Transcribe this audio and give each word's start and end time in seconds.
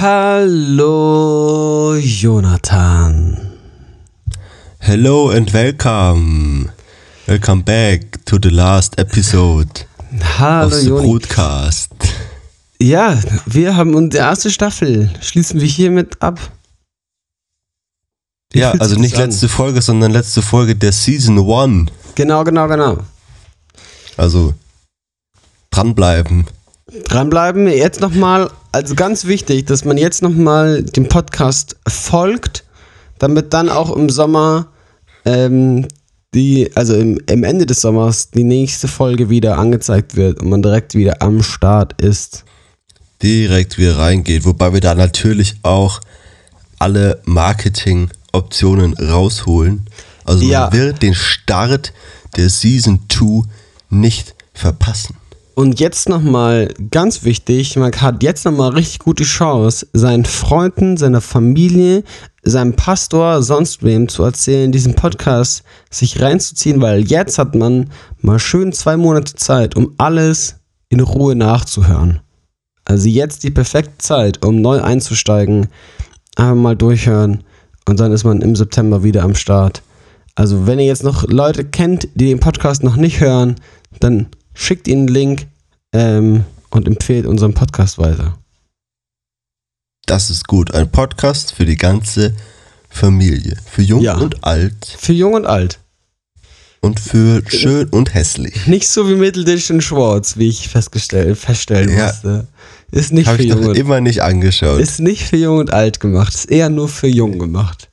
Hallo, 0.00 2.00
Jonathan. 2.00 3.36
Hello 4.78 5.28
and 5.28 5.52
welcome. 5.52 6.70
Welcome 7.26 7.60
back 7.60 8.24
to 8.24 8.38
the 8.38 8.48
last 8.48 8.98
episode 8.98 9.84
Hallo, 10.38 10.68
of 10.68 10.72
the 10.72 10.88
Joni. 10.88 11.06
broadcast. 11.06 11.92
Ja, 12.80 13.20
wir 13.44 13.76
haben 13.76 13.94
unsere 13.94 14.24
erste 14.24 14.50
Staffel. 14.50 15.10
Schließen 15.20 15.60
wir 15.60 15.68
hiermit 15.68 16.22
ab. 16.22 16.40
Wie 18.52 18.60
Ja, 18.60 18.70
also 18.72 18.96
nicht 18.96 19.16
an? 19.16 19.28
letzte 19.28 19.50
Folge, 19.50 19.82
sondern 19.82 20.12
letzte 20.12 20.40
Folge 20.40 20.76
der 20.76 20.92
Season 20.92 21.38
1. 21.38 21.90
Genau, 22.14 22.42
genau, 22.44 22.66
genau. 22.68 22.96
Also 24.16 24.54
dranbleiben. 25.70 26.46
Dranbleiben. 27.04 27.66
Jetzt 27.68 28.00
nochmal, 28.00 28.50
also 28.72 28.94
ganz 28.94 29.24
wichtig, 29.26 29.66
dass 29.66 29.84
man 29.84 29.96
jetzt 29.96 30.22
nochmal 30.22 30.82
dem 30.82 31.08
Podcast 31.08 31.76
folgt, 31.86 32.64
damit 33.18 33.52
dann 33.52 33.68
auch 33.68 33.94
im 33.94 34.08
Sommer, 34.10 34.68
ähm, 35.24 35.86
die, 36.34 36.70
also 36.74 36.94
im, 36.94 37.20
im 37.26 37.44
Ende 37.44 37.66
des 37.66 37.80
Sommers, 37.80 38.30
die 38.30 38.44
nächste 38.44 38.88
Folge 38.88 39.30
wieder 39.30 39.58
angezeigt 39.58 40.16
wird 40.16 40.40
und 40.40 40.48
man 40.48 40.62
direkt 40.62 40.94
wieder 40.94 41.22
am 41.22 41.42
Start 41.42 42.00
ist. 42.00 42.44
Direkt 43.22 43.78
wieder 43.78 43.98
reingeht. 43.98 44.44
Wobei 44.44 44.72
wir 44.72 44.80
da 44.80 44.94
natürlich 44.94 45.56
auch 45.62 46.00
alle 46.78 47.20
Marketing-Optionen 47.24 48.94
rausholen. 48.94 49.86
Also 50.24 50.44
Ja. 50.44 50.62
man 50.70 50.72
wird 50.72 51.02
den 51.02 51.14
Start 51.14 51.92
der 52.36 52.48
Season 52.48 53.00
2 53.08 53.42
nicht 53.90 54.34
verpassen. 54.54 55.16
Und 55.60 55.78
jetzt 55.78 56.08
nochmal 56.08 56.72
ganz 56.90 57.22
wichtig, 57.22 57.76
man 57.76 57.92
hat 57.92 58.22
jetzt 58.22 58.46
nochmal 58.46 58.70
richtig 58.70 58.98
gute 58.98 59.24
Chance, 59.24 59.86
seinen 59.92 60.24
Freunden, 60.24 60.96
seiner 60.96 61.20
Familie, 61.20 62.02
seinem 62.42 62.76
Pastor, 62.76 63.42
sonst 63.42 63.82
wem 63.82 64.08
zu 64.08 64.22
erzählen, 64.22 64.72
diesen 64.72 64.94
Podcast 64.94 65.62
sich 65.90 66.22
reinzuziehen, 66.22 66.80
weil 66.80 67.02
jetzt 67.02 67.36
hat 67.36 67.54
man 67.54 67.90
mal 68.22 68.38
schön 68.38 68.72
zwei 68.72 68.96
Monate 68.96 69.34
Zeit, 69.34 69.76
um 69.76 69.92
alles 69.98 70.56
in 70.88 71.00
Ruhe 71.00 71.36
nachzuhören. 71.36 72.20
Also 72.86 73.10
jetzt 73.10 73.44
die 73.44 73.50
perfekte 73.50 73.98
Zeit, 73.98 74.42
um 74.42 74.62
neu 74.62 74.80
einzusteigen, 74.80 75.68
einfach 76.36 76.54
mal 76.54 76.74
durchhören 76.74 77.44
und 77.86 78.00
dann 78.00 78.12
ist 78.12 78.24
man 78.24 78.40
im 78.40 78.56
September 78.56 79.02
wieder 79.02 79.24
am 79.24 79.34
Start. 79.34 79.82
Also 80.34 80.66
wenn 80.66 80.78
ihr 80.78 80.86
jetzt 80.86 81.04
noch 81.04 81.28
Leute 81.28 81.66
kennt, 81.66 82.08
die 82.14 82.28
den 82.28 82.40
Podcast 82.40 82.82
noch 82.82 82.96
nicht 82.96 83.20
hören, 83.20 83.56
dann 83.98 84.28
schickt 84.54 84.88
ihnen 84.88 85.06
einen 85.06 85.08
Link 85.08 85.49
ähm, 85.92 86.44
und 86.70 86.86
empfehlt 86.86 87.26
unseren 87.26 87.54
Podcast 87.54 87.98
weiter. 87.98 88.36
Das 90.06 90.30
ist 90.30 90.46
gut. 90.48 90.74
Ein 90.74 90.90
Podcast 90.90 91.52
für 91.52 91.64
die 91.66 91.76
ganze 91.76 92.34
Familie. 92.88 93.56
Für 93.70 93.82
jung 93.82 94.02
Ja. 94.02 94.16
und 94.16 94.42
alt. 94.44 94.96
Für 94.98 95.12
jung 95.12 95.34
und 95.34 95.46
alt. 95.46 95.78
Und 96.80 96.98
für 96.98 97.42
schön 97.48 97.88
und 97.90 98.14
hässlich. 98.14 98.66
Nicht 98.66 98.88
so 98.88 99.08
wie 99.08 99.14
Mitteldisch 99.14 99.70
und 99.70 99.82
Schwarz, 99.82 100.38
wie 100.38 100.48
ich 100.48 100.68
festgestellt, 100.68 101.36
feststellen 101.38 101.94
Ja. 101.94 102.06
musste. 102.06 102.46
Ist 102.90 103.12
nicht 103.12 103.26
Habe 103.26 103.36
für 103.36 103.42
ich 103.44 103.50
jung 103.50 103.60
doch 103.62 103.68
und, 103.68 103.76
immer 103.76 104.00
nicht 104.00 104.22
angeschaut. 104.22 104.80
ist 104.80 104.98
nicht 104.98 105.24
für 105.28 105.36
jung 105.36 105.58
und 105.58 105.72
alt 105.72 106.00
gemacht. 106.00 106.34
Ist 106.34 106.50
eher 106.50 106.70
nur 106.70 106.88
für 106.88 107.06
jung 107.06 107.38
gemacht. 107.38 107.90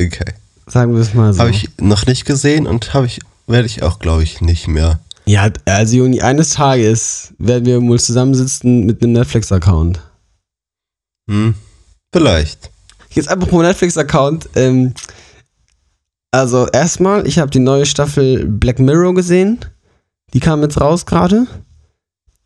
Okay. 0.00 0.32
Sagen 0.66 0.94
wir 0.94 1.00
es 1.02 1.12
mal 1.12 1.32
so. 1.32 1.40
Habe 1.40 1.50
ich 1.50 1.68
noch 1.78 2.06
nicht 2.06 2.24
gesehen 2.24 2.66
und 2.68 2.94
habe 2.94 3.06
ich, 3.06 3.18
werde 3.48 3.66
ich 3.66 3.82
auch, 3.82 3.98
glaube 3.98 4.22
ich, 4.22 4.40
nicht 4.40 4.68
mehr. 4.68 5.00
Ja, 5.30 5.48
also 5.64 5.96
Juni, 5.96 6.20
eines 6.20 6.50
Tages 6.50 7.32
werden 7.38 7.64
wir 7.64 7.80
wohl 7.80 8.00
zusammensitzen 8.00 8.84
mit 8.84 9.00
einem 9.00 9.12
Netflix-Account. 9.12 10.00
Hm. 11.28 11.54
Vielleicht. 12.12 12.70
Jetzt 13.10 13.28
einfach 13.28 13.48
pro 13.48 13.62
Netflix-Account. 13.62 14.48
Ähm, 14.56 14.92
also 16.32 16.66
erstmal, 16.66 17.28
ich 17.28 17.38
habe 17.38 17.50
die 17.50 17.60
neue 17.60 17.86
Staffel 17.86 18.44
Black 18.44 18.80
Mirror 18.80 19.14
gesehen. 19.14 19.60
Die 20.34 20.40
kam 20.40 20.62
jetzt 20.62 20.80
raus 20.80 21.06
gerade. 21.06 21.46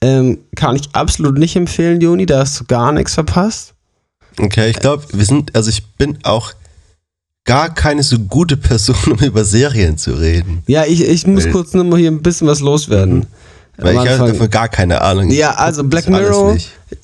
Ähm, 0.02 0.40
kann 0.54 0.76
ich 0.76 0.94
absolut 0.94 1.38
nicht 1.38 1.56
empfehlen, 1.56 2.02
Juni. 2.02 2.26
Da 2.26 2.40
hast 2.40 2.60
du 2.60 2.64
gar 2.64 2.92
nichts 2.92 3.14
verpasst. 3.14 3.72
Okay, 4.38 4.68
ich 4.68 4.76
glaube, 4.76 5.04
wir 5.10 5.24
sind, 5.24 5.56
also 5.56 5.70
ich 5.70 5.86
bin 5.96 6.18
auch 6.24 6.52
gar 7.44 7.72
keine 7.72 8.02
so 8.02 8.18
gute 8.18 8.56
Person, 8.56 8.96
um 9.12 9.18
über 9.18 9.44
Serien 9.44 9.98
zu 9.98 10.12
reden. 10.12 10.62
Ja, 10.66 10.84
ich, 10.84 11.06
ich 11.06 11.26
muss 11.26 11.44
Weil- 11.44 11.52
kurz 11.52 11.74
nur 11.74 11.84
mal 11.84 11.98
hier 11.98 12.10
ein 12.10 12.22
bisschen 12.22 12.46
was 12.46 12.60
loswerden. 12.60 13.26
Weil 13.76 13.98
Am 13.98 14.04
ich 14.04 14.10
habe 14.12 14.30
davon 14.30 14.50
gar 14.50 14.68
keine 14.68 15.00
Ahnung. 15.00 15.30
Ja, 15.30 15.50
also 15.54 15.82
Black 15.82 16.08
Mirror, 16.08 16.56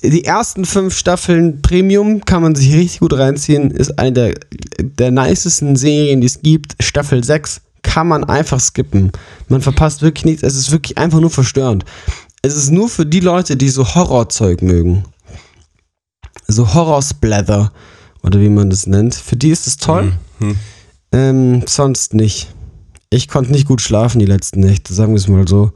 die 0.03 0.25
ersten 0.25 0.65
fünf 0.65 0.97
Staffeln 0.97 1.63
Premium 1.63 2.25
kann 2.25 2.43
man 2.43 2.55
sich 2.55 2.73
richtig 2.73 3.01
gut 3.01 3.13
reinziehen. 3.13 3.73
Ist 3.73 3.99
eine 3.99 4.13
der, 4.13 4.35
der 4.79 5.11
nicesten 5.11 5.75
Serien, 5.75 6.21
die 6.21 6.29
es 6.29 6.43
gibt. 6.43 6.77
Staffel 6.81 7.25
6 7.25 7.61
kann 7.83 8.07
man 8.07 8.23
einfach 8.23 8.61
skippen. 8.61 9.11
Man 9.49 9.63
verpasst 9.63 10.01
wirklich 10.01 10.25
nichts. 10.25 10.43
Es 10.45 10.55
ist 10.55 10.71
wirklich 10.71 10.97
einfach 10.97 11.19
nur 11.19 11.31
verstörend. 11.31 11.85
Es 12.43 12.55
ist 12.55 12.71
nur 12.71 12.89
für 12.89 13.05
die 13.05 13.21
Leute, 13.21 13.57
die 13.57 13.69
so 13.69 13.95
Horrorzeug 13.97 14.63
mögen. 14.63 15.05
So 16.47 16.73
Horror-Splatter 16.73 17.73
oder 18.23 18.41
wie 18.41 18.49
man 18.49 18.71
das 18.71 18.87
nennt. 18.87 19.17
Für 19.17 19.37
die 19.37 19.51
ist 19.51 19.67
es 19.67 19.77
toll. 19.77 20.13
Hm. 20.41 20.57
Ähm, 21.13 21.63
sonst 21.67 22.15
nicht. 22.15 22.49
Ich 23.11 23.29
konnte 23.29 23.51
nicht 23.51 23.67
gut 23.67 23.81
schlafen 23.81 24.19
die 24.19 24.27
letzten 24.27 24.61
Nächte, 24.61 24.95
sagen 24.95 25.13
wir 25.13 25.19
es 25.19 25.29
mal 25.29 25.47
so. 25.47 25.73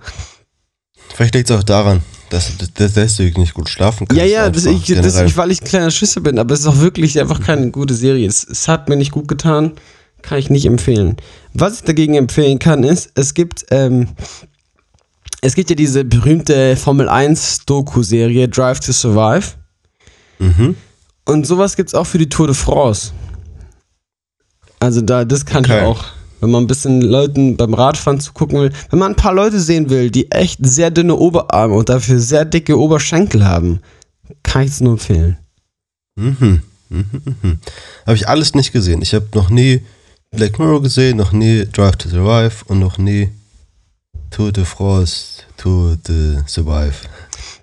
Vielleicht 1.14 1.34
liegt 1.34 1.50
es 1.50 1.56
auch 1.56 1.62
daran, 1.62 2.02
dass 2.30 2.56
du 2.56 2.66
dass 2.66 2.94
deswegen 2.94 3.40
nicht 3.40 3.54
gut 3.54 3.68
schlafen 3.68 4.06
kannst. 4.06 4.20
Ja, 4.20 4.26
ja, 4.26 4.50
das, 4.50 4.64
ich, 4.66 4.86
das, 4.86 5.20
ich, 5.20 5.36
weil 5.36 5.50
ich 5.50 5.62
ein 5.62 5.66
kleiner 5.66 5.90
Schisser 5.90 6.20
bin, 6.20 6.38
aber 6.38 6.54
es 6.54 6.60
ist 6.60 6.66
auch 6.66 6.80
wirklich 6.80 7.20
einfach 7.20 7.40
keine 7.40 7.70
gute 7.70 7.94
Serie. 7.94 8.26
Es, 8.26 8.44
es 8.44 8.68
hat 8.68 8.88
mir 8.88 8.96
nicht 8.96 9.12
gut 9.12 9.28
getan, 9.28 9.72
kann 10.22 10.38
ich 10.38 10.50
nicht 10.50 10.66
empfehlen. 10.66 11.16
Was 11.52 11.76
ich 11.76 11.82
dagegen 11.82 12.14
empfehlen 12.14 12.58
kann, 12.58 12.84
ist, 12.84 13.10
es 13.14 13.34
gibt, 13.34 13.66
ähm, 13.70 14.08
es 15.40 15.54
gibt 15.54 15.70
ja 15.70 15.76
diese 15.76 16.04
berühmte 16.04 16.76
Formel 16.76 17.08
1 17.08 17.66
Doku-Serie 17.66 18.48
Drive 18.48 18.80
to 18.80 18.92
Survive. 18.92 19.54
Mhm. 20.38 20.76
Und 21.26 21.46
sowas 21.46 21.76
gibt 21.76 21.90
es 21.90 21.94
auch 21.94 22.06
für 22.06 22.18
die 22.18 22.28
Tour 22.28 22.46
de 22.46 22.56
France. 22.56 23.12
Also 24.84 25.00
da, 25.00 25.24
das 25.24 25.44
kann 25.46 25.64
Okay. 25.64 25.78
ich 25.78 25.84
auch. 25.84 26.04
Wenn 26.40 26.50
man 26.50 26.64
ein 26.64 26.66
bisschen 26.66 27.00
Leuten 27.00 27.56
beim 27.56 27.72
Radfahren 27.72 28.20
zugucken 28.20 28.60
will, 28.60 28.72
wenn 28.90 28.98
man 28.98 29.12
ein 29.12 29.16
paar 29.16 29.32
Leute 29.32 29.58
sehen 29.60 29.88
will, 29.88 30.10
die 30.10 30.30
echt 30.30 30.58
sehr 30.64 30.90
dünne 30.90 31.14
Oberarme 31.16 31.74
und 31.74 31.88
dafür 31.88 32.20
sehr 32.20 32.44
dicke 32.44 32.78
Oberschenkel 32.78 33.46
haben, 33.46 33.80
kann 34.42 34.62
ich 34.62 34.70
es 34.72 34.80
nur 34.80 34.92
empfehlen. 34.92 35.38
Mhm. 36.16 36.60
Mhm. 36.90 37.04
Mhm. 37.42 37.58
Habe 38.06 38.16
ich 38.16 38.28
alles 38.28 38.54
nicht 38.54 38.72
gesehen. 38.72 39.00
Ich 39.00 39.14
habe 39.14 39.26
noch 39.34 39.48
nie 39.48 39.80
Black 40.36 40.58
Mirror 40.58 40.82
gesehen, 40.82 41.16
noch 41.16 41.32
nie 41.32 41.64
Drive 41.72 41.96
to 41.96 42.08
Survive 42.10 42.64
und 42.66 42.78
noch 42.78 42.98
nie 42.98 43.30
Tour 44.30 44.52
de 44.52 44.64
France, 44.64 45.42
Tour 45.56 45.96
de 46.06 46.38
Survive. 46.46 46.94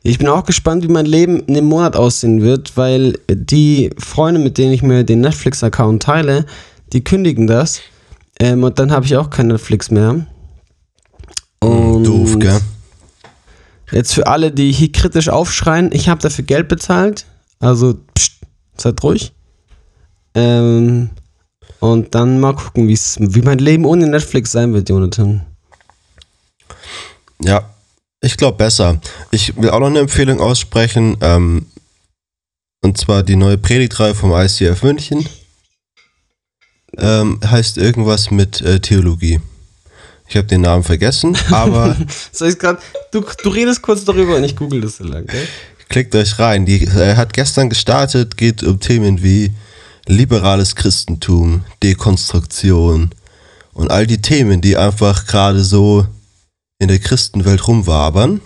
Ich 0.03 0.17
bin 0.17 0.27
auch 0.27 0.45
gespannt, 0.45 0.83
wie 0.83 0.87
mein 0.87 1.05
Leben 1.05 1.41
in 1.41 1.53
dem 1.53 1.65
Monat 1.65 1.95
aussehen 1.95 2.41
wird, 2.41 2.75
weil 2.77 3.19
die 3.29 3.91
Freunde, 3.99 4.39
mit 4.41 4.57
denen 4.57 4.71
ich 4.73 4.81
mir 4.81 5.03
den 5.03 5.21
Netflix-Account 5.21 6.01
teile, 6.01 6.45
die 6.93 7.03
kündigen 7.03 7.47
das. 7.47 7.81
Ähm, 8.39 8.63
und 8.63 8.79
dann 8.79 8.91
habe 8.91 9.05
ich 9.05 9.15
auch 9.17 9.29
kein 9.29 9.47
Netflix 9.47 9.91
mehr. 9.91 10.25
Und 11.59 12.03
Doof, 12.03 12.39
gell? 12.39 12.59
Jetzt 13.91 14.13
für 14.13 14.27
alle, 14.27 14.51
die 14.51 14.71
hier 14.71 14.91
kritisch 14.91 15.29
aufschreien, 15.29 15.91
ich 15.91 16.09
habe 16.09 16.21
dafür 16.21 16.45
Geld 16.45 16.67
bezahlt. 16.67 17.25
Also, 17.59 17.95
pst, 18.17 18.39
seid 18.77 19.03
ruhig. 19.03 19.33
Ähm, 20.33 21.09
und 21.79 22.15
dann 22.15 22.39
mal 22.39 22.55
gucken, 22.55 22.87
wie 22.87 23.41
mein 23.41 23.59
Leben 23.59 23.85
ohne 23.85 24.07
Netflix 24.07 24.51
sein 24.51 24.73
wird, 24.73 24.89
Jonathan. 24.89 25.45
Ja, 27.43 27.69
ich 28.21 28.37
glaube 28.37 28.57
besser. 28.57 29.01
Ich 29.31 29.57
will 29.57 29.71
auch 29.71 29.79
noch 29.79 29.87
eine 29.87 29.99
Empfehlung 29.99 30.39
aussprechen. 30.39 31.17
Ähm, 31.21 31.65
und 32.81 32.97
zwar 32.97 33.23
die 33.23 33.35
neue 33.35 33.57
Predigtreihe 33.57 34.15
vom 34.15 34.31
ICF 34.31 34.83
München. 34.83 35.25
Ähm, 36.97 37.39
heißt 37.45 37.77
irgendwas 37.77 38.31
mit 38.31 38.61
äh, 38.61 38.79
Theologie. 38.79 39.39
Ich 40.27 40.37
habe 40.37 40.47
den 40.47 40.61
Namen 40.61 40.83
vergessen, 40.83 41.37
aber 41.51 41.95
Soll 42.31 42.49
ich 42.49 42.59
gerade. 42.59 42.79
Du, 43.11 43.23
du 43.43 43.49
redest 43.49 43.81
kurz 43.81 44.05
darüber 44.05 44.35
und 44.35 44.43
ich 44.43 44.55
google 44.55 44.81
das 44.81 44.97
so 44.97 45.03
lang, 45.03 45.25
gell? 45.25 45.47
klickt 45.91 46.15
euch 46.15 46.39
rein. 46.39 46.65
Die 46.65 46.85
äh, 46.85 47.15
hat 47.15 47.33
gestern 47.33 47.69
gestartet, 47.69 48.37
geht 48.37 48.63
um 48.63 48.79
Themen 48.79 49.21
wie 49.21 49.51
liberales 50.07 50.75
Christentum, 50.75 51.63
Dekonstruktion 51.83 53.11
und 53.73 53.91
all 53.91 54.07
die 54.07 54.21
Themen, 54.21 54.61
die 54.61 54.77
einfach 54.77 55.27
gerade 55.27 55.63
so 55.63 56.07
in 56.79 56.87
der 56.87 56.99
Christenwelt 56.99 57.67
rumwabern. 57.67 58.41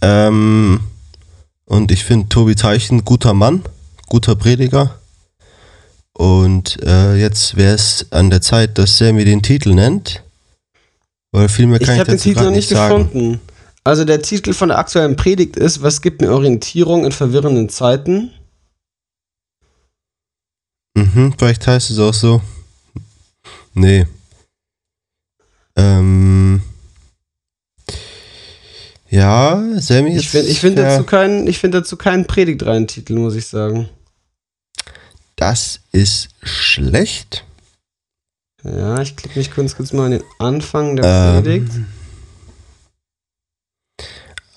Ähm, 0.00 0.80
und 1.66 1.92
ich 1.92 2.04
finde 2.04 2.28
Tobi 2.28 2.54
Teichen 2.54 3.04
guter 3.04 3.34
Mann, 3.34 3.62
guter 4.08 4.34
Prediger. 4.34 4.98
Und 6.18 6.82
äh, 6.82 7.14
jetzt 7.14 7.56
wäre 7.56 7.74
es 7.76 8.06
an 8.10 8.28
der 8.28 8.40
Zeit, 8.42 8.76
dass 8.76 9.00
mir 9.00 9.24
den 9.24 9.40
Titel 9.40 9.72
nennt. 9.72 10.24
Weil 11.30 11.48
viel 11.48 11.68
mehr 11.68 11.80
Ich 11.80 11.86
kann 11.86 11.94
ich, 11.94 12.00
habe 12.00 12.10
den 12.10 12.18
Titel 12.20 12.42
noch 12.42 12.50
nicht 12.50 12.68
sagen. 12.68 13.04
gefunden. 13.04 13.40
Also 13.84 14.04
der 14.04 14.20
Titel 14.20 14.52
von 14.52 14.68
der 14.70 14.78
aktuellen 14.78 15.14
Predigt 15.14 15.56
ist, 15.56 15.80
was 15.80 16.02
gibt 16.02 16.20
mir 16.20 16.32
Orientierung 16.32 17.04
in 17.04 17.12
verwirrenden 17.12 17.68
Zeiten? 17.68 18.32
Mhm, 20.94 21.34
vielleicht 21.38 21.64
heißt 21.68 21.90
es 21.90 22.00
auch 22.00 22.12
so. 22.14 22.42
Nee. 23.74 24.04
Ähm. 25.76 26.60
Ja, 29.08 29.62
Sammy 29.80 30.16
ist. 30.16 30.22
Ich 30.24 30.30
finde 30.30 30.48
ich 30.50 30.60
find 30.60 30.78
ja, 30.78 30.84
dazu, 30.96 31.04
keinen- 31.04 31.46
ich 31.46 31.58
find 31.58 31.74
dazu 31.74 31.96
keinen 31.96 32.26
Predigtreihentitel, 32.26 33.14
muss 33.14 33.36
ich 33.36 33.46
sagen. 33.46 33.88
Das 35.38 35.80
ist 35.92 36.30
schlecht. 36.42 37.44
Ja, 38.64 39.00
ich 39.00 39.14
klicke 39.14 39.38
mich 39.38 39.52
kurz, 39.52 39.76
kurz 39.76 39.92
mal 39.92 40.06
an 40.06 40.10
den 40.10 40.22
Anfang 40.40 40.96
der 40.96 41.04
Ähm, 41.36 41.42
Predigt. 41.44 41.72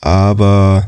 Aber. 0.02 0.88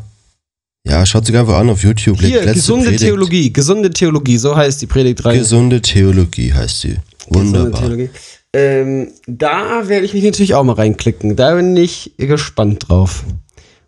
Ja, 0.85 1.05
schaut 1.05 1.27
sich 1.27 1.37
einfach 1.37 1.57
an 1.59 1.69
auf 1.69 1.83
YouTube. 1.83 2.19
Hier, 2.19 2.43
gesunde 2.45 2.85
Predigt. 2.85 3.03
Theologie. 3.03 3.53
Gesunde 3.53 3.91
Theologie, 3.91 4.37
so 4.37 4.55
heißt 4.55 4.81
die 4.81 4.87
Predigtreihe. 4.87 5.37
Gesunde 5.37 5.79
Theologie 5.81 6.51
heißt 6.51 6.81
sie. 6.81 6.97
Wunderbar. 7.27 7.79
Theologie. 7.79 8.09
Ähm, 8.51 9.11
da 9.27 9.87
werde 9.87 10.05
ich 10.05 10.13
mich 10.13 10.23
natürlich 10.23 10.55
auch 10.55 10.63
mal 10.63 10.73
reinklicken. 10.73 11.35
Da 11.35 11.53
bin 11.55 11.77
ich 11.77 12.13
gespannt 12.17 12.89
drauf. 12.89 13.23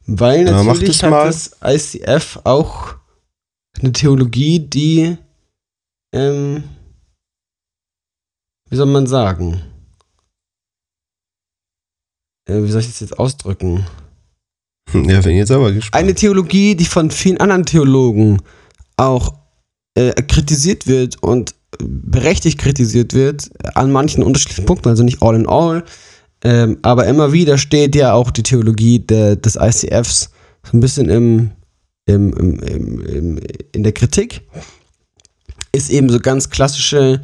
Weil 0.06 0.46
Ja, 0.46 0.64
natürlich 0.64 1.00
das 1.00 1.12
hat 1.12 1.26
das 1.26 1.52
ICF 1.64 2.40
auch 2.44 2.94
eine 3.82 3.92
Theologie, 3.92 4.60
die, 4.60 5.18
ähm, 6.14 6.64
wie 8.70 8.76
soll 8.76 8.88
man 8.88 9.08
sagen? 9.08 9.62
Äh, 12.48 12.64
wie 12.64 12.72
soll 12.72 12.82
ich 12.82 12.88
das 12.88 13.00
jetzt 13.00 13.20
ausdrücken? 13.20 13.86
Ja, 14.94 15.22
bin 15.22 15.36
jetzt 15.36 15.52
aber 15.52 15.72
gespannt. 15.72 16.04
Eine 16.04 16.14
Theologie, 16.14 16.76
die 16.76 16.86
von 16.86 17.12
vielen 17.12 17.40
anderen 17.40 17.66
Theologen 17.66 18.42
auch 18.98 19.34
äh, 19.96 20.14
kritisiert 20.24 20.88
wird 20.88 21.22
und 21.22 21.56
berechtigt 21.80 22.60
kritisiert 22.60 23.14
wird, 23.14 23.50
an 23.76 23.92
manchen 23.92 24.24
unterschiedlichen 24.24 24.66
Punkten, 24.66 24.90
also 24.90 25.04
nicht 25.04 25.22
all 25.22 25.36
in 25.36 25.48
all, 25.48 25.84
ähm, 26.44 26.78
aber 26.84 27.08
immer 27.08 27.34
wieder 27.34 27.58
steht 27.58 27.96
ja 27.96 28.14
auch 28.14 28.32
die 28.32 28.44
Theologie 28.44 29.00
de, 29.00 29.36
des 29.36 29.56
ICFs 29.56 30.30
so 30.64 30.78
ein 30.78 30.80
bisschen 30.80 31.10
im, 31.10 31.52
im, 32.06 32.34
im, 32.34 32.60
im, 32.60 33.02
im, 33.02 33.40
in 33.72 33.84
der 33.84 33.94
Kritik. 33.94 34.42
Ist 35.76 35.90
eben 35.90 36.10
so 36.10 36.20
ganz 36.20 36.50
klassische 36.50 37.22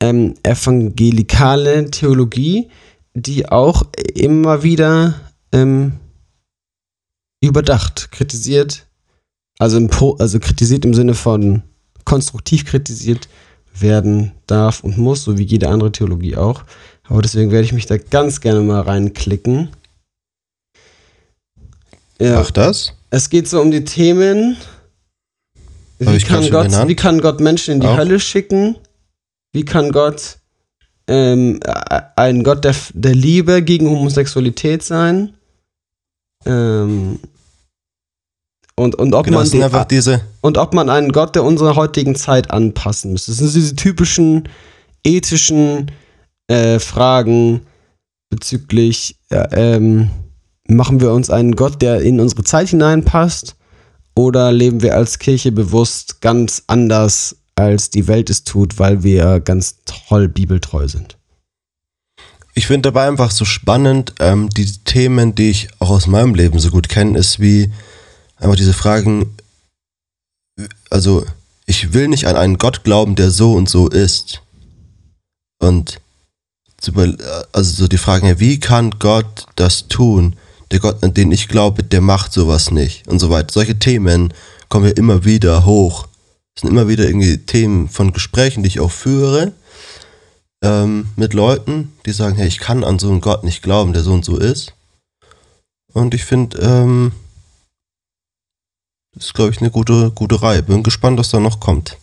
ähm, 0.00 0.34
evangelikale 0.44 1.90
Theologie, 1.90 2.70
die 3.14 3.48
auch 3.48 3.82
immer 4.14 4.62
wieder 4.62 5.14
ähm, 5.52 5.94
überdacht, 7.40 8.12
kritisiert, 8.12 8.86
also, 9.58 9.76
im 9.76 9.88
Pro, 9.88 10.14
also 10.14 10.38
kritisiert 10.38 10.84
im 10.84 10.94
Sinne 10.94 11.14
von 11.14 11.62
konstruktiv 12.04 12.64
kritisiert 12.64 13.28
werden 13.78 14.32
darf 14.46 14.84
und 14.84 14.96
muss, 14.96 15.24
so 15.24 15.36
wie 15.36 15.42
jede 15.42 15.68
andere 15.68 15.92
Theologie 15.92 16.36
auch. 16.36 16.64
Aber 17.08 17.22
deswegen 17.22 17.50
werde 17.50 17.64
ich 17.64 17.72
mich 17.72 17.86
da 17.86 17.98
ganz 17.98 18.40
gerne 18.40 18.60
mal 18.60 18.80
reinklicken. 18.82 19.70
Ja, 22.20 22.36
Mach 22.36 22.50
das. 22.52 22.94
es 23.10 23.30
geht 23.30 23.48
so 23.48 23.60
um 23.60 23.70
die 23.70 23.84
Themen. 23.84 24.56
Wie 26.00 26.18
kann, 26.18 26.50
Gott, 26.50 26.88
wie 26.88 26.96
kann 26.96 27.20
Gott 27.20 27.40
Menschen 27.40 27.74
in 27.74 27.80
die 27.80 27.86
Auch. 27.86 27.98
Hölle 27.98 28.18
schicken? 28.20 28.76
Wie 29.52 29.64
kann 29.64 29.92
Gott 29.92 30.38
ähm, 31.06 31.60
äh, 31.62 32.00
ein 32.16 32.42
Gott 32.42 32.64
der, 32.64 32.74
der 32.94 33.14
Liebe 33.14 33.62
gegen 33.62 33.88
Homosexualität 33.88 34.82
sein? 34.82 35.34
Ähm, 36.46 37.18
und, 38.76 38.94
und, 38.94 39.14
ob 39.14 39.26
Genau, 39.26 39.40
man 39.40 39.50
den, 39.50 39.88
diese. 39.90 40.22
und 40.40 40.56
ob 40.56 40.72
man 40.72 40.88
einen 40.88 41.12
Gott 41.12 41.34
der 41.34 41.44
unserer 41.44 41.76
heutigen 41.76 42.14
Zeit 42.14 42.50
anpassen 42.50 43.12
müsste. 43.12 43.32
Das 43.32 43.38
sind 43.38 43.54
diese 43.54 43.76
typischen 43.76 44.48
ethischen 45.04 45.90
äh, 46.48 46.78
Fragen 46.78 47.66
bezüglich, 48.30 49.16
ja, 49.30 49.46
ähm, 49.52 50.08
machen 50.66 51.00
wir 51.00 51.12
uns 51.12 51.28
einen 51.28 51.56
Gott, 51.56 51.82
der 51.82 52.00
in 52.00 52.20
unsere 52.20 52.42
Zeit 52.44 52.68
hineinpasst, 52.68 53.56
oder 54.20 54.52
leben 54.52 54.82
wir 54.82 54.96
als 54.96 55.18
Kirche 55.18 55.52
bewusst 55.52 56.20
ganz 56.20 56.62
anders, 56.66 57.36
als 57.54 57.90
die 57.90 58.06
Welt 58.06 58.30
es 58.30 58.44
tut, 58.44 58.78
weil 58.78 59.02
wir 59.02 59.40
ganz 59.40 59.76
toll 59.84 60.28
bibeltreu 60.28 60.88
sind? 60.88 61.16
Ich 62.54 62.66
finde 62.66 62.88
dabei 62.88 63.08
einfach 63.08 63.30
so 63.30 63.44
spannend, 63.44 64.14
ähm, 64.20 64.50
die 64.50 64.70
Themen, 64.84 65.34
die 65.34 65.50
ich 65.50 65.68
auch 65.78 65.90
aus 65.90 66.06
meinem 66.06 66.34
Leben 66.34 66.58
so 66.58 66.70
gut 66.70 66.88
kenne, 66.88 67.18
ist 67.18 67.40
wie 67.40 67.70
einfach 68.36 68.56
diese 68.56 68.74
Fragen, 68.74 69.36
also 70.90 71.24
ich 71.66 71.92
will 71.92 72.08
nicht 72.08 72.26
an 72.26 72.36
einen 72.36 72.58
Gott 72.58 72.84
glauben, 72.84 73.14
der 73.14 73.30
so 73.30 73.54
und 73.54 73.68
so 73.68 73.88
ist. 73.88 74.42
Und 75.58 76.00
also 77.52 77.72
so 77.72 77.88
die 77.88 77.98
Fragen, 77.98 78.40
wie 78.40 78.58
kann 78.58 78.90
Gott 78.98 79.46
das 79.56 79.88
tun? 79.88 80.36
Der 80.72 80.78
Gott, 80.80 81.02
an 81.02 81.14
den 81.14 81.32
ich 81.32 81.48
glaube, 81.48 81.82
der 81.82 82.00
macht 82.00 82.32
sowas 82.32 82.70
nicht 82.70 83.08
und 83.08 83.18
so 83.18 83.30
weiter. 83.30 83.52
Solche 83.52 83.78
Themen 83.78 84.32
kommen 84.68 84.86
ja 84.86 84.92
immer 84.92 85.24
wieder 85.24 85.64
hoch. 85.64 86.06
Das 86.54 86.62
sind 86.62 86.70
immer 86.70 86.88
wieder 86.88 87.04
irgendwie 87.06 87.38
Themen 87.38 87.88
von 87.88 88.12
Gesprächen, 88.12 88.62
die 88.62 88.68
ich 88.68 88.80
auch 88.80 88.90
führe 88.90 89.52
ähm, 90.62 91.08
mit 91.16 91.34
Leuten, 91.34 91.92
die 92.06 92.12
sagen, 92.12 92.36
hey, 92.36 92.46
ich 92.46 92.58
kann 92.58 92.84
an 92.84 92.98
so 92.98 93.10
einen 93.10 93.20
Gott 93.20 93.44
nicht 93.44 93.62
glauben, 93.62 93.92
der 93.92 94.02
so 94.02 94.12
und 94.12 94.24
so 94.24 94.36
ist. 94.36 94.74
Und 95.92 96.14
ich 96.14 96.24
finde, 96.24 96.58
ähm, 96.58 97.12
das 99.14 99.26
ist, 99.26 99.34
glaube 99.34 99.50
ich, 99.50 99.60
eine 99.60 99.70
gute, 99.70 100.12
gute 100.12 100.40
Reihe. 100.40 100.62
Bin 100.62 100.82
gespannt, 100.82 101.18
was 101.18 101.30
da 101.30 101.40
noch 101.40 101.58
kommt. 101.58 101.96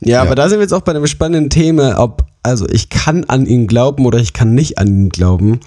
Ja, 0.00 0.08
Ja. 0.16 0.22
aber 0.22 0.34
da 0.36 0.48
sind 0.48 0.58
wir 0.58 0.62
jetzt 0.62 0.72
auch 0.72 0.82
bei 0.82 0.92
einem 0.92 1.06
spannenden 1.06 1.50
Thema, 1.50 1.98
ob, 1.98 2.24
also 2.42 2.68
ich 2.68 2.88
kann 2.88 3.24
an 3.24 3.46
ihn 3.46 3.66
glauben 3.66 4.06
oder 4.06 4.18
ich 4.18 4.32
kann 4.32 4.54
nicht 4.54 4.78
an 4.78 4.86
ihn 4.88 5.08
glauben. 5.08 5.60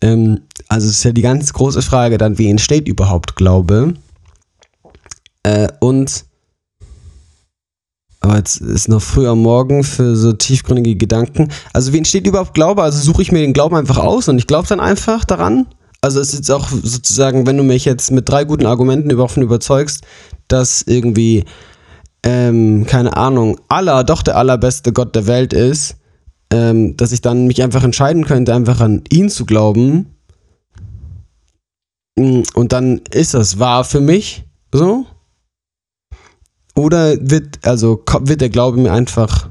Ähm, 0.00 0.40
also 0.68 0.88
es 0.88 0.98
ist 0.98 1.04
ja 1.04 1.12
die 1.12 1.22
ganz 1.22 1.52
große 1.52 1.82
Frage 1.82 2.18
dann, 2.18 2.38
wie 2.38 2.50
entsteht 2.50 2.88
überhaupt 2.88 3.36
Glaube? 3.36 3.94
Äh, 5.42 5.68
und 5.80 6.24
aber 8.20 8.38
jetzt 8.38 8.60
ist 8.60 8.88
noch 8.88 9.02
früh 9.02 9.28
am 9.28 9.42
Morgen 9.42 9.84
für 9.84 10.16
so 10.16 10.32
tiefgründige 10.32 10.96
Gedanken. 10.96 11.52
Also 11.72 11.92
wie 11.92 11.98
entsteht 11.98 12.26
überhaupt 12.26 12.54
Glaube? 12.54 12.82
Also 12.82 12.98
suche 12.98 13.22
ich 13.22 13.30
mir 13.30 13.40
den 13.40 13.52
Glauben 13.52 13.76
einfach 13.76 13.98
aus 13.98 14.28
und 14.28 14.38
ich 14.38 14.48
glaube 14.48 14.66
dann 14.66 14.80
einfach 14.80 15.24
daran? 15.24 15.66
Also 16.00 16.20
es 16.20 16.28
ist 16.28 16.40
jetzt 16.40 16.50
auch 16.50 16.68
sozusagen, 16.68 17.46
wenn 17.46 17.56
du 17.56 17.62
mich 17.62 17.84
jetzt 17.84 18.10
mit 18.10 18.28
drei 18.28 18.44
guten 18.44 18.66
Argumenten 18.66 19.10
davon 19.10 19.42
überzeugst, 19.44 20.02
dass 20.48 20.82
irgendwie 20.82 21.44
ähm, 22.26 22.84
keine 22.86 23.16
Ahnung, 23.16 23.60
Allah 23.68 24.02
doch 24.02 24.22
der 24.22 24.36
allerbeste 24.36 24.92
Gott 24.92 25.14
der 25.14 25.28
Welt 25.28 25.52
ist, 25.52 25.94
ähm, 26.52 26.96
dass 26.96 27.12
ich 27.12 27.20
dann 27.20 27.46
mich 27.46 27.62
einfach 27.62 27.82
entscheiden 27.82 28.24
könnte, 28.24 28.54
einfach 28.54 28.80
an 28.80 29.04
ihn 29.10 29.28
zu 29.28 29.46
glauben. 29.46 30.14
Mm, 32.18 32.42
Und 32.54 32.72
dann 32.72 32.98
ist 33.10 33.34
das 33.34 33.58
wahr 33.58 33.84
für 33.84 34.00
mich, 34.00 34.44
so. 34.72 35.06
Oder 36.74 37.16
wird, 37.20 37.66
also 37.66 38.02
wird 38.20 38.40
der 38.40 38.50
Glaube 38.50 38.76
mir 38.78 38.92
einfach 38.92 39.48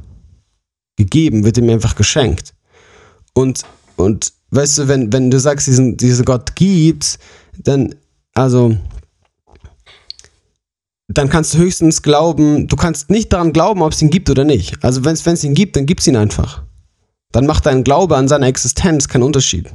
gegeben, 0.96 1.44
wird 1.44 1.58
er 1.58 1.64
mir 1.64 1.74
einfach 1.74 1.96
geschenkt. 1.96 2.54
Und, 3.34 3.64
und 3.98 4.32
weißt 4.52 4.78
du, 4.78 4.88
wenn, 4.88 5.12
wenn 5.12 5.32
du 5.32 5.40
sagst, 5.40 5.68
diesen, 5.68 5.98
diesen 5.98 6.24
Gott 6.24 6.56
gibt's, 6.56 7.18
dann, 7.58 7.96
also, 8.34 8.78
dann 11.08 11.30
kannst 11.30 11.54
du 11.54 11.58
höchstens 11.58 12.02
glauben, 12.02 12.68
du 12.68 12.76
kannst 12.76 13.10
nicht 13.10 13.34
daran 13.34 13.54
glauben, 13.54 13.82
ob 13.82 13.94
es 13.94 14.02
ihn 14.02 14.10
gibt 14.10 14.30
oder 14.30 14.44
nicht. 14.44 14.84
Also 14.84 15.04
wenn 15.04 15.14
es 15.14 15.44
ihn 15.44 15.54
gibt, 15.54 15.76
dann 15.76 15.86
gibt 15.86 16.02
es 16.02 16.08
ihn 16.08 16.16
einfach. 16.16 16.65
Dann 17.36 17.48
macht 17.48 17.66
dein 17.66 17.84
Glaube 17.84 18.16
an 18.16 18.30
seiner 18.30 18.48
Existenz 18.48 19.10
keinen 19.10 19.24
Unterschied. 19.24 19.70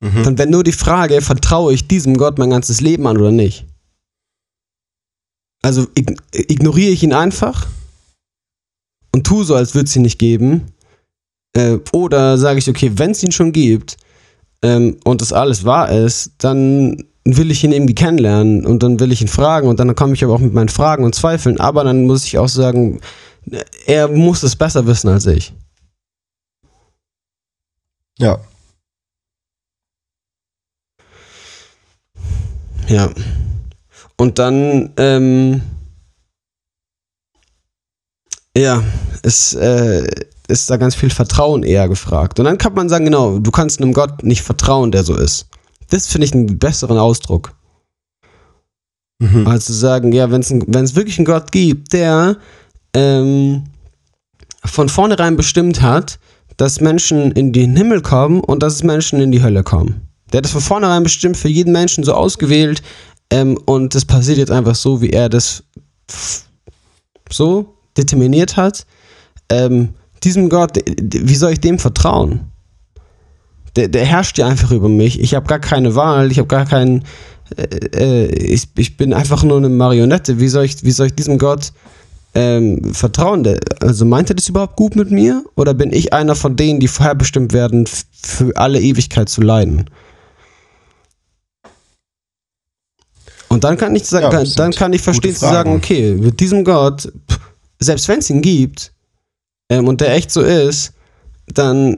Mhm. 0.00 0.22
Dann 0.22 0.38
wäre 0.38 0.48
nur 0.48 0.62
die 0.62 0.70
Frage, 0.70 1.20
vertraue 1.20 1.74
ich 1.74 1.88
diesem 1.88 2.16
Gott 2.16 2.38
mein 2.38 2.50
ganzes 2.50 2.80
Leben 2.80 3.08
an 3.08 3.18
oder 3.18 3.32
nicht? 3.32 3.66
Also 5.62 5.88
ig 5.98 6.14
ignoriere 6.30 6.92
ich 6.92 7.02
ihn 7.02 7.12
einfach 7.12 7.66
und 9.12 9.26
tue 9.26 9.44
so, 9.44 9.56
als 9.56 9.74
würde 9.74 9.86
es 9.86 9.96
ihn 9.96 10.02
nicht 10.02 10.20
geben. 10.20 10.66
Äh, 11.54 11.78
oder 11.90 12.38
sage 12.38 12.60
ich, 12.60 12.70
okay, 12.70 12.92
wenn 12.94 13.10
es 13.10 13.24
ihn 13.24 13.32
schon 13.32 13.50
gibt 13.50 13.96
ähm, 14.62 14.96
und 15.02 15.22
das 15.22 15.32
alles 15.32 15.64
wahr 15.64 15.90
ist, 15.90 16.34
dann 16.38 17.02
will 17.24 17.50
ich 17.50 17.64
ihn 17.64 17.72
irgendwie 17.72 17.96
kennenlernen 17.96 18.64
und 18.64 18.84
dann 18.84 19.00
will 19.00 19.10
ich 19.10 19.22
ihn 19.22 19.28
fragen 19.28 19.66
und 19.66 19.80
dann 19.80 19.92
komme 19.96 20.14
ich 20.14 20.22
aber 20.22 20.34
auch 20.34 20.38
mit 20.38 20.54
meinen 20.54 20.68
Fragen 20.68 21.02
und 21.02 21.16
Zweifeln. 21.16 21.58
Aber 21.58 21.82
dann 21.82 22.06
muss 22.06 22.24
ich 22.26 22.38
auch 22.38 22.48
sagen, 22.48 23.00
er 23.86 24.08
muss 24.08 24.42
es 24.42 24.56
besser 24.56 24.86
wissen 24.86 25.08
als 25.08 25.26
ich. 25.26 25.52
Ja. 28.18 28.38
Ja. 32.88 33.10
Und 34.16 34.38
dann, 34.38 34.92
ähm, 34.96 35.60
ja, 38.56 38.82
ist, 39.22 39.54
äh, 39.54 40.06
ist 40.48 40.70
da 40.70 40.76
ganz 40.76 40.94
viel 40.94 41.10
Vertrauen 41.10 41.62
eher 41.62 41.88
gefragt. 41.88 42.38
Und 42.38 42.46
dann 42.46 42.58
kann 42.58 42.74
man 42.74 42.88
sagen, 42.88 43.04
genau, 43.04 43.38
du 43.38 43.50
kannst 43.50 43.80
einem 43.80 43.92
Gott 43.92 44.22
nicht 44.22 44.42
vertrauen, 44.42 44.92
der 44.92 45.04
so 45.04 45.16
ist. 45.16 45.48
Das 45.90 46.06
finde 46.06 46.26
ich 46.26 46.32
einen 46.32 46.58
besseren 46.58 46.98
Ausdruck. 46.98 47.54
Mhm. 49.18 49.46
Also 49.46 49.72
sagen, 49.72 50.12
ja, 50.12 50.30
wenn 50.30 50.40
es 50.40 50.94
wirklich 50.94 51.18
einen 51.18 51.26
Gott 51.26 51.52
gibt, 51.52 51.92
der 51.92 52.36
ähm, 52.96 53.64
von 54.64 54.88
vornherein 54.88 55.36
bestimmt 55.36 55.82
hat, 55.82 56.18
dass 56.56 56.80
Menschen 56.80 57.30
in 57.32 57.52
den 57.52 57.76
Himmel 57.76 58.00
kommen 58.00 58.40
und 58.40 58.62
dass 58.62 58.82
Menschen 58.82 59.20
in 59.20 59.30
die 59.30 59.42
Hölle 59.42 59.62
kommen. 59.62 60.08
Der 60.32 60.38
hat 60.38 60.46
das 60.46 60.52
von 60.52 60.62
vornherein 60.62 61.02
bestimmt 61.02 61.36
für 61.36 61.48
jeden 61.48 61.72
Menschen 61.72 62.04
so 62.04 62.14
ausgewählt 62.14 62.82
ähm, 63.30 63.58
und 63.66 63.94
das 63.94 64.06
passiert 64.06 64.38
jetzt 64.38 64.50
einfach 64.50 64.74
so, 64.74 65.02
wie 65.02 65.10
er 65.10 65.28
das 65.28 65.62
so 67.30 67.74
determiniert 67.98 68.56
hat. 68.56 68.86
Ähm, 69.50 69.90
diesem 70.24 70.48
Gott, 70.48 70.78
wie 70.86 71.34
soll 71.36 71.52
ich 71.52 71.60
dem 71.60 71.78
vertrauen? 71.78 72.50
Der, 73.76 73.88
der 73.88 74.06
herrscht 74.06 74.38
ja 74.38 74.46
einfach 74.46 74.70
über 74.70 74.88
mich. 74.88 75.20
Ich 75.20 75.34
habe 75.34 75.46
gar 75.46 75.58
keine 75.58 75.94
Wahl, 75.94 76.30
ich 76.30 76.38
habe 76.38 76.48
gar 76.48 76.64
keinen. 76.64 77.04
Äh, 77.56 77.62
äh, 77.94 78.26
ich, 78.34 78.68
ich 78.78 78.96
bin 78.96 79.12
einfach 79.12 79.42
nur 79.42 79.58
eine 79.58 79.68
Marionette. 79.68 80.40
Wie 80.40 80.48
soll 80.48 80.64
ich, 80.64 80.82
wie 80.82 80.90
soll 80.90 81.08
ich 81.08 81.14
diesem 81.14 81.36
Gott 81.36 81.72
ähm, 82.36 82.92
vertrauen? 82.92 83.42
Der, 83.42 83.58
also 83.80 84.04
meint 84.04 84.30
er 84.30 84.36
das 84.36 84.48
überhaupt 84.48 84.76
gut 84.76 84.94
mit 84.94 85.10
mir? 85.10 85.42
Oder 85.56 85.72
bin 85.72 85.92
ich 85.92 86.12
einer 86.12 86.36
von 86.36 86.54
denen, 86.54 86.80
die 86.80 86.88
vorherbestimmt 86.88 87.52
werden, 87.54 87.86
für 87.86 88.54
alle 88.56 88.80
Ewigkeit 88.80 89.28
zu 89.30 89.40
leiden? 89.40 89.88
Und 93.48 93.64
dann 93.64 93.78
kann 93.78 93.96
ich 93.96 94.04
sagen, 94.04 94.30
ja, 94.30 94.44
dann 94.56 94.72
kann 94.72 94.92
ich 94.92 95.00
verstehen 95.00 95.34
zu 95.34 95.40
sagen, 95.40 95.74
okay, 95.74 96.14
mit 96.14 96.38
diesem 96.40 96.62
Gott, 96.62 97.10
selbst 97.78 98.06
wenn 98.08 98.18
es 98.18 98.28
ihn 98.28 98.42
gibt, 98.42 98.92
ähm, 99.70 99.88
und 99.88 100.00
der 100.00 100.12
echt 100.12 100.30
so 100.30 100.42
ist, 100.42 100.92
dann, 101.46 101.96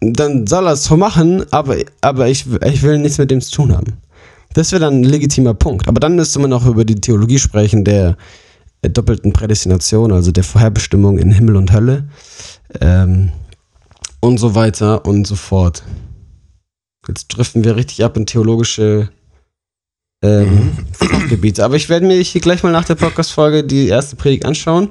dann 0.00 0.46
soll 0.48 0.66
er 0.66 0.72
es 0.72 0.84
so 0.84 0.96
machen, 0.96 1.44
aber, 1.52 1.76
aber 2.00 2.28
ich, 2.28 2.46
ich 2.64 2.82
will 2.82 2.98
nichts 2.98 3.18
mit 3.18 3.30
dem 3.30 3.40
zu 3.40 3.52
tun 3.52 3.76
haben. 3.76 3.98
Das 4.54 4.72
wäre 4.72 4.80
dann 4.80 5.00
ein 5.00 5.04
legitimer 5.04 5.54
Punkt. 5.54 5.86
Aber 5.86 6.00
dann 6.00 6.16
müsste 6.16 6.40
man 6.40 6.52
auch 6.52 6.66
über 6.66 6.84
die 6.84 7.00
Theologie 7.00 7.38
sprechen, 7.38 7.84
der 7.84 8.16
doppelten 8.90 9.32
Prädestination, 9.32 10.12
also 10.12 10.32
der 10.32 10.44
Vorherbestimmung 10.44 11.18
in 11.18 11.30
Himmel 11.30 11.56
und 11.56 11.72
Hölle 11.72 12.08
ähm, 12.80 13.32
und 14.20 14.38
so 14.38 14.54
weiter 14.54 15.04
und 15.06 15.26
so 15.26 15.36
fort. 15.36 15.82
Jetzt 17.08 17.28
driften 17.28 17.64
wir 17.64 17.76
richtig 17.76 18.04
ab 18.04 18.16
in 18.16 18.26
theologische 18.26 19.10
ähm, 20.24 20.72
mhm. 21.00 21.52
Aber 21.58 21.74
ich 21.74 21.88
werde 21.88 22.06
mir 22.06 22.20
hier 22.20 22.40
gleich 22.40 22.62
mal 22.62 22.70
nach 22.70 22.84
der 22.84 22.94
Podcast-Folge 22.94 23.64
die 23.64 23.88
erste 23.88 24.14
Predigt 24.14 24.44
anschauen. 24.44 24.90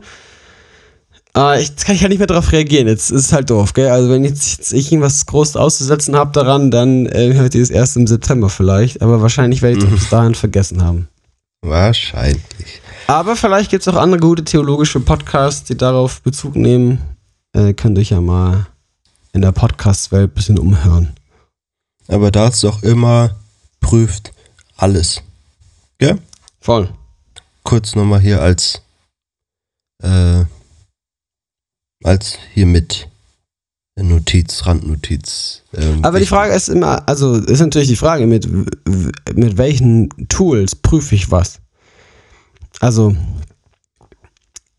Äh, 1.36 1.62
ich, 1.62 1.70
jetzt 1.70 1.86
kann 1.86 1.96
ich 1.96 2.02
ja 2.02 2.10
nicht 2.10 2.18
mehr 2.18 2.28
darauf 2.28 2.52
reagieren. 2.52 2.88
Jetzt 2.88 3.12
ist 3.12 3.28
es 3.28 3.34
halt 3.34 3.50
doof, 3.50 3.74
gell? 3.74 3.90
Also, 3.90 4.10
wenn 4.10 4.26
jetzt, 4.26 4.58
jetzt 4.58 4.74
ich 4.74 4.92
irgendwas 4.92 5.26
groß 5.26 5.56
auszusetzen 5.56 6.16
habe 6.18 6.34
daran, 6.34 6.70
dann 6.70 7.06
äh, 7.06 7.34
hört 7.34 7.56
ihr 7.56 7.64
es 7.64 7.70
erst 7.70 7.96
im 7.96 8.08
September 8.08 8.50
vielleicht. 8.50 9.02
Aber 9.02 9.22
wahrscheinlich 9.22 9.62
werde 9.62 9.78
ich 9.78 9.84
es 9.84 9.90
mhm. 9.90 9.96
bis 9.96 10.10
dahin 10.10 10.36
vergessen 10.36 10.84
haben. 10.84 11.08
Wahrscheinlich. 11.62 12.81
Aber 13.08 13.36
vielleicht 13.36 13.70
gibt 13.70 13.82
es 13.82 13.88
auch 13.88 13.98
andere 13.98 14.20
gute 14.20 14.44
theologische 14.44 15.00
Podcasts, 15.00 15.66
die 15.66 15.78
darauf 15.78 16.22
Bezug 16.22 16.56
nehmen. 16.56 17.00
Äh, 17.54 17.74
könnt 17.74 17.98
ihr 17.98 18.02
euch 18.02 18.12
ja 18.12 18.22
mal 18.22 18.68
in 19.34 19.42
der 19.42 19.52
Podcast-Welt 19.52 20.32
ein 20.32 20.34
bisschen 20.34 20.60
umhören. 20.60 21.14
Aber 22.08 22.32
da 22.32 22.48
ist 22.48 22.64
doch 22.64 22.84
immer 22.84 23.36
prüft, 23.80 24.34
alles. 24.78 25.22
Ja? 26.02 26.18
Voll. 26.60 26.90
Kurz 27.64 27.96
nochmal 27.96 28.20
hier 28.20 28.42
als, 28.42 28.82
äh, 30.04 30.44
als 32.04 32.38
hier 32.54 32.66
mit 32.66 33.08
Notiz, 33.96 34.66
Randnotiz. 34.66 35.62
Ähm, 35.74 36.04
Aber 36.04 36.20
die 36.20 36.26
Frage 36.26 36.54
ist 36.54 36.70
immer, 36.70 37.08
also 37.08 37.36
ist 37.36 37.60
natürlich 37.60 37.90
die 37.90 37.96
Frage, 37.96 38.26
mit, 38.26 38.48
mit 39.36 39.58
welchen 39.58 40.10
Tools 40.28 40.76
prüfe 40.76 41.16
ich 41.16 41.32
was? 41.32 41.61
Also 42.82 43.16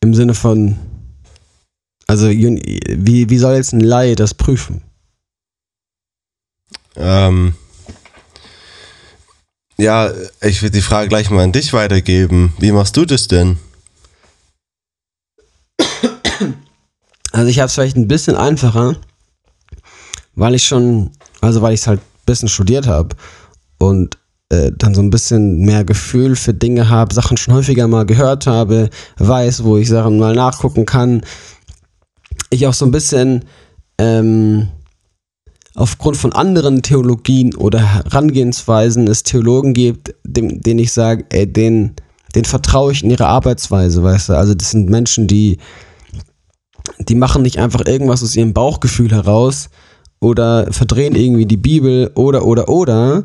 im 0.00 0.12
Sinne 0.12 0.35
von, 0.35 0.76
also 2.09 2.28
wie, 2.28 3.30
wie 3.30 3.38
soll 3.38 3.54
jetzt 3.54 3.73
ein 3.73 3.80
Laie 3.80 4.16
das 4.16 4.35
prüfen? 4.35 4.82
Ähm, 6.97 7.54
ja, 9.78 10.11
ich 10.40 10.62
würde 10.62 10.73
die 10.73 10.82
Frage 10.82 11.09
gleich 11.09 11.30
mal 11.30 11.44
an 11.44 11.52
dich 11.52 11.73
weitergeben. 11.73 12.52
Wie 12.59 12.73
machst 12.73 12.97
du 12.97 13.04
das 13.04 13.28
denn? 13.28 13.59
Also 17.30 17.49
ich 17.49 17.61
habe 17.61 17.68
es 17.68 17.75
vielleicht 17.75 17.97
ein 17.97 18.09
bisschen 18.09 18.35
einfacher, 18.35 18.97
weil 20.35 20.56
ich 20.56 20.66
schon, 20.66 21.12
also 21.40 21.62
weil 21.62 21.73
ich 21.73 21.80
es 21.80 21.87
halt 21.87 22.00
ein 22.00 22.26
bisschen 22.26 22.49
studiert 22.49 22.88
habe 22.88 23.16
und 23.78 24.18
äh, 24.52 24.71
dann 24.76 24.94
so 24.94 25.00
ein 25.00 25.09
bisschen 25.09 25.61
mehr 25.61 25.82
Gefühl 25.82 26.37
für 26.37 26.52
Dinge 26.52 26.90
habe, 26.90 27.14
Sachen 27.14 27.38
schon 27.38 27.54
häufiger 27.54 27.88
mal 27.88 28.04
gehört 28.04 28.47
habe, 28.47 28.90
weiß, 29.16 29.64
wo 29.64 29.78
ich 29.78 29.88
Sachen 29.88 30.18
mal 30.18 30.35
nachgucken 30.35 30.85
kann. 30.85 31.23
Ich 32.50 32.66
auch 32.66 32.75
so 32.75 32.85
ein 32.85 32.90
bisschen 32.90 33.47
ähm, 33.97 34.68
aufgrund 35.75 36.18
von 36.18 36.35
anderen 36.35 36.82
Theologien 36.82 37.54
oder 37.54 37.80
Herangehensweisen 37.80 39.09
es 39.09 39.23
Theologen 39.23 39.73
gibt, 39.73 40.14
dem, 40.23 40.61
denen 40.61 40.80
ich 40.80 40.92
sage, 40.92 41.25
ey, 41.30 41.50
den, 41.50 41.94
den 42.35 42.44
vertraue 42.44 42.92
ich 42.92 43.02
in 43.02 43.11
ihre 43.11 43.26
Arbeitsweise, 43.26 44.02
weißt 44.02 44.28
du? 44.28 44.32
Also 44.35 44.52
das 44.52 44.73
sind 44.73 44.90
Menschen, 44.90 45.28
die, 45.28 45.56
die 46.99 47.14
machen 47.14 47.40
nicht 47.40 47.59
einfach 47.59 47.87
irgendwas 47.87 48.23
aus 48.23 48.37
ihrem 48.37 48.52
Bauchgefühl 48.52 49.12
heraus 49.12 49.71
oder 50.21 50.71
verdrehen 50.73 51.14
irgendwie 51.14 51.47
die 51.47 51.56
Bibel 51.56 52.11
oder, 52.16 52.44
oder, 52.44 52.68
oder, 52.68 53.25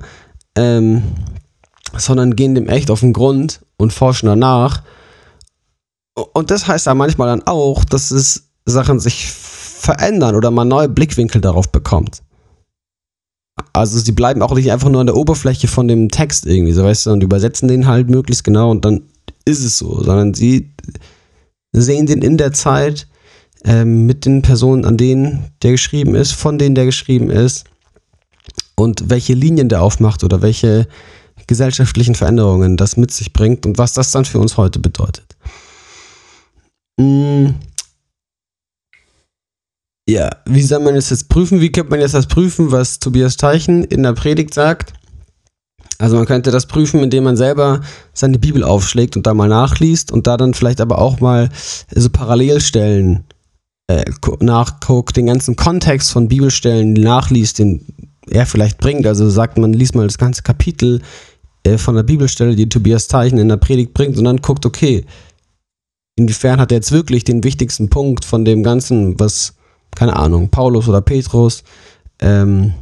ähm, 0.58 1.04
sondern 1.96 2.36
gehen 2.36 2.56
dem 2.56 2.68
echt 2.68 2.92
auf 2.92 3.00
den 3.00 3.14
Grund 3.14 3.62
und 3.78 3.94
forschen 3.94 4.28
danach. 4.28 4.84
Und 6.34 6.52
das 6.52 6.68
heißt 6.68 6.88
ja 6.88 6.96
manchmal 6.96 7.28
dann 7.28 7.48
auch, 7.48 7.86
dass 7.86 8.12
es 8.12 8.50
Sachen 8.66 9.00
sich 9.00 9.30
verändern 9.30 10.36
oder 10.36 10.52
man 10.52 10.68
neue 10.68 10.90
Blickwinkel 10.90 11.40
darauf 11.40 11.70
bekommt. 11.70 12.24
Also 13.72 14.00
sie 14.00 14.12
bleiben 14.12 14.42
auch 14.42 14.54
nicht 14.54 14.72
einfach 14.72 14.90
nur 14.90 15.02
an 15.02 15.08
der 15.08 15.16
Oberfläche 15.16 15.68
von 15.68 15.88
dem 15.88 16.10
Text 16.10 16.46
irgendwie, 16.46 16.74
so 16.74 16.84
weißt 16.84 17.06
du, 17.06 17.12
und 17.12 17.24
übersetzen 17.24 17.68
den 17.68 17.88
halt 17.88 18.10
möglichst 18.10 18.44
genau 18.44 18.72
und 18.72 18.84
dann 18.84 19.04
ist 19.46 19.64
es 19.64 19.78
so, 19.78 20.04
sondern 20.04 20.34
sie 20.34 20.74
sehen 21.72 22.08
den 22.08 22.22
in 22.22 22.38
der 22.38 22.54
Zeit 22.54 23.08
ähm, 23.64 24.06
mit 24.06 24.26
den 24.26 24.42
Personen, 24.42 24.86
an 24.86 24.98
denen 24.98 25.52
der 25.62 25.72
geschrieben 25.72 26.16
ist, 26.16 26.34
von 26.34 26.58
denen 26.58 26.76
der 26.76 26.86
geschrieben 26.86 27.30
ist 27.30 27.66
und 28.80 29.10
welche 29.10 29.34
Linien 29.34 29.70
der 29.70 29.82
aufmacht 29.82 30.24
oder 30.24 30.42
welche 30.42 30.88
gesellschaftlichen 31.48 32.16
Veränderungen 32.16 32.78
das 32.78 32.98
mit 32.98 33.12
sich 33.12 33.34
bringt 33.34 33.66
und 33.66 33.78
was 33.78 33.94
das 33.94 34.12
dann 34.12 34.26
für 34.26 34.40
uns 34.40 34.58
heute 34.58 34.80
bedeutet. 34.80 35.36
Mhm. 37.00 37.56
Ja, 40.10 40.30
wie 40.46 40.62
soll 40.62 40.80
man 40.80 40.96
das 40.96 41.10
jetzt 41.10 41.28
prüfen? 41.28 41.60
Wie 41.60 41.72
könnte 41.72 41.92
man 41.92 42.00
jetzt 42.00 42.14
das 42.14 42.28
prüfen, 42.28 42.72
was 42.72 43.00
Tobias 43.00 43.36
Teichen 43.36 43.84
in 43.84 44.04
der 44.04 44.14
Predigt 44.14 44.54
sagt? 44.54 44.94
Also 46.00 46.16
man 46.16 46.26
könnte 46.26 46.52
das 46.52 46.68
prüfen, 46.68 47.02
indem 47.02 47.24
man 47.24 47.36
selber 47.36 47.82
seine 48.14 48.40
Bibel 48.40 48.64
aufschlägt 48.64 49.18
und 49.18 49.28
da 49.28 49.34
mal 49.34 49.50
nachliest 49.50 50.12
und 50.12 50.28
da 50.28 50.38
dann 50.38 50.54
vielleicht 50.54 50.80
aber 50.80 51.00
auch 51.00 51.20
mal 51.20 51.50
so 51.94 52.10
Parallelstellen 52.10 53.26
äh, 53.88 54.06
nachguckt, 54.40 55.18
den 55.18 55.26
ganzen 55.26 55.56
Kontext 55.56 56.12
von 56.12 56.28
Bibelstellen 56.28 56.94
nachliest, 56.94 57.60
den 57.60 57.86
er 58.30 58.46
vielleicht 58.46 58.78
bringt. 58.78 59.06
Also 59.06 59.30
sagt 59.30 59.58
man, 59.58 59.74
liest 59.74 59.96
mal 59.96 60.08
das 60.08 60.18
ganze 60.18 60.44
Kapitel 60.44 61.02
äh, 61.64 61.78
von 61.78 61.96
der 61.96 62.04
Bibelstelle, 62.04 62.56
die 62.56 62.70
Tobias 62.70 63.08
Teichen 63.08 63.38
in 63.38 63.50
der 63.50 63.58
Predigt 63.58 63.94
bringt 63.94 64.18
und 64.18 64.24
dann 64.24 64.38
guckt, 64.38 64.66
okay, 64.66 65.06
inwiefern 66.16 66.60
hat 66.60 66.72
er 66.72 66.78
jetzt 66.78 66.92
wirklich 66.92 67.24
den 67.24 67.44
wichtigsten 67.44 67.90
Punkt 67.90 68.26
von 68.26 68.46
dem 68.46 68.64
Ganzen, 68.64 69.20
was 69.20 69.54
keine 69.96 70.16
Ahnung, 70.16 70.50
Paulus 70.50 70.88
oder 70.88 71.02
Petrus 71.02 71.64
ähm, 72.20 72.74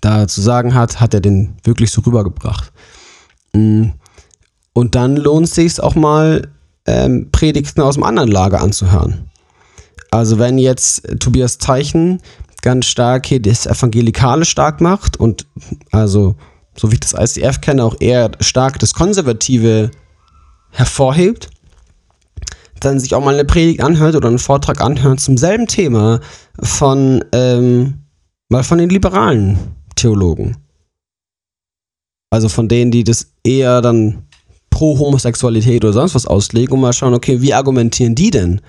da 0.00 0.26
zu 0.26 0.40
sagen 0.40 0.74
hat, 0.74 1.00
hat 1.00 1.14
er 1.14 1.20
den 1.20 1.54
wirklich 1.64 1.90
so 1.90 2.00
rübergebracht. 2.02 2.72
Mm. 3.52 3.90
Und 4.72 4.94
dann 4.94 5.16
lohnt 5.16 5.46
es 5.46 5.54
sich 5.54 5.80
auch 5.80 5.94
mal, 5.94 6.48
ähm, 6.86 7.30
Predigten 7.32 7.80
aus 7.80 7.94
dem 7.94 8.04
anderen 8.04 8.30
Lager 8.30 8.60
anzuhören. 8.60 9.30
Also 10.10 10.38
wenn 10.38 10.58
jetzt 10.58 11.02
Tobias 11.18 11.58
Zeichen 11.58 12.20
ganz 12.66 12.86
stark 12.86 13.26
hier 13.26 13.40
das 13.40 13.64
Evangelikale 13.64 14.44
stark 14.44 14.80
macht 14.80 15.20
und 15.20 15.46
also, 15.92 16.34
so 16.76 16.90
wie 16.90 16.94
ich 16.94 17.00
das 17.00 17.14
ICF 17.14 17.60
kenne, 17.60 17.84
auch 17.84 17.94
eher 18.00 18.32
stark 18.40 18.80
das 18.80 18.92
Konservative 18.92 19.92
hervorhebt, 20.70 21.48
dann 22.80 22.98
sich 22.98 23.14
auch 23.14 23.24
mal 23.24 23.34
eine 23.34 23.44
Predigt 23.44 23.82
anhört 23.82 24.16
oder 24.16 24.26
einen 24.26 24.40
Vortrag 24.40 24.80
anhört 24.80 25.20
zum 25.20 25.36
selben 25.36 25.68
Thema 25.68 26.18
von, 26.60 27.24
ähm, 27.30 28.00
mal 28.48 28.64
von 28.64 28.78
den 28.78 28.90
liberalen 28.90 29.58
Theologen. 29.94 30.56
Also 32.30 32.48
von 32.48 32.66
denen, 32.66 32.90
die 32.90 33.04
das 33.04 33.30
eher 33.44 33.80
dann 33.80 34.24
pro 34.70 34.98
Homosexualität 34.98 35.84
oder 35.84 35.92
sonst 35.92 36.16
was 36.16 36.26
auslegen 36.26 36.74
und 36.74 36.80
mal 36.80 36.92
schauen, 36.92 37.14
okay, 37.14 37.40
wie 37.40 37.54
argumentieren 37.54 38.16
die 38.16 38.32
denn? 38.32 38.60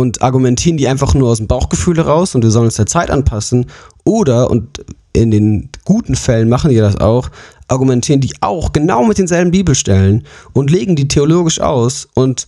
Und 0.00 0.22
argumentieren 0.22 0.78
die 0.78 0.88
einfach 0.88 1.12
nur 1.12 1.28
aus 1.28 1.36
dem 1.36 1.46
Bauchgefühl 1.46 1.98
heraus 1.98 2.34
und 2.34 2.42
wir 2.42 2.50
sollen 2.50 2.64
uns 2.64 2.76
der 2.76 2.86
Zeit 2.86 3.10
anpassen? 3.10 3.66
Oder, 4.04 4.50
und 4.50 4.82
in 5.12 5.30
den 5.30 5.68
guten 5.84 6.16
Fällen 6.16 6.48
machen 6.48 6.70
die 6.70 6.78
das 6.78 6.96
auch, 6.96 7.28
argumentieren 7.68 8.22
die 8.22 8.32
auch 8.40 8.72
genau 8.72 9.04
mit 9.04 9.18
denselben 9.18 9.50
Bibelstellen 9.50 10.24
und 10.54 10.70
legen 10.70 10.96
die 10.96 11.06
theologisch 11.06 11.60
aus 11.60 12.08
und 12.14 12.46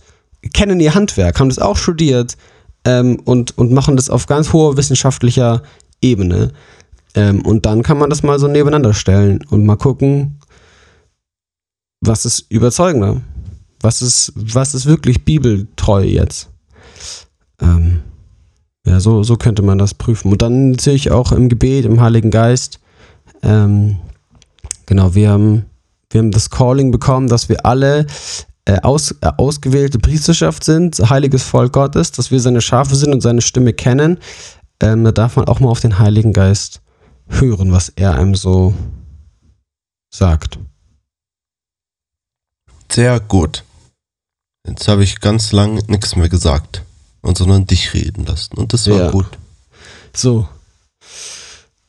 kennen 0.55 0.79
ihr 0.79 0.95
Handwerk, 0.95 1.39
haben 1.39 1.49
das 1.49 1.59
auch 1.59 1.77
studiert 1.77 2.37
ähm, 2.85 3.19
und, 3.23 3.55
und 3.55 3.71
machen 3.71 3.97
das 3.97 4.09
auf 4.09 4.25
ganz 4.25 4.51
hoher 4.51 4.75
wissenschaftlicher 4.75 5.61
Ebene. 6.01 6.53
Ähm, 7.13 7.45
und 7.45 7.67
dann 7.67 7.83
kann 7.83 7.99
man 7.99 8.09
das 8.09 8.23
mal 8.23 8.39
so 8.39 8.47
nebeneinander 8.47 8.95
stellen 8.95 9.45
und 9.51 9.63
mal 9.63 9.75
gucken, 9.75 10.39
was 12.01 12.25
ist 12.25 12.47
überzeugender? 12.49 13.21
Was 13.79 14.01
ist, 14.01 14.33
was 14.35 14.73
ist 14.73 14.87
wirklich 14.87 15.23
bibeltreu 15.23 16.03
jetzt? 16.03 16.49
Ähm, 17.63 18.01
ja, 18.85 18.99
so, 18.99 19.23
so 19.23 19.37
könnte 19.37 19.61
man 19.61 19.77
das 19.77 19.93
prüfen. 19.93 20.31
Und 20.31 20.41
dann 20.41 20.71
natürlich 20.71 21.11
auch 21.11 21.31
im 21.31 21.49
Gebet, 21.49 21.85
im 21.85 22.01
Heiligen 22.01 22.31
Geist. 22.31 22.79
Ähm, 23.41 23.97
genau, 24.85 25.15
wir 25.15 25.29
haben, 25.29 25.65
wir 26.09 26.19
haben 26.19 26.31
das 26.31 26.49
Calling 26.49 26.91
bekommen, 26.91 27.29
dass 27.29 27.47
wir 27.47 27.65
alle 27.65 28.05
äh, 28.65 28.79
aus, 28.81 29.11
äh, 29.21 29.31
ausgewählte 29.37 29.99
Priesterschaft 29.99 30.63
sind, 30.63 30.99
heiliges 31.09 31.43
Volk 31.43 31.73
Gottes, 31.73 32.11
dass 32.11 32.29
wir 32.29 32.39
seine 32.39 32.61
Schafe 32.61 32.95
sind 32.95 33.13
und 33.13 33.21
seine 33.21 33.41
Stimme 33.41 33.73
kennen. 33.73 34.19
Ähm, 34.81 35.05
da 35.05 35.11
darf 35.11 35.37
man 35.37 35.47
auch 35.47 35.61
mal 35.61 35.69
auf 35.69 35.79
den 35.79 35.99
Heiligen 35.99 36.33
Geist 36.33 36.81
hören, 37.27 37.71
was 37.71 37.89
er 37.89 38.15
einem 38.15 38.35
so 38.35 38.73
sagt. 40.13 40.59
Sehr 42.91 43.19
gut. 43.21 43.63
Jetzt 44.67 44.87
habe 44.87 45.03
ich 45.03 45.19
ganz 45.19 45.51
lang 45.51 45.81
nichts 45.87 46.15
mehr 46.15 46.29
gesagt 46.29 46.83
und 47.23 47.37
sondern 47.37 47.65
dich 47.65 47.93
reden 47.95 48.25
lassen. 48.25 48.57
Und 48.57 48.73
das 48.73 48.87
war 48.87 48.97
ja. 48.97 49.09
gut. 49.11 49.25
So. 50.15 50.47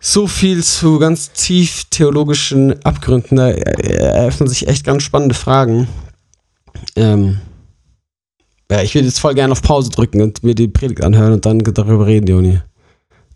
So 0.01 0.27
viel 0.27 0.63
zu 0.63 0.99
ganz 0.99 1.33
tief 1.33 1.85
theologischen 1.91 2.83
Abgründen. 2.85 3.37
Da 3.37 3.51
eröffnen 3.51 4.49
sich 4.49 4.69
echt 4.69 4.85
ganz 4.85 5.03
spannende 5.03 5.35
Fragen. 5.35 5.89
Ähm, 6.97 7.41
ja, 8.71 8.83
ich 8.83 8.95
würde 8.95 9.09
jetzt 9.09 9.21
voll 9.21 9.35
gerne 9.35 9.53
auf 9.53 9.63
Pause 9.63 9.91
drücken 9.91 10.23
und 10.23 10.43
mir 10.43 10.55
die 10.55 10.69
Predigt 10.69 11.03
anhören 11.03 11.33
und 11.33 11.47
dann 11.47 11.59
darüber 11.59 12.07
reden, 12.07 12.27
Joni. 12.27 12.61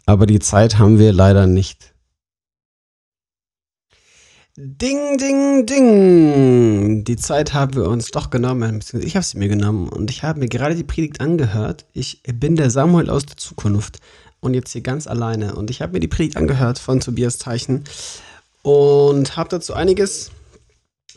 Aber 0.07 0.27
die 0.27 0.39
Zeit 0.39 0.79
haben 0.79 0.99
wir 0.99 1.13
leider 1.13 1.47
nicht. 1.47 1.95
Ding, 4.61 5.17
ding, 5.19 5.67
ding. 5.67 7.05
Die 7.05 7.17
Zeit 7.17 7.55
haben 7.55 7.77
wir 7.77 7.89
uns 7.89 8.11
doch 8.11 8.29
genommen. 8.29 8.81
Ich 8.93 9.15
habe 9.15 9.25
sie 9.25 9.39
mir 9.39 9.47
genommen 9.47 9.89
und 9.89 10.11
ich 10.11 10.25
habe 10.25 10.41
mir 10.41 10.49
gerade 10.49 10.75
die 10.75 10.83
Predigt 10.83 11.21
angehört. 11.21 11.87
Ich 11.93 12.25
bin 12.35 12.57
der 12.57 12.69
Samuel 12.69 13.09
aus 13.09 13.25
der 13.25 13.37
Zukunft 13.37 14.01
und 14.41 14.55
jetzt 14.55 14.73
hier 14.73 14.81
ganz 14.81 15.07
alleine. 15.07 15.55
Und 15.55 15.71
ich 15.71 15.81
habe 15.81 15.93
mir 15.93 16.01
die 16.01 16.09
Predigt 16.09 16.37
angehört 16.37 16.81
von 16.81 16.99
Tobias 16.99 17.39
Teichen 17.39 17.85
und 18.63 19.37
habe 19.37 19.49
dazu 19.49 19.75
einiges 19.75 20.33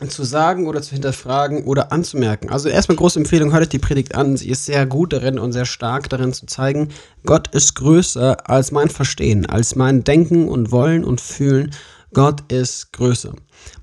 zu 0.08 0.22
sagen 0.22 0.68
oder 0.68 0.80
zu 0.80 0.92
hinterfragen 0.92 1.64
oder 1.64 1.90
anzumerken. 1.90 2.48
Also 2.48 2.68
erstmal 2.68 2.96
große 2.96 3.18
Empfehlung, 3.18 3.50
hört 3.50 3.64
euch 3.64 3.70
die 3.70 3.80
Predigt 3.80 4.14
an. 4.14 4.36
Sie 4.36 4.50
ist 4.50 4.66
sehr 4.66 4.86
gut 4.86 5.12
darin 5.12 5.40
und 5.40 5.50
sehr 5.50 5.66
stark 5.66 6.08
darin 6.08 6.32
zu 6.32 6.46
zeigen, 6.46 6.90
Gott 7.26 7.52
ist 7.52 7.74
größer 7.74 8.48
als 8.48 8.70
mein 8.70 8.88
Verstehen, 8.88 9.46
als 9.46 9.74
mein 9.74 10.04
Denken 10.04 10.48
und 10.48 10.70
Wollen 10.70 11.02
und 11.02 11.20
Fühlen 11.20 11.72
Gott 12.14 12.52
ist 12.52 12.92
größer. 12.92 13.32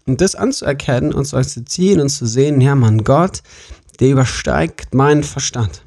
Und 0.06 0.22
das 0.22 0.36
anzuerkennen 0.36 1.14
und 1.14 1.26
zu 1.26 1.38
akzeptieren 1.38 2.02
und 2.02 2.10
zu 2.10 2.26
sehen, 2.26 2.62
ja 2.62 2.76
Mann, 2.76 3.04
Gott, 3.04 3.42
der 4.00 4.10
übersteigt 4.10 4.94
meinen 4.94 5.24
Verstand. 5.24 5.84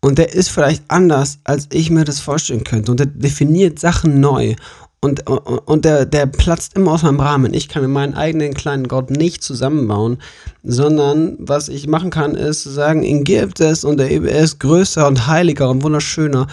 Und 0.00 0.18
der 0.18 0.34
ist 0.34 0.50
vielleicht 0.50 0.82
anders, 0.88 1.38
als 1.44 1.68
ich 1.72 1.90
mir 1.90 2.04
das 2.04 2.20
vorstellen 2.20 2.64
könnte. 2.64 2.90
Und 2.90 3.00
der 3.00 3.06
definiert 3.06 3.78
Sachen 3.78 4.20
neu. 4.20 4.54
Und, 5.00 5.28
und, 5.28 5.38
und 5.40 5.84
der, 5.84 6.06
der 6.06 6.26
platzt 6.26 6.76
immer 6.76 6.92
aus 6.92 7.02
meinem 7.02 7.20
Rahmen. 7.20 7.54
Ich 7.54 7.68
kann 7.68 7.82
mir 7.82 7.88
meinen 7.88 8.14
eigenen 8.14 8.54
kleinen 8.54 8.88
Gott 8.88 9.10
nicht 9.10 9.42
zusammenbauen, 9.42 10.18
sondern 10.62 11.36
was 11.38 11.68
ich 11.68 11.86
machen 11.86 12.10
kann, 12.10 12.34
ist 12.34 12.62
zu 12.62 12.70
sagen, 12.70 13.02
ihn 13.02 13.24
gibt 13.24 13.60
es 13.60 13.84
und 13.84 14.00
er 14.00 14.10
ist 14.10 14.60
größer 14.60 15.06
und 15.06 15.26
heiliger 15.26 15.70
und 15.70 15.82
wunderschöner. 15.82 16.46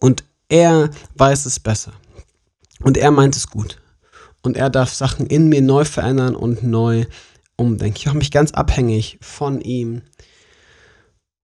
Und 0.00 0.24
er 0.48 0.90
weiß 1.16 1.46
es 1.46 1.60
besser. 1.60 1.92
Und 2.82 2.96
er 2.96 3.10
meint 3.10 3.36
es 3.36 3.48
gut 3.48 3.78
und 4.48 4.56
er 4.56 4.70
darf 4.70 4.94
Sachen 4.94 5.26
in 5.26 5.50
mir 5.50 5.60
neu 5.60 5.84
verändern 5.84 6.34
und 6.34 6.62
neu 6.62 7.04
umdenken. 7.56 7.98
Ich 7.98 8.06
mache 8.06 8.16
mich 8.16 8.30
ganz 8.30 8.52
abhängig 8.52 9.18
von 9.20 9.60
ihm 9.60 10.00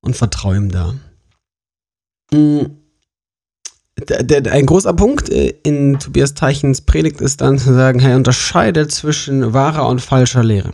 und 0.01 0.17
vertraue 0.17 0.57
ihm 0.57 0.71
da. 0.71 0.95
Mm. 2.33 2.79
Ein 4.51 4.67
großer 4.67 4.95
Punkt 4.95 5.29
äh, 5.29 5.55
in 5.63 5.99
Tobias 5.99 6.33
Teichens 6.33 6.81
Predigt 6.81 7.21
ist 7.21 7.43
dann 7.43 7.59
zu 7.59 7.75
sagen, 7.75 8.01
er 8.01 8.17
unterscheidet 8.17 8.91
zwischen 8.91 9.53
wahrer 9.53 9.87
und 9.87 10.01
falscher 10.01 10.43
Lehre. 10.43 10.73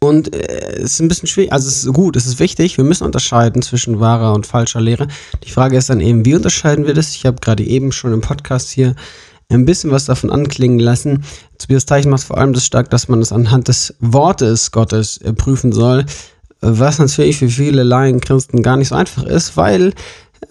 Und 0.00 0.34
äh, 0.34 0.78
es 0.78 0.94
ist 0.94 1.00
ein 1.00 1.08
bisschen 1.08 1.28
schwierig, 1.28 1.52
also 1.52 1.68
es 1.68 1.84
ist 1.84 1.92
gut, 1.94 2.16
es 2.16 2.26
ist 2.26 2.40
wichtig, 2.40 2.76
wir 2.76 2.84
müssen 2.84 3.04
unterscheiden 3.04 3.62
zwischen 3.62 4.00
wahrer 4.00 4.34
und 4.34 4.46
falscher 4.46 4.80
Lehre. 4.80 5.06
Die 5.44 5.50
Frage 5.50 5.76
ist 5.76 5.90
dann 5.90 6.00
eben, 6.00 6.24
wie 6.24 6.34
unterscheiden 6.34 6.86
wir 6.86 6.94
das? 6.94 7.14
Ich 7.14 7.24
habe 7.24 7.40
gerade 7.40 7.62
eben 7.62 7.92
schon 7.92 8.12
im 8.12 8.20
Podcast 8.20 8.70
hier 8.70 8.96
ein 9.54 9.64
bisschen 9.64 9.90
was 9.90 10.04
davon 10.04 10.30
anklingen 10.30 10.78
lassen. 10.78 11.24
Tobias 11.58 11.86
Teichen 11.86 12.10
macht 12.10 12.24
vor 12.24 12.38
allem 12.38 12.52
das 12.52 12.64
stark, 12.64 12.90
dass 12.90 13.08
man 13.08 13.20
es 13.20 13.32
anhand 13.32 13.68
des 13.68 13.94
Wortes 14.00 14.70
Gottes 14.70 15.20
prüfen 15.36 15.72
soll, 15.72 16.04
was 16.60 16.98
natürlich 16.98 17.38
für 17.38 17.48
viele 17.48 17.82
Laienchristen 17.82 18.62
gar 18.62 18.76
nicht 18.76 18.88
so 18.88 18.94
einfach 18.94 19.24
ist, 19.24 19.56
weil, 19.56 19.92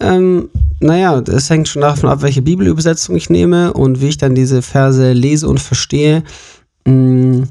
ähm, 0.00 0.50
naja, 0.80 1.18
es 1.20 1.50
hängt 1.50 1.68
schon 1.68 1.82
davon 1.82 2.10
ab, 2.10 2.22
welche 2.22 2.42
Bibelübersetzung 2.42 3.16
ich 3.16 3.30
nehme 3.30 3.72
und 3.72 4.00
wie 4.00 4.08
ich 4.08 4.18
dann 4.18 4.34
diese 4.34 4.62
Verse 4.62 5.12
lese 5.12 5.48
und 5.48 5.60
verstehe. 5.60 6.22
Mm, 6.84 7.44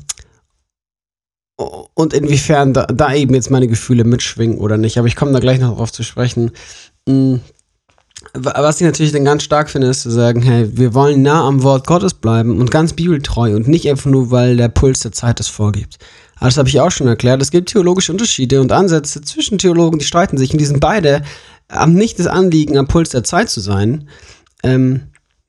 und 1.93 2.13
inwiefern 2.13 2.73
da, 2.73 2.85
da, 2.85 3.13
eben 3.13 3.33
jetzt 3.33 3.51
meine 3.51 3.67
Gefühle 3.67 4.05
mitschwingen 4.05 4.59
oder 4.59 4.77
nicht. 4.77 4.97
Aber 4.97 5.07
ich 5.07 5.17
komme 5.17 5.33
da 5.33 5.39
gleich 5.39 5.59
noch 5.59 5.75
drauf 5.75 5.91
zu 5.91 6.03
sprechen. 6.03 6.51
Was 8.33 8.81
ich 8.81 8.85
natürlich 8.85 9.13
dann 9.13 9.25
ganz 9.25 9.43
stark 9.43 9.69
finde, 9.69 9.87
ist 9.87 10.01
zu 10.01 10.11
sagen, 10.11 10.41
hey, 10.41 10.69
wir 10.77 10.93
wollen 10.93 11.21
nah 11.21 11.47
am 11.47 11.63
Wort 11.63 11.87
Gottes 11.87 12.13
bleiben 12.13 12.59
und 12.59 12.69
ganz 12.69 12.93
bibeltreu 12.93 13.55
und 13.55 13.67
nicht 13.67 13.89
einfach 13.89 14.09
nur, 14.09 14.29
weil 14.29 14.57
der 14.57 14.67
Puls 14.67 14.99
der 14.99 15.13
Zeit 15.13 15.39
es 15.39 15.47
vorgibt. 15.47 15.97
Aber 16.35 16.47
das 16.47 16.57
habe 16.57 16.69
ich 16.69 16.79
auch 16.79 16.91
schon 16.91 17.07
erklärt. 17.07 17.41
Es 17.41 17.51
gibt 17.51 17.69
theologische 17.69 18.11
Unterschiede 18.11 18.61
und 18.61 18.71
Ansätze 18.71 19.21
zwischen 19.21 19.57
Theologen, 19.57 19.99
die 19.99 20.05
streiten 20.05 20.37
sich 20.37 20.51
und 20.51 20.59
die 20.59 20.65
sind 20.65 20.79
beide 20.79 21.21
am 21.69 21.93
nicht 21.93 22.19
das 22.19 22.27
Anliegen, 22.27 22.77
am 22.77 22.87
Puls 22.87 23.09
der 23.09 23.23
Zeit 23.23 23.49
zu 23.49 23.61
sein, 23.61 24.09
ähm, 24.63 25.01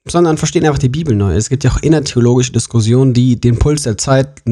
sondern 0.06 0.37
verstehen 0.37 0.64
einfach 0.64 0.78
die 0.78 0.88
Bibel 0.88 1.14
neu. 1.14 1.35
Es 1.35 1.48
gibt 1.48 1.64
ja 1.64 1.70
auch 1.70 1.83
innertheologische 1.83 2.52
Diskussionen, 2.52 3.14
die 3.14 3.40
den 3.40 3.59
Puls 3.59 3.83
der 3.83 3.98
Zeit 3.98 4.42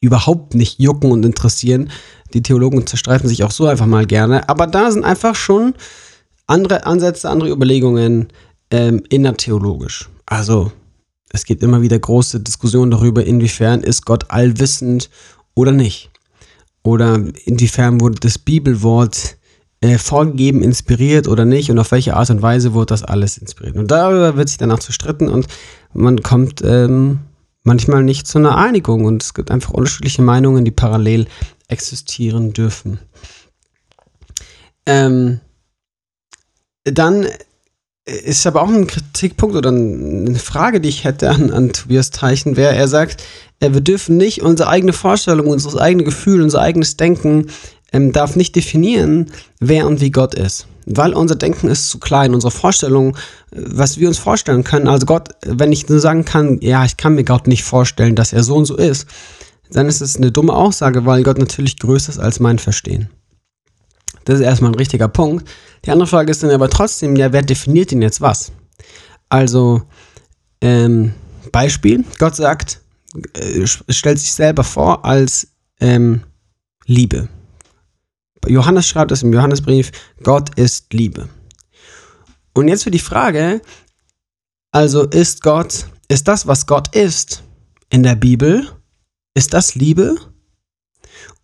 überhaupt 0.00 0.54
nicht 0.54 0.80
jucken 0.80 1.10
und 1.10 1.24
interessieren. 1.24 1.90
Die 2.32 2.42
Theologen 2.42 2.86
zerstreiten 2.86 3.28
sich 3.28 3.44
auch 3.44 3.50
so 3.50 3.66
einfach 3.66 3.86
mal 3.86 4.06
gerne. 4.06 4.48
Aber 4.48 4.66
da 4.66 4.90
sind 4.90 5.04
einfach 5.04 5.34
schon 5.34 5.74
andere 6.50 6.84
Ansätze, 6.86 7.30
andere 7.30 7.50
Überlegungen 7.50 8.28
ähm, 8.70 9.02
innertheologisch. 9.08 10.08
Also 10.26 10.72
es 11.32 11.44
gibt 11.44 11.62
immer 11.62 11.82
wieder 11.82 11.98
große 11.98 12.40
Diskussionen 12.40 12.90
darüber, 12.90 13.24
inwiefern 13.24 13.82
ist 13.82 14.04
Gott 14.04 14.30
allwissend 14.30 15.10
oder 15.54 15.72
nicht. 15.72 16.10
Oder 16.82 17.22
inwiefern 17.44 18.00
wurde 18.00 18.20
das 18.20 18.38
Bibelwort 18.38 19.36
äh, 19.80 19.98
vorgegeben, 19.98 20.62
inspiriert 20.62 21.28
oder 21.28 21.44
nicht 21.44 21.70
und 21.70 21.78
auf 21.78 21.92
welche 21.92 22.16
Art 22.16 22.30
und 22.30 22.42
Weise 22.42 22.74
wurde 22.74 22.86
das 22.86 23.02
alles 23.02 23.38
inspiriert. 23.38 23.76
Und 23.76 23.90
darüber 23.90 24.36
wird 24.36 24.48
sich 24.48 24.58
danach 24.58 24.80
zerstritten 24.80 25.28
und 25.28 25.46
man 25.92 26.22
kommt 26.22 26.62
ähm, 26.64 27.20
manchmal 27.62 28.02
nicht 28.02 28.26
zu 28.26 28.38
einer 28.38 28.56
Einigung 28.56 29.04
und 29.04 29.22
es 29.22 29.34
gibt 29.34 29.50
einfach 29.50 29.70
unterschiedliche 29.70 30.22
Meinungen, 30.22 30.64
die 30.64 30.70
parallel 30.70 31.26
existieren 31.68 32.52
dürfen. 32.52 32.98
Ähm, 34.86 35.40
dann 36.84 37.26
ist 38.06 38.46
aber 38.46 38.62
auch 38.62 38.68
ein 38.68 38.86
Kritikpunkt 38.86 39.56
oder 39.56 39.70
eine 39.70 40.38
Frage, 40.38 40.80
die 40.80 40.88
ich 40.88 41.04
hätte 41.04 41.30
an, 41.30 41.50
an 41.50 41.72
Tobias 41.72 42.10
Teichen, 42.10 42.56
wäre, 42.56 42.74
er 42.74 42.88
sagt, 42.88 43.22
äh, 43.60 43.72
wir 43.72 43.80
dürfen 43.80 44.16
nicht 44.16 44.42
unsere 44.42 44.68
eigene 44.68 44.92
Vorstellung, 44.92 45.46
unser 45.46 45.80
eigenes 45.80 46.06
Gefühl, 46.06 46.42
unser 46.42 46.60
eigenes 46.60 46.96
Denken 46.96 47.46
ähm, 47.92 48.12
darf 48.12 48.36
nicht 48.36 48.56
definieren, 48.56 49.26
wer 49.58 49.86
und 49.86 50.00
wie 50.00 50.10
Gott 50.10 50.34
ist. 50.34 50.66
Weil 50.86 51.12
unser 51.12 51.36
Denken 51.36 51.68
ist 51.68 51.90
zu 51.90 51.98
klein, 51.98 52.34
unsere 52.34 52.50
Vorstellung, 52.50 53.16
äh, 53.52 53.60
was 53.66 53.98
wir 53.98 54.08
uns 54.08 54.18
vorstellen 54.18 54.64
können. 54.64 54.88
Also 54.88 55.06
Gott, 55.06 55.28
wenn 55.44 55.72
ich 55.72 55.88
nur 55.88 56.00
sagen 56.00 56.24
kann, 56.24 56.58
ja, 56.60 56.84
ich 56.84 56.96
kann 56.96 57.14
mir 57.14 57.24
Gott 57.24 57.46
nicht 57.46 57.64
vorstellen, 57.64 58.16
dass 58.16 58.32
er 58.32 58.42
so 58.42 58.56
und 58.56 58.64
so 58.64 58.76
ist, 58.76 59.06
dann 59.70 59.86
ist 59.86 60.00
es 60.00 60.16
eine 60.16 60.32
dumme 60.32 60.52
Aussage, 60.52 61.06
weil 61.06 61.22
Gott 61.22 61.38
natürlich 61.38 61.78
größer 61.78 62.10
ist 62.10 62.18
als 62.18 62.40
mein 62.40 62.58
Verstehen. 62.58 63.08
Das 64.30 64.38
ist 64.38 64.46
erstmal 64.46 64.70
ein 64.70 64.76
richtiger 64.76 65.08
Punkt. 65.08 65.50
Die 65.84 65.90
andere 65.90 66.06
Frage 66.06 66.30
ist 66.30 66.40
dann 66.44 66.52
aber 66.52 66.70
trotzdem, 66.70 67.16
ja, 67.16 67.32
wer 67.32 67.42
definiert 67.42 67.90
denn 67.90 68.00
jetzt 68.00 68.20
was? 68.20 68.52
Also, 69.28 69.82
ähm, 70.60 71.14
Beispiel, 71.50 72.04
Gott 72.20 72.36
sagt, 72.36 72.80
äh, 73.32 73.66
stellt 73.66 74.20
sich 74.20 74.32
selber 74.32 74.62
vor 74.62 75.04
als 75.04 75.48
ähm, 75.80 76.22
Liebe. 76.86 77.28
Johannes 78.46 78.86
schreibt 78.86 79.10
es 79.10 79.24
im 79.24 79.32
Johannesbrief, 79.32 79.90
Gott 80.22 80.56
ist 80.56 80.92
Liebe. 80.92 81.28
Und 82.54 82.68
jetzt 82.68 82.84
für 82.84 82.92
die 82.92 83.00
Frage, 83.00 83.60
also 84.70 85.08
ist 85.08 85.42
Gott 85.42 85.86
ist 86.06 86.28
das, 86.28 86.46
was 86.46 86.66
Gott 86.66 86.94
ist 86.94 87.42
in 87.88 88.04
der 88.04 88.14
Bibel, 88.14 88.68
ist 89.34 89.54
das 89.54 89.74
Liebe? 89.74 90.14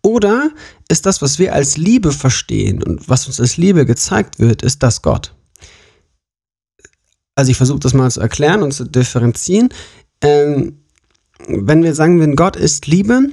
Oder 0.01 0.51
ist 0.89 1.05
das, 1.05 1.21
was 1.21 1.39
wir 1.39 1.53
als 1.53 1.77
Liebe 1.77 2.11
verstehen 2.11 2.83
und 2.83 3.09
was 3.09 3.27
uns 3.27 3.39
als 3.39 3.57
Liebe 3.57 3.85
gezeigt 3.85 4.39
wird, 4.39 4.61
ist 4.61 4.83
das 4.83 5.01
Gott? 5.01 5.33
Also 7.35 7.51
ich 7.51 7.57
versuche 7.57 7.79
das 7.79 7.93
mal 7.93 8.09
zu 8.09 8.19
erklären 8.19 8.63
und 8.63 8.73
zu 8.73 8.85
differenzieren. 8.85 9.69
Ähm, 10.21 10.79
wenn 11.47 11.83
wir 11.83 11.93
sagen, 11.93 12.19
wenn 12.19 12.35
Gott 12.35 12.55
ist 12.55 12.87
Liebe, 12.87 13.29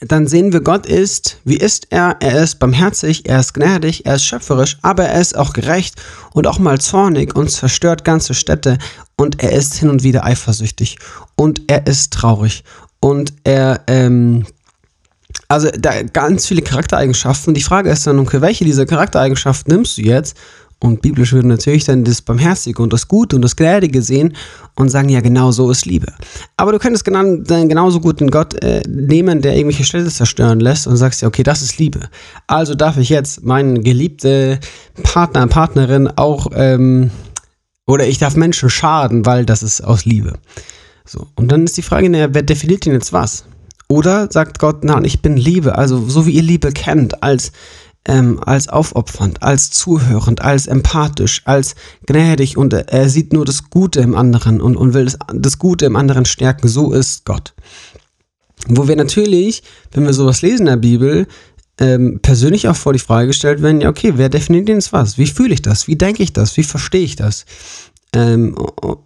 dann 0.00 0.26
sehen 0.26 0.52
wir, 0.52 0.60
Gott 0.60 0.86
ist, 0.86 1.38
wie 1.44 1.56
ist 1.56 1.86
er? 1.90 2.16
Er 2.20 2.42
ist 2.42 2.58
barmherzig, 2.58 3.28
er 3.28 3.40
ist 3.40 3.54
gnädig, 3.54 4.04
er 4.04 4.16
ist 4.16 4.24
schöpferisch, 4.24 4.78
aber 4.82 5.04
er 5.04 5.20
ist 5.20 5.36
auch 5.36 5.52
gerecht 5.52 5.94
und 6.32 6.46
auch 6.46 6.58
mal 6.58 6.80
zornig 6.80 7.34
und 7.34 7.50
zerstört 7.50 8.04
ganze 8.04 8.34
Städte 8.34 8.78
und 9.16 9.42
er 9.42 9.52
ist 9.52 9.74
hin 9.74 9.88
und 9.88 10.02
wieder 10.02 10.24
eifersüchtig 10.24 10.98
und 11.36 11.62
er 11.68 11.86
ist 11.86 12.12
traurig 12.12 12.64
und 13.00 13.32
er, 13.44 13.84
ähm, 13.86 14.44
also 15.48 15.68
da 15.78 16.02
ganz 16.02 16.46
viele 16.46 16.62
Charaktereigenschaften. 16.62 17.54
Die 17.54 17.62
Frage 17.62 17.90
ist 17.90 18.06
dann, 18.06 18.18
okay, 18.18 18.40
welche 18.40 18.64
dieser 18.64 18.86
Charaktereigenschaften 18.86 19.72
nimmst 19.72 19.98
du 19.98 20.02
jetzt 20.02 20.36
und 20.78 21.00
biblisch 21.00 21.32
würden 21.32 21.48
natürlich 21.48 21.84
dann 21.84 22.04
das 22.04 22.20
Barmherzige 22.20 22.82
und 22.82 22.92
das 22.92 23.08
Gute 23.08 23.36
und 23.36 23.42
das 23.42 23.56
Gnädige 23.56 24.02
sehen 24.02 24.36
und 24.74 24.90
sagen, 24.90 25.08
ja, 25.08 25.20
genau 25.20 25.50
so 25.50 25.70
ist 25.70 25.86
Liebe. 25.86 26.12
Aber 26.56 26.72
du 26.72 26.78
könntest 26.78 27.04
genau, 27.04 27.36
dann 27.36 27.68
genauso 27.68 28.00
gut 28.00 28.20
einen 28.20 28.30
Gott 28.30 28.62
äh, 28.62 28.82
nehmen, 28.86 29.40
der 29.40 29.56
irgendwelche 29.56 29.84
Städte 29.84 30.10
zerstören 30.10 30.60
lässt 30.60 30.86
und 30.86 30.96
sagst 30.96 31.22
ja, 31.22 31.28
okay, 31.28 31.42
das 31.42 31.62
ist 31.62 31.78
Liebe. 31.78 32.00
Also 32.46 32.74
darf 32.74 32.98
ich 32.98 33.08
jetzt 33.08 33.42
meinen 33.42 33.82
geliebten 33.82 34.58
Partner, 35.02 35.46
Partnerin 35.46 36.08
auch, 36.16 36.48
ähm, 36.54 37.10
oder 37.86 38.06
ich 38.06 38.18
darf 38.18 38.36
Menschen 38.36 38.68
schaden, 38.68 39.24
weil 39.24 39.46
das 39.46 39.62
ist 39.62 39.80
aus 39.80 40.04
Liebe. 40.04 40.38
So, 41.06 41.28
und 41.36 41.52
dann 41.52 41.64
ist 41.64 41.76
die 41.76 41.82
Frage, 41.82 42.10
naja, 42.10 42.28
wer 42.32 42.42
definiert 42.42 42.84
denn 42.84 42.92
jetzt 42.92 43.12
was? 43.12 43.44
Oder 43.88 44.28
sagt 44.30 44.58
Gott, 44.58 44.82
na, 44.82 45.02
ich 45.04 45.22
bin 45.22 45.36
Liebe, 45.36 45.78
also 45.78 46.08
so 46.08 46.26
wie 46.26 46.32
ihr 46.32 46.42
Liebe 46.42 46.72
kennt, 46.72 47.22
als 47.22 47.52
ähm, 48.08 48.40
als 48.44 48.68
aufopfernd, 48.68 49.42
als 49.42 49.70
zuhörend, 49.70 50.40
als 50.40 50.66
empathisch, 50.66 51.42
als 51.44 51.74
gnädig 52.06 52.56
und 52.56 52.72
er 52.72 53.08
sieht 53.08 53.32
nur 53.32 53.44
das 53.44 53.68
Gute 53.70 54.00
im 54.00 54.14
anderen 54.14 54.60
und, 54.60 54.76
und 54.76 54.94
will 54.94 55.04
das, 55.04 55.18
das 55.34 55.58
Gute 55.58 55.86
im 55.86 55.96
anderen 55.96 56.24
stärken. 56.24 56.68
So 56.68 56.92
ist 56.92 57.24
Gott. 57.24 57.54
Wo 58.68 58.88
wir 58.88 58.96
natürlich, 58.96 59.62
wenn 59.92 60.04
wir 60.04 60.12
sowas 60.12 60.42
lesen 60.42 60.62
in 60.62 60.66
der 60.66 60.76
Bibel, 60.76 61.26
ähm, 61.78 62.20
persönlich 62.22 62.68
auch 62.68 62.76
vor 62.76 62.92
die 62.92 62.98
Frage 62.98 63.28
gestellt 63.28 63.60
werden, 63.60 63.80
ja, 63.80 63.90
okay, 63.90 64.12
wer 64.16 64.28
definiert 64.28 64.68
denn 64.68 64.76
jetzt 64.76 64.92
was? 64.92 65.18
Wie 65.18 65.26
fühle 65.26 65.54
ich 65.54 65.62
das? 65.62 65.88
Wie 65.88 65.96
denke 65.96 66.22
ich 66.22 66.32
das? 66.32 66.56
Wie 66.56 66.62
verstehe 66.62 67.04
ich 67.04 67.16
das? 67.16 67.44
Ähm, 68.14 68.56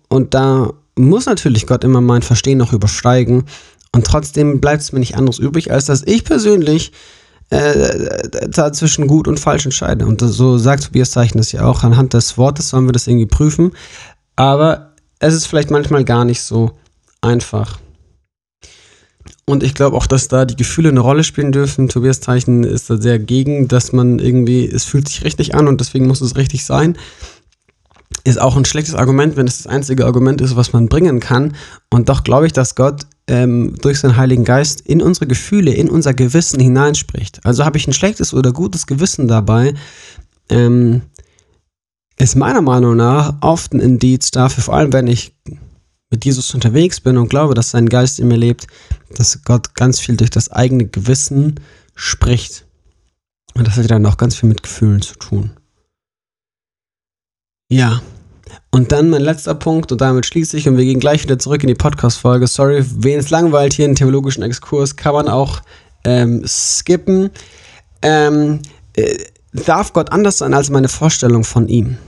und 0.09 0.35
da 0.35 0.73
muss 0.97 1.27
natürlich 1.27 1.67
Gott 1.67 1.85
immer 1.85 2.01
mein 2.01 2.23
Verstehen 2.23 2.59
noch 2.59 2.73
übersteigen. 2.73 3.45
Und 3.93 4.07
trotzdem 4.07 4.61
bleibt 4.61 4.83
es 4.83 4.93
mir 4.93 5.01
nicht 5.01 5.17
anderes 5.17 5.39
übrig, 5.39 5.73
als 5.73 5.87
dass 5.87 6.03
ich 6.05 6.25
persönlich 6.25 6.93
äh, 7.51 8.29
da 8.49 8.73
zwischen 8.73 9.09
gut 9.09 9.27
und 9.27 9.41
falsch 9.41 9.65
entscheide. 9.65 10.07
Und 10.07 10.21
so 10.21 10.59
sagt 10.59 10.85
Tobias 10.85 11.11
Zeichen 11.11 11.39
das 11.39 11.53
ja 11.53 11.65
auch. 11.65 11.83
Anhand 11.83 12.15
des 12.15 12.39
Wortes 12.39 12.69
sollen 12.69 12.87
wir 12.87 12.93
das 12.93 13.09
irgendwie 13.09 13.27
prüfen. 13.27 13.73
Aber 14.37 14.95
es 15.19 15.35
ist 15.35 15.47
vielleicht 15.47 15.71
manchmal 15.71 16.05
gar 16.05 16.25
nicht 16.25 16.43
so 16.43 16.73
einfach. 17.21 17.79
Und 19.45 19.65
ich 19.65 19.75
glaube 19.75 19.97
auch, 19.97 20.07
dass 20.07 20.29
da 20.29 20.45
die 20.45 20.55
Gefühle 20.55 20.91
eine 20.91 21.01
Rolle 21.01 21.25
spielen 21.25 21.51
dürfen. 21.51 21.89
Tobias 21.89 22.21
Zeichen 22.21 22.63
ist 22.63 22.89
da 22.89 22.97
sehr 22.97 23.19
gegen, 23.19 23.67
dass 23.67 23.93
man 23.93 24.21
irgendwie, 24.21 24.65
es 24.65 24.85
fühlt 24.85 25.09
sich 25.09 25.25
richtig 25.25 25.57
an 25.57 25.67
und 25.67 25.81
deswegen 25.81 26.07
muss 26.07 26.21
es 26.21 26.37
richtig 26.37 26.65
sein. 26.65 26.97
Ist 28.23 28.41
auch 28.41 28.57
ein 28.57 28.65
schlechtes 28.65 28.95
Argument, 28.95 29.37
wenn 29.37 29.49
es 29.49 29.59
das 29.59 29.67
einzige 29.67 30.07
Argument 30.07 30.41
ist, 30.41 30.55
was 30.55 30.73
man 30.73 30.89
bringen 30.89 31.19
kann. 31.19 31.57
Und 31.91 32.09
doch 32.09 32.23
glaube 32.23 32.47
ich, 32.47 32.53
dass 32.53 32.77
Gott 32.77 33.07
ähm, 33.31 33.77
durch 33.81 34.01
seinen 34.01 34.17
Heiligen 34.17 34.45
Geist 34.45 34.81
in 34.81 35.01
unsere 35.01 35.29
Gefühle, 35.29 35.73
in 35.73 35.89
unser 35.89 36.15
Gewissen 36.15 36.59
hineinspricht. 36.59 37.41
Also 37.45 37.65
habe 37.65 37.79
ich 37.79 37.87
ein 37.87 37.93
schlechtes 37.93 38.35
oder 38.35 38.53
gutes 38.53 38.87
Gewissen 38.89 39.29
dabei, 39.29 39.75
ähm, 40.49 41.03
ist 42.19 42.35
meiner 42.35 42.61
Meinung 42.61 42.97
nach 42.97 43.35
oft 43.41 43.73
ein 43.73 43.81
Indiz 43.81 44.33
dafür, 44.33 44.65
vor 44.65 44.75
allem 44.75 44.93
wenn 44.93 45.07
ich 45.07 45.35
mit 46.11 46.25
Jesus 46.25 46.53
unterwegs 46.55 47.01
bin 47.01 47.17
und 47.17 47.31
glaube, 47.31 47.55
dass 47.55 47.71
sein 47.71 47.89
Geist 47.89 48.19
in 48.19 48.27
mir 48.27 48.37
lebt, 48.37 48.67
dass 49.15 49.45
Gott 49.45 49.75
ganz 49.75 50.01
viel 50.01 50.17
durch 50.17 50.31
das 50.31 50.51
eigene 50.51 50.87
Gewissen 50.87 51.61
spricht. 51.95 52.67
Und 53.55 53.67
das 53.67 53.77
hat 53.77 53.89
dann 53.91 54.07
auch 54.07 54.17
ganz 54.17 54.35
viel 54.35 54.49
mit 54.49 54.65
Gefühlen 54.65 55.03
zu 55.03 55.15
tun. 55.15 55.51
Ja, 57.69 58.03
und 58.71 58.93
dann 58.93 59.11
mein 59.11 59.23
letzter 59.23 59.55
Punkt, 59.55 59.91
und 59.91 60.01
damit 60.01 60.27
schließe 60.27 60.57
ich, 60.57 60.69
und 60.69 60.77
wir 60.77 60.85
gehen 60.85 61.01
gleich 61.01 61.23
wieder 61.23 61.39
zurück 61.39 61.63
in 61.63 61.69
die 61.69 61.75
Podcast-Folge. 61.75 62.47
Sorry, 62.47 62.85
wen 62.99 63.19
es 63.19 63.31
langweilt 63.31 63.73
hier, 63.73 63.87
einen 63.87 63.97
theologischen 63.97 64.43
Exkurs, 64.43 64.97
kann 64.97 65.15
man 65.15 65.29
auch 65.29 65.61
ähm, 66.05 66.45
skippen. 66.47 67.31
Ähm, 68.03 68.61
äh, 68.95 69.19
darf 69.53 69.93
Gott 69.93 70.13
anders 70.13 70.39
sein 70.39 70.55
als 70.55 70.71
meine 70.71 70.89
Vorstellung 70.89 71.45
von 71.45 71.69
ihm? 71.69 71.99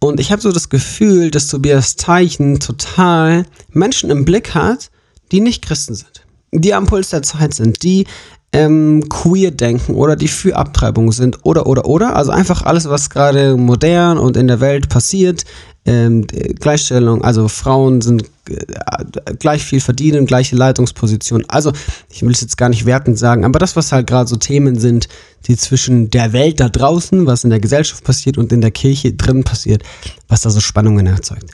Und 0.00 0.18
ich 0.18 0.32
habe 0.32 0.42
so 0.42 0.50
das 0.50 0.68
Gefühl, 0.68 1.30
dass 1.30 1.46
Tobias 1.46 1.94
Teichen 1.94 2.58
total 2.58 3.46
Menschen 3.70 4.10
im 4.10 4.24
Blick 4.24 4.54
hat, 4.54 4.90
die 5.30 5.40
nicht 5.40 5.64
Christen 5.64 5.94
sind, 5.94 6.26
die 6.50 6.74
am 6.74 6.86
Puls 6.86 7.10
der 7.10 7.22
Zeit 7.22 7.54
sind, 7.54 7.84
die 7.84 8.06
ähm, 8.52 9.08
queer 9.08 9.52
denken 9.52 9.94
oder 9.94 10.16
die 10.16 10.28
für 10.28 10.56
Abtreibung 10.56 11.12
sind 11.12 11.38
oder 11.44 11.66
oder 11.66 11.86
oder. 11.86 12.16
Also 12.16 12.32
einfach 12.32 12.62
alles, 12.62 12.88
was 12.88 13.10
gerade 13.10 13.56
modern 13.56 14.18
und 14.18 14.36
in 14.36 14.48
der 14.48 14.60
Welt 14.60 14.88
passiert. 14.88 15.44
Ähm, 15.84 16.26
Gleichstellung, 16.28 17.24
also 17.24 17.48
Frauen 17.48 18.02
sind 18.02 18.30
äh, 18.48 19.34
gleich 19.40 19.64
viel 19.64 19.80
verdienen, 19.80 20.26
gleiche 20.26 20.54
Leitungsposition. 20.54 21.44
Also 21.48 21.72
ich 22.08 22.22
will 22.22 22.30
es 22.30 22.40
jetzt 22.40 22.56
gar 22.56 22.68
nicht 22.68 22.86
wertend 22.86 23.18
sagen, 23.18 23.44
aber 23.44 23.58
das, 23.58 23.74
was 23.74 23.90
halt 23.90 24.06
gerade 24.06 24.28
so 24.28 24.36
Themen 24.36 24.78
sind, 24.78 25.08
die 25.46 25.56
zwischen 25.56 26.08
der 26.10 26.32
Welt 26.32 26.60
da 26.60 26.68
draußen, 26.68 27.26
was 27.26 27.42
in 27.42 27.50
der 27.50 27.58
Gesellschaft 27.58 28.04
passiert 28.04 28.38
und 28.38 28.52
in 28.52 28.60
der 28.60 28.70
Kirche 28.70 29.12
drin 29.12 29.42
passiert, 29.42 29.82
was 30.28 30.42
da 30.42 30.50
so 30.50 30.60
Spannungen 30.60 31.06
erzeugt. 31.06 31.50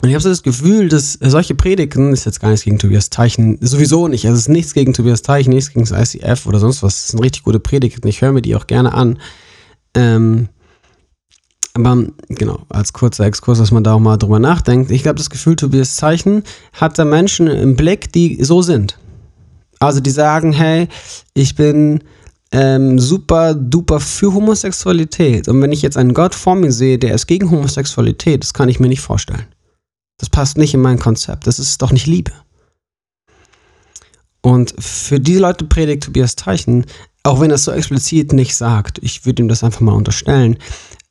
Und 0.00 0.08
ich 0.08 0.14
habe 0.14 0.22
so 0.22 0.28
das 0.28 0.42
Gefühl, 0.42 0.88
dass 0.88 1.14
solche 1.14 1.54
Predigten, 1.54 2.12
ist 2.12 2.24
jetzt 2.24 2.40
gar 2.40 2.50
nichts 2.50 2.64
gegen 2.64 2.78
Tobias 2.78 3.10
Teichen, 3.10 3.58
sowieso 3.60 4.06
nicht. 4.06 4.26
Also 4.26 4.36
es 4.36 4.42
ist 4.42 4.48
nichts 4.48 4.72
gegen 4.72 4.94
Tobias 4.94 5.22
Teichen, 5.22 5.50
nichts 5.50 5.72
gegen 5.72 5.84
das 5.84 6.14
ICF 6.14 6.46
oder 6.46 6.60
sonst 6.60 6.82
was. 6.82 6.96
Es 6.96 7.08
sind 7.08 7.20
richtig 7.22 7.42
gute 7.42 7.58
Predigten. 7.58 8.06
Ich 8.06 8.22
höre 8.22 8.32
mir 8.32 8.42
die 8.42 8.54
auch 8.54 8.68
gerne 8.68 8.94
an. 8.94 9.18
Ähm, 9.94 10.48
aber 11.78 12.06
genau, 12.28 12.60
als 12.68 12.92
kurzer 12.92 13.24
Exkurs, 13.24 13.58
dass 13.58 13.70
man 13.70 13.84
da 13.84 13.94
auch 13.94 14.00
mal 14.00 14.16
drüber 14.16 14.38
nachdenkt. 14.38 14.90
Ich 14.90 15.02
glaube, 15.02 15.18
das 15.18 15.30
Gefühl, 15.30 15.56
Tobias 15.56 15.96
Zeichen 15.96 16.42
hat 16.72 16.98
da 16.98 17.04
Menschen 17.04 17.46
im 17.46 17.76
Blick, 17.76 18.12
die 18.12 18.42
so 18.42 18.62
sind. 18.62 18.98
Also 19.78 20.00
die 20.00 20.10
sagen, 20.10 20.52
hey, 20.52 20.88
ich 21.34 21.54
bin 21.54 22.02
ähm, 22.50 22.98
super 22.98 23.54
duper 23.54 24.00
für 24.00 24.32
Homosexualität. 24.34 25.48
Und 25.48 25.62
wenn 25.62 25.72
ich 25.72 25.82
jetzt 25.82 25.96
einen 25.96 26.14
Gott 26.14 26.34
vor 26.34 26.56
mir 26.56 26.72
sehe, 26.72 26.98
der 26.98 27.14
ist 27.14 27.26
gegen 27.26 27.50
Homosexualität, 27.50 28.42
das 28.42 28.54
kann 28.54 28.68
ich 28.68 28.80
mir 28.80 28.88
nicht 28.88 29.00
vorstellen. 29.00 29.46
Das 30.18 30.30
passt 30.30 30.58
nicht 30.58 30.74
in 30.74 30.80
mein 30.80 30.98
Konzept. 30.98 31.46
Das 31.46 31.58
ist 31.58 31.80
doch 31.80 31.92
nicht 31.92 32.06
Liebe. 32.06 32.32
Und 34.40 34.74
für 34.78 35.20
diese 35.20 35.40
Leute 35.40 35.64
predigt 35.64 36.04
Tobias 36.04 36.36
Teichen, 36.36 36.86
auch 37.22 37.40
wenn 37.40 37.50
er 37.50 37.56
es 37.56 37.64
so 37.64 37.72
explizit 37.72 38.32
nicht 38.32 38.56
sagt, 38.56 38.98
ich 39.02 39.26
würde 39.26 39.42
ihm 39.42 39.48
das 39.48 39.62
einfach 39.62 39.80
mal 39.80 39.92
unterstellen, 39.92 40.56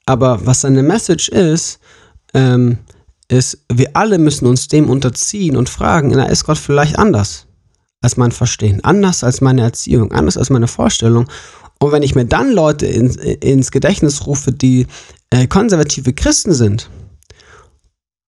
aber 0.08 0.46
was 0.46 0.62
seine 0.62 0.82
Message 0.82 1.30
ist, 1.30 1.80
ähm, 2.34 2.80
ist, 3.28 3.60
wir 3.72 3.96
alle 3.96 4.18
müssen 4.18 4.48
uns 4.48 4.68
dem 4.68 4.90
unterziehen 4.90 5.56
und 5.56 5.70
fragen, 5.70 6.10
na, 6.10 6.26
ist 6.26 6.46
Gott 6.46 6.58
vielleicht 6.58 6.98
anders 6.98 7.46
als 8.02 8.18
mein 8.18 8.32
Verstehen, 8.32 8.84
anders 8.84 9.24
als 9.24 9.42
meine 9.42 9.62
Erziehung, 9.62 10.12
anders 10.12 10.38
als 10.38 10.50
meine 10.50 10.68
Vorstellung. 10.68 11.28
Und 11.80 11.92
wenn 11.92 12.04
ich 12.04 12.16
mir 12.16 12.26
dann 12.26 12.52
Leute 12.52 12.86
in, 12.86 13.10
ins 13.10 13.72
Gedächtnis 13.72 14.26
rufe, 14.26 14.52
die 14.52 14.88
äh, 15.30 15.48
konservative 15.48 16.14
Christen 16.14 16.54
sind, 16.54 16.90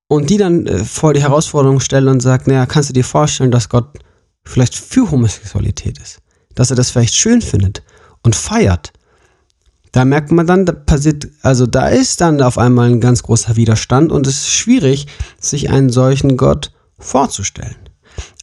und 0.10 0.30
die 0.30 0.38
dann 0.38 0.65
äh, 0.65 0.84
vor 0.84 1.13
die 1.13 1.22
Herausforderung 1.22 1.80
stelle 1.80 2.12
und 2.12 2.20
sagt, 2.20 2.48
naja, 2.48 2.65
kannst 2.65 2.89
du 2.89 2.94
dir 2.94 3.06
vorstellen, 3.06 3.52
dass 3.52 3.70
Gott 3.70 4.00
vielleicht 4.44 4.76
für 4.76 5.10
Homosexualität 5.10 5.98
ist? 6.00 6.20
Dass 6.56 6.72
er 6.72 6.76
das 6.76 6.89
vielleicht 6.89 7.15
schön 7.15 7.42
findet 7.42 7.84
und 8.24 8.36
feiert? 8.36 8.92
Da 9.91 10.06
merkt 10.06 10.32
man 10.32 10.45
dann, 10.45 10.65
da 10.65 10.73
passiert, 10.73 11.28
also 11.41 11.65
da 11.65 11.88
ist 11.88 12.21
dann 12.21 12.41
auf 12.41 12.58
einmal 12.58 12.89
ein 12.89 13.02
ganz 13.02 13.23
großer 13.23 13.56
Widerstand 13.56 14.12
und 14.12 14.28
es 14.28 14.41
ist 14.41 14.52
schwierig, 14.52 15.08
sich 15.39 15.69
einen 15.69 15.89
solchen 15.89 16.38
Gott 16.38 16.71
vorzustellen. 16.99 17.75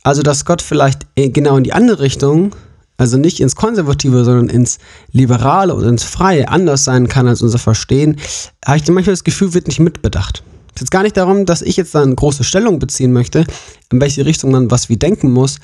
Also, 0.02 0.22
dass 0.22 0.44
Gott 0.44 0.62
vielleicht 0.62 1.06
äh, 1.16 1.30
genau 1.30 1.56
in 1.56 1.64
die 1.64 1.72
andere 1.72 2.00
Richtung, 2.00 2.54
also 2.96 3.16
nicht 3.16 3.40
ins 3.40 3.56
Konservative, 3.56 4.24
sondern 4.24 4.48
ins 4.48 4.78
Liberale 5.12 5.74
und 5.74 5.85
ins 5.85 6.04
Freie 6.04 6.48
anders 6.48 6.85
sein 6.85 7.09
kann 7.09 7.28
als 7.28 7.42
unser 7.42 7.59
Verstehen, 7.59 8.16
habe 8.64 8.78
ich 8.78 8.88
manchmal 8.88 9.12
das 9.12 9.24
Gefühl, 9.24 9.54
wird 9.54 9.66
nicht 9.66 9.80
mitbedacht. 9.80 10.42
Es 10.74 10.82
geht 10.82 10.90
gar 10.90 11.02
nicht 11.02 11.16
darum, 11.16 11.46
dass 11.46 11.62
ich 11.62 11.76
jetzt 11.76 11.94
da 11.94 12.02
eine 12.02 12.14
große 12.14 12.44
Stellung 12.44 12.78
beziehen 12.78 13.12
möchte, 13.12 13.46
in 13.90 14.00
welche 14.00 14.26
Richtung 14.26 14.50
man 14.50 14.70
was 14.70 14.88
wie 14.88 14.96
denken 14.96 15.32
muss. 15.32 15.56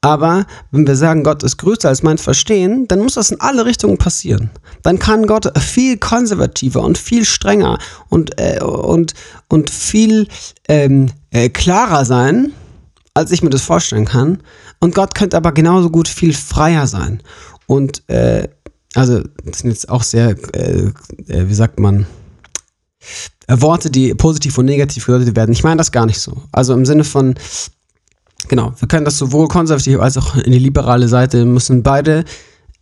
Aber 0.00 0.46
wenn 0.70 0.86
wir 0.86 0.94
sagen, 0.94 1.24
Gott 1.24 1.42
ist 1.42 1.56
größer 1.56 1.88
als 1.88 2.04
mein 2.04 2.18
Verstehen, 2.18 2.86
dann 2.86 3.00
muss 3.00 3.14
das 3.14 3.32
in 3.32 3.40
alle 3.40 3.66
Richtungen 3.66 3.98
passieren. 3.98 4.50
Dann 4.82 5.00
kann 5.00 5.26
Gott 5.26 5.50
viel 5.58 5.96
konservativer 5.96 6.82
und 6.82 6.96
viel 6.96 7.24
strenger 7.24 7.78
und, 8.08 8.38
äh, 8.40 8.62
und, 8.62 9.14
und 9.48 9.70
viel 9.70 10.28
ähm, 10.68 11.10
äh, 11.30 11.48
klarer 11.48 12.04
sein, 12.04 12.52
als 13.14 13.32
ich 13.32 13.42
mir 13.42 13.50
das 13.50 13.62
vorstellen 13.62 14.04
kann. 14.04 14.40
Und 14.78 14.94
Gott 14.94 15.16
könnte 15.16 15.36
aber 15.36 15.50
genauso 15.50 15.90
gut 15.90 16.06
viel 16.06 16.32
freier 16.32 16.86
sein. 16.86 17.20
Und 17.66 18.08
äh, 18.08 18.48
also 18.94 19.22
das 19.44 19.58
sind 19.58 19.70
jetzt 19.70 19.88
auch 19.88 20.04
sehr, 20.04 20.36
äh, 20.54 20.92
äh 21.26 21.48
wie 21.48 21.54
sagt 21.54 21.80
man, 21.80 22.06
äh, 23.48 23.60
Worte, 23.60 23.90
die 23.90 24.14
positiv 24.14 24.58
und 24.58 24.66
negativ 24.66 25.06
gedeutet 25.06 25.34
werden. 25.34 25.52
Ich 25.52 25.64
meine 25.64 25.78
das 25.78 25.90
gar 25.90 26.06
nicht 26.06 26.20
so. 26.20 26.42
Also 26.52 26.72
im 26.74 26.86
Sinne 26.86 27.02
von, 27.02 27.34
genau, 28.48 28.72
wir 28.78 28.88
können 28.88 29.04
das 29.04 29.18
sowohl 29.18 29.48
konservativ 29.48 30.00
als 30.00 30.16
auch 30.16 30.36
in 30.36 30.52
die 30.52 30.58
liberale 30.58 31.08
Seite, 31.08 31.44
müssen 31.44 31.82
beide, 31.82 32.24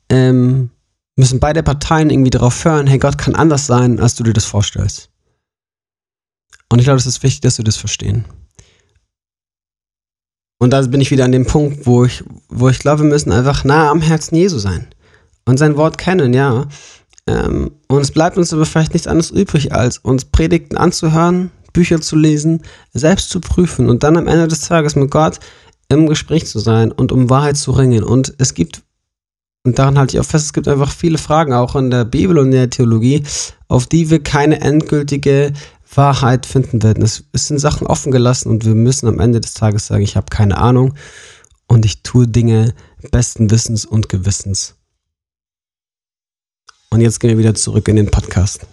ähm, 0.08 0.70
müssen 1.16 1.40
beide 1.40 1.62
Parteien 1.62 2.10
irgendwie 2.10 2.30
darauf 2.30 2.64
hören, 2.64 2.86
hey, 2.86 2.98
Gott 2.98 3.18
kann 3.18 3.34
anders 3.34 3.66
sein, 3.66 4.00
als 4.00 4.14
du 4.14 4.24
dir 4.24 4.32
das 4.32 4.44
vorstellst. 4.44 5.10
Und 6.68 6.78
ich 6.78 6.84
glaube, 6.84 6.98
es 6.98 7.06
ist 7.06 7.22
wichtig, 7.22 7.40
dass 7.42 7.58
wir 7.58 7.64
das 7.64 7.76
verstehen. 7.76 8.24
Und 10.58 10.70
da 10.70 10.80
bin 10.82 11.00
ich 11.00 11.10
wieder 11.10 11.24
an 11.24 11.32
dem 11.32 11.46
Punkt, 11.46 11.86
wo 11.86 12.04
ich, 12.04 12.24
wo 12.48 12.68
ich 12.68 12.78
glaube, 12.78 13.02
wir 13.02 13.10
müssen 13.10 13.32
einfach 13.32 13.64
nah 13.64 13.90
am 13.90 14.00
Herzen 14.00 14.36
Jesu 14.36 14.58
sein 14.58 14.86
und 15.44 15.58
sein 15.58 15.76
Wort 15.76 15.98
kennen, 15.98 16.32
ja. 16.32 16.66
Ähm, 17.26 17.72
und 17.88 18.00
es 18.00 18.12
bleibt 18.12 18.36
uns 18.38 18.52
aber 18.52 18.64
vielleicht 18.64 18.94
nichts 18.94 19.06
anderes 19.06 19.30
übrig, 19.30 19.72
als 19.72 19.98
uns 19.98 20.24
Predigten 20.24 20.76
anzuhören, 20.76 21.50
Bücher 21.76 22.00
zu 22.00 22.16
lesen, 22.16 22.62
selbst 22.94 23.28
zu 23.28 23.38
prüfen 23.38 23.90
und 23.90 24.02
dann 24.02 24.16
am 24.16 24.28
Ende 24.28 24.48
des 24.48 24.62
Tages 24.62 24.96
mit 24.96 25.10
Gott 25.10 25.40
im 25.90 26.06
Gespräch 26.06 26.46
zu 26.46 26.58
sein 26.58 26.90
und 26.90 27.12
um 27.12 27.28
Wahrheit 27.28 27.58
zu 27.58 27.70
ringen. 27.70 28.02
Und 28.02 28.32
es 28.38 28.54
gibt, 28.54 28.82
und 29.62 29.78
daran 29.78 29.98
halte 29.98 30.16
ich 30.16 30.20
auch 30.20 30.26
fest, 30.26 30.46
es 30.46 30.52
gibt 30.54 30.68
einfach 30.68 30.90
viele 30.90 31.18
Fragen 31.18 31.52
auch 31.52 31.76
in 31.76 31.90
der 31.90 32.06
Bibel 32.06 32.38
und 32.38 32.46
in 32.46 32.52
der 32.52 32.70
Theologie, 32.70 33.24
auf 33.68 33.86
die 33.86 34.08
wir 34.08 34.22
keine 34.22 34.62
endgültige 34.62 35.52
Wahrheit 35.94 36.46
finden 36.46 36.82
werden. 36.82 37.04
Es, 37.04 37.24
es 37.32 37.46
sind 37.48 37.58
Sachen 37.58 37.86
offen 37.86 38.10
gelassen 38.10 38.48
und 38.48 38.64
wir 38.64 38.74
müssen 38.74 39.06
am 39.06 39.20
Ende 39.20 39.42
des 39.42 39.52
Tages 39.52 39.86
sagen, 39.86 40.02
ich 40.02 40.16
habe 40.16 40.26
keine 40.30 40.56
Ahnung 40.56 40.94
und 41.68 41.84
ich 41.84 42.02
tue 42.02 42.26
Dinge 42.26 42.74
besten 43.10 43.50
Wissens 43.50 43.84
und 43.84 44.08
Gewissens. 44.08 44.76
Und 46.88 47.02
jetzt 47.02 47.20
gehen 47.20 47.28
wir 47.28 47.38
wieder 47.38 47.54
zurück 47.54 47.86
in 47.88 47.96
den 47.96 48.10
Podcast. 48.10 48.66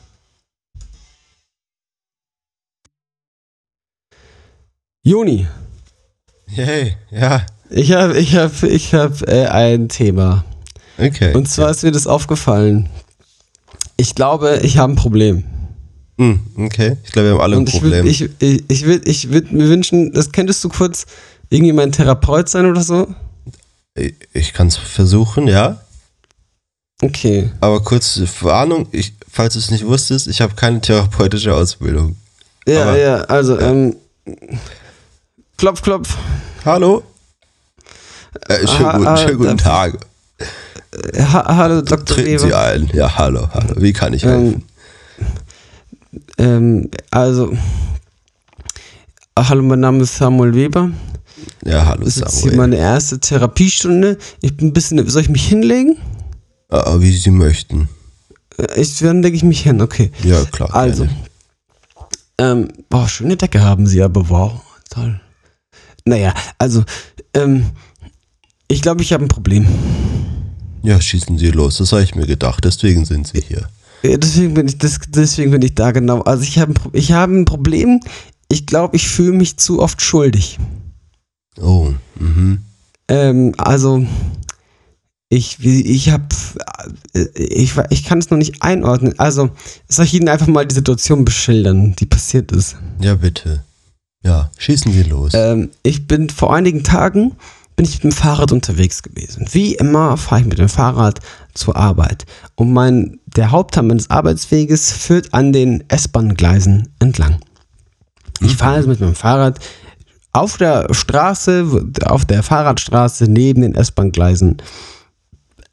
Juni. 5.05 5.45
Hey, 6.47 6.95
ja. 7.11 7.45
Ich 7.69 7.91
habe 7.91 8.17
ich 8.17 8.35
hab, 8.35 8.63
ich 8.63 8.93
hab, 8.93 9.21
äh, 9.27 9.47
ein 9.47 9.89
Thema. 9.89 10.45
Okay. 10.97 11.33
Und 11.33 11.49
zwar 11.49 11.71
ist 11.71 11.83
mir 11.83 11.91
das 11.91 12.07
aufgefallen. 12.07 12.87
Ich 13.97 14.15
glaube, 14.15 14.61
ich 14.63 14.77
habe 14.77 14.93
ein 14.93 14.95
Problem. 14.95 15.43
Hm, 16.17 16.39
okay, 16.55 16.95
ich 17.03 17.11
glaube, 17.11 17.27
wir 17.27 17.33
haben 17.33 17.41
alle 17.41 17.57
ein 17.57 17.65
Problem. 17.65 18.05
Ich 18.05 18.21
würde 18.21 18.33
ich, 18.39 18.63
ich 18.69 18.85
würd, 18.85 19.07
ich 19.07 19.29
würd 19.29 19.51
mir 19.51 19.67
wünschen, 19.67 20.13
das 20.13 20.31
könntest 20.31 20.63
du 20.63 20.69
kurz 20.69 21.05
irgendwie 21.49 21.73
mein 21.73 21.91
Therapeut 21.91 22.47
sein 22.47 22.65
oder 22.65 22.81
so? 22.81 23.13
Ich, 23.95 24.13
ich 24.31 24.53
kann 24.53 24.67
es 24.67 24.77
versuchen, 24.77 25.49
ja. 25.49 25.81
Okay. 27.01 27.51
Aber 27.59 27.83
kurz 27.83 28.21
Warnung, 28.39 28.87
ich, 28.91 29.13
falls 29.29 29.53
du 29.55 29.59
es 29.59 29.69
nicht 29.69 29.85
wusstest, 29.85 30.27
ich 30.27 30.39
habe 30.39 30.55
keine 30.55 30.79
therapeutische 30.79 31.53
Ausbildung. 31.53 32.15
Ja, 32.65 32.83
Aber, 32.83 32.97
ja, 32.97 33.15
also, 33.23 33.59
ja. 33.59 33.69
ähm, 33.69 33.97
klopf, 35.63 35.81
klopf. 35.81 36.17
Hallo? 36.65 37.03
Äh, 38.49 38.67
schönen, 38.67 38.85
ha, 38.85 38.97
guten, 38.97 39.17
schönen 39.17 39.37
guten 39.37 39.57
Tag. 39.57 39.97
Ha, 41.17 41.55
hallo, 41.55 41.81
Dr. 41.81 42.03
Treten 42.03 42.31
Weber. 42.31 42.39
Sie 42.39 42.53
ein. 42.53 42.89
Ja, 42.91 43.17
hallo, 43.17 43.47
hallo. 43.53 43.75
Wie 43.77 43.93
kann 43.93 44.13
ich 44.13 44.25
helfen? 44.25 44.65
Ähm, 46.37 46.89
ähm, 46.89 46.91
also, 47.11 47.53
hallo, 49.39 49.63
mein 49.63 49.79
Name 49.79 50.03
ist 50.03 50.17
Samuel 50.17 50.53
Weber. 50.53 50.91
Ja, 51.63 51.85
hallo 51.85 52.09
Samuel. 52.09 52.25
Das 52.25 52.33
ist 52.33 52.43
hier 52.43 52.57
meine 52.57 52.75
erste 52.75 53.21
Therapiestunde. 53.21 54.17
Ich 54.41 54.57
bin 54.57 54.67
ein 54.67 54.73
bisschen, 54.73 55.07
soll 55.07 55.21
ich 55.21 55.29
mich 55.29 55.47
hinlegen? 55.47 55.95
Ah, 56.67 56.95
wie 56.99 57.15
Sie 57.15 57.31
möchten. 57.31 57.87
Äh, 58.57 58.81
ich, 58.81 58.99
dann 58.99 59.23
lege 59.23 59.37
ich 59.37 59.43
mich 59.43 59.61
hin, 59.61 59.79
okay. 59.79 60.11
Ja, 60.25 60.43
klar. 60.43 60.75
Also, 60.75 61.07
ähm, 62.37 62.67
boah, 62.89 63.07
schöne 63.07 63.37
Decke 63.37 63.61
haben 63.61 63.87
Sie 63.87 64.03
aber, 64.03 64.27
wow, 64.27 64.59
toll. 64.89 65.21
Naja, 66.05 66.33
also, 66.57 66.83
ähm, 67.33 67.65
ich 68.67 68.81
glaube, 68.81 69.01
ich 69.01 69.13
habe 69.13 69.23
ein 69.23 69.29
Problem. 69.29 69.67
Ja, 70.83 70.99
schießen 70.99 71.37
Sie 71.37 71.51
los, 71.51 71.77
das 71.77 71.91
habe 71.91 72.03
ich 72.03 72.15
mir 72.15 72.27
gedacht, 72.27 72.65
deswegen 72.65 73.05
sind 73.05 73.27
Sie 73.27 73.41
hier. 73.41 73.69
Ja, 74.03 74.17
deswegen 74.17 74.53
bin 74.53 74.67
ich, 74.67 74.77
das, 74.77 74.99
deswegen 75.07 75.51
bin 75.51 75.61
ich 75.61 75.75
da 75.75 75.91
genau. 75.91 76.21
Also 76.21 76.43
ich 76.43 76.59
habe 76.59 76.73
ich 76.91 77.13
hab 77.13 77.29
ein 77.29 77.45
Problem. 77.45 78.01
Ich 78.49 78.65
glaube, 78.65 78.97
ich 78.97 79.07
fühle 79.07 79.31
mich 79.31 79.57
zu 79.57 79.81
oft 79.81 80.01
schuldig. 80.01 80.59
Oh, 81.59 81.93
mhm. 82.19 82.59
Ähm, 83.07 83.53
also 83.57 84.05
ich, 85.29 85.63
ich 85.63 86.09
habe, 86.09 86.25
ich, 87.33 87.73
ich 87.89 88.03
kann 88.03 88.19
es 88.19 88.29
noch 88.29 88.37
nicht 88.37 88.61
einordnen. 88.61 89.17
Also 89.17 89.51
soll 89.87 90.05
ich 90.05 90.13
Ihnen 90.13 90.29
einfach 90.29 90.47
mal 90.47 90.65
die 90.65 90.75
Situation 90.75 91.23
beschildern, 91.23 91.95
die 91.95 92.05
passiert 92.05 92.51
ist? 92.51 92.75
Ja, 92.99 93.15
bitte. 93.15 93.63
Ja, 94.23 94.49
schießen 94.57 94.91
Sie 94.91 95.03
los. 95.03 95.33
Ähm, 95.35 95.69
ich 95.83 96.07
bin 96.07 96.29
vor 96.29 96.55
einigen 96.55 96.83
Tagen 96.83 97.35
bin 97.75 97.85
ich 97.85 97.95
mit 97.95 98.03
dem 98.03 98.11
Fahrrad 98.11 98.51
unterwegs 98.51 99.01
gewesen. 99.01 99.47
Wie 99.51 99.75
immer 99.75 100.17
fahre 100.17 100.41
ich 100.41 100.47
mit 100.47 100.59
dem 100.59 100.69
Fahrrad 100.69 101.19
zur 101.53 101.75
Arbeit. 101.75 102.25
Und 102.55 102.71
mein, 102.71 103.19
der 103.25 103.51
Hauptteil 103.51 103.83
meines 103.83 104.09
Arbeitsweges 104.09 104.91
führt 104.91 105.33
an 105.33 105.53
den 105.53 105.83
S-Bahn-Gleisen 105.87 106.89
entlang. 106.99 107.39
Ich 108.41 108.55
fahre 108.55 108.75
also 108.75 108.89
mit 108.89 108.99
meinem 108.99 109.15
Fahrrad 109.15 109.59
auf 110.33 110.57
der 110.57 110.93
Straße, 110.93 111.65
auf 112.05 112.25
der 112.25 112.43
Fahrradstraße 112.43 113.25
neben 113.25 113.61
den 113.61 113.75
S-Bahn-Gleisen 113.75 114.57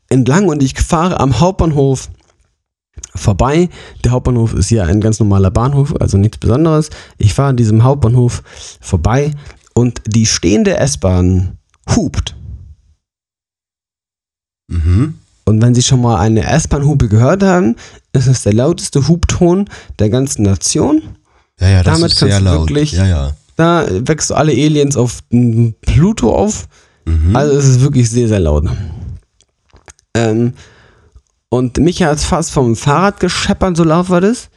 entlang 0.09 0.49
und 0.49 0.63
ich 0.63 0.79
fahre 0.81 1.21
am 1.21 1.41
Hauptbahnhof 1.41 2.11
vorbei. 3.15 3.69
Der 4.05 4.13
Hauptbahnhof 4.13 4.55
ist 4.55 4.69
hier 4.69 4.85
ein 4.85 5.01
ganz 5.01 5.19
normaler 5.21 5.51
Bahnhof, 5.51 5.95
also 6.01 6.17
nichts 6.19 6.39
Besonderes. 6.39 6.91
Ich 7.19 7.35
fahre 7.35 7.51
an 7.51 7.57
diesem 7.57 7.85
Hauptbahnhof 7.85 8.43
vorbei 8.81 9.33
und 9.75 10.01
die 10.07 10.27
stehende 10.27 10.77
S-Bahn 10.77 11.59
hupt. 11.95 12.37
Mhm. 14.69 15.15
Und 15.45 15.63
wenn 15.63 15.75
Sie 15.75 15.83
schon 15.83 16.01
mal 16.01 16.19
eine 16.19 16.47
S-Bahn-Hupe 16.47 17.09
gehört 17.09 17.43
haben, 17.43 17.75
ist 18.13 18.29
es 18.29 18.43
der 18.43 18.53
lauteste 18.53 19.09
Hubton 19.09 19.69
der 19.99 20.09
ganzen 20.09 20.43
Nation. 20.43 21.03
Ja, 21.59 21.69
ja, 21.69 21.83
das 21.83 21.95
Damit 21.95 22.13
ist 22.13 22.19
sehr 22.19 22.41
laut. 22.41 22.69
Wirklich, 22.69 22.93
ja, 22.93 23.07
ja. 23.07 23.33
Da 23.57 23.87
wächst 24.07 24.31
du 24.31 24.35
alle 24.35 24.53
Aliens 24.53 24.97
auf 24.97 25.21
Pluto 25.81 26.35
auf. 26.35 26.69
Mhm. 27.05 27.35
Also 27.35 27.57
es 27.57 27.67
ist 27.67 27.81
wirklich 27.81 28.09
sehr, 28.09 28.29
sehr 28.29 28.41
laut. 28.41 28.69
Ähm, 30.15 30.55
und 31.51 31.79
mich 31.79 32.03
hat 32.03 32.17
es 32.17 32.25
fast 32.25 32.53
vom 32.53 32.77
Fahrrad 32.77 33.21
gescheppert, 33.21 33.77
so 33.77 33.85
laut 33.85 34.09
war 34.09 34.21
das. 34.21 34.49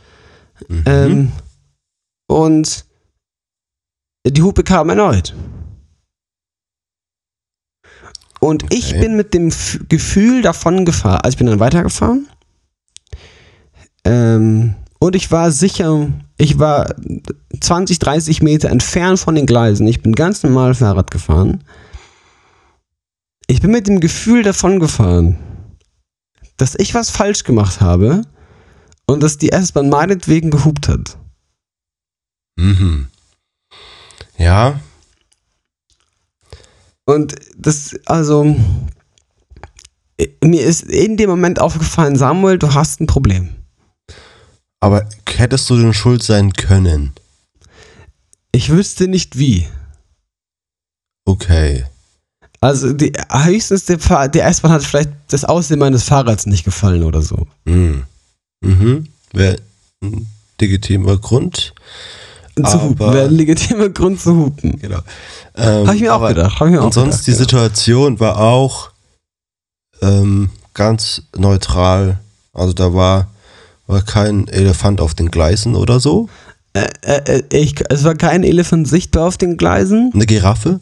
Mhm. 0.70 0.84
Ähm, 0.86 1.32
und 2.28 2.86
die 4.26 4.42
Hupe 4.42 4.64
kam 4.64 4.90
erneut. 4.90 5.36
Und 8.40 8.64
okay. 8.66 8.76
ich 8.76 8.92
bin 8.92 9.16
mit 9.16 9.34
dem 9.34 9.48
F 9.48 9.80
Gefühl 9.90 10.42
davon 10.42 10.86
gefahren. 10.86 11.22
Also 11.24 11.36
ich 11.36 11.38
bin 11.38 11.48
dann 11.48 11.60
weitergefahren. 11.60 12.28
Ähm, 14.06 14.76
und 15.00 15.16
ich 15.16 15.32
war 15.32 15.52
sicher, 15.52 16.10
ich 16.38 16.60
war 16.60 16.94
20, 17.60 18.00
30 18.00 18.42
Meter 18.42 18.70
entfernt 18.70 19.20
von 19.20 19.36
den 19.36 19.46
Gleisen. 19.46 19.88
Ich 19.88 20.02
bin 20.02 20.14
ganz 20.14 20.44
normal 20.44 20.76
Fahrrad 20.76 21.10
gefahren. 21.10 21.64
Ich 23.48 23.62
bin 23.62 23.72
mit 23.72 23.88
dem 23.88 24.00
Gefühl 24.00 24.44
davon 24.44 24.80
gefahren, 24.80 25.38
dass 26.58 26.76
ich 26.76 26.94
was 26.94 27.10
falsch 27.10 27.44
gemacht 27.44 27.82
habe 27.82 28.24
und 29.06 29.22
dass 29.22 29.38
die 29.38 29.52
S-Bahn 29.52 29.90
meinetwegen 29.90 30.52
gehupt 30.52 30.88
hat. 30.88 31.18
Mhm. 32.56 33.08
Ja, 34.38 34.80
und 37.06 37.36
das, 37.58 38.00
also, 38.06 38.56
mir 40.44 40.66
ist 40.66 40.84
in 40.84 41.18
dem 41.18 41.30
Moment 41.30 41.60
aufgefallen, 41.60 42.16
Samuel, 42.16 42.58
du 42.58 42.74
hast 42.74 43.02
ein 43.02 43.08
Problem. 43.08 43.56
Aber 44.80 45.08
hättest 45.28 45.70
du 45.70 45.78
denn 45.78 45.94
schuld 45.94 46.24
sein 46.24 46.54
können? 46.54 47.14
Ich 48.52 48.70
wüsste 48.70 49.08
nicht 49.08 49.38
wie. 49.38 49.68
Okay. 51.26 51.86
Also 52.64 52.94
die, 52.94 53.12
höchstens 53.30 53.84
der, 53.84 53.98
der 54.30 54.48
S-Bahn 54.48 54.72
hat 54.72 54.84
vielleicht 54.84 55.10
das 55.28 55.44
Aussehen 55.44 55.80
meines 55.80 56.04
Fahrrads 56.04 56.46
nicht 56.46 56.64
gefallen 56.64 57.04
oder 57.04 57.22
so. 57.22 57.46
Mhm. 57.66 58.04
Mhm. 58.62 59.08
Wäre 59.34 59.58
ein 60.02 60.28
legitimer 60.62 61.18
Grund. 61.18 61.74
Zu 62.56 62.82
hupen. 62.82 63.14
Wäre 63.14 63.28
ein 63.28 63.36
legitimer 63.36 63.90
Grund 63.90 64.22
zu 64.22 64.34
hupen. 64.34 64.80
Genau. 64.80 65.00
Ähm, 65.56 65.88
Habe 65.88 65.96
ich 65.98 66.04
mir 66.04 66.16
auch 66.16 66.26
gedacht. 66.26 66.58
Hab 66.58 66.68
ich 66.68 66.74
mir 66.74 66.82
und 66.82 66.94
sonst 66.94 67.28
die 67.28 67.32
ja. 67.32 67.38
Situation 67.38 68.22
war 68.22 68.40
auch 68.40 68.92
ähm, 70.02 70.50
ganz 70.74 71.24
neutral. 71.36 72.22
Also 72.54 72.72
da 72.72 72.94
war, 72.94 73.28
war 73.88 74.04
kein 74.04 74.48
Elefant 74.48 75.02
auf 75.02 75.16
den 75.16 75.32
Gleisen 75.32 75.76
oder 75.76 76.00
so. 76.00 76.30
Äh, 76.72 76.88
äh, 77.02 77.40
äh, 77.40 77.58
ich, 77.58 77.76
es 77.90 78.06
war 78.06 78.16
kein 78.16 78.46
Elefant 78.46 78.88
sichtbar 78.88 79.28
auf 79.28 79.38
den 79.38 79.58
Gleisen. 79.58 80.12
Eine 80.14 80.26
Giraffe? 80.26 80.80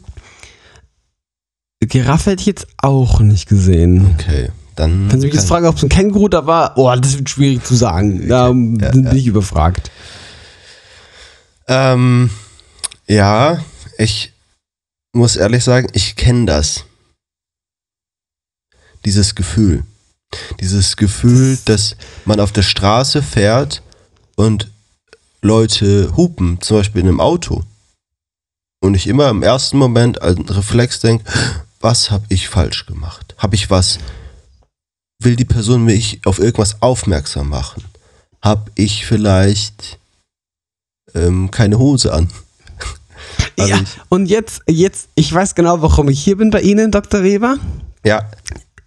Giraffe 1.86 2.30
hätte 2.32 2.40
ich 2.40 2.46
jetzt 2.46 2.66
auch 2.78 3.20
nicht 3.20 3.48
gesehen. 3.48 4.14
Okay, 4.14 4.50
dann. 4.76 5.10
Wenn 5.10 5.20
Sie 5.20 5.26
mich 5.26 5.34
jetzt 5.34 5.48
fragen, 5.48 5.66
ob 5.66 5.76
es 5.76 5.82
ein 5.82 5.88
Känguru 5.88 6.28
da 6.28 6.46
war, 6.46 6.76
oh, 6.76 6.94
das 6.94 7.18
wird 7.18 7.28
schwierig 7.30 7.64
zu 7.64 7.74
sagen. 7.74 8.28
Da 8.28 8.46
Ja, 8.48 8.52
bin 8.52 9.04
ja. 9.04 9.12
ich 9.12 9.26
überfragt. 9.26 9.90
Ähm, 11.68 12.30
ja, 13.06 13.62
ich 13.98 14.32
muss 15.12 15.36
ehrlich 15.36 15.64
sagen, 15.64 15.88
ich 15.92 16.16
kenne 16.16 16.46
das. 16.46 16.84
Dieses 19.04 19.34
Gefühl. 19.34 19.84
Dieses 20.60 20.96
Gefühl, 20.96 21.58
dass 21.64 21.96
man 22.24 22.40
auf 22.40 22.52
der 22.52 22.62
Straße 22.62 23.22
fährt 23.22 23.82
und 24.36 24.70
Leute 25.42 26.16
hupen, 26.16 26.60
zum 26.60 26.78
Beispiel 26.78 27.02
in 27.02 27.08
einem 27.08 27.20
Auto. 27.20 27.64
Und 28.80 28.94
ich 28.94 29.06
immer 29.06 29.28
im 29.28 29.42
ersten 29.42 29.76
Moment 29.76 30.22
als 30.22 30.38
Reflex 30.56 31.00
denke, 31.00 31.24
was 31.82 32.10
habe 32.10 32.24
ich 32.28 32.48
falsch 32.48 32.86
gemacht? 32.86 33.34
Habe 33.38 33.54
ich 33.54 33.70
was, 33.70 33.98
will 35.20 35.36
die 35.36 35.44
Person 35.44 35.84
mich 35.84 36.20
auf 36.24 36.38
irgendwas 36.38 36.80
aufmerksam 36.80 37.48
machen? 37.48 37.84
Habe 38.40 38.70
ich 38.74 39.06
vielleicht 39.06 39.98
ähm, 41.14 41.50
keine 41.50 41.78
Hose 41.78 42.12
an? 42.12 42.28
Also 43.58 43.70
ja, 43.74 43.80
und 44.08 44.26
jetzt, 44.26 44.62
jetzt, 44.68 45.08
ich 45.14 45.32
weiß 45.32 45.54
genau, 45.54 45.82
warum 45.82 46.08
ich 46.08 46.22
hier 46.22 46.36
bin 46.36 46.50
bei 46.50 46.60
Ihnen, 46.62 46.90
Dr. 46.90 47.22
Weber. 47.22 47.56
Ja, 48.04 48.28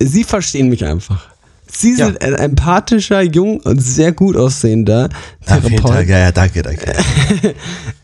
Sie 0.01 0.23
verstehen 0.25 0.67
mich 0.69 0.84
einfach. 0.84 1.27
Sie 1.71 1.93
Ja. 1.97 2.08
sind 2.08 2.21
ein 2.21 2.34
empathischer, 2.36 3.21
jung 3.21 3.60
und 3.62 3.79
sehr 3.79 4.12
gut 4.12 4.36
aussehender. 4.36 5.10
Therapeut. 5.45 6.08
Ja, 6.08 6.19
ja, 6.19 6.31
danke, 6.31 6.62
danke. 6.62 6.93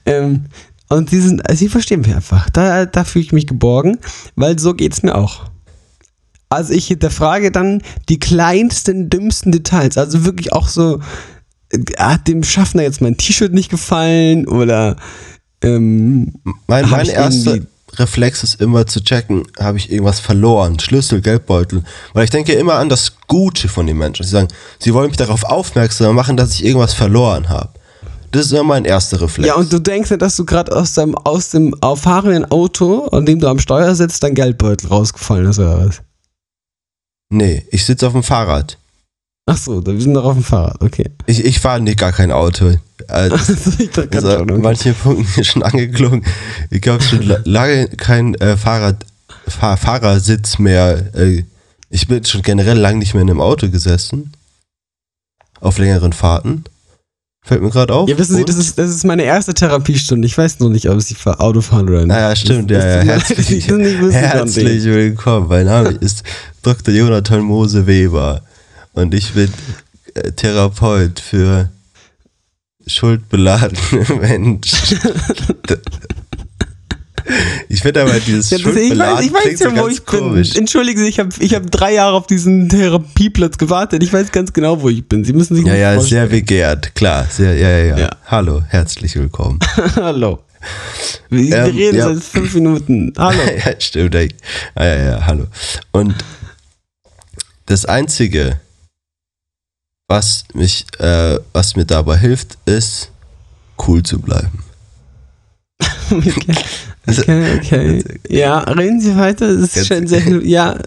Ähm, 0.06 0.46
und 0.92 1.10
sie 1.10 1.22
sind, 1.22 1.42
sie 1.54 1.70
verstehen 1.70 2.02
mich 2.02 2.14
einfach. 2.14 2.50
Da, 2.50 2.86
da 2.86 3.04
fühle 3.04 3.26
ich 3.26 3.32
mich 3.32 3.48
geborgen, 3.48 3.98
weil 4.36 4.60
so 4.60 4.74
geht 4.74 4.94
es 4.94 5.04
mir 5.04 5.16
auch. 5.16 5.46
Also 6.50 6.74
ich 6.74 6.88
hinterfrage 6.88 7.52
dann 7.52 7.82
die 8.10 8.20
kleinsten, 8.20 9.10
dümmsten 9.10 9.52
Details. 9.52 9.98
Also 9.98 10.26
wirklich 10.26 10.52
auch 10.52 10.68
so, 10.68 11.00
hat 11.98 12.28
dem 12.28 12.44
Schaffner 12.44 12.84
jetzt 12.84 13.02
mein 13.02 13.16
T-Shirt 13.16 13.54
nicht 13.54 13.70
gefallen 13.70 14.48
oder 14.48 14.98
ähm, 15.64 16.34
Mein, 16.68 16.90
mein 16.90 17.08
erster 17.08 17.60
Reflex 17.94 18.44
ist 18.44 18.62
immer 18.62 18.88
zu 18.88 19.04
checken, 19.04 19.44
habe 19.60 19.78
ich 19.78 19.92
irgendwas 19.92 20.20
verloren? 20.20 20.80
Schlüssel, 20.80 21.22
Geldbeutel. 21.22 21.84
Weil 22.14 22.24
ich 22.24 22.30
denke 22.30 22.54
immer 22.54 22.76
an 22.76 22.90
das 22.90 23.14
Gute 23.28 23.68
von 23.68 23.86
den 23.86 23.98
Menschen. 23.98 24.24
Sie 24.24 24.32
sagen, 24.32 24.48
sie 24.80 24.94
wollen 24.94 25.08
mich 25.08 25.18
darauf 25.18 25.44
aufmerksam 25.44 26.16
machen, 26.16 26.38
dass 26.38 26.54
ich 26.54 26.66
irgendwas 26.66 26.94
verloren 26.94 27.50
habe. 27.50 27.70
Das 28.32 28.46
ist 28.46 28.52
immer 28.54 28.64
mein 28.64 28.86
erster 28.86 29.22
Reflex. 29.22 29.48
ja, 29.48 29.56
und 29.56 29.72
du 29.74 29.80
denkst 29.80 30.10
ja, 30.10 30.18
dass 30.18 30.36
du 30.38 30.46
gerade 30.46 30.74
aus 30.76 30.94
dem, 30.94 31.16
aus 31.16 31.50
dem 31.50 31.76
fahrenden 31.96 32.46
Auto, 32.50 33.06
an 33.08 33.26
dem 33.26 33.40
du 33.40 33.48
am 33.48 33.60
Steuer 33.60 33.94
sitzt, 33.96 34.24
dein 34.24 34.36
Geldbeutel 34.36 34.88
rausgefallen 34.88 35.48
ist 35.48 35.60
oder 35.60 35.86
was? 35.86 36.02
nee, 37.30 37.66
ich 37.72 37.86
sitze 37.86 38.08
auf 38.08 38.14
dem 38.14 38.24
Fahrrad. 38.24 38.78
Ach 39.48 39.58
so, 39.58 39.86
wir 39.86 40.00
sind 40.00 40.14
doch 40.14 40.24
auf 40.26 40.36
dem 40.36 40.44
Fahrrad, 40.44 40.82
okay. 40.82 41.10
Ich, 41.26 41.44
ich 41.44 41.60
fahre 41.60 41.82
nicht 41.82 41.98
gar 42.00 42.12
kein 42.12 42.32
Auto. 42.32 42.76
Gerade 43.08 43.34
an 43.34 43.40
schon, 44.12 44.52
okay. 44.52 44.62
manchen 44.62 44.96
Punkten 44.96 45.44
schon 45.44 45.64
angeklungen. 45.64 46.24
Ich 46.70 46.88
habe 46.88 47.02
schon 47.02 47.24
la- 47.24 47.42
lange 47.46 47.88
kein 47.90 48.36
äh, 48.36 48.56
Fahrrad, 48.56 49.06
Fahr 49.48 49.76
Fahrersitz 49.78 50.60
mehr. 50.60 51.14
Äh, 51.16 51.44
ich 51.90 52.08
bin 52.08 52.24
schon 52.24 52.44
generell 52.44 52.78
lang 52.78 53.00
nicht 53.00 53.14
mehr 53.14 53.24
in 53.24 53.30
einem 53.30 53.42
Auto 53.42 53.70
gesessen. 53.70 54.32
Auf 55.60 55.78
längeren 55.80 56.14
Fahrten. 56.14 56.64
Fällt 57.44 57.64
mir 57.64 57.72
gerade 57.72 57.94
auf. 57.94 58.08
Ja, 58.08 58.18
wissen 58.20 58.36
Sie, 58.36 58.46
das 58.46 58.56
ist, 58.56 58.78
das 58.78 58.90
ist 58.92 59.04
meine 59.04 59.24
erste 59.24 59.54
Therapiestunde. 59.54 60.28
Ich 60.28 60.38
weiß 60.38 60.60
noch 60.60 60.70
nicht, 60.70 60.88
ob 60.90 61.02
Sie 61.02 61.16
für 61.16 61.40
Auto 61.40 61.62
fahren 61.62 61.90
oder 61.90 62.00
nicht. 62.00 62.08
Naja, 62.08 62.36
stimmt, 62.36 62.70
ja, 62.70 62.78
das, 62.78 63.06
ja. 63.06 63.14
das, 63.16 63.30
Herzlich, 63.30 63.68
herzlich 64.14 64.84
willkommen. 64.86 65.48
Mein 65.48 65.66
Name 65.66 65.90
ist 65.90 66.24
Dr. 66.62 66.94
Jonathan 66.94 67.42
Mose 67.42 67.88
Weber 67.88 68.44
und 68.94 69.16
ich 69.16 69.34
bin 69.34 69.52
äh, 70.14 70.32
Therapeut 70.34 71.20
für 71.20 71.72
schuldbeladene 72.86 73.80
Menschen. 74.22 75.00
ich 77.70 77.82
finde 77.82 78.02
aber 78.02 78.20
dieses 78.20 78.50
Ja, 78.50 78.58
das, 78.60 78.76
ich 78.76 78.98
weiß, 78.98 79.22
ich 79.26 79.34
weiß 79.34 79.60
ja, 79.60 79.76
wo 79.78 79.88
ich 79.88 80.04
bin. 80.04 80.20
komisch. 80.20 80.56
Entschuldigen 80.56 81.00
Sie, 81.02 81.08
ich 81.10 81.20
habe 81.20 81.30
ich 81.40 81.54
hab 81.56 81.70
drei 81.72 81.94
Jahre 81.94 82.16
auf 82.16 82.28
diesen 82.28 82.70
Therapieplatz 82.70 83.58
gewartet. 83.58 84.04
Ich 84.04 84.12
weiß 84.12 84.32
ganz 84.32 84.52
genau, 84.54 84.82
wo 84.82 84.90
ich 84.90 85.08
bin. 85.08 85.24
Sie 85.24 85.34
müssen 85.34 85.56
sich 85.56 85.66
Ja, 85.66 85.76
ja, 85.76 85.94
vorstellen. 85.96 86.30
sehr 86.30 86.40
begehrt, 86.40 86.96
klar. 86.96 87.26
Sehr, 87.30 87.56
ja, 87.56 87.70
ja, 87.70 87.86
ja, 87.86 87.98
Ja. 88.00 88.10
Hallo, 88.28 88.62
herzlich 88.68 89.16
willkommen. 89.16 89.60
Hallo. 89.96 90.40
Wir, 91.30 91.56
Ähm, 91.58 91.76
reden 91.76 91.98
ja. 91.98 92.14
seit 92.14 92.24
fünf 92.24 92.54
Minuten. 92.54 93.14
Hallo. 93.18 93.40
ja, 93.66 93.74
stimmt. 93.80 94.14
ey. 94.16 94.30
Ah, 94.76 94.86
ja, 94.86 94.96
ja, 95.12 95.26
hallo. 95.26 95.48
Und 95.92 96.14
das 97.66 97.86
Einzige, 97.86 98.60
was 100.08 100.44
mich, 100.54 100.86
äh, 101.00 101.40
was 101.54 101.76
mir 101.76 101.86
dabei 101.86 102.18
hilft, 102.18 102.58
ist, 102.66 103.12
cool 103.88 104.04
zu 104.04 104.20
bleiben. 104.20 104.64
Okay, 107.08 107.58
okay. 107.58 108.04
Ja, 108.30 108.60
reden 108.60 109.02
Sie 109.02 109.16
weiter. 109.18 109.56
Das 109.58 109.76
ist 109.76 109.88
schon 109.88 110.08
sehr. 110.08 110.22
Ja, 110.44 110.78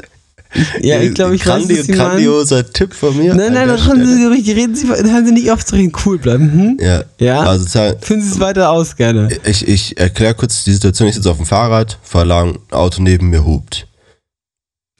ich, 0.55 0.85
ja, 0.85 1.00
ich 1.00 1.14
glaube, 1.14 1.35
ich 1.35 1.44
weiß, 1.44 1.66
Grandi 1.66 1.79
was 1.81 1.87
Sie 1.87 1.92
meinen. 1.94 2.00
grandioser 2.11 2.72
Tipp 2.72 2.94
von 2.94 3.16
mir. 3.16 3.35
Nein, 3.35 3.55
nein, 3.55 3.66
das 3.66 3.87
haben. 3.88 4.07
Sie 4.07 4.24
richtig. 4.27 4.55
Reden 4.55 4.77
Sie, 4.77 4.87
haben 4.87 5.27
Sie 5.27 5.33
nicht 5.33 5.50
auf 5.50 5.64
zu 5.64 5.74
reden. 5.74 5.92
Cool 6.07 6.16
bleiben. 6.18 6.53
Hm? 6.53 6.79
Ja, 6.81 7.03
Ja. 7.18 7.40
also 7.42 7.66
Führen 8.00 8.22
Sie 8.22 8.29
es 8.31 8.38
weiter 8.38 8.70
aus, 8.70 8.94
gerne. 8.94 9.37
ich, 9.44 9.66
ich 9.66 9.98
erkläre 9.98 10.35
kurz 10.35 10.62
die 10.62 10.72
Situation. 10.72 11.09
Ich 11.09 11.16
sitze 11.16 11.29
auf 11.31 11.38
dem 11.38 11.46
Fahrrad, 11.46 11.98
fahre 12.05 12.27
lang, 12.27 12.59
ein 12.70 12.72
Auto 12.72 13.03
neben 13.03 13.31
mir 13.31 13.44
hupt. 13.44 13.88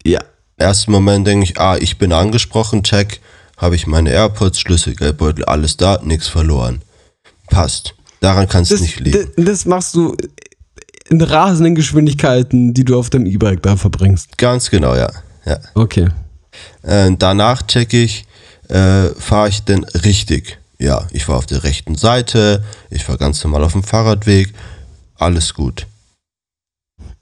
Ja. 0.05 0.21
ersten 0.57 0.91
Moment 0.91 1.25
denke 1.27 1.45
ich, 1.45 1.61
ah, 1.61 1.77
ich 1.79 1.99
bin 1.99 2.13
angesprochen, 2.13 2.83
check, 2.83 3.21
habe 3.57 3.77
ich 3.77 3.87
meine 3.87 4.11
AirPods, 4.11 4.59
Schlüssel, 4.59 4.97
Geldbeutel, 4.97 5.45
alles 5.45 5.77
da, 5.77 6.01
nichts 6.03 6.27
verloren. 6.27 6.83
Passt. 7.49 7.95
Daran 8.21 8.49
kann 8.49 8.63
es 8.65 8.71
Das, 8.71 8.81
nicht 8.81 8.99
liegen. 9.01 9.29
das, 9.37 9.45
das 9.47 9.65
machst 9.67 9.95
du 9.95 10.17
in 11.09 11.21
rasenden 11.21 11.75
Geschwindigkeiten, 11.75 12.73
die 12.75 12.85
du 12.85 12.99
auf 12.99 13.11
dem 13.11 13.27
E-Bike 13.27 13.63
da 13.63 13.77
verbringst. 13.77 14.39
Ganz 14.39 14.71
genau, 14.71 14.95
ja. 14.95 15.11
ja. 15.45 15.59
Okay. 15.75 16.09
Äh, 16.83 17.11
danach 17.19 17.63
checke 17.67 18.03
ich, 18.03 18.25
äh, 18.69 19.09
fahre 19.19 19.49
ich 19.49 19.63
denn 19.65 19.85
richtig? 19.85 20.59
Ja, 20.79 21.07
ich 21.13 21.29
war 21.29 21.37
auf 21.37 21.47
der 21.47 21.63
rechten 21.65 21.95
Seite, 21.95 22.63
ich 22.91 23.09
war 23.09 23.17
ganz 23.17 23.43
normal 23.45 23.63
auf 23.65 23.73
dem 23.73 23.83
Fahrradweg, 23.83 24.53
alles 25.17 25.55
gut. 25.55 25.87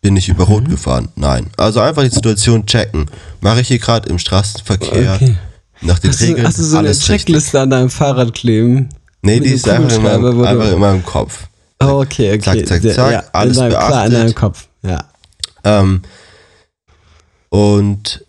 Bin 0.00 0.16
ich 0.16 0.28
über 0.28 0.46
Mhm. 0.46 0.52
Rot 0.52 0.68
gefahren? 0.68 1.08
Nein. 1.16 1.50
Also 1.56 1.80
einfach 1.80 2.02
die 2.02 2.08
Situation 2.10 2.66
checken. 2.66 3.06
Mache 3.40 3.60
ich 3.60 3.68
hier 3.68 3.78
gerade 3.78 4.08
im 4.08 4.18
Straßenverkehr 4.18 5.14
okay. 5.14 5.36
nach 5.80 5.98
den 5.98 6.10
Hast 6.10 6.20
du, 6.20 6.24
Regeln 6.24 6.46
hast 6.46 6.58
du 6.58 6.62
so 6.64 6.76
eine 6.78 6.88
alles 6.88 7.08
richtig? 7.08 7.26
Checkliste 7.26 7.60
an 7.60 7.70
deinem 7.70 7.90
Fahrrad 7.90 8.34
kleben? 8.34 8.88
Nee, 9.22 9.38
die 9.38 9.50
ist 9.50 9.68
einfach 9.68 9.92
in, 9.96 10.02
meinem, 10.02 10.22
du- 10.22 10.42
einfach 10.44 10.72
in 10.72 10.78
meinem 10.80 11.04
Kopf. 11.04 11.46
Okay, 11.90 12.34
okay. 12.34 12.64
Zack, 12.64 12.82
zack, 12.82 12.94
zack, 12.94 13.12
ja, 13.12 13.24
alles 13.32 13.56
in 13.56 13.62
deinem, 13.62 13.70
Klar, 13.70 14.04
in 14.06 14.10
beachtet. 14.10 14.12
deinem 14.12 14.34
Kopf. 14.34 14.68
Ja. 14.82 15.04
Ähm, 15.64 16.02
und 17.50 18.24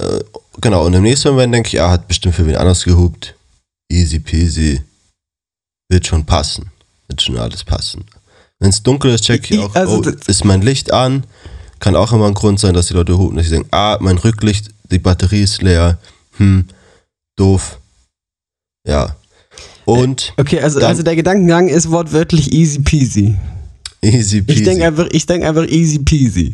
äh, 0.00 0.20
genau, 0.60 0.86
und 0.86 0.94
im 0.94 1.02
nächsten 1.02 1.30
Moment 1.30 1.54
denke 1.54 1.68
ich, 1.68 1.74
er 1.74 1.90
hat 1.90 2.08
bestimmt 2.08 2.34
für 2.34 2.46
wen 2.46 2.56
anders 2.56 2.84
gehupt. 2.84 3.34
Easy 3.90 4.18
peasy. 4.18 4.82
Wird 5.88 6.06
schon 6.06 6.24
passen. 6.24 6.70
Wird 7.08 7.22
schon 7.22 7.38
alles 7.38 7.64
passen. 7.64 8.04
Wenn 8.58 8.70
es 8.70 8.82
dunkel 8.82 9.12
ist, 9.12 9.24
check 9.24 9.50
ich 9.50 9.58
auch, 9.58 9.74
also 9.74 10.02
oh, 10.04 10.10
ist 10.26 10.44
mein 10.44 10.62
Licht 10.62 10.92
an. 10.92 11.24
Kann 11.78 11.94
auch 11.94 12.12
immer 12.12 12.26
ein 12.26 12.34
Grund 12.34 12.58
sein, 12.58 12.74
dass 12.74 12.88
die 12.88 12.94
Leute 12.94 13.16
hupen, 13.16 13.36
dass 13.36 13.46
sie 13.46 13.52
denken, 13.52 13.68
ah, 13.70 13.98
mein 14.00 14.18
Rücklicht, 14.18 14.70
die 14.90 14.98
Batterie 14.98 15.42
ist 15.42 15.62
leer. 15.62 15.98
Hm, 16.38 16.68
doof. 17.36 17.78
Ja. 18.86 19.16
Und 19.88 20.34
Okay, 20.36 20.60
also, 20.60 20.80
also 20.80 21.02
der 21.02 21.16
Gedankengang 21.16 21.68
ist 21.68 21.90
wortwörtlich 21.90 22.52
easy 22.52 22.80
peasy. 22.80 23.36
easy 24.02 24.42
peasy. 24.42 24.58
Ich 24.58 24.64
denke 24.64 24.84
einfach, 24.84 25.06
ich 25.12 25.24
denk 25.24 25.44
einfach 25.44 25.66
easy 25.66 25.98
peasy. 26.00 26.52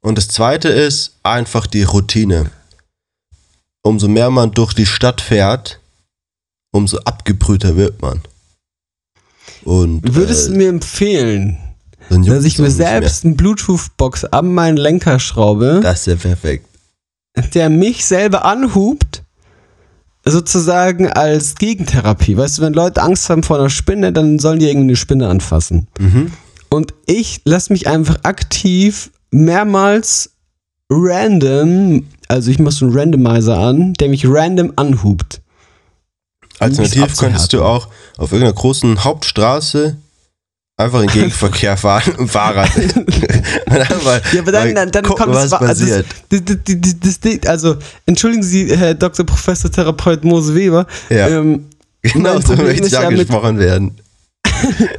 Und 0.00 0.16
das 0.16 0.28
zweite 0.28 0.68
ist 0.68 1.18
einfach 1.22 1.66
die 1.66 1.82
Routine. 1.82 2.50
Umso 3.82 4.08
mehr 4.08 4.30
man 4.30 4.52
durch 4.52 4.72
die 4.72 4.86
Stadt 4.86 5.20
fährt, 5.20 5.78
umso 6.72 6.98
abgebrühter 7.00 7.76
wird 7.76 8.00
man. 8.00 8.22
Und 9.64 10.00
Würdest 10.02 10.48
du 10.48 10.54
äh, 10.54 10.56
mir 10.56 10.68
empfehlen, 10.70 11.58
dass 12.08 12.44
ich 12.44 12.58
mir 12.58 12.70
selbst 12.70 13.26
eine 13.26 13.34
Bluetooth-Box 13.34 14.24
an 14.24 14.54
meinen 14.54 14.78
Lenker 14.78 15.18
schraube. 15.18 15.80
Das 15.82 16.00
ist 16.00 16.06
ja 16.06 16.16
perfekt. 16.16 16.66
der 17.52 17.68
mich 17.68 18.06
selber 18.06 18.46
anhupt, 18.46 19.22
sozusagen 20.24 21.08
als 21.08 21.56
Gegentherapie. 21.56 22.36
Weißt 22.36 22.58
du, 22.58 22.62
wenn 22.62 22.72
Leute 22.72 23.02
Angst 23.02 23.28
haben 23.28 23.42
vor 23.42 23.58
einer 23.58 23.70
Spinne, 23.70 24.12
dann 24.12 24.38
sollen 24.38 24.58
die 24.58 24.66
irgendeine 24.66 24.96
Spinne 24.96 25.28
anfassen. 25.28 25.88
Mhm. 25.98 26.32
Und 26.68 26.94
ich 27.06 27.42
lasse 27.44 27.72
mich 27.72 27.86
einfach 27.86 28.18
aktiv 28.22 29.10
mehrmals 29.30 30.30
random, 30.90 32.06
also 32.28 32.50
ich 32.50 32.58
mache 32.58 32.74
so 32.74 32.86
einen 32.86 32.96
Randomizer 32.96 33.58
an, 33.58 33.94
der 33.94 34.08
mich 34.08 34.24
random 34.26 34.72
anhupt. 34.76 35.40
Alternativ 36.58 37.16
könntest 37.16 37.52
du 37.52 37.64
auch 37.64 37.88
auf 38.18 38.32
irgendeiner 38.32 38.54
großen 38.54 39.02
Hauptstraße 39.04 39.96
einfach 40.76 41.02
in 41.02 41.08
Gegenverkehr 41.12 41.76
fahren 41.76 42.14
und 42.16 42.28
Fahrrad. 42.28 42.70
einfach 43.80 44.32
Ja, 44.32 44.40
aber 44.40 44.52
dann, 44.52 44.74
dann, 44.74 44.90
dann 44.90 45.04
gucken, 45.04 45.24
kommt 45.24 45.36
was 45.36 45.46
es 45.46 45.52
wa- 45.52 45.58
passiert. 45.58 46.06
Das, 46.28 46.40
das, 46.44 46.56
das, 47.00 47.20
das, 47.20 47.46
also, 47.46 47.76
entschuldigen 48.06 48.42
Sie, 48.42 48.76
Herr 48.76 48.94
Dr. 48.94 49.24
Professor 49.26 49.70
Therapeut 49.70 50.24
Mose 50.24 50.54
Weber. 50.54 50.86
Ja. 51.10 51.28
Ähm, 51.28 51.66
genau, 52.02 52.34
so 52.40 52.48
Problem 52.48 52.66
möchte 52.66 52.86
ich 52.86 52.92
ja 52.92 53.06
angesprochen 53.06 53.58
werden. 53.58 53.96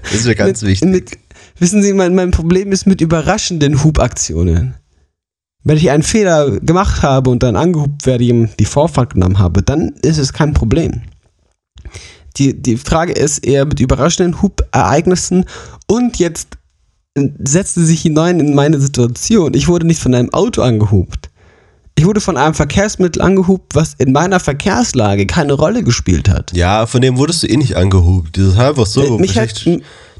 Das 0.03 0.13
ist 0.13 0.25
mir 0.25 0.35
ganz 0.35 0.61
mit, 0.61 0.71
wichtig. 0.71 0.89
Mit, 0.89 1.11
wissen 1.59 1.81
Sie, 1.81 1.93
mein, 1.93 2.15
mein 2.15 2.31
Problem 2.31 2.71
ist 2.73 2.85
mit 2.85 2.99
überraschenden 2.99 3.83
Hubaktionen. 3.83 4.75
Wenn 5.63 5.77
ich 5.77 5.89
einen 5.89 6.03
Fehler 6.03 6.59
gemacht 6.59 7.01
habe 7.01 7.29
und 7.29 7.41
dann 7.43 7.55
angehupt 7.55 8.05
werde, 8.05 8.25
ihm 8.25 8.49
die 8.59 8.65
Vorfahrt 8.65 9.13
genommen 9.13 9.39
habe, 9.39 9.63
dann 9.63 9.93
ist 10.01 10.17
es 10.17 10.33
kein 10.33 10.53
Problem. 10.53 11.03
Die, 12.37 12.61
die 12.61 12.77
Frage 12.77 13.13
ist 13.13 13.45
eher 13.45 13.65
mit 13.65 13.79
überraschenden 13.79 14.41
Hubereignissen 14.41 15.45
und 15.87 16.17
jetzt 16.19 16.57
setzte 17.17 17.85
sich 17.85 18.01
hinein 18.01 18.39
in 18.39 18.55
meine 18.55 18.79
Situation. 18.79 19.53
Ich 19.53 19.67
wurde 19.67 19.85
nicht 19.85 20.01
von 20.01 20.13
einem 20.15 20.33
Auto 20.33 20.61
angehupt. 20.61 21.29
Ich 21.95 22.05
wurde 22.05 22.21
von 22.21 22.37
einem 22.37 22.55
Verkehrsmittel 22.55 23.21
angehupt, 23.21 23.75
was 23.75 23.93
in 23.99 24.11
meiner 24.11 24.39
Verkehrslage 24.39 25.27
keine 25.27 25.53
Rolle 25.53 25.83
gespielt 25.83 26.27
hat. 26.27 26.51
Ja, 26.55 26.87
von 26.87 27.01
dem 27.01 27.17
wurdest 27.17 27.43
du 27.43 27.47
eh 27.47 27.55
nicht 27.57 27.77
angehupt. 27.77 28.35
Das 28.37 28.45
ist 28.47 28.59
einfach 28.59 28.87
so. 28.87 29.03
Äh, 29.17 29.21
mich 29.21 29.37
hat- 29.37 29.63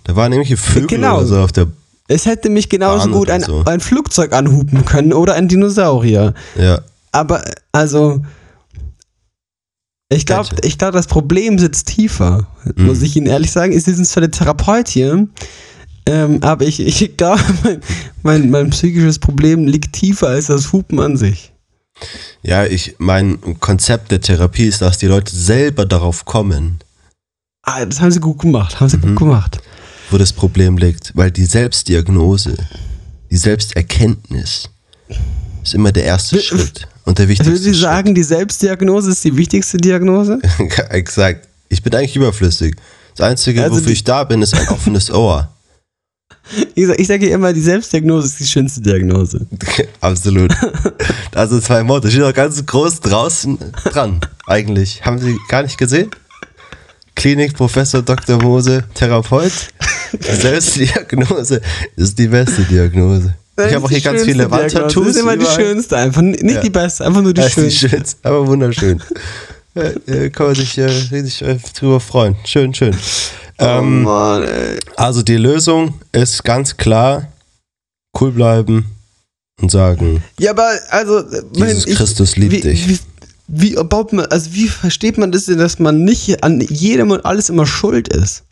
da 0.03 0.15
waren 0.15 0.29
nämlich 0.31 0.55
Vögel 0.59 0.87
Genau. 0.87 1.17
oder 1.17 1.25
so 1.25 1.39
auf 1.39 1.51
der. 1.51 1.67
Es 2.07 2.25
hätte 2.27 2.49
mich 2.49 2.69
genauso 2.69 3.05
Bahn 3.05 3.11
gut 3.13 3.29
ein, 3.31 3.41
so. 3.41 3.63
ein 3.65 3.79
Flugzeug 3.79 4.33
anhupen 4.33 4.85
können 4.85 5.13
oder 5.13 5.33
ein 5.33 5.47
Dinosaurier. 5.47 6.33
Ja. 6.59 6.81
Aber, 7.11 7.43
also, 7.71 8.21
ich 10.09 10.25
glaube, 10.27 10.49
ich 10.63 10.77
glaub, 10.77 10.91
das 10.91 11.07
Problem 11.07 11.57
sitzt 11.57 11.87
tiefer, 11.87 12.45
Mhm. 12.75 12.85
muss 12.85 13.01
ich 13.01 13.15
Ihnen 13.15 13.25
ehrlich 13.27 13.51
sagen. 13.51 13.71
Sie 13.73 13.79
sind 13.93 14.05
zwar 14.05 14.21
der 14.21 14.31
Therapeut 14.31 14.89
hier, 14.89 15.27
ähm, 16.05 16.39
aber 16.41 16.65
ich, 16.65 16.79
ich 16.79 17.17
glaube, 17.17 17.41
mein, 17.63 17.81
mein, 18.23 18.49
mein 18.49 18.69
psychisches 18.71 19.19
Problem 19.19 19.65
liegt 19.67 19.93
tiefer 19.93 20.27
als 20.29 20.47
das 20.47 20.71
Hupen 20.73 20.99
an 20.99 21.17
sich. 21.17 21.51
Ja, 22.41 22.65
ich, 22.65 22.95
mein 22.97 23.59
Konzept 23.59 24.11
der 24.11 24.19
Therapie 24.21 24.65
ist, 24.65 24.81
dass 24.81 24.97
die 24.97 25.05
Leute 25.07 25.35
selber 25.35 25.85
darauf 25.85 26.25
kommen, 26.25 26.79
Ah, 27.65 27.85
das 27.85 28.01
haben 28.01 28.11
Sie 28.11 28.19
gut 28.19 28.39
gemacht, 28.39 28.81
haben 28.81 28.89
Sie 28.89 28.97
Mhm. 28.97 29.01
gut 29.01 29.15
gemacht. 29.19 29.59
wo 30.11 30.17
das 30.17 30.33
Problem 30.33 30.77
liegt. 30.77 31.15
Weil 31.15 31.31
die 31.31 31.45
Selbstdiagnose, 31.45 32.57
die 33.31 33.37
Selbsterkenntnis 33.37 34.69
ist 35.63 35.73
immer 35.73 35.93
der 35.93 36.03
erste 36.03 36.35
W- 36.35 36.41
Schritt 36.41 36.87
und 37.05 37.17
der 37.19 37.23
Also 37.23 37.29
wichtigste 37.29 37.53
würden 37.53 37.63
Sie 37.63 37.79
sagen, 37.79 38.13
die 38.15 38.23
Selbstdiagnose 38.23 39.11
ist 39.11 39.23
die 39.23 39.37
wichtigste 39.37 39.77
Diagnose? 39.77 40.39
Exakt. 40.89 41.47
Ich 41.69 41.81
bin 41.81 41.95
eigentlich 41.95 42.17
überflüssig. 42.17 42.75
Das 43.15 43.27
Einzige, 43.29 43.63
Also 43.63 43.77
wofür 43.77 43.93
ich 43.93 44.03
da 44.03 44.25
bin, 44.25 44.41
ist 44.41 44.53
ein 44.53 44.67
offenes 44.69 45.09
Ohr. 45.09 45.49
Ich 46.75 46.85
sage 46.87 47.01
ich 47.01 47.07
sag 47.07 47.21
ja 47.21 47.29
immer, 47.35 47.53
die 47.53 47.61
Selbstdiagnose 47.61 48.27
ist 48.27 48.39
die 48.39 48.45
schönste 48.45 48.81
Diagnose. 48.81 49.45
Absolut. 50.01 50.53
Also 51.33 51.59
zwei 51.59 51.87
Worte. 51.87 52.09
Steht 52.11 52.23
auch 52.23 52.33
ganz 52.33 52.65
groß 52.65 52.99
draußen 53.01 53.57
dran, 53.85 54.19
eigentlich. 54.47 55.05
Haben 55.05 55.19
Sie 55.19 55.37
gar 55.49 55.63
nicht 55.63 55.77
gesehen? 55.77 56.09
Klinik 57.15 57.53
Professor 57.53 58.01
Dr. 58.01 58.41
Mose, 58.41 58.83
Therapeut. 58.95 59.51
Selbstdiagnose 60.19 61.61
ist 61.95 62.17
die 62.19 62.27
beste 62.27 62.63
Diagnose. 62.63 63.35
Das 63.55 63.67
Ich 63.69 63.75
habe 63.75 63.85
auch 63.85 63.89
hier 63.89 64.01
ganz 64.01 64.17
schönste 64.21 64.31
viele. 64.31 64.51
Wandtattoos. 64.51 65.05
Das 65.07 65.15
ist 65.15 65.21
immer 65.21 65.37
die 65.37 65.45
schönste, 65.45 65.97
einfach 65.97 66.21
nicht 66.23 66.43
Ja. 66.43 66.61
die 66.61 66.69
beste, 66.71 67.05
einfach 67.05 67.21
nur 67.21 67.33
die 67.33 67.41
Das 67.41 67.49
ist 67.49 67.55
die 67.57 67.61
schönste. 67.71 67.89
schönste, 67.89 68.17
aber 68.29 68.47
wunderschön. 68.47 69.01
Ja, 69.75 69.83
äh, 69.83 70.29
kann 70.29 70.47
man 70.47 70.55
sich 70.55 70.77
äh, 70.77 70.85
richtig 70.85 71.41
äh, 71.41 71.57
drüber 71.73 71.99
freuen. 71.99 72.35
Schön, 72.45 72.73
schön. 72.73 72.95
Oh 73.59 73.63
Ähm, 73.65 74.03
Mann, 74.03 74.43
ey. 74.43 74.79
also 74.97 75.21
die 75.23 75.37
Lösung 75.37 75.99
ist 76.11 76.43
ganz 76.43 76.75
klar, 76.77 77.31
cool 78.19 78.31
bleiben 78.31 78.85
und 79.61 79.71
sagen, 79.71 80.23
Ja, 80.39 80.51
aber 80.51 80.71
also, 80.89 81.19
äh, 81.19 81.43
mein, 81.57 81.69
Jesus 81.75 81.95
Christus 81.97 82.35
liebt 82.35 82.51
wie, 82.53 82.61
dich. 82.61 82.87
Wie, 82.87 82.99
wie 83.47 83.73
baut 83.83 84.13
man, 84.13 84.25
also 84.27 84.53
wie 84.53 84.67
versteht 84.67 85.17
man 85.17 85.31
das 85.31 85.45
denn, 85.45 85.57
dass 85.57 85.79
man 85.79 86.03
nicht 86.03 86.43
an 86.43 86.61
jedem 86.61 87.11
und 87.11 87.25
alles 87.25 87.49
immer 87.49 87.65
schuld 87.65 88.07
ist? 88.07 88.43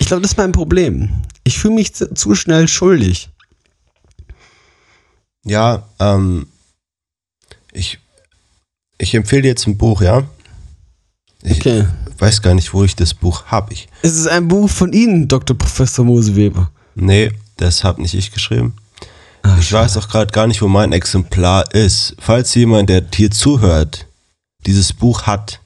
Ich 0.00 0.06
glaube, 0.06 0.22
das 0.22 0.32
ist 0.32 0.36
mein 0.36 0.52
Problem. 0.52 1.10
Ich 1.44 1.58
fühle 1.58 1.74
mich 1.74 1.94
zu, 1.94 2.12
zu 2.14 2.34
schnell 2.34 2.68
schuldig. 2.68 3.30
Ja, 5.44 5.88
ähm, 5.98 6.46
ich, 7.72 7.98
ich 8.98 9.14
empfehle 9.14 9.42
dir 9.42 9.48
jetzt 9.48 9.66
ein 9.66 9.78
Buch, 9.78 10.02
ja? 10.02 10.24
Ich 11.42 11.58
Okay. 11.60 11.86
weiß 12.18 12.42
gar 12.42 12.54
nicht, 12.54 12.72
wo 12.74 12.84
ich 12.84 12.96
das 12.96 13.14
Buch 13.14 13.46
habe. 13.46 13.72
Ich, 13.72 13.88
Es 14.02 14.14
ist 14.16 14.26
ein 14.26 14.48
Buch 14.48 14.68
von 14.68 14.92
Ihnen, 14.92 15.28
Dr. 15.28 15.56
Professor 15.56 16.04
Mose 16.04 16.34
Weber. 16.36 16.70
nee, 16.94 17.30
das 17.56 17.84
habe 17.84 18.02
nicht 18.02 18.14
ich 18.14 18.32
geschrieben. 18.32 18.74
Ah, 19.42 19.56
Ich 19.60 19.72
weiß 19.72 19.96
auch 19.96 20.08
gerade 20.08 20.32
gar 20.32 20.46
nicht, 20.46 20.62
wo 20.62 20.68
mein 20.68 20.92
Exemplar 20.92 21.72
ist. 21.74 22.14
Falls 22.18 22.54
jemand, 22.54 22.88
der 22.90 23.04
hier 23.14 23.30
zuhört, 23.30 24.06
dieses 24.66 24.92
Buch 24.92 25.22
hat, 25.22 25.60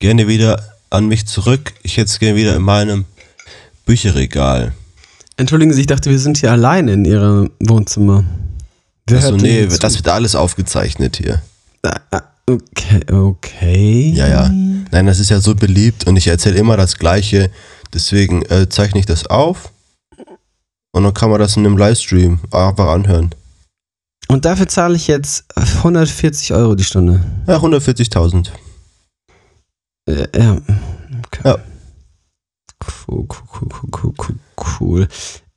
gerne 0.00 0.26
wieder 0.28 0.62
an 0.90 1.06
mich 1.06 1.26
zurück. 1.26 1.72
Ich 1.82 1.96
hätte 1.96 2.10
es 2.10 2.18
gerne 2.18 2.36
wieder 2.36 2.54
in 2.56 2.62
meinem 2.62 3.04
Bücherregal. 3.86 4.72
Entschuldigen 5.36 5.72
Sie, 5.72 5.82
ich 5.82 5.86
dachte, 5.86 6.10
wir 6.10 6.18
sind 6.18 6.38
hier 6.38 6.52
alleine 6.52 6.92
in 6.92 7.04
Ihrem 7.04 7.50
Wohnzimmer. 7.60 8.24
Wer 9.06 9.18
Achso, 9.18 9.36
nee, 9.36 9.66
das 9.66 9.96
wird 9.96 10.08
alles 10.08 10.34
aufgezeichnet 10.34 11.16
hier. 11.16 11.42
Okay, 12.46 13.00
okay. 13.10 14.12
Ja, 14.14 14.28
ja. 14.28 14.48
Nein, 14.48 15.06
das 15.06 15.18
ist 15.18 15.30
ja 15.30 15.40
so 15.40 15.54
beliebt 15.54 16.06
und 16.06 16.16
ich 16.16 16.26
erzähle 16.26 16.56
immer 16.58 16.76
das 16.76 16.98
Gleiche. 16.98 17.50
Deswegen 17.92 18.42
äh, 18.46 18.68
zeichne 18.68 19.00
ich 19.00 19.06
das 19.06 19.26
auf 19.26 19.72
und 20.92 21.04
dann 21.04 21.14
kann 21.14 21.30
man 21.30 21.40
das 21.40 21.56
in 21.56 21.64
einem 21.64 21.76
Livestream 21.78 22.40
einfach 22.50 22.88
anhören. 22.88 23.34
Und 24.28 24.44
dafür 24.44 24.68
zahle 24.68 24.96
ich 24.96 25.06
jetzt 25.06 25.44
140 25.56 26.52
Euro 26.54 26.74
die 26.74 26.84
Stunde. 26.84 27.24
Ja, 27.46 27.58
140.000. 27.58 28.48
Äh, 30.08 30.26
ja. 30.36 30.60
Okay. 31.26 31.40
Ja. 31.44 31.58
Cool, 33.08 33.26
cool, 33.28 33.68
cool, 34.02 34.12
cool, 34.18 34.36
cool. 34.80 35.08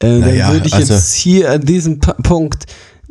Äh, 0.01 0.19
Naja, 0.19 0.45
dann 0.47 0.53
würde 0.55 0.67
ich 0.67 0.73
also- 0.73 0.93
jetzt 0.93 1.13
hier 1.13 1.51
an 1.51 1.65
diesem 1.65 1.99
Punkt 1.99 2.65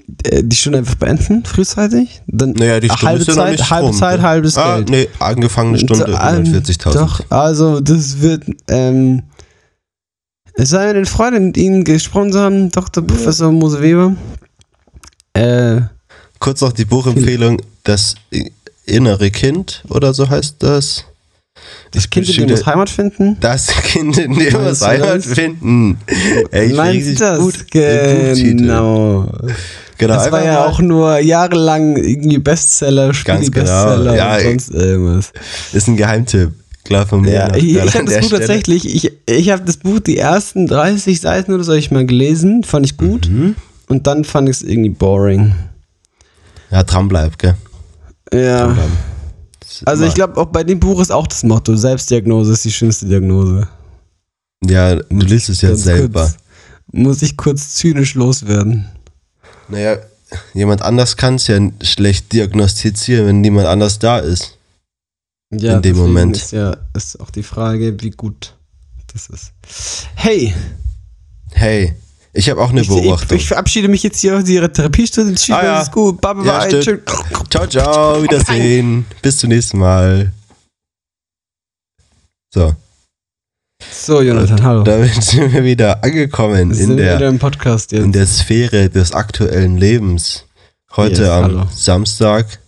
die 0.09 0.57
Stunde 0.57 0.78
einfach 0.78 0.94
beenden, 0.94 1.44
frühzeitig. 1.44 2.22
Dann 2.26 2.52
Naja, 2.52 2.78
die 2.80 2.88
Stunde 2.88 3.07
halbe 3.07 3.20
ist 3.22 3.28
ja 3.28 3.34
noch 3.34 3.42
Zeit, 3.44 3.52
nicht 3.59 3.70
halbe 3.70 3.86
rum. 3.88 3.96
Zeit, 3.96 4.20
halbes 4.22 4.57
Ah, 4.59 4.76
Geld. 4.76 4.88
nee, 4.90 5.09
angefangene 5.18 5.78
Stunde, 5.78 6.04
So, 6.07 6.12
ähm, 6.12 6.44
140.000. 6.44 6.92
Doch, 6.94 7.20
also 7.30 7.80
das 7.80 8.20
wird, 8.20 8.44
ähm, 8.68 9.22
es 10.54 10.70
sei 10.70 10.84
mir 10.84 10.90
eine 10.98 11.07
Freude, 11.07 11.40
mit 11.40 11.57
Ihnen 11.57 11.84
gesprochen 11.84 12.32
zu 12.32 12.40
haben, 12.40 12.70
Dr. 12.70 13.04
Professor 13.07 13.50
Mose 13.52 13.82
Weber. 13.82 14.14
Äh, 15.34 15.82
Kurz 16.38 16.61
noch 16.61 16.72
die 16.72 16.84
Buchempfehlung, 16.84 17.61
das 17.84 18.14
innere 18.84 19.30
Kind 19.30 19.82
oder 19.88 20.14
so 20.14 20.28
heißt 20.28 20.57
das. 20.61 21.04
das 21.90 22.09
Kind 22.11 22.28
in 22.28 22.46
dem 22.46 22.50
muss 22.50 22.66
Heimat 22.66 22.90
finden. 22.90 23.36
Das 23.40 23.66
Kind 23.68 24.16
in 24.18 24.32
dem 24.34 24.50
du 24.52 24.80
Heimat 24.80 25.16
das? 25.16 25.26
finden. 25.26 25.98
Ey, 26.50 26.66
ich 26.70 26.76
Meinst 26.76 27.20
das? 27.20 27.38
gut. 27.40 27.70
Genau. 27.70 29.28
Genau, 29.99 30.14
Das 30.14 30.30
war 30.30 30.44
ja 30.44 30.66
auch 30.66 30.80
nur 30.80 31.18
jahrelang 31.18 31.97
irgendwie 31.97 32.38
Bestseller, 32.38 33.12
Ganz 33.24 33.24
genau, 33.24 33.36
Spiegel-Bestseller 33.38 34.16
ja, 34.16 34.36
und 34.36 34.42
sonst 34.42 34.70
irgendwas. 34.70 35.32
Ist 35.72 35.88
ein 35.88 35.97
Geheimtipp. 35.97 36.53
Klar 36.84 37.07
von 37.07 37.22
mir. 37.22 37.32
Ja, 37.32 37.57
ich, 37.57 37.74
ich 37.74 37.94
habe 37.94 38.05
das 38.05 38.18
Buch 38.20 38.26
Stelle. 38.26 38.40
tatsächlich, 38.40 38.94
ich, 38.94 39.12
ich 39.26 39.51
habe 39.51 39.64
das 39.64 39.78
Buch 39.78 39.99
die 39.99 40.18
ersten 40.18 40.68
30 40.68 41.20
Seiten 41.20 41.53
oder 41.53 41.64
so 41.64 41.72
ich 41.72 41.90
mal 41.90 42.07
gelesen, 42.07 42.62
fand 42.62 42.86
ich 42.86 42.97
gut. 42.97 43.28
Mhm. 43.28 43.57
Und 43.88 44.07
dann 44.07 44.24
fand 44.24 44.49
ich 44.49 44.57
es 44.57 44.62
irgendwie 44.62 44.90
boring. 44.90 45.55
Ja, 46.70 46.82
dranbleib, 46.82 47.38
gell? 47.38 47.55
Ja. 48.32 48.76
Also 49.84 50.05
ich 50.05 50.14
glaube, 50.14 50.40
auch 50.40 50.47
bei 50.47 50.64
dem 50.64 50.78
Buch 50.78 51.01
ist 51.01 51.11
auch 51.11 51.26
das 51.26 51.42
Motto, 51.42 51.76
Selbstdiagnose 51.76 52.53
ist 52.53 52.64
die 52.64 52.72
schönste 52.72 53.07
Diagnose. 53.07 53.68
Ja, 54.64 54.94
du 54.97 55.26
liest 55.26 55.49
es 55.49 55.61
ja 55.61 55.74
selber. 55.74 56.22
Kurz, 56.22 56.36
muss 56.92 57.22
ich 57.22 57.36
kurz 57.36 57.74
zynisch 57.74 58.14
loswerden. 58.14 58.86
Naja, 59.69 59.99
jemand 60.55 60.83
anders 60.83 61.17
kann 61.17 61.37
es 61.37 61.47
ja 61.47 61.59
schlecht 61.83 62.33
diagnostizieren, 62.33 63.27
wenn 63.27 63.41
niemand 63.41 63.67
anders 63.67 63.99
da 63.99 64.19
ist. 64.19 64.57
Ja, 65.53 65.77
In 65.77 65.83
dem 65.83 65.97
Moment. 65.97 66.37
Ist 66.37 66.53
ja 66.53 66.77
ist 66.95 67.21
auch 67.21 67.31
die 67.31 67.43
Frage, 67.45 67.97
wie 68.01 68.11
gut 68.11 68.55
das 69.12 69.29
ist. 69.29 69.53
Hey, 70.14 70.55
Hey, 71.53 71.95
ich 72.35 72.51
habe 72.51 72.61
auch 72.61 72.69
eine 72.71 72.83
ich, 72.83 72.89
ich, 72.91 72.95
Beobachtung. 72.95 73.39
ich 73.39 73.47
verabschiede 73.47 73.89
mich 73.89 74.03
jetzt 74.03 74.19
hier 74.21 74.37
aus 74.37 74.47
Ihrer 74.49 74.71
Therapiestunde. 74.71 75.35
Tschüss, 75.37 75.55
Ah, 75.57 75.64
ja. 75.64 75.77
alles 75.77 75.91
gut. 75.91 76.21
Bye, 76.21 76.35
bye, 76.35 76.45
Ja, 76.47 76.59
bye. 76.59 76.69
Tschüss. 76.81 77.01
ciao, 77.49 77.67
ciao, 77.67 78.23
Wiedersehen. 78.23 79.07
Bis 79.23 79.39
zum 79.39 79.49
nächsten 79.49 79.79
Mal. 79.79 80.33
So, 82.53 82.75
So, 83.83 84.22
Jonathan, 84.22 84.62
hallo. 84.62 84.83
damit 84.85 85.22
sind 85.22 85.53
wir 85.53 85.62
wieder 85.64 86.03
angekommen 86.03 86.72
sind 86.72 86.93
in 86.93 86.97
wieder 86.99 87.18
der, 87.18 87.31
jetzt. 87.33 87.93
in 87.93 88.12
der 88.12 88.27
Sphäre 88.27 88.89
des 88.89 89.12
aktuellen 89.12 89.77
Lebens. 89.77 90.45
Heute 90.97 91.22
Yes, 91.22 91.31
am 91.31 91.45
hallo. 91.45 91.66
Samstag, 91.74 92.59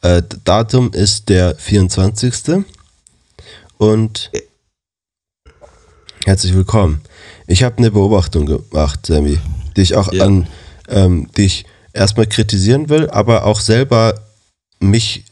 Äh, 0.00 0.22
Datum 0.44 0.92
ist 0.92 1.28
der 1.28 1.56
24. 1.56 2.64
Und 3.78 4.30
herzlich 6.24 6.54
willkommen. 6.54 7.00
Ich 7.48 7.64
habe 7.64 7.78
eine 7.78 7.90
Beobachtung 7.90 8.46
gemacht, 8.46 9.06
Sammy, 9.06 9.40
die 9.76 9.80
ich 9.82 9.96
auch 9.96 10.12
Ja. 10.12 10.24
an, 10.26 10.46
ähm, 10.88 11.28
die 11.36 11.46
ich 11.46 11.66
erstmal 11.92 12.26
kritisieren 12.26 12.88
will, 12.88 13.10
aber 13.10 13.44
auch 13.44 13.58
selber 13.58 14.14
mich 14.78 15.24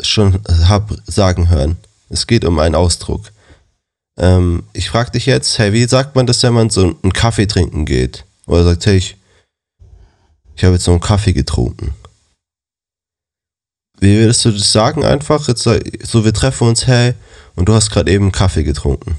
schon 0.00 0.40
hab 0.68 0.90
sagen 1.06 1.48
hören. 1.48 1.76
Es 2.08 2.26
geht 2.26 2.44
um 2.44 2.58
einen 2.58 2.74
Ausdruck. 2.74 3.30
Ähm, 4.18 4.64
ich 4.72 4.90
frage 4.90 5.12
dich 5.12 5.26
jetzt, 5.26 5.58
hey, 5.58 5.72
wie 5.72 5.84
sagt 5.84 6.14
man 6.14 6.26
das, 6.26 6.42
wenn 6.42 6.54
man 6.54 6.70
so 6.70 6.96
einen 7.02 7.12
Kaffee 7.12 7.46
trinken 7.46 7.86
geht? 7.86 8.24
Oder 8.46 8.64
sagt, 8.64 8.86
hey, 8.86 8.96
ich, 8.96 9.16
ich 10.54 10.64
habe 10.64 10.74
jetzt 10.74 10.86
noch 10.86 10.94
einen 10.94 11.00
Kaffee 11.00 11.32
getrunken. 11.32 11.94
Wie 14.00 14.18
würdest 14.18 14.44
du 14.44 14.50
das 14.50 14.72
sagen 14.72 15.04
einfach? 15.04 15.46
Jetzt, 15.48 15.62
so, 15.62 16.24
wir 16.24 16.34
treffen 16.34 16.68
uns, 16.68 16.86
hey, 16.86 17.14
und 17.54 17.68
du 17.68 17.74
hast 17.74 17.90
gerade 17.90 18.10
eben 18.10 18.24
einen 18.24 18.32
Kaffee 18.32 18.64
getrunken. 18.64 19.16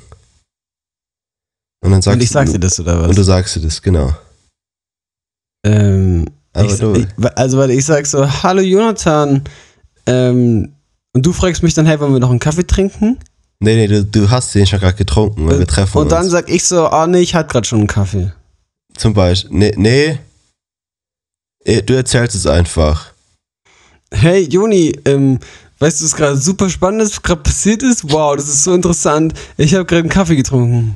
Und 1.83 1.91
dann 1.91 2.01
sagst 2.01 2.15
Und 2.15 2.23
ich 2.23 2.29
sag 2.29 2.45
du, 2.47 2.53
dir 2.53 2.59
das 2.59 2.79
oder 2.79 3.01
was? 3.01 3.09
und 3.09 3.17
du 3.17 3.23
sagst 3.23 3.55
dir 3.55 3.61
das, 3.61 3.81
genau. 3.81 4.13
Ähm, 5.65 6.25
ich, 6.55 6.77
du, 6.79 6.93
ich, 6.95 7.07
also, 7.35 7.57
warte, 7.57 7.73
ich 7.73 7.85
sag 7.85 8.05
so, 8.05 8.27
hallo 8.43 8.61
Jonathan. 8.61 9.43
Ähm, 10.05 10.73
und 11.13 11.25
du 11.25 11.33
fragst 11.33 11.63
mich 11.63 11.73
dann, 11.73 11.85
hey, 11.85 11.99
wollen 11.99 12.13
wir 12.13 12.19
noch 12.19 12.29
einen 12.29 12.39
Kaffee 12.39 12.67
trinken? 12.67 13.17
Nee, 13.63 13.75
nee, 13.75 13.87
du, 13.87 14.05
du 14.05 14.29
hast 14.29 14.53
den 14.53 14.65
schon 14.67 14.79
gerade 14.79 14.95
getrunken 14.97 15.47
und 15.47 15.57
wir 15.59 15.67
treffen 15.67 15.97
Und 15.97 16.11
dann 16.11 16.23
uns. 16.23 16.31
sag 16.31 16.49
ich 16.49 16.63
so, 16.63 16.87
ah 16.87 17.07
nee, 17.07 17.19
ich 17.19 17.33
hatte 17.33 17.49
gerade 17.51 17.67
schon 17.67 17.79
einen 17.79 17.87
Kaffee. 17.87 18.31
Zum 18.95 19.13
Beispiel, 19.13 19.51
nee, 19.57 19.73
nee, 19.75 20.19
Eh, 21.65 21.81
du 21.81 21.93
erzählst 21.93 22.35
es 22.35 22.45
einfach. 22.45 23.13
Hey 24.11 24.43
Joni, 24.49 24.99
ähm, 25.05 25.39
weißt 25.79 26.01
du, 26.01 26.05
was 26.05 26.15
gerade 26.15 26.37
super 26.37 26.69
spannendes 26.69 27.21
gerade 27.21 27.41
passiert 27.41 27.81
ist? 27.83 28.11
Wow, 28.11 28.35
das 28.35 28.47
ist 28.49 28.63
so 28.65 28.73
interessant. 28.73 29.33
Ich 29.57 29.73
habe 29.73 29.85
gerade 29.85 30.01
einen 30.01 30.09
Kaffee 30.09 30.35
getrunken. 30.35 30.95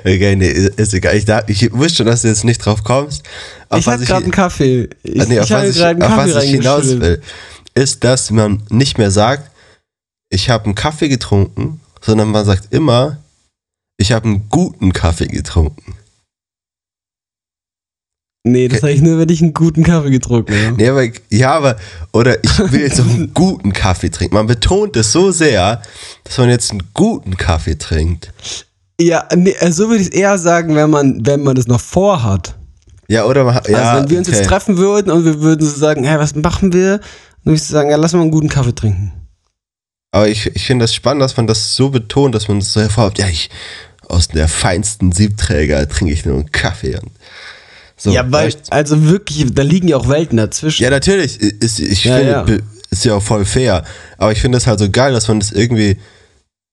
Okay, 0.00 0.34
nee, 0.34 0.48
ist 0.48 0.94
egal. 0.94 1.14
Ich, 1.16 1.24
da, 1.24 1.42
ich 1.46 1.70
wusste 1.72 1.98
schon, 1.98 2.06
dass 2.06 2.22
du 2.22 2.28
jetzt 2.28 2.44
nicht 2.44 2.58
drauf 2.64 2.82
kommst. 2.82 3.22
Auf 3.68 3.80
ich 3.80 3.86
hatte 3.86 4.04
gerade 4.06 4.22
einen 4.24 4.32
Kaffee. 4.32 4.88
Ich, 5.02 5.20
Ah, 5.20 5.26
nee, 5.28 5.38
auf 5.38 5.44
ich 5.44 5.52
habe 5.52 5.62
was 5.68 5.70
ich, 5.70 5.76
gerade 5.76 5.90
einen 5.90 6.02
auf 6.02 6.08
Kaffee 6.18 6.34
was 6.34 6.44
ich 6.44 6.50
hinaus 6.52 6.86
will, 6.86 7.22
ist, 7.74 8.02
dass 8.02 8.30
man 8.30 8.62
nicht 8.70 8.98
mehr 8.98 9.10
sagt, 9.10 9.50
ich 10.30 10.50
habe 10.50 10.64
einen 10.64 10.74
Kaffee 10.74 11.08
getrunken, 11.08 11.80
sondern 12.00 12.30
man 12.30 12.44
sagt 12.44 12.72
immer, 12.72 13.18
ich 13.96 14.12
habe 14.12 14.26
einen 14.26 14.48
guten 14.48 14.92
Kaffee 14.92 15.26
getrunken. 15.26 15.94
Nee, 18.44 18.68
das 18.68 18.80
sage 18.80 18.94
ich 18.94 19.02
nur, 19.02 19.18
wenn 19.18 19.28
ich 19.28 19.42
einen 19.42 19.52
guten 19.52 19.82
Kaffee 19.82 20.10
getrunken 20.10 20.54
habe. 20.54 20.76
Nee, 20.76 20.88
aber, 20.88 21.04
ja, 21.28 21.52
aber, 21.52 21.76
oder 22.12 22.42
ich 22.42 22.58
will 22.72 22.80
jetzt 22.80 23.00
einen 23.00 23.30
guten 23.34 23.72
Kaffee 23.72 24.10
trinken. 24.10 24.34
Man 24.34 24.46
betont 24.46 24.96
es 24.96 25.12
so 25.12 25.30
sehr, 25.32 25.82
dass 26.24 26.38
man 26.38 26.48
jetzt 26.48 26.70
einen 26.70 26.82
guten 26.94 27.36
Kaffee 27.36 27.76
trinkt. 27.76 28.32
Ja, 29.00 29.28
nee, 29.36 29.54
äh, 29.58 29.70
so 29.70 29.88
würde 29.88 30.02
ich 30.02 30.08
es 30.08 30.14
eher 30.14 30.38
sagen, 30.38 30.74
wenn 30.74 30.90
man, 30.90 31.24
wenn 31.26 31.42
man 31.42 31.56
das 31.56 31.66
noch 31.66 31.80
vorhat. 31.80 32.54
Ja, 33.08 33.24
oder 33.24 33.44
man, 33.44 33.60
ja, 33.68 33.78
also 33.78 34.02
wenn 34.02 34.10
wir 34.10 34.18
uns 34.18 34.28
okay. 34.28 34.38
jetzt 34.38 34.48
treffen 34.48 34.76
würden 34.76 35.10
und 35.10 35.24
wir 35.24 35.40
würden 35.40 35.66
so 35.66 35.76
sagen, 35.76 36.04
hey, 36.04 36.18
was 36.18 36.34
machen 36.34 36.72
wir? 36.72 36.98
Dann 36.98 37.44
würde 37.44 37.56
ich 37.56 37.62
sagen, 37.62 37.90
ja, 37.90 37.96
lass 37.96 38.12
mal 38.12 38.22
einen 38.22 38.30
guten 38.30 38.48
Kaffee 38.48 38.74
trinken. 38.74 39.12
Aber 40.10 40.28
ich, 40.28 40.46
ich 40.54 40.64
finde 40.66 40.84
das 40.84 40.94
spannend, 40.94 41.22
dass 41.22 41.36
man 41.36 41.46
das 41.46 41.74
so 41.74 41.90
betont, 41.90 42.34
dass 42.34 42.48
man 42.48 42.60
das 42.60 42.72
so 42.72 42.80
hervorhebt. 42.80 43.18
Ja, 43.18 43.28
ich, 43.28 43.50
aus 44.08 44.28
der 44.28 44.48
feinsten 44.48 45.12
Siebträger 45.12 45.86
trinke 45.88 46.12
ich 46.12 46.24
nur 46.24 46.36
einen 46.36 46.50
Kaffee. 46.50 46.96
Und 46.96 47.10
so, 47.96 48.10
ja, 48.10 48.30
weil, 48.30 48.54
also 48.70 49.08
wirklich, 49.08 49.52
da 49.52 49.62
liegen 49.62 49.88
ja 49.88 49.96
auch 49.96 50.08
Welten 50.08 50.38
dazwischen. 50.38 50.82
Ja, 50.84 50.90
natürlich. 50.90 51.40
Ist, 51.40 51.80
ich 51.80 52.04
Ja, 52.04 52.16
finde, 52.16 52.52
ja. 52.54 52.58
ist 52.90 53.04
ja 53.04 53.14
auch 53.14 53.22
voll 53.22 53.44
fair. 53.44 53.84
Aber 54.16 54.32
ich 54.32 54.40
finde 54.40 54.56
es 54.56 54.66
halt 54.66 54.78
so 54.78 54.88
geil, 54.88 55.12
dass 55.12 55.28
man 55.28 55.40
das 55.40 55.52
irgendwie. 55.52 55.98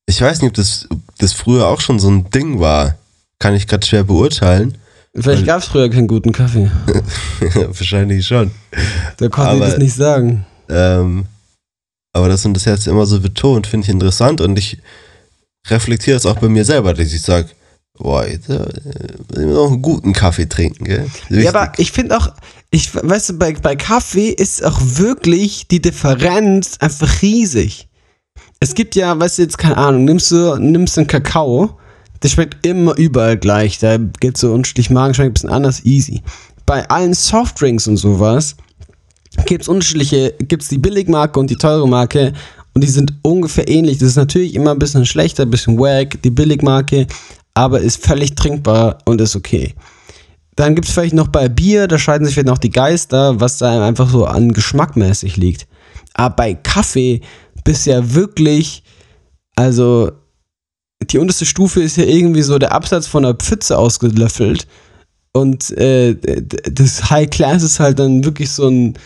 Ich 0.05 0.21
weiß 0.21 0.41
nicht, 0.41 0.49
ob 0.49 0.53
das, 0.53 0.87
das 1.17 1.33
früher 1.33 1.67
auch 1.67 1.81
schon 1.81 1.99
so 1.99 2.09
ein 2.09 2.29
Ding 2.29 2.59
war. 2.59 2.95
Kann 3.39 3.55
ich 3.55 3.67
gerade 3.67 3.85
schwer 3.85 4.03
beurteilen. 4.03 4.77
Vielleicht 5.15 5.45
gab 5.45 5.59
es 5.61 5.65
früher 5.67 5.89
keinen 5.89 6.07
guten 6.07 6.31
Kaffee. 6.31 6.69
Wahrscheinlich 7.39 8.27
schon. 8.27 8.51
Da 9.17 9.27
konnte 9.29 9.55
ich 9.55 9.61
das 9.61 9.77
nicht 9.77 9.95
sagen. 9.95 10.45
Ähm, 10.69 11.25
aber 12.15 12.29
dass 12.29 12.45
man 12.45 12.53
das 12.53 12.63
jetzt 12.63 12.87
immer 12.87 13.05
so 13.05 13.19
betont, 13.19 13.67
finde 13.67 13.83
ich 13.85 13.91
interessant 13.91 14.39
und 14.39 14.57
ich 14.57 14.77
reflektiere 15.67 16.15
es 16.15 16.25
auch 16.25 16.39
bei 16.39 16.47
mir 16.47 16.63
selber, 16.63 16.93
dass 16.93 17.11
ich 17.11 17.21
sage, 17.21 17.49
boah, 17.97 18.25
jetzt 18.25 18.49
äh, 18.49 18.65
will 19.33 19.47
noch 19.47 19.67
einen 19.69 19.81
guten 19.81 20.13
Kaffee 20.13 20.47
trinken, 20.47 20.85
gell? 20.85 21.09
Ja, 21.29 21.53
aber 21.53 21.73
ich 21.77 21.91
finde 21.91 22.17
auch, 22.17 22.31
ich 22.71 22.95
weißt 22.95 23.29
du, 23.29 23.33
bei, 23.33 23.51
bei 23.53 23.75
Kaffee 23.75 24.29
ist 24.29 24.63
auch 24.63 24.79
wirklich 24.81 25.67
die 25.67 25.81
Differenz 25.81 26.77
einfach 26.79 27.21
riesig. 27.21 27.89
Es 28.61 28.75
gibt 28.75 28.95
ja, 28.95 29.19
weißt 29.19 29.37
du, 29.37 29.41
jetzt 29.41 29.57
keine 29.57 29.75
Ahnung, 29.75 30.05
nimmst 30.05 30.31
du 30.31 30.55
nimmst 30.55 30.97
einen 30.97 31.07
Kakao, 31.07 31.77
der 32.23 32.29
schmeckt 32.29 32.65
immer 32.65 32.97
überall 32.97 33.35
gleich. 33.35 33.77
Da 33.79 33.97
gibt 33.97 34.37
so 34.37 34.53
unterschiedlich 34.53 34.89
Magen, 34.89 35.13
schmeckt 35.13 35.31
ein 35.31 35.33
bisschen 35.33 35.49
anders, 35.49 35.83
easy. 35.83 36.21
Bei 36.65 36.89
allen 36.89 37.13
Softdrinks 37.13 37.87
und 37.87 37.97
sowas 37.97 38.55
gibt 39.45 39.63
es 39.63 39.67
unterschiedliche, 39.67 40.33
gibt 40.39 40.63
es 40.63 40.69
die 40.69 40.77
Billigmarke 40.77 41.39
und 41.39 41.49
die 41.49 41.55
teure 41.55 41.87
Marke 41.87 42.33
und 42.73 42.83
die 42.83 42.89
sind 42.89 43.13
ungefähr 43.21 43.67
ähnlich. 43.67 43.97
Das 43.97 44.09
ist 44.09 44.15
natürlich 44.15 44.53
immer 44.53 44.71
ein 44.71 44.79
bisschen 44.79 45.05
schlechter, 45.05 45.43
ein 45.43 45.49
bisschen 45.49 45.79
wack, 45.79 46.21
die 46.23 46.29
Billigmarke, 46.29 47.07
aber 47.53 47.79
ist 47.79 48.05
völlig 48.05 48.35
trinkbar 48.35 48.99
und 49.05 49.21
ist 49.21 49.35
okay. 49.35 49.73
Dann 50.55 50.75
gibt 50.75 50.87
es 50.87 50.93
vielleicht 50.93 51.13
noch 51.13 51.27
bei 51.27 51.49
Bier, 51.49 51.87
da 51.87 51.97
scheiden 51.97 52.25
sich 52.25 52.33
vielleicht 52.33 52.47
noch 52.47 52.57
die 52.57 52.69
Geister, 52.69 53.39
was 53.39 53.57
da 53.57 53.85
einfach 53.85 54.09
so 54.09 54.25
an 54.25 54.53
geschmackmäßig 54.53 55.37
liegt. 55.37 55.67
Aber 56.13 56.35
bei 56.35 56.53
Kaffee 56.53 57.21
bist 57.63 57.85
ja 57.87 58.13
wirklich, 58.13 58.83
also 59.55 60.11
die 61.01 61.17
unterste 61.17 61.45
Stufe 61.45 61.81
ist 61.81 61.97
ja 61.97 62.05
irgendwie 62.05 62.41
so 62.41 62.57
der 62.57 62.71
Absatz 62.71 63.07
von 63.07 63.25
einer 63.25 63.33
Pfütze 63.33 63.77
ausgelöffelt. 63.77 64.67
Und 65.33 65.71
äh, 65.71 66.15
das 66.71 67.09
High 67.09 67.29
Class 67.29 67.61
ist 67.61 67.81
halt 67.81 67.99
dann 67.99 68.23
wirklich 68.23 68.49
so 68.51 68.69
ein 68.69 68.97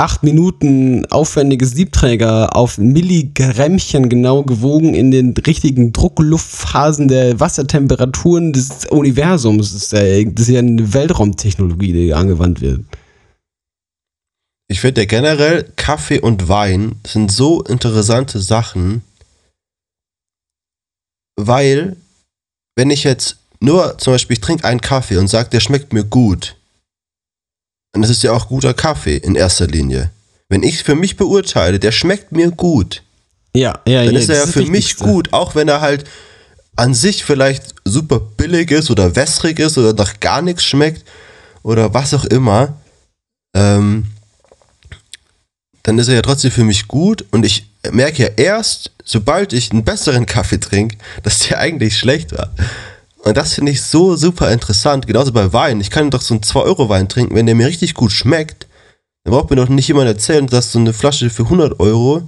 8 0.00 0.22
Minuten 0.22 1.04
aufwendiges 1.10 1.72
Siebträger 1.72 2.56
auf 2.56 2.78
Milligrammchen 2.78 4.08
genau 4.08 4.42
gewogen 4.42 4.94
in 4.94 5.10
den 5.10 5.34
richtigen 5.36 5.92
Druckluftphasen 5.92 7.06
der 7.08 7.38
Wassertemperaturen 7.38 8.54
des 8.54 8.86
Universums. 8.86 9.74
Ist 9.74 9.92
ja, 9.92 10.24
das 10.24 10.48
ist 10.48 10.54
ja 10.54 10.60
eine 10.60 10.94
Weltraumtechnologie, 10.94 11.92
die 11.92 12.14
angewandt 12.14 12.62
wird. 12.62 12.80
Ich 14.68 14.80
finde 14.80 15.02
ja 15.02 15.06
generell, 15.06 15.70
Kaffee 15.76 16.20
und 16.20 16.48
Wein 16.48 16.94
sind 17.06 17.30
so 17.30 17.62
interessante 17.62 18.40
Sachen, 18.40 19.02
weil, 21.36 21.98
wenn 22.74 22.88
ich 22.88 23.04
jetzt 23.04 23.36
nur 23.60 23.98
zum 23.98 24.14
Beispiel, 24.14 24.34
ich 24.34 24.40
trinke 24.40 24.64
einen 24.64 24.80
Kaffee 24.80 25.18
und 25.18 25.28
sage, 25.28 25.50
der 25.50 25.60
schmeckt 25.60 25.92
mir 25.92 26.04
gut, 26.04 26.56
und 27.94 28.02
das 28.02 28.10
ist 28.10 28.22
ja 28.22 28.32
auch 28.32 28.48
guter 28.48 28.74
Kaffee 28.74 29.16
in 29.16 29.34
erster 29.34 29.66
Linie. 29.66 30.10
Wenn 30.48 30.62
ich 30.62 30.82
für 30.82 30.94
mich 30.94 31.16
beurteile, 31.16 31.78
der 31.78 31.92
schmeckt 31.92 32.32
mir 32.32 32.50
gut, 32.50 33.02
Ja, 33.54 33.80
ja, 33.86 34.04
dann 34.04 34.14
ja. 34.14 34.20
ist 34.20 34.28
er 34.28 34.36
ja 34.36 34.46
für 34.46 34.64
mich 34.64 34.96
gut, 34.96 35.32
auch 35.32 35.54
wenn 35.54 35.68
er 35.68 35.80
halt 35.80 36.04
an 36.76 36.94
sich 36.94 37.24
vielleicht 37.24 37.74
super 37.84 38.20
billig 38.20 38.70
ist 38.70 38.90
oder 38.90 39.16
wässrig 39.16 39.58
ist 39.58 39.76
oder 39.76 39.92
nach 39.92 40.20
gar 40.20 40.40
nichts 40.40 40.64
schmeckt 40.64 41.04
oder 41.62 41.92
was 41.92 42.14
auch 42.14 42.24
immer, 42.24 42.76
ähm, 43.54 44.06
dann 45.82 45.98
ist 45.98 46.08
er 46.08 46.14
ja 46.14 46.22
trotzdem 46.22 46.50
für 46.50 46.64
mich 46.64 46.88
gut 46.88 47.24
und 47.32 47.44
ich 47.44 47.66
merke 47.90 48.22
ja 48.22 48.28
erst, 48.36 48.92
sobald 49.04 49.52
ich 49.52 49.72
einen 49.72 49.84
besseren 49.84 50.26
Kaffee 50.26 50.60
trinke, 50.60 50.96
dass 51.22 51.40
der 51.40 51.58
eigentlich 51.58 51.98
schlecht 51.98 52.32
war. 52.32 52.50
Und 53.22 53.36
das 53.36 53.54
finde 53.54 53.72
ich 53.72 53.82
so 53.82 54.16
super 54.16 54.50
interessant, 54.50 55.06
genauso 55.06 55.32
bei 55.32 55.52
Wein. 55.52 55.80
Ich 55.80 55.90
kann 55.90 56.10
doch 56.10 56.22
so 56.22 56.34
einen 56.34 56.42
2-Euro-Wein 56.42 57.08
trinken, 57.08 57.34
wenn 57.34 57.46
der 57.46 57.54
mir 57.54 57.66
richtig 57.66 57.94
gut 57.94 58.12
schmeckt, 58.12 58.66
dann 59.24 59.32
braucht 59.32 59.50
mir 59.50 59.56
doch 59.56 59.68
nicht 59.68 59.88
jemand 59.88 60.08
erzählen, 60.08 60.46
dass 60.46 60.72
so 60.72 60.78
eine 60.78 60.92
Flasche 60.92 61.28
für 61.28 61.44
100 61.44 61.78
Euro 61.80 62.26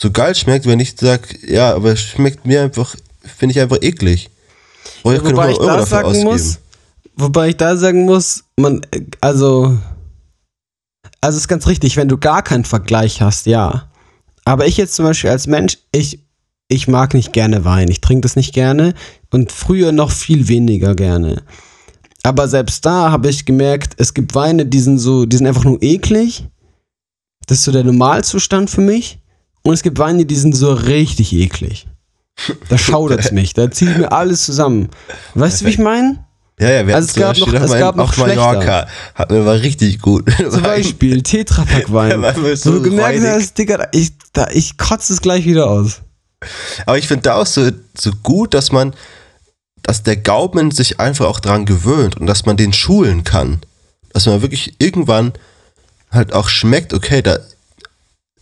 so 0.00 0.10
geil 0.10 0.34
schmeckt, 0.34 0.66
wenn 0.66 0.80
ich 0.80 0.96
sage, 0.98 1.28
ja, 1.46 1.74
aber 1.74 1.92
es 1.92 2.00
schmeckt 2.00 2.44
mir 2.44 2.62
einfach, 2.62 2.96
finde 3.22 3.52
ich 3.52 3.60
einfach 3.60 3.78
eklig. 3.80 4.30
Brauche 5.02 5.16
ich 5.16 5.24
Wobei 5.24 5.50
ich 5.50 5.58
100 5.58 5.60
Euro 5.60 5.76
da 5.78 5.86
sagen 5.86 6.08
ausgeben. 6.08 6.24
muss, 6.24 6.58
wobei 7.14 7.48
ich 7.50 7.56
da 7.56 7.76
sagen 7.76 8.04
muss, 8.04 8.42
man, 8.56 8.82
äh, 8.90 9.02
also, 9.20 9.78
also 11.20 11.38
ist 11.38 11.46
ganz 11.46 11.68
richtig, 11.68 11.96
wenn 11.96 12.08
du 12.08 12.18
gar 12.18 12.42
keinen 12.42 12.64
Vergleich 12.64 13.22
hast, 13.22 13.46
ja. 13.46 13.88
Aber 14.44 14.66
ich 14.66 14.76
jetzt 14.76 14.96
zum 14.96 15.04
Beispiel 15.04 15.30
als 15.30 15.46
Mensch, 15.46 15.78
ich, 15.92 16.18
ich 16.72 16.88
mag 16.88 17.14
nicht 17.14 17.32
gerne 17.32 17.64
Wein, 17.64 17.88
ich 17.90 18.00
trinke 18.00 18.22
das 18.22 18.36
nicht 18.36 18.52
gerne 18.54 18.94
und 19.30 19.52
früher 19.52 19.92
noch 19.92 20.10
viel 20.10 20.48
weniger 20.48 20.94
gerne. 20.94 21.42
Aber 22.22 22.48
selbst 22.48 22.86
da 22.86 23.10
habe 23.10 23.28
ich 23.28 23.44
gemerkt, 23.44 23.94
es 23.98 24.14
gibt 24.14 24.34
Weine, 24.34 24.64
die 24.66 24.78
sind 24.80 24.98
so, 24.98 25.26
die 25.26 25.36
sind 25.36 25.46
einfach 25.46 25.64
nur 25.64 25.82
eklig. 25.82 26.46
Das 27.46 27.58
ist 27.58 27.64
so 27.64 27.72
der 27.72 27.82
Normalzustand 27.84 28.70
für 28.70 28.80
mich. 28.80 29.18
Und 29.64 29.74
es 29.74 29.82
gibt 29.82 29.98
Weine, 29.98 30.24
die 30.24 30.36
sind 30.36 30.54
so 30.54 30.72
richtig 30.72 31.32
eklig. 31.32 31.88
Da 32.68 32.78
schaudert's 32.86 33.32
mich, 33.32 33.54
da 33.54 33.70
ziehe 33.70 33.90
ich 33.90 33.96
mir 33.98 34.12
alles 34.12 34.44
zusammen. 34.44 34.88
Weißt 35.34 35.60
du, 35.60 35.66
wie 35.66 35.70
ich 35.70 35.78
meine? 35.78 36.24
Ja, 36.60 36.70
ja, 36.70 36.86
wir 36.86 36.94
Also 36.94 37.08
es 37.08 37.14
gab 37.14 37.36
noch- 37.38 37.52
es 37.52 37.70
mal 37.70 37.78
gab 37.80 37.96
noch 37.96 38.16
Mallorca. 38.16 38.86
Hatten 39.16 39.34
wir 39.34 39.44
war 39.44 39.54
richtig 39.60 40.00
gut. 40.00 40.30
Zum 40.48 40.62
Beispiel 40.62 41.22
Tetrapack-Wein. 41.22 42.10
Ja, 42.10 42.22
weil 42.22 42.44
wir 42.44 42.56
so 42.56 42.72
du 42.74 42.82
gemerkt 42.82 43.20
hast, 43.24 43.58
Digga, 43.58 43.88
ich, 43.92 44.12
da, 44.32 44.46
ich 44.52 44.78
kotze 44.78 45.12
es 45.12 45.20
gleich 45.20 45.44
wieder 45.44 45.68
aus. 45.68 46.02
Aber 46.86 46.98
ich 46.98 47.08
finde 47.08 47.22
da 47.22 47.34
auch 47.36 47.46
so, 47.46 47.70
so 47.98 48.10
gut, 48.22 48.54
dass 48.54 48.72
man, 48.72 48.94
dass 49.82 50.02
der 50.02 50.16
Gaumen 50.16 50.70
sich 50.70 51.00
einfach 51.00 51.26
auch 51.26 51.40
dran 51.40 51.66
gewöhnt 51.66 52.16
und 52.18 52.26
dass 52.26 52.46
man 52.46 52.56
den 52.56 52.72
schulen 52.72 53.24
kann. 53.24 53.60
Dass 54.12 54.26
man 54.26 54.42
wirklich 54.42 54.74
irgendwann 54.78 55.32
halt 56.10 56.32
auch 56.32 56.48
schmeckt, 56.48 56.92
okay, 56.92 57.22
da, 57.22 57.38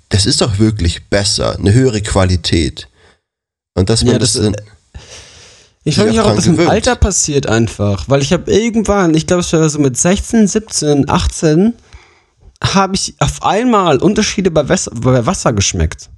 das 0.08 0.26
ist 0.26 0.40
doch 0.40 0.58
wirklich 0.58 1.08
besser, 1.08 1.56
eine 1.56 1.72
höhere 1.72 2.02
Qualität. 2.02 2.88
Und 3.74 3.88
dass 3.90 4.02
man 4.02 4.14
Ja, 4.14 4.18
das, 4.18 4.32
das- 4.34 4.42
dann- 4.42 4.56
Ich 5.84 5.94
frage 5.94 6.10
mich 6.10 6.20
auch 6.20 6.30
ob 6.30 6.36
das 6.36 6.46
im 6.46 6.52
gewöhnt. 6.56 6.70
Alter 6.70 6.96
passiert 6.96 7.46
einfach. 7.46 8.04
Weil 8.08 8.20
ich 8.20 8.32
habe 8.32 8.50
irgendwann, 8.52 9.14
ich 9.14 9.26
glaube, 9.26 9.40
es 9.40 9.52
war 9.52 9.68
so 9.68 9.78
mit 9.78 9.96
16, 9.96 10.46
17, 10.48 11.08
18, 11.08 11.74
habe 12.62 12.94
ich 12.96 13.14
auf 13.20 13.42
einmal 13.42 13.98
Unterschiede 13.98 14.50
bei 14.50 14.68
Wasser, 14.68 14.90
bei 14.94 15.24
Wasser 15.24 15.52
geschmeckt. 15.54 16.10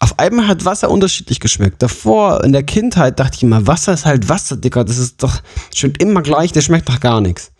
Auf 0.00 0.18
einmal 0.18 0.46
hat 0.46 0.64
Wasser 0.64 0.90
unterschiedlich 0.90 1.40
geschmeckt. 1.40 1.82
Davor, 1.82 2.44
in 2.44 2.52
der 2.52 2.62
Kindheit, 2.62 3.18
dachte 3.18 3.36
ich 3.36 3.42
immer, 3.42 3.66
Wasser 3.66 3.94
ist 3.94 4.04
halt 4.06 4.28
Wasser, 4.28 4.56
Digga. 4.56 4.84
Das 4.84 4.98
ist 4.98 5.22
doch, 5.22 5.40
schmeckt 5.74 6.00
immer 6.00 6.22
gleich, 6.22 6.52
der 6.52 6.60
schmeckt 6.60 6.88
doch 6.88 7.00
gar 7.00 7.20
nichts. 7.20 7.50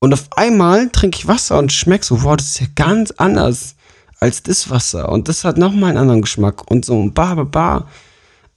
Und 0.00 0.12
auf 0.12 0.26
einmal 0.36 0.88
trinke 0.90 1.18
ich 1.18 1.26
Wasser 1.26 1.58
und 1.58 1.72
schmeckt 1.72 2.04
so, 2.04 2.22
wow, 2.22 2.36
das 2.36 2.46
ist 2.48 2.60
ja 2.60 2.66
ganz 2.74 3.10
anders 3.12 3.74
als 4.20 4.42
das 4.42 4.70
Wasser. 4.70 5.10
Und 5.10 5.28
das 5.28 5.42
hat 5.44 5.58
nochmal 5.58 5.90
einen 5.90 5.98
anderen 5.98 6.22
Geschmack. 6.22 6.70
Und 6.70 6.84
so, 6.84 7.10
ba, 7.12 7.34
ba, 7.34 7.44
ba. 7.44 7.88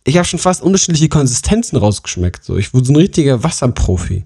Ich 0.03 0.17
habe 0.17 0.25
schon 0.25 0.39
fast 0.39 0.61
unterschiedliche 0.61 1.09
Konsistenzen 1.09 1.77
rausgeschmeckt. 1.77 2.43
So, 2.43 2.57
ich 2.57 2.73
wurde 2.73 2.85
so 2.85 2.93
ein 2.93 2.97
richtiger 2.97 3.43
Wasserprofi. 3.43 4.25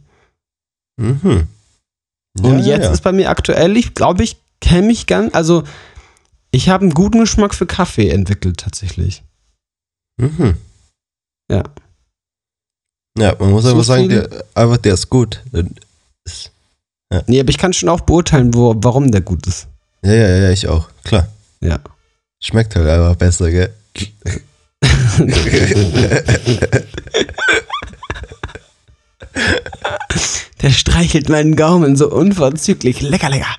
mhm. 0.97 1.47
Und 2.41 2.59
Ja, 2.59 2.65
jetzt 2.65 2.85
ja. 2.85 2.91
ist 2.91 3.01
bei 3.01 3.11
mir 3.11 3.29
aktuell, 3.29 3.77
ich 3.77 3.93
glaube, 3.93 4.23
ich 4.23 4.37
kenne 4.59 4.87
mich 4.87 5.07
ganz, 5.07 5.33
also 5.35 5.63
ich 6.53 6.69
habe 6.69 6.83
einen 6.83 6.93
guten 6.93 7.19
Geschmack 7.19 7.53
für 7.55 7.65
Kaffee 7.65 8.09
entwickelt 8.09 8.57
tatsächlich. 8.59 9.23
Mhm. 10.17 10.57
Ja. 11.51 11.63
Ja, 13.17 13.35
man 13.39 13.51
muss 13.51 13.63
So 13.63 13.71
aber 13.71 13.83
sagen, 13.83 14.09
der, 14.09 14.29
aber 14.53 14.77
der 14.77 14.93
ist 14.93 15.09
gut. 15.09 15.41
Ist- 16.23 16.51
Nee, 17.27 17.39
aber 17.39 17.49
ich 17.49 17.59
kann 17.59 17.73
schon 17.73 17.89
auch 17.89 18.01
beurteilen, 18.01 18.53
wo, 18.55 18.73
warum 18.77 19.11
der 19.11 19.21
gut 19.21 19.45
ist. 19.45 19.67
Ja, 20.03 20.13
ja, 20.13 20.27
ja, 20.37 20.49
ich 20.51 20.67
auch. 20.67 20.89
Klar. 21.03 21.27
Ja. 21.61 21.79
Schmeckt 22.41 22.75
halt 22.75 22.87
einfach 22.87 23.15
besser, 23.15 23.51
gell? 23.51 23.71
Der 30.61 30.69
streichelt 30.69 31.29
meinen 31.29 31.55
Gaumen 31.55 31.95
so 31.95 32.09
unverzüglich. 32.11 33.01
Lecker, 33.01 33.29
lecker. 33.29 33.55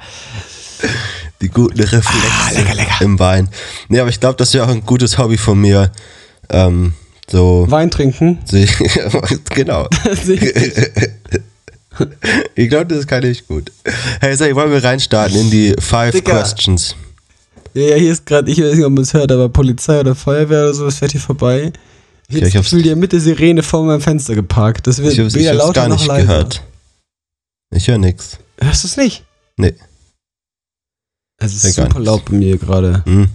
Die 1.41 1.49
guten 1.49 1.79
Reflexe 1.81 2.09
Ah, 2.41 2.51
lecker, 2.53 2.75
lecker. 2.75 3.05
im 3.05 3.19
Wein. 3.19 3.49
Nee, 3.89 4.01
aber 4.01 4.09
ich 4.11 4.21
glaube, 4.21 4.37
das 4.37 4.55
wäre 4.55 4.65
auch 4.65 4.71
ein 4.71 4.85
gutes 4.87 5.19
Hobby 5.19 5.37
von 5.37 5.61
mir. 5.61 5.91
Ähm, 6.51 6.95
so. 7.31 7.67
Wein 7.69 7.91
trinken. 7.91 8.39
genau. 9.51 9.89
Ich 12.57 12.69
glaube, 12.69 12.87
das 12.93 13.07
kann 13.07 13.23
ich 13.25 13.47
gut. 13.47 13.71
Hey, 14.21 14.35
sag, 14.37 14.53
wollen 14.57 14.73
wir 14.73 14.83
reinstarten 14.83 15.37
in 15.39 15.51
die 15.51 15.75
Five 15.79 16.13
Digga. 16.13 16.33
Questions? 16.41 16.97
ja, 17.73 17.83
ja, 17.91 17.97
hier 17.97 18.13
ist 18.13 18.27
gerade, 18.27 18.51
ich 18.51 18.61
weiß 18.61 18.75
nicht, 18.75 18.85
ob 18.85 18.93
man 18.93 19.03
es 19.05 19.15
hört, 19.15 19.31
aber 19.31 19.49
Polizei 19.49 20.01
oder 20.01 20.15
Feuerwehr 20.17 20.63
oder 20.65 20.75
so, 20.75 20.85
das 20.87 20.99
fährt 20.99 21.13
hier 21.13 21.21
vorbei. 21.21 21.73
Ich 22.29 22.37
ich 22.37 22.43
habe 22.43 22.47
hab's- 22.47 22.53
das 22.55 22.63
Gefühl, 22.65 22.83
die 22.83 22.91
haben 22.91 22.99
mit 22.99 23.13
der 23.13 23.21
Sirene 23.21 23.63
vor 23.63 23.85
meinem 23.85 24.01
Fenster 24.01 24.35
geparkt. 24.35 24.87
Das 24.89 24.99
wird 24.99 25.13
Ich 25.13 25.19
habe 25.21 25.29
es 25.29 25.35
weder 25.35 25.55
lauter 25.55 25.73
gar 25.83 25.89
noch 25.89 25.99
nicht 25.99 26.09
leiser. 26.09 26.27
gehört. 26.27 26.63
Ich 27.71 27.87
höre 27.87 27.99
nichts. 27.99 28.39
Hörst 28.61 28.83
du 28.83 28.89
es 28.89 28.97
nicht? 28.97 29.25
Nee. 29.57 29.75
Es 31.45 31.65
ist 31.65 31.75
super 31.75 32.01
laut 32.01 32.25
bei 32.27 32.37
mir 32.37 32.57
gerade. 32.59 33.03
Hm. 33.05 33.29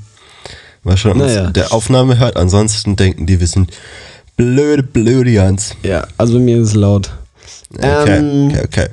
Mal 0.84 0.98
schon, 0.98 1.18
Naja. 1.18 1.50
der 1.52 1.74
Aufnahme 1.74 2.18
hört. 2.20 2.38
Ansonsten 2.38 2.96
denken 2.96 3.26
die, 3.26 3.40
wir 3.40 3.48
sind 3.48 3.72
blöde 4.38 4.84
Blödians. 4.84 5.76
Ja, 5.84 6.08
also 6.18 6.34
bei 6.36 6.40
mir 6.40 6.58
ist 6.62 6.70
es 6.70 6.76
laut. 6.76 7.12
Okay, 7.76 8.18
Ähm, 8.18 8.48
okay, 8.50 8.62
okay. 8.66 8.88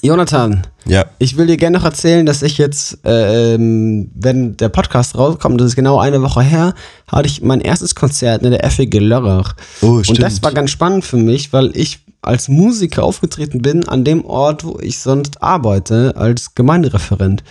Jonathan, 0.00 0.64
Ja, 0.84 1.06
ich 1.18 1.36
will 1.36 1.46
dir 1.46 1.56
gerne 1.56 1.78
noch 1.78 1.84
erzählen, 1.84 2.24
dass 2.24 2.42
ich 2.42 2.56
jetzt, 2.56 2.98
äh, 3.04 3.54
ähm, 3.54 4.10
wenn 4.14 4.56
der 4.56 4.68
Podcast 4.68 5.16
rauskommt, 5.18 5.60
das 5.60 5.68
ist 5.68 5.76
genau 5.76 5.98
eine 5.98 6.22
Woche 6.22 6.42
her, 6.42 6.74
hatte 7.08 7.26
ich 7.28 7.42
mein 7.42 7.60
erstes 7.60 7.94
Konzert 7.96 8.42
in 8.42 8.52
der 8.52 8.68
FEG 8.70 8.94
Lörrach. 9.00 9.54
oh, 9.80 10.02
stimmt. 10.02 10.18
Und 10.18 10.22
das 10.22 10.42
war 10.42 10.52
ganz 10.52 10.70
spannend 10.70 11.04
für 11.04 11.16
mich, 11.16 11.52
weil 11.52 11.76
ich 11.76 11.98
als 12.22 12.48
Musiker 12.48 13.02
aufgetreten 13.02 13.60
bin 13.60 13.88
an 13.88 14.04
dem 14.04 14.24
Ort, 14.24 14.64
wo 14.64 14.78
ich 14.80 14.98
sonst 14.98 15.42
arbeite, 15.42 16.14
als 16.16 16.54
Gemeindereferent. 16.54 17.42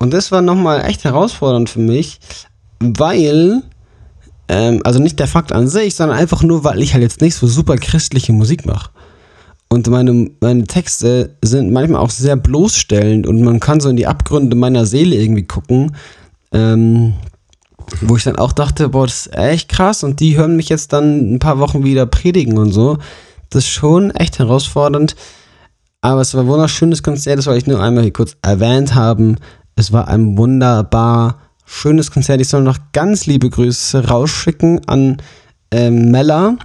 Und 0.00 0.12
das 0.12 0.32
war 0.32 0.40
nochmal 0.40 0.84
echt 0.86 1.04
herausfordernd 1.04 1.68
für 1.68 1.78
mich, 1.78 2.18
weil, 2.80 3.62
ähm, 4.48 4.80
also 4.82 4.98
nicht 4.98 5.20
der 5.20 5.28
Fakt 5.28 5.52
an 5.52 5.68
sich, 5.68 5.94
sondern 5.94 6.18
einfach 6.18 6.42
nur, 6.42 6.64
weil 6.64 6.82
ich 6.82 6.94
halt 6.94 7.02
jetzt 7.02 7.20
nicht 7.20 7.34
so 7.34 7.46
super 7.46 7.76
christliche 7.76 8.32
Musik 8.32 8.66
mache. 8.66 8.90
Und 9.68 9.86
meine, 9.86 10.30
meine 10.40 10.64
Texte 10.64 11.36
sind 11.42 11.70
manchmal 11.70 12.00
auch 12.00 12.10
sehr 12.10 12.34
bloßstellend 12.34 13.26
und 13.26 13.42
man 13.42 13.60
kann 13.60 13.78
so 13.78 13.90
in 13.90 13.96
die 13.96 14.06
Abgründe 14.06 14.56
meiner 14.56 14.86
Seele 14.86 15.14
irgendwie 15.14 15.44
gucken. 15.44 15.94
Ähm, 16.50 17.12
wo 18.00 18.16
ich 18.16 18.24
dann 18.24 18.36
auch 18.36 18.52
dachte, 18.52 18.88
boah, 18.88 19.06
das 19.06 19.26
ist 19.26 19.36
echt 19.36 19.68
krass 19.68 20.02
und 20.02 20.20
die 20.20 20.36
hören 20.36 20.56
mich 20.56 20.68
jetzt 20.68 20.92
dann 20.92 21.34
ein 21.34 21.38
paar 21.38 21.58
Wochen 21.58 21.84
wieder 21.84 22.06
predigen 22.06 22.56
und 22.56 22.72
so. 22.72 22.98
Das 23.50 23.64
ist 23.64 23.70
schon 23.70 24.10
echt 24.12 24.38
herausfordernd. 24.38 25.14
Aber 26.00 26.22
es 26.22 26.34
war 26.34 26.44
ein 26.44 26.48
wunderschönes 26.48 27.02
Konzert, 27.02 27.38
das 27.38 27.46
wollte 27.46 27.58
ich 27.58 27.66
nur 27.66 27.82
einmal 27.82 28.04
hier 28.04 28.12
kurz 28.12 28.36
erwähnt 28.42 28.94
haben. 28.94 29.36
Es 29.80 29.92
war 29.92 30.08
ein 30.08 30.36
wunderbar 30.36 31.38
schönes 31.64 32.10
Konzert. 32.10 32.42
Ich 32.42 32.48
soll 32.48 32.62
noch 32.62 32.76
ganz 32.92 33.24
liebe 33.24 33.48
Grüße 33.48 34.08
rausschicken 34.08 34.86
an 34.86 35.16
ähm, 35.70 36.10
Mella. 36.10 36.58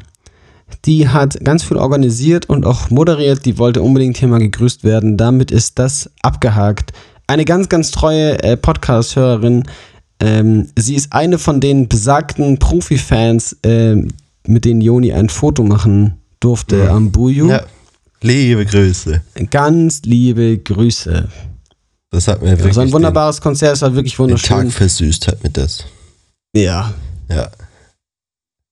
Die 0.83 1.07
hat 1.07 1.41
ganz 1.41 1.63
viel 1.63 1.77
organisiert 1.77 2.49
und 2.49 2.65
auch 2.65 2.89
moderiert. 2.89 3.45
Die 3.45 3.57
wollte 3.57 3.81
unbedingt 3.81 4.17
hier 4.17 4.27
mal 4.27 4.39
gegrüßt 4.39 4.83
werden. 4.83 5.15
Damit 5.15 5.49
ist 5.49 5.79
das 5.79 6.11
abgehakt. 6.23 6.91
Eine 7.25 7.45
ganz, 7.45 7.69
ganz 7.69 7.91
treue 7.91 8.43
äh, 8.43 8.57
Podcast-Hörerin. 8.57 9.63
Ähm, 10.19 10.67
sie 10.77 10.95
ist 10.95 11.13
eine 11.13 11.39
von 11.39 11.61
den 11.61 11.87
besagten 11.87 12.59
Profi-Fans, 12.59 13.55
ähm, 13.63 14.09
mit 14.45 14.65
denen 14.65 14.81
Joni 14.81 15.13
ein 15.13 15.29
Foto 15.29 15.63
machen 15.63 16.15
durfte 16.41 16.91
am 16.91 17.13
Buju. 17.13 17.47
Ja, 17.47 17.63
liebe 18.19 18.65
Grüße. 18.65 19.21
Ganz 19.51 20.01
liebe 20.03 20.57
Grüße. 20.57 21.29
Das 22.11 22.27
hat 22.27 22.41
mir 22.41 22.51
Das 22.51 22.59
wirklich 22.59 22.75
war 22.77 22.83
ein 22.83 22.91
wunderbares 22.93 23.41
Konzert, 23.41 23.73
es 23.75 23.81
war 23.81 23.93
wirklich 23.95 24.13
den, 24.15 24.27
den 24.27 24.31
wunderschön. 24.31 24.57
Tag 24.69 24.71
versüßt, 24.71 25.27
hat 25.27 25.43
mir 25.43 25.49
das. 25.49 25.85
Ja, 26.55 26.93
Ja, 27.29 27.49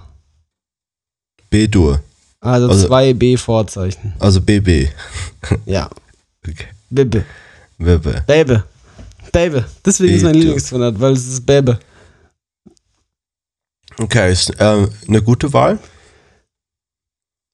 B-Dur. 1.52 2.02
Also, 2.40 2.70
Also- 2.70 2.88
zwei 2.88 3.14
B-Vorzeichen. 3.14 4.14
Also 4.18 4.42
BB. 4.42 4.90
Ja. 5.66 5.88
Okay. 6.44 6.66
Bibbe. 6.90 7.24
Bibbe. 7.78 8.24
Baby. 8.26 8.58
Baby. 9.32 9.64
Deswegen 9.86 10.16
ist 10.16 10.24
mein. 10.24 10.34
Lieblingstonart, 10.34 11.00
weil 11.00 11.14
es 11.14 11.28
ist 11.28 11.46
Baby. 11.46 11.74
Okay, 14.00 14.32
ist 14.32 14.52
ähm, 14.58 14.90
eine 15.08 15.22
gute 15.22 15.54
Wahl. 15.54 15.78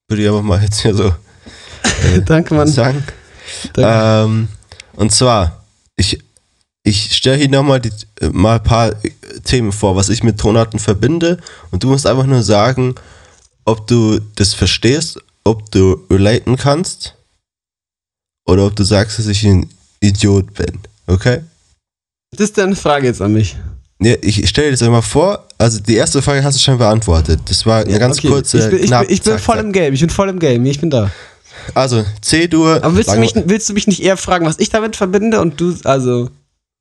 Würde 0.08 0.22
ich 0.22 0.28
einfach 0.28 0.40
mal 0.42 0.62
jetzt 0.62 0.80
hier 0.80 0.94
so 0.94 1.14
Danke, 2.24 2.54
Mann. 2.54 2.66
sagen. 2.68 3.04
Danke. 3.74 4.24
Ähm, 4.30 4.48
und 4.94 5.12
zwar, 5.12 5.62
ich, 5.96 6.18
ich 6.82 7.14
stelle 7.14 7.36
hier 7.36 7.50
nochmal 7.50 7.82
äh, 8.20 8.28
mal 8.30 8.56
ein 8.56 8.62
paar 8.62 8.92
äh, 9.04 9.10
Themen 9.44 9.72
vor, 9.72 9.96
was 9.96 10.08
ich 10.08 10.22
mit 10.22 10.40
Tonarten 10.40 10.78
verbinde. 10.78 11.38
Und 11.70 11.82
du 11.82 11.88
musst 11.88 12.06
einfach 12.06 12.24
nur 12.26 12.42
sagen, 12.42 12.94
ob 13.68 13.86
du 13.86 14.18
das 14.36 14.54
verstehst, 14.54 15.18
ob 15.44 15.70
du 15.70 16.00
relaten 16.10 16.56
kannst 16.56 17.14
oder 18.46 18.66
ob 18.66 18.74
du 18.74 18.82
sagst, 18.82 19.18
dass 19.18 19.26
ich 19.26 19.44
ein 19.44 19.68
Idiot 20.00 20.54
bin. 20.54 20.80
Okay? 21.06 21.42
das 22.30 22.40
ist 22.40 22.58
deine 22.58 22.76
Frage 22.76 23.06
jetzt 23.06 23.20
an 23.20 23.32
mich. 23.32 23.56
Ja, 24.00 24.14
ich 24.22 24.48
stelle 24.48 24.68
dir 24.68 24.72
das 24.72 24.82
einmal 24.82 25.02
vor. 25.02 25.44
Also 25.58 25.80
die 25.80 25.96
erste 25.96 26.22
Frage 26.22 26.42
hast 26.44 26.56
du 26.56 26.60
schon 26.60 26.78
beantwortet. 26.78 27.40
Das 27.46 27.66
war 27.66 27.84
eine 27.84 27.98
ganz 27.98 28.18
Okay, 28.18 28.28
kurze. 28.28 28.58
Ich 28.58 28.70
bin, 28.70 28.78
ich, 28.80 28.86
knapp, 28.86 29.06
bin, 29.06 29.14
ich 29.14 29.22
bin 29.22 29.32
zack, 29.32 29.40
voll 29.40 29.58
im 29.58 29.72
Game. 29.72 29.92
Ich 29.92 30.00
bin 30.00 30.10
voll 30.10 30.28
im 30.28 30.38
Game. 30.38 30.64
Ich 30.66 30.80
bin 30.80 30.88
da. 30.88 31.10
Also 31.74 32.04
C-Dur. 32.22 32.76
Aber 32.82 32.96
willst 32.96 33.10
du, 33.10 33.18
mich, 33.18 33.34
willst 33.34 33.68
du 33.68 33.74
mich 33.74 33.86
nicht 33.86 34.02
eher 34.02 34.16
fragen, 34.16 34.46
was 34.46 34.58
ich 34.58 34.70
damit 34.70 34.96
verbinde 34.96 35.40
und 35.40 35.60
du, 35.60 35.76
also. 35.84 36.30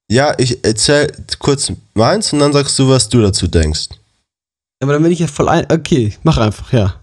Ja, 0.10 0.36
ich 0.38 0.64
erzähl 0.64 1.12
kurz 1.40 1.72
meins 1.96 2.32
und 2.32 2.40
dann 2.40 2.54
sagst 2.54 2.78
du, 2.80 2.88
was 2.88 3.10
du 3.10 3.22
dazu 3.22 3.48
denkst. 3.48 3.90
Aber 4.80 4.94
dann 4.94 5.04
bin 5.04 5.12
ich 5.12 5.20
ja 5.20 5.28
voll 5.28 5.50
ein. 5.50 5.66
Okay, 5.72 6.14
mach 6.24 6.38
einfach, 6.38 6.72
ja. 6.72 6.96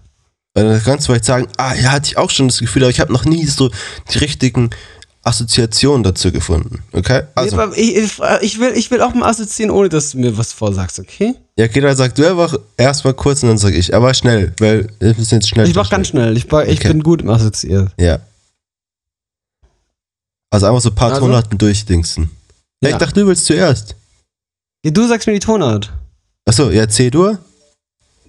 Dann 0.53 0.81
kannst 0.83 1.05
du 1.05 1.11
vielleicht 1.11 1.25
sagen, 1.25 1.47
ah, 1.57 1.73
ja, 1.75 1.91
hatte 1.91 2.07
ich 2.07 2.17
auch 2.17 2.29
schon 2.29 2.47
das 2.47 2.59
Gefühl, 2.59 2.83
aber 2.83 2.89
ich 2.89 2.99
habe 3.01 3.11
noch 3.11 3.25
nie 3.25 3.45
so 3.45 3.69
die 4.13 4.17
richtigen 4.19 4.69
Assoziationen 5.23 6.03
dazu 6.03 6.31
gefunden. 6.31 6.83
Okay? 6.93 7.23
Also, 7.35 7.57
Also. 7.57 7.75
Ich, 7.75 7.95
ich, 8.41 8.59
will, 8.59 8.71
ich 8.75 8.89
will 8.91 9.01
auch 9.01 9.13
mal 9.13 9.27
assoziieren, 9.27 9.71
ohne 9.75 9.89
dass 9.89 10.11
du 10.11 10.19
mir 10.19 10.37
was 10.37 10.53
vorsagst, 10.53 10.99
okay? 10.99 11.33
ja, 11.57 11.65
okay, 11.65 11.81
dann 11.81 11.97
sag 11.97 12.15
du 12.15 12.29
einfach 12.29 12.55
erstmal 12.77 13.13
kurz 13.15 13.43
und 13.43 13.49
dann 13.49 13.57
sag 13.57 13.73
ich, 13.73 13.93
aber 13.93 14.13
schnell, 14.13 14.53
weil 14.59 14.87
wir 14.99 15.15
müssen 15.17 15.35
jetzt 15.35 15.49
schnell. 15.49 15.67
Ich 15.67 15.75
mach 15.75 15.89
ganz 15.89 16.07
schnell. 16.09 16.37
Ich, 16.37 16.45
ich 16.45 16.51
Okay. 16.51 16.87
bin 16.89 17.03
gut 17.03 17.21
im 17.21 17.29
Assoziieren. 17.29 17.91
Ja. 17.99 18.19
Also 20.49 20.67
einfach 20.67 20.81
so 20.81 20.89
ein 20.89 20.95
paar 20.95 21.09
Also? 21.11 21.21
Tonarten 21.25 21.57
durchdingsen. 21.57 22.29
Ja. 22.81 22.91
Ich 22.91 22.95
dachte, 22.95 23.19
du 23.21 23.27
willst 23.27 23.45
zuerst. 23.45 23.95
Ja, 24.85 24.91
du 24.91 25.07
sagst 25.07 25.27
mir 25.27 25.33
die 25.33 25.39
Tonart. 25.39 25.91
Achso, 26.45 26.69
ja, 26.69 26.87
C-Dur? 26.87 27.39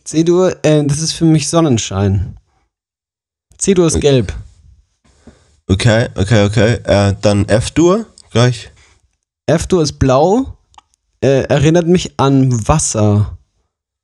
C-Dur, 0.06 0.64
äh, 0.64 0.84
das 0.84 1.00
ist 1.00 1.12
für 1.12 1.24
mich 1.24 1.48
Sonnenschein. 1.48 2.36
C-Dur 3.58 3.88
ist 3.88 3.96
Okay. 3.96 4.02
gelb. 4.02 4.32
Okay, 5.68 6.08
okay, 6.14 6.44
okay. 6.44 6.74
Äh, 6.84 7.14
dann 7.20 7.44
F-Dur 7.48 8.06
gleich. 8.30 8.70
F-Dur 9.46 9.82
ist 9.82 9.98
blau. 9.98 10.56
Äh, 11.20 11.42
erinnert 11.48 11.88
mich 11.88 12.12
an 12.20 12.68
Wasser. 12.68 13.36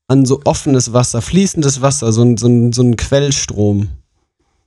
An 0.09 0.27
so 0.27 0.41
offenes 0.45 0.93
Wasser, 0.93 1.23
fließendes 1.23 1.81
Wasser, 1.81 2.13
so 2.13 2.23
ein, 2.23 2.37
so 2.37 2.49
ein, 2.49 2.73
so 2.73 2.83
ein 2.83 2.97
Quellstrom. 2.97 3.89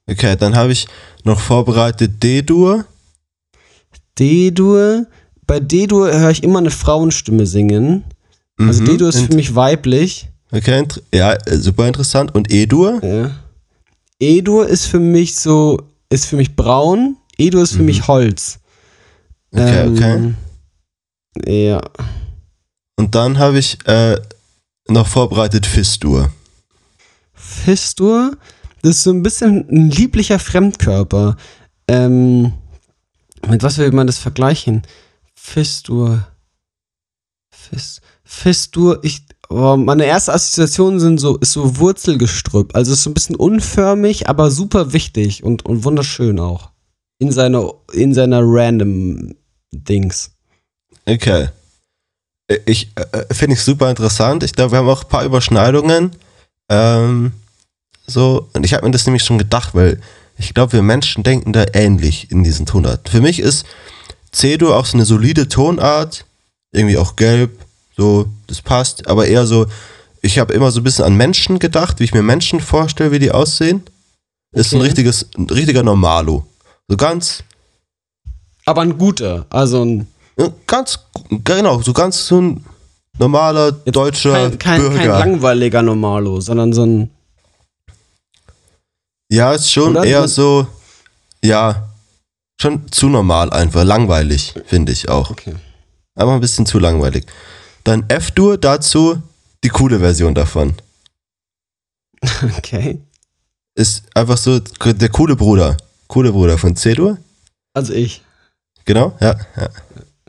Okay, 0.10 0.38
dann 0.38 0.56
habe 0.56 0.72
ich 0.72 0.88
noch 1.26 1.40
vorbereitet 1.42 2.24
D-Dur. 2.24 2.86
D-Dur. 4.18 5.06
Bei 5.46 5.60
D-Dur 5.60 6.12
höre 6.14 6.32
ich 6.32 6.44
immer 6.44 6.60
eine 6.60 6.72
Frauenstimme 6.72 7.46
singen. 7.46 8.06
Also 8.58 8.82
Mhm, 8.82 8.86
D-Dur 8.86 9.10
ist 9.10 9.20
für 9.22 9.36
mich 9.36 9.54
weiblich. 9.54 10.30
Okay, 10.56 10.86
ja, 11.14 11.34
äh, 11.34 11.58
super 11.58 11.86
interessant. 11.88 12.34
Und 12.34 12.50
E-Dur? 12.52 13.04
Ja. 13.04 13.32
E-Dur 14.20 14.68
ist 14.68 14.86
für 14.86 15.00
mich 15.00 15.36
so, 15.36 15.82
ist 16.10 16.26
für 16.28 16.38
mich 16.38 16.56
braun. 16.56 17.18
E-Dur 17.38 17.64
ist 17.64 17.74
für 17.74 17.80
Mhm. 17.80 17.86
mich 17.86 18.08
Holz. 18.08 18.60
Okay, 19.52 19.90
okay. 19.90 20.34
okay. 21.38 21.68
Ja. 21.68 21.82
Und 22.96 23.16
dann 23.16 23.38
habe 23.38 23.60
ich 23.60 23.78
äh, 23.86 24.18
noch 24.88 25.08
vorbereitet 25.08 25.66
Fis-Dur. 25.66 26.32
Fistur, 27.34 28.38
das 28.82 28.98
ist 28.98 29.04
so 29.04 29.12
ein 29.12 29.24
bisschen 29.24 29.68
ein 29.70 29.90
lieblicher 29.90 30.40
Fremdkörper. 30.40 31.36
Ähm, 31.88 32.54
mit 33.48 33.62
was 33.62 33.78
will 33.78 33.92
man 33.92 34.08
das 34.08 34.18
vergleichen? 34.18 34.84
Fistur. 35.34 36.28
Fis, 37.52 38.02
Fistur, 38.24 39.00
ich, 39.04 39.25
meine 39.50 40.06
erste 40.06 40.34
Assoziation 40.34 41.00
sind 41.00 41.20
so, 41.20 41.38
ist 41.38 41.54
so 41.54 41.78
Wurzelgestrüpp. 41.78 42.76
Also 42.76 42.94
ist 42.94 43.04
so 43.04 43.10
ein 43.10 43.14
bisschen 43.14 43.36
unförmig, 43.36 44.28
aber 44.28 44.50
super 44.52 44.94
wichtig 44.94 45.44
und, 45.44 45.66
und 45.66 45.84
wunderschön 45.84 46.40
auch. 46.40 46.72
In 47.20 47.32
seiner, 47.32 47.74
in 47.94 48.14
seiner 48.14 48.42
random 48.44 49.36
Dings. 49.72 50.32
Okay. 51.06 51.50
Äh, 52.48 52.60
Ich 52.66 52.92
äh, 52.96 53.34
finde 53.34 53.56
ich 53.56 53.62
super 53.64 53.90
interessant. 53.90 54.44
Ich 54.44 54.54
glaube, 54.54 54.72
wir 54.72 54.80
haben 54.80 54.90
auch 54.90 55.04
ein 55.04 55.10
paar 55.10 55.26
Überschneidungen. 55.26 56.12
Ähm, 56.70 57.32
so, 58.08 58.50
und 58.54 58.66
ich 58.66 58.74
habe 58.74 58.86
mir 58.86 58.92
das 58.92 59.06
nämlich 59.06 59.24
schon 59.24 59.38
gedacht, 59.38 59.76
weil 59.76 60.00
ich 60.38 60.54
glaube, 60.54 60.74
wir 60.74 60.82
Menschen 60.82 61.24
denken 61.24 61.54
da 61.54 61.66
ähnlich 61.74 62.32
in 62.32 62.44
diesen 62.44 62.66
Tonarten. 62.66 63.10
Für 63.10 63.22
mich 63.22 63.40
ist 63.40 63.66
C-Dur 64.32 64.76
auch 64.76 64.86
so 64.86 64.98
eine 64.98 65.06
solide 65.06 65.48
Tonart, 65.48 66.26
irgendwie 66.72 66.98
auch 66.98 67.16
gelb, 67.16 67.65
so, 67.98 68.28
das 68.48 68.62
passt, 68.62 69.08
aber 69.08 69.28
eher 69.28 69.46
so, 69.46 69.66
ich 70.22 70.40
habe 70.40 70.54
immer 70.54 70.72
so 70.72 70.80
ein 70.82 70.84
bisschen 70.84 71.06
an 71.06 71.16
Menschen 71.16 71.60
gedacht, 71.60 72.00
wie 72.00 72.04
ich 72.04 72.14
mir 72.14 72.22
Menschen 72.24 72.60
vorstelle, 72.60 73.12
wie 73.12 73.20
die 73.20 73.32
aussehen. 73.32 73.84
Ist 74.54 74.74
ein 74.74 74.78
Okay. 74.78 74.88
richtiges, 74.88 75.28
ein 75.38 75.48
richtiger 75.50 75.84
Normalo. 75.84 76.46
So 76.88 76.98
ganz, 76.98 77.44
Aber 78.66 78.82
ein 78.82 78.98
guter, 78.98 79.46
also 79.50 79.84
ein 79.84 80.08
Ganz, 80.68 81.00
genau, 81.46 81.82
so 81.82 81.94
ganz 81.94 82.28
so 82.28 82.42
ein 82.42 82.66
normaler 83.18 83.72
deutscher 83.72 84.50
kein, 84.50 84.60
kein, 84.60 84.82
Bürger. 84.82 84.98
kein 84.98 85.08
langweiliger 85.08 85.82
Normalo, 85.82 86.42
sondern 86.42 86.74
so 86.74 86.84
ein 86.86 87.10
ja, 89.32 89.54
ist 89.54 89.72
schon 89.72 89.92
Oder? 89.96 90.04
eher 90.06 90.28
so, 90.28 90.68
ja, 91.44 91.88
schon 92.62 92.92
zu 92.92 93.08
normal 93.08 93.50
einfach, 93.52 93.84
langweilig, 93.84 94.54
finde 94.66 94.92
ich 94.92 95.10
auch. 95.10 95.32
Okay. 95.32 95.56
Aber 96.16 96.34
ein 96.34 96.42
bisschen 96.42 96.66
zu 96.66 96.80
langweilig. 96.80 97.26
Dann 97.86 98.04
F-Dur, 98.10 98.58
dazu 98.58 99.22
die 99.64 99.70
coole 99.70 100.00
Version 100.00 100.36
davon. 100.36 100.74
Okay. 102.58 103.00
Ist 103.76 104.04
einfach 104.16 104.38
so 104.38 104.60
der 104.60 105.10
coole 105.10 105.36
Bruder. 105.36 105.78
Coole 106.08 106.32
Bruder 106.32 106.58
von 106.58 106.76
C-Dur. 106.76 107.20
Also 107.74 107.94
ich. 107.94 108.24
Genau, 108.86 109.16
ja. 109.20 109.38
ja. 109.56 109.70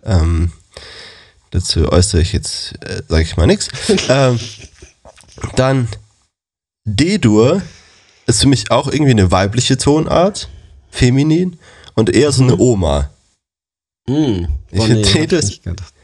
Ähm, 0.02 0.52
dazu 1.52 1.90
äußere 1.90 2.20
ich 2.20 2.32
jetzt, 2.32 2.74
äh, 2.84 3.02
sage 3.08 3.22
ich 3.22 3.36
mal 3.36 3.46
nichts. 3.46 3.68
ähm, 4.08 4.38
dann 5.54 5.88
D-Dur 6.84 7.62
ist 8.26 8.42
für 8.42 8.48
mich 8.48 8.70
auch 8.70 8.88
irgendwie 8.88 9.12
eine 9.12 9.30
weibliche 9.30 9.78
Tonart, 9.78 10.48
feminin 10.90 11.58
und 11.94 12.10
eher 12.14 12.32
so 12.32 12.42
eine 12.42 12.58
Oma. 12.58 13.10
Hm. 14.08 14.48
Ich 14.70 14.78
Boah, 14.78 14.86
finde, 14.86 15.36
nicht 15.36 15.62
gedacht. 15.62 15.94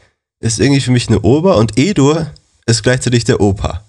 Ist 0.43 0.59
irgendwie 0.59 0.81
für 0.81 0.91
mich 0.91 1.07
eine 1.07 1.23
Oma 1.23 1.53
und 1.53 1.77
E-Dur 1.79 2.27
ist 2.65 2.83
gleichzeitig 2.83 3.23
der 3.23 3.39
Opa. 3.39 3.81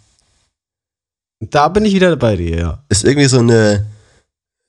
Da 1.40 1.66
bin 1.68 1.84
ich 1.84 1.94
wieder 1.94 2.14
bei 2.16 2.36
dir, 2.36 2.56
ja. 2.56 2.84
Ist 2.88 3.04
irgendwie 3.04 3.26
so 3.28 3.40
eine, 3.40 3.84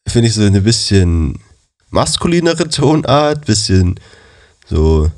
finde 0.08 0.28
ich 0.28 0.34
so 0.34 0.42
eine 0.42 0.62
bisschen 0.62 1.38
maskulinere 1.92 2.68
Tonart, 2.70 3.46
bisschen 3.46 4.00
so, 4.68 5.12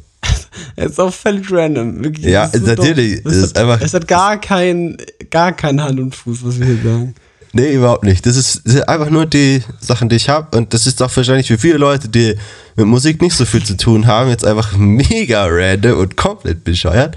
Es 0.75 0.91
ist 0.91 0.99
auch 0.99 1.13
völlig 1.13 1.49
random. 1.51 2.03
Wirklich, 2.03 2.25
Ja, 2.25 2.51
natürlich, 2.61 3.23
dumm. 3.23 3.31
es 3.31 3.43
hat, 3.49 3.57
einfach- 3.57 3.81
es 3.81 3.93
hat 3.93 4.07
gar 4.07 4.39
kein, 4.41 4.97
gar 5.29 5.53
kein 5.53 5.81
Hand 5.81 5.99
und 6.01 6.13
Fuß, 6.15 6.43
was 6.43 6.59
wir 6.59 6.65
hier 6.65 6.83
sagen. 6.83 7.15
Nee, 7.53 7.73
überhaupt 7.73 8.03
nicht. 8.03 8.25
Das 8.25 8.35
ist, 8.35 8.61
das 8.65 8.73
sind 8.73 8.89
einfach 8.89 9.09
nur 9.09 9.25
die 9.25 9.63
Sachen, 9.79 10.09
die 10.09 10.15
ich 10.17 10.29
habe. 10.29 10.55
Und 10.57 10.73
das 10.73 10.85
ist 10.85 11.01
auch 11.01 11.15
wahrscheinlich 11.15 11.47
für 11.47 11.57
viele 11.57 11.77
Leute, 11.77 12.09
die 12.09 12.35
mit 12.75 12.85
Musik 12.85 13.21
nicht 13.21 13.35
so 13.35 13.45
viel 13.45 13.63
zu 13.63 13.77
tun 13.77 14.05
haben, 14.05 14.29
jetzt 14.29 14.45
einfach 14.45 14.75
mega 14.77 15.45
random 15.49 15.99
und 15.99 16.17
komplett 16.17 16.63
bescheuert. 16.63 17.15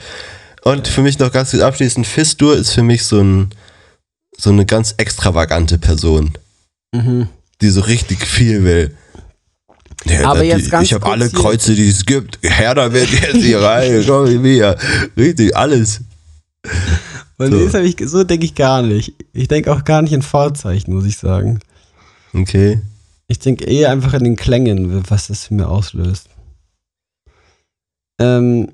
Und 0.63 0.89
für 0.89 1.03
mich 1.03 1.19
noch 1.19 1.33
ganz 1.33 1.55
abschließend, 1.55 2.07
Fistur 2.07 2.57
ist 2.57 2.73
für 2.73 2.83
mich 2.83 3.05
so, 3.05 3.21
ein, 3.21 3.51
so 4.37 4.51
eine 4.51 4.67
ganz 4.67 4.95
extravagante 4.99 5.79
Person, 5.79 6.33
Mhm. 6.95 7.29
die 7.61 7.71
so 7.71 7.83
richtig 7.83 8.27
viel 8.27 8.65
will. 8.65 8.97
Ja, 10.07 10.31
Aber 10.31 10.41
die, 10.41 10.49
jetzt 10.49 10.71
ganz 10.71 10.87
ich 10.87 10.95
habe 10.95 11.07
alle 11.07 11.29
Kreuze, 11.31 11.75
die 11.75 11.89
es 11.89 12.07
gibt. 12.07 12.39
Herr, 12.43 12.75
da 12.75 12.93
wird 12.93 13.11
jetzt 13.11 13.37
hier 13.37 13.61
rein. 13.61 14.03
Komm 14.07 14.45
hier. 14.45 14.77
Richtig, 15.17 15.55
alles. 15.55 16.01
Weil 17.41 17.51
So. 17.51 17.69
so, 17.71 17.79
ich, 18.21 18.27
denke 18.27 18.45
ich 18.45 18.55
gar 18.55 18.83
nicht. 18.83 19.15
Ich 19.33 19.49
denke 19.49 19.73
auch 19.73 19.83
gar 19.85 20.03
nicht 20.03 20.13
in 20.13 20.21
Vorzeichen, 20.21 20.93
muss 20.95 21.07
ich 21.07 21.17
sagen. 21.17 21.61
Okay. 22.35 22.83
Ich 23.29 23.39
denke 23.39 23.65
eher 23.65 23.91
einfach 23.91 24.13
in 24.13 24.25
den 24.25 24.37
Klängen, 24.37 25.09
was 25.09 25.29
das 25.29 25.47
für 25.47 25.55
mir 25.55 25.67
auslöst. 25.67 26.29
Ähm, 28.21 28.71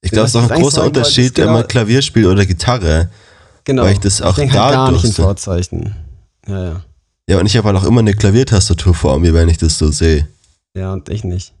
Ich 0.00 0.10
glaube, 0.10 0.26
es 0.26 0.34
ist 0.34 0.36
auch 0.36 0.50
ein 0.50 0.56
ich 0.56 0.62
großer 0.62 0.84
Unterschied, 0.84 1.26
ist 1.26 1.34
genau- 1.36 1.46
wenn 1.46 1.54
man 1.60 1.68
Klavier 1.68 2.02
spielt 2.02 2.26
oder 2.26 2.44
Gitarre. 2.44 3.08
genau. 3.62 3.84
Weil 3.84 3.92
ich 3.92 4.00
das 4.00 4.20
auch 4.20 4.34
denke 4.34 4.60
halt 4.60 4.72
gar 4.74 4.90
nicht 4.90 5.04
in 5.04 5.12
Vorzeichen. 5.12 5.94
Ja, 6.48 6.64
ja. 6.64 6.84
Ja, 7.28 7.38
und 7.38 7.46
ich 7.46 7.56
habe 7.56 7.68
halt 7.68 7.76
auch 7.76 7.84
immer 7.86 8.00
eine 8.00 8.14
Klaviertastatur 8.14 8.94
vor 8.94 9.20
mir, 9.20 9.32
wenn 9.32 9.48
ich 9.48 9.58
das 9.58 9.78
so 9.78 9.92
sehe. 9.92 10.26
Ja, 10.74 10.92
und 10.92 11.08
ich 11.08 11.22
nicht. 11.22 11.52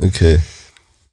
Okay. 0.00 0.38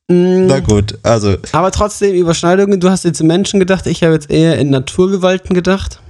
Mm, 0.10 0.48
Na 0.48 0.60
gut, 0.60 0.98
also, 1.04 1.38
aber 1.54 1.72
trotzdem 1.72 2.14
Überschneidungen. 2.16 2.80
Du 2.80 2.90
hast 2.90 3.04
jetzt 3.06 3.22
in 3.22 3.28
Menschen 3.28 3.60
gedacht, 3.60 3.86
ich 3.88 4.04
habe 4.04 4.14
jetzt 4.14 4.30
eher 4.30 4.58
in 4.58 4.70
Naturgewalten 4.70 5.54
gedacht. 5.54 6.02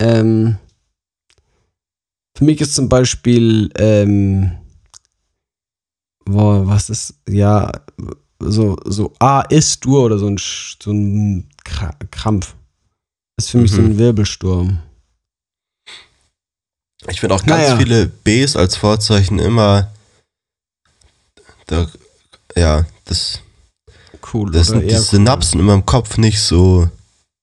Ähm, 0.00 0.56
für 2.36 2.44
mich 2.44 2.60
ist 2.60 2.74
zum 2.74 2.88
Beispiel, 2.88 3.70
ähm, 3.78 4.52
boah, 6.24 6.66
was 6.66 6.88
ist, 6.90 7.14
ja, 7.28 7.70
so, 8.40 8.76
so 8.84 9.12
A 9.20 9.42
ist 9.42 9.84
du 9.84 10.00
oder 10.00 10.18
so 10.18 10.26
ein, 10.28 10.38
so 10.38 10.90
ein 10.90 11.48
Kra- 11.64 11.94
Krampf. 12.10 12.54
Das 13.36 13.46
ist 13.46 13.50
für 13.50 13.58
mich 13.58 13.72
so 13.72 13.82
Mhm. 13.82 13.90
ein 13.90 13.98
Wirbelsturm. 13.98 14.78
ich 17.08 17.20
finde 17.20 17.34
auch 17.34 17.44
ganz 17.44 17.62
Naja. 17.68 17.76
viele 17.76 18.06
Bs 18.06 18.56
als 18.56 18.76
Vorzeichen 18.76 19.38
immer. 19.38 19.90
Da, 21.66 21.86
ja, 22.56 22.84
das, 23.04 23.40
Cool. 24.32 24.50
das 24.50 24.68
sind 24.68 24.82
die 24.82 24.86
eher 24.88 24.98
cool. 24.98 25.04
Synapsen 25.04 25.60
in 25.60 25.66
meinem 25.66 25.84
Kopf 25.86 26.16
nicht 26.18 26.40
so 26.40 26.88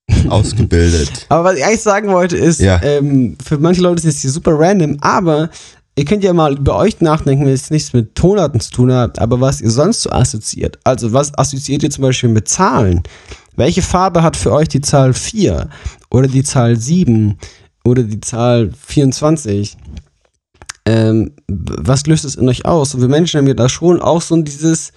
ausgebildet. 0.30 1.26
Aber 1.30 1.44
was 1.46 1.58
ich 1.58 1.66
eigentlich 1.66 1.82
sagen 1.82 2.10
wollte 2.10 2.38
ist, 2.38 2.60
Ja. 2.60 2.82
ähm, 2.84 3.38
für 3.44 3.58
manche 3.58 3.82
Leute 3.82 4.08
ist 4.08 4.16
es 4.16 4.22
hier 4.22 4.32
super 4.32 4.58
random, 4.58 4.98
aber 5.02 5.50
ihr 5.96 6.06
könnt 6.06 6.24
ja 6.24 6.34
mal 6.34 6.58
über 6.58 6.76
euch 6.78 7.00
nachdenken, 7.02 7.46
wenn 7.46 7.54
es 7.54 7.70
nichts 7.70 7.94
mit 7.94 8.16
Tonarten 8.16 8.60
zu 8.60 8.72
tun 8.72 8.94
hat, 8.94 9.20
aber 9.20 9.40
was 9.42 9.62
ihr 9.62 9.72
sonst 9.72 10.02
so 10.04 10.10
assoziiert. 10.10 10.80
Also 10.84 11.14
was 11.14 11.38
assoziiert 11.38 11.84
ihr 11.84 11.92
zum 11.92 12.04
Beispiel 12.04 12.30
mit 12.30 12.48
Zahlen? 12.48 13.04
Welche 13.56 13.82
Farbe 13.82 14.24
hat 14.24 14.38
für 14.38 14.52
euch 14.54 14.70
die 14.70 14.82
Zahl 14.82 15.14
4 15.14 15.70
oder 16.10 16.28
die 16.28 16.44
Zahl 16.44 16.78
7 16.78 17.38
oder 17.84 18.04
die 18.04 18.22
Zahl 18.22 18.72
24? 18.88 19.78
Ähm, 20.86 21.34
was 21.48 22.08
löst 22.08 22.26
es 22.26 22.36
in 22.36 22.50
euch 22.50 22.66
aus? 22.66 22.96
Und 22.96 23.02
wir 23.02 23.08
Menschen 23.08 23.38
haben 23.38 23.48
ja 23.48 23.54
da 23.54 23.70
schon 23.70 24.02
auch 24.02 24.22
so 24.22 24.40
dieses, 24.42 24.92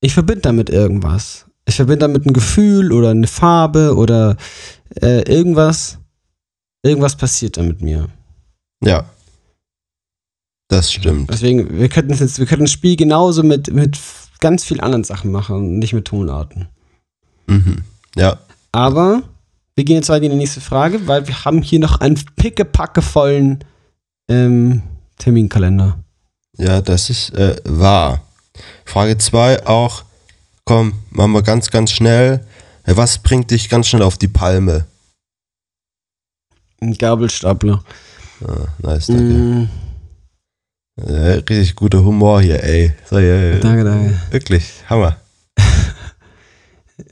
ich 0.00 0.14
verbinde 0.14 0.42
damit 0.42 0.70
irgendwas. 0.70 1.46
Ich 1.66 1.76
verbinde 1.76 2.00
damit 2.00 2.26
ein 2.26 2.32
Gefühl 2.32 2.92
oder 2.92 3.10
eine 3.10 3.26
Farbe 3.26 3.94
oder 3.96 4.36
äh, 5.00 5.22
irgendwas. 5.30 5.98
Irgendwas 6.82 7.16
passiert 7.16 7.56
da 7.56 7.62
mit 7.62 7.80
mir. 7.80 8.08
Ja. 8.82 9.04
Das 10.68 10.92
stimmt. 10.92 11.30
Deswegen, 11.30 11.78
wir 11.78 11.88
könnten 11.88 12.14
jetzt, 12.14 12.38
wir 12.38 12.46
könnten 12.46 12.64
das 12.64 12.72
Spiel 12.72 12.96
genauso 12.96 13.42
mit, 13.42 13.72
mit 13.72 13.98
ganz 14.40 14.64
vielen 14.64 14.80
anderen 14.80 15.04
Sachen 15.04 15.30
machen 15.30 15.56
und 15.56 15.78
nicht 15.78 15.92
mit 15.92 16.06
Tonarten. 16.06 16.68
Mhm. 17.46 17.84
Ja. 18.16 18.38
Aber 18.72 19.22
wir 19.74 19.84
gehen 19.84 19.96
jetzt 19.96 20.08
weiter 20.08 20.24
in 20.24 20.32
die 20.32 20.38
nächste 20.38 20.60
Frage, 20.60 21.06
weil 21.06 21.26
wir 21.28 21.44
haben 21.44 21.62
hier 21.62 21.78
noch 21.78 22.00
einen 22.00 22.18
pickepackevollen 22.36 23.64
ähm, 24.28 24.82
Terminkalender. 25.22 25.98
Ja, 26.58 26.80
das 26.80 27.08
ist 27.10 27.30
äh, 27.34 27.56
wahr. 27.64 28.22
Frage 28.84 29.16
2 29.16 29.66
auch, 29.66 30.02
komm, 30.64 30.94
machen 31.10 31.32
wir 31.32 31.42
ganz, 31.42 31.70
ganz 31.70 31.92
schnell. 31.92 32.44
Äh, 32.84 32.96
Was 32.96 33.18
bringt 33.18 33.50
dich 33.52 33.68
ganz 33.68 33.86
schnell 33.86 34.02
auf 34.02 34.18
die 34.18 34.28
Palme? 34.28 34.84
Ein 36.80 36.94
Gabelstapler. 36.94 37.84
Ah, 38.44 38.66
nice, 38.82 39.06
danke. 39.06 39.22
Mm, 39.22 39.68
Äh, 40.96 41.12
richtig 41.48 41.76
guter 41.76 42.02
Humor 42.04 42.42
hier, 42.42 42.62
ey. 42.62 42.92
So, 43.08 43.18
ja, 43.18 43.58
danke, 43.60 43.84
danke. 43.84 44.20
Wirklich, 44.30 44.64
Hammer. 44.88 45.16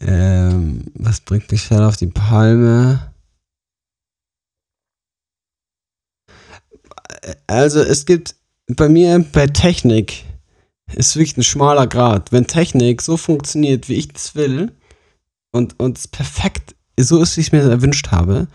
Ähm, 0.02 0.84
was 0.94 1.20
bringt 1.20 1.50
mich 1.50 1.62
schnell 1.62 1.82
auf 1.82 1.96
die 1.96 2.06
Palme? 2.06 3.09
Also 7.46 7.80
es 7.80 8.06
gibt 8.06 8.34
bei 8.68 8.88
mir 8.88 9.24
bei 9.32 9.46
Technik 9.46 10.24
ist 10.94 11.16
wirklich 11.16 11.36
ein 11.36 11.42
schmaler 11.44 11.86
Grad. 11.86 12.32
Wenn 12.32 12.46
Technik 12.46 13.02
so 13.02 13.16
funktioniert, 13.16 13.88
wie 13.88 13.94
ich 13.94 14.08
es 14.14 14.34
will 14.34 14.72
und 15.52 15.78
und 15.78 15.98
es 15.98 16.08
perfekt 16.08 16.74
so 16.98 17.20
ist, 17.22 17.36
wie 17.36 17.42
ich 17.42 17.46
es 17.48 17.52
mir 17.52 17.62
erwünscht 17.62 18.10
habe 18.10 18.48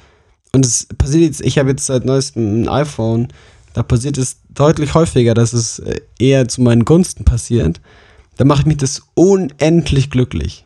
und 0.53 0.65
es 0.65 0.87
passiert 0.97 1.23
jetzt, 1.23 1.41
ich 1.41 1.57
habe 1.57 1.71
jetzt 1.71 1.85
seit 1.85 2.05
neuestem 2.05 2.61
ein 2.61 2.69
iPhone, 2.69 3.27
da 3.73 3.83
passiert 3.83 4.17
es 4.17 4.37
deutlich 4.49 4.93
häufiger, 4.93 5.33
dass 5.33 5.53
es 5.53 5.79
äh, 5.79 5.99
eher 6.17 6.47
zu 6.47 6.61
meinen 6.61 6.85
Gunsten 6.85 7.25
passiert. 7.25 7.81
Da 8.37 8.45
mache 8.45 8.61
ich 8.61 8.65
mich 8.65 8.77
das 8.77 9.01
unendlich 9.15 10.09
glücklich. 10.09 10.65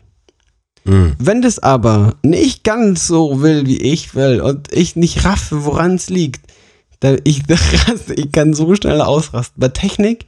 Mhm. 0.83 1.15
Wenn 1.17 1.41
das 1.41 1.59
aber 1.59 2.15
nicht 2.23 2.63
ganz 2.63 3.07
so 3.07 3.41
will, 3.41 3.65
wie 3.65 3.77
ich 3.77 4.15
will 4.15 4.41
und 4.41 4.71
ich 4.71 4.95
nicht 4.95 5.25
raffe, 5.25 5.65
woran 5.65 5.95
es 5.95 6.09
liegt, 6.09 6.51
dann 6.99 7.19
ich, 7.23 7.43
ich 8.15 8.31
kann 8.31 8.53
so 8.53 8.73
schnell 8.75 9.01
ausrasten. 9.01 9.59
Bei 9.59 9.69
Technik, 9.69 10.25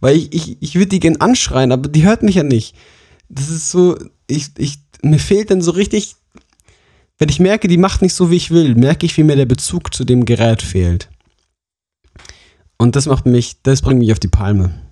weil 0.00 0.16
ich, 0.16 0.32
ich, 0.32 0.56
ich 0.60 0.74
würde 0.74 0.88
die 0.88 1.00
gern 1.00 1.16
anschreien, 1.16 1.72
aber 1.72 1.88
die 1.88 2.04
hört 2.04 2.22
mich 2.22 2.36
ja 2.36 2.42
nicht. 2.42 2.74
Das 3.28 3.48
ist 3.50 3.70
so, 3.70 3.98
ich, 4.26 4.48
ich, 4.58 4.78
mir 5.02 5.18
fehlt 5.18 5.50
dann 5.50 5.62
so 5.62 5.70
richtig, 5.72 6.16
wenn 7.18 7.28
ich 7.28 7.40
merke, 7.40 7.68
die 7.68 7.76
macht 7.78 8.02
nicht 8.02 8.14
so, 8.14 8.30
wie 8.30 8.36
ich 8.36 8.50
will, 8.50 8.74
merke 8.74 9.06
ich, 9.06 9.16
wie 9.16 9.22
mir 9.22 9.36
der 9.36 9.46
Bezug 9.46 9.94
zu 9.94 10.04
dem 10.04 10.24
Gerät 10.24 10.62
fehlt. 10.62 11.08
Und 12.76 12.96
das 12.96 13.06
macht 13.06 13.24
mich, 13.26 13.62
das 13.62 13.82
bringt 13.82 14.00
mich 14.00 14.12
auf 14.12 14.18
die 14.18 14.28
Palme. 14.28 14.82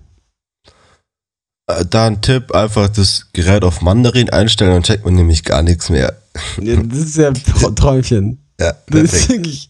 Äh, 1.67 1.85
Da 1.85 2.07
ein 2.07 2.21
Tipp, 2.21 2.51
einfach 2.53 2.89
das 2.89 3.27
Gerät 3.33 3.63
auf 3.63 3.81
Mandarin 3.81 4.29
einstellen, 4.29 4.71
dann 4.71 4.83
checkt 4.83 5.05
man 5.05 5.15
nämlich 5.15 5.43
gar 5.43 5.61
nichts 5.63 5.89
mehr. 5.89 6.17
Ja, 6.61 6.75
Das 6.81 6.99
ist 6.99 7.17
ja 7.17 7.29
Tra- 7.31 7.75
Träumchen. 7.75 8.39
Ja, 8.59 8.73
Das 8.87 9.13
ist 9.13 9.29
wirklich. 9.29 9.69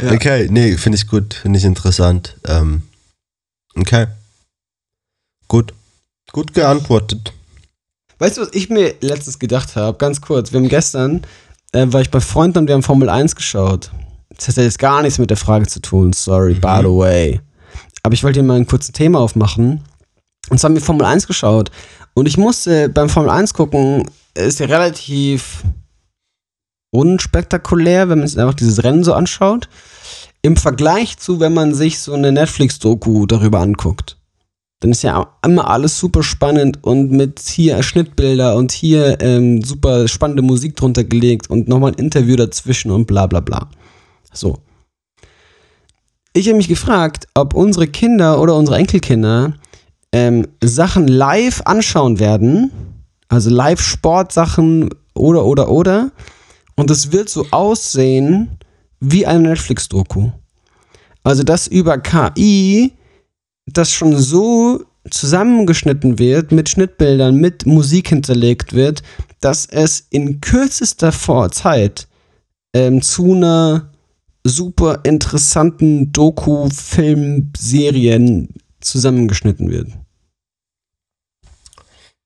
Ja. 0.00 0.12
Okay, 0.12 0.48
nee, 0.50 0.76
finde 0.76 0.96
ich 0.96 1.06
gut, 1.06 1.34
finde 1.34 1.58
ich 1.58 1.64
interessant. 1.64 2.36
Ähm, 2.46 2.82
okay. 3.76 4.06
Gut. 5.48 5.72
Gut 6.32 6.54
geantwortet. 6.54 7.32
Weißt 8.18 8.36
du, 8.36 8.42
was 8.42 8.50
ich 8.52 8.70
mir 8.70 8.94
letztens 9.00 9.38
gedacht 9.38 9.76
habe? 9.76 9.98
Ganz 9.98 10.20
kurz. 10.20 10.52
Wir 10.52 10.60
haben 10.60 10.68
gestern, 10.68 11.22
äh, 11.72 11.86
war 11.88 12.00
ich 12.00 12.10
bei 12.10 12.20
Freunden 12.20 12.58
und 12.58 12.66
wir 12.68 12.74
haben 12.74 12.82
Formel 12.82 13.08
1 13.08 13.34
geschaut. 13.34 13.90
Das 14.36 14.48
hat 14.48 14.56
ja 14.56 14.62
jetzt 14.62 14.78
gar 14.78 15.02
nichts 15.02 15.18
mit 15.18 15.30
der 15.30 15.36
Frage 15.36 15.66
zu 15.66 15.80
tun. 15.80 16.12
Sorry, 16.12 16.54
Mhm. 16.54 16.60
by 16.60 16.78
the 16.82 16.86
way. 16.88 17.40
Aber 18.02 18.14
ich 18.14 18.22
wollte 18.24 18.40
hier 18.40 18.46
mal 18.46 18.56
ein 18.56 18.66
kurzes 18.66 18.92
Thema 18.92 19.18
aufmachen. 19.20 19.82
Und 20.48 20.58
zwar 20.58 20.68
haben 20.68 20.74
wir 20.74 20.82
Formel 20.82 21.04
1 21.06 21.26
geschaut. 21.26 21.70
Und 22.14 22.26
ich 22.26 22.36
musste 22.38 22.88
beim 22.88 23.08
Formel 23.08 23.30
1 23.30 23.54
gucken, 23.54 24.08
ist 24.34 24.60
ja 24.60 24.66
relativ 24.66 25.62
unspektakulär, 26.92 28.08
wenn 28.08 28.20
man 28.20 28.28
sich 28.28 28.38
einfach 28.38 28.54
dieses 28.54 28.84
Rennen 28.84 29.02
so 29.02 29.14
anschaut. 29.14 29.68
Im 30.42 30.56
Vergleich 30.56 31.18
zu, 31.18 31.40
wenn 31.40 31.54
man 31.54 31.74
sich 31.74 31.98
so 31.98 32.12
eine 32.12 32.30
Netflix-Doku 32.30 33.26
darüber 33.26 33.60
anguckt. 33.60 34.18
Dann 34.80 34.90
ist 34.90 35.02
ja 35.02 35.28
immer 35.44 35.68
alles 35.68 35.98
super 35.98 36.24
spannend 36.24 36.82
und 36.82 37.12
mit 37.12 37.38
hier 37.38 37.82
Schnittbilder 37.84 38.56
und 38.56 38.72
hier 38.72 39.20
ähm, 39.20 39.62
super 39.62 40.08
spannende 40.08 40.42
Musik 40.42 40.74
drunter 40.74 41.04
gelegt 41.04 41.48
und 41.48 41.68
nochmal 41.68 41.92
ein 41.92 41.98
Interview 41.98 42.34
dazwischen 42.34 42.90
und 42.90 43.06
bla 43.06 43.26
bla 43.26 43.40
bla. 43.40 43.68
So. 44.32 44.58
Ich 46.32 46.48
habe 46.48 46.56
mich 46.56 46.68
gefragt, 46.68 47.28
ob 47.34 47.54
unsere 47.54 47.86
Kinder 47.86 48.40
oder 48.40 48.56
unsere 48.56 48.76
Enkelkinder 48.78 49.54
ähm, 50.12 50.48
Sachen 50.62 51.06
live 51.06 51.62
anschauen 51.64 52.18
werden, 52.18 52.72
also 53.28 53.50
Live-Sportsachen 53.50 54.90
oder 55.14 55.44
oder 55.44 55.70
oder, 55.70 56.10
und 56.76 56.90
es 56.90 57.12
wird 57.12 57.28
so 57.28 57.46
aussehen 57.50 58.58
wie 59.00 59.26
eine 59.26 59.50
Netflix-Doku. 59.50 60.30
Also 61.22 61.42
dass 61.42 61.66
über 61.66 61.98
KI 61.98 62.92
das 63.66 63.90
schon 63.90 64.16
so 64.16 64.82
zusammengeschnitten 65.10 66.18
wird, 66.18 66.52
mit 66.52 66.68
Schnittbildern, 66.68 67.36
mit 67.36 67.64
Musik 67.66 68.08
hinterlegt 68.08 68.72
wird, 68.72 69.02
dass 69.40 69.66
es 69.66 70.06
in 70.10 70.40
kürzester 70.40 71.10
Vor 71.12 71.50
Zeit 71.50 72.06
ähm, 72.72 73.02
zu 73.02 73.34
einer 73.34 73.90
super 74.44 75.00
interessanten 75.04 76.12
Doku-Film-Serien 76.12 78.48
zusammengeschnitten 78.80 79.70
wird. 79.70 79.88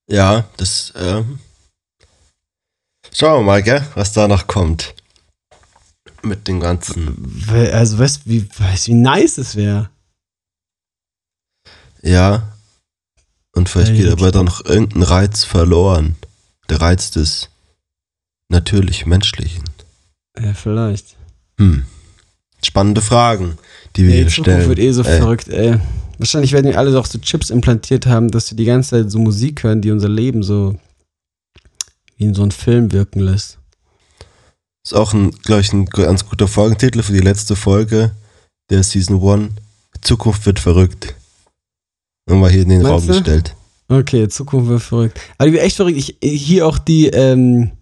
Ja, 0.09 0.45
das, 0.57 0.93
ähm, 0.97 1.41
schauen 3.13 3.41
wir 3.41 3.47
mal, 3.47 3.63
gell, 3.63 3.85
was 3.95 4.13
da 4.13 4.29
noch 4.29 4.47
kommt. 4.47 4.95
Mit 6.23 6.49
dem 6.49 6.61
Ganzen. 6.61 7.45
Also, 7.73 7.99
weißt 7.99 8.23
du, 8.25 8.31
wie, 8.31 8.49
weißt, 8.59 8.89
wie 8.89 8.95
nice 8.95 9.39
es 9.39 9.55
wäre? 9.57 9.91
Ja. 12.03 12.53
Und 13.53 13.69
vielleicht 13.69 13.93
Ey, 13.93 13.99
geht 13.99 14.13
aber 14.13 14.33
dann 14.33 14.47
noch 14.47 14.65
irgendein 14.65 15.03
Reiz 15.03 15.45
verloren. 15.45 16.17
Der 16.69 16.81
Reiz 16.81 17.11
des 17.11 17.49
natürlich 18.49 19.07
Menschlichen. 19.07 19.65
Ja, 20.39 20.53
vielleicht. 20.55 21.17
Hm. 21.59 21.87
Spannende 22.65 23.01
Fragen, 23.01 23.59
die 23.97 24.05
wir 24.05 24.11
Ey, 24.11 24.17
hier 24.17 24.25
die 24.27 24.31
stellen. 24.33 24.69
wird 24.69 24.79
eh 24.79 24.93
so 24.93 25.03
Ey. 25.03 25.19
verrückt, 25.19 25.49
ey. 25.49 25.79
Wahrscheinlich 26.19 26.53
werden 26.53 26.67
wir 26.67 26.79
alle 26.79 26.93
doch 26.93 27.07
so 27.07 27.19
Chips 27.19 27.51
implantiert 27.51 28.07
haben, 28.07 28.31
dass 28.31 28.51
wir 28.51 28.57
die 28.57 28.65
ganze 28.65 28.91
Zeit 28.91 29.11
so 29.11 29.19
Musik 29.19 29.63
hören, 29.63 29.83
die 29.83 29.91
unser 29.91 30.09
Leben 30.09 30.43
so 30.43 30.79
wie 32.17 32.25
in 32.25 32.35
so 32.35 32.43
einen 32.43 32.51
Film 32.51 32.93
wirken 32.93 33.21
lässt. 33.21 33.59
Ist 34.85 34.95
auch, 34.95 35.13
glaube 35.43 35.61
ich, 35.61 35.73
ein 35.73 35.87
ganz 35.87 36.29
guter 36.29 36.49
Folgentitel 36.49 37.03
für 37.03 37.13
die 37.13 37.21
letzte 37.21 37.57
Folge 37.57 38.13
der 38.71 38.83
Season 38.83 39.21
1. 39.23 39.53
Zukunft 40.03 40.47
wird 40.47 40.59
verrückt. 40.59 41.15
Nochmal 42.29 42.51
hier 42.51 42.63
in 42.63 42.69
den 42.69 42.83
Meinst 42.83 42.93
Raum 42.93 43.07
du? 43.07 43.13
gestellt. 43.15 43.55
Okay, 43.89 44.29
Zukunft 44.29 44.69
wird 44.69 44.83
verrückt. 44.83 45.21
Aber 45.39 45.47
die 45.47 45.55
wird 45.55 45.65
echt 45.65 45.77
verrückt. 45.77 45.97
Ich, 45.97 46.17
hier 46.21 46.67
auch 46.67 46.79
die, 46.79 47.07
ähm, 47.09 47.73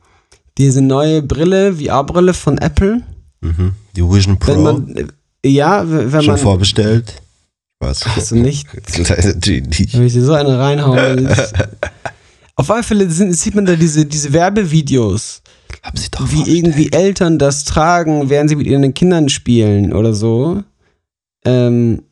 diese 0.59 0.83
neue 0.83 1.23
Brille, 1.23 1.75
VR-Brille 1.75 2.35
von 2.35 2.59
Apple. 2.59 3.03
Mhm. 3.41 3.73
Die 3.97 4.03
Vision 4.03 4.39
Pro. 4.39 4.53
Wenn 4.53 4.63
man, 4.63 4.97
äh, 5.43 5.49
ja, 5.49 5.83
wenn 5.87 6.11
schon 6.11 6.27
man, 6.27 6.39
vorbestellt. 6.39 7.23
Was? 7.81 8.07
Hast 8.07 8.31
du 8.31 8.37
nicht? 8.37 8.69
Kleine 8.69 9.35
Genie. 9.41 9.89
Wenn 9.93 10.07
ich 10.07 10.13
dir 10.13 10.25
so 10.25 10.33
eine 10.33 10.59
reinhauen. 10.59 11.29
Auf 12.57 12.71
alle 12.71 12.83
Fälle 12.83 13.11
sieht 13.11 13.55
man 13.55 13.67
da 13.67 13.75
diese, 13.75 14.07
diese 14.07 14.33
Werbevideos, 14.33 15.43
Hab 15.83 15.99
sie 15.99 16.11
doch 16.11 16.31
wie 16.31 16.57
irgendwie 16.57 16.93
Eltern 16.93 17.39
das 17.39 17.65
tragen, 17.65 18.31
während 18.31 18.49
sie 18.49 18.57
mit 18.57 18.67
ihren 18.67 18.95
Kindern 18.95 19.29
spielen 19.29 19.93
oder 19.93 20.15
so. 20.15 20.63
Ähm, 21.45 22.03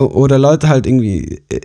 oder 0.00 0.38
Leute 0.38 0.68
halt 0.68 0.86
irgendwie 0.86 1.42
äh, 1.50 1.60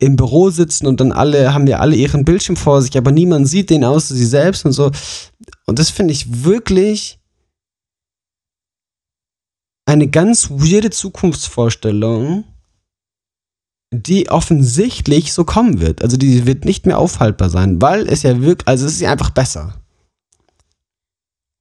im 0.00 0.16
Büro 0.16 0.50
sitzen 0.50 0.86
und 0.86 1.00
dann 1.00 1.12
alle 1.12 1.54
haben 1.54 1.68
ja 1.68 1.78
alle 1.78 1.94
ihren 1.94 2.24
Bildschirm 2.24 2.56
vor 2.56 2.82
sich, 2.82 2.96
aber 2.98 3.12
niemand 3.12 3.48
sieht 3.48 3.70
den 3.70 3.84
außer 3.84 4.14
sie 4.14 4.26
selbst 4.26 4.64
und 4.64 4.72
so. 4.72 4.90
Und 5.66 5.78
das 5.78 5.90
finde 5.90 6.12
ich 6.12 6.44
wirklich 6.44 7.20
eine 9.86 10.08
ganz 10.08 10.50
weirde 10.50 10.90
Zukunftsvorstellung, 10.90 12.44
die 13.90 14.28
offensichtlich 14.28 15.32
so 15.32 15.44
kommen 15.44 15.80
wird. 15.80 16.02
Also 16.02 16.16
die 16.16 16.46
wird 16.46 16.64
nicht 16.64 16.86
mehr 16.86 16.98
aufhaltbar 16.98 17.48
sein, 17.48 17.80
weil 17.80 18.06
es 18.06 18.22
ja 18.22 18.40
wirklich, 18.40 18.68
also 18.68 18.86
es 18.86 18.92
ist 18.94 19.00
ja 19.00 19.10
einfach 19.12 19.30
besser. 19.30 19.74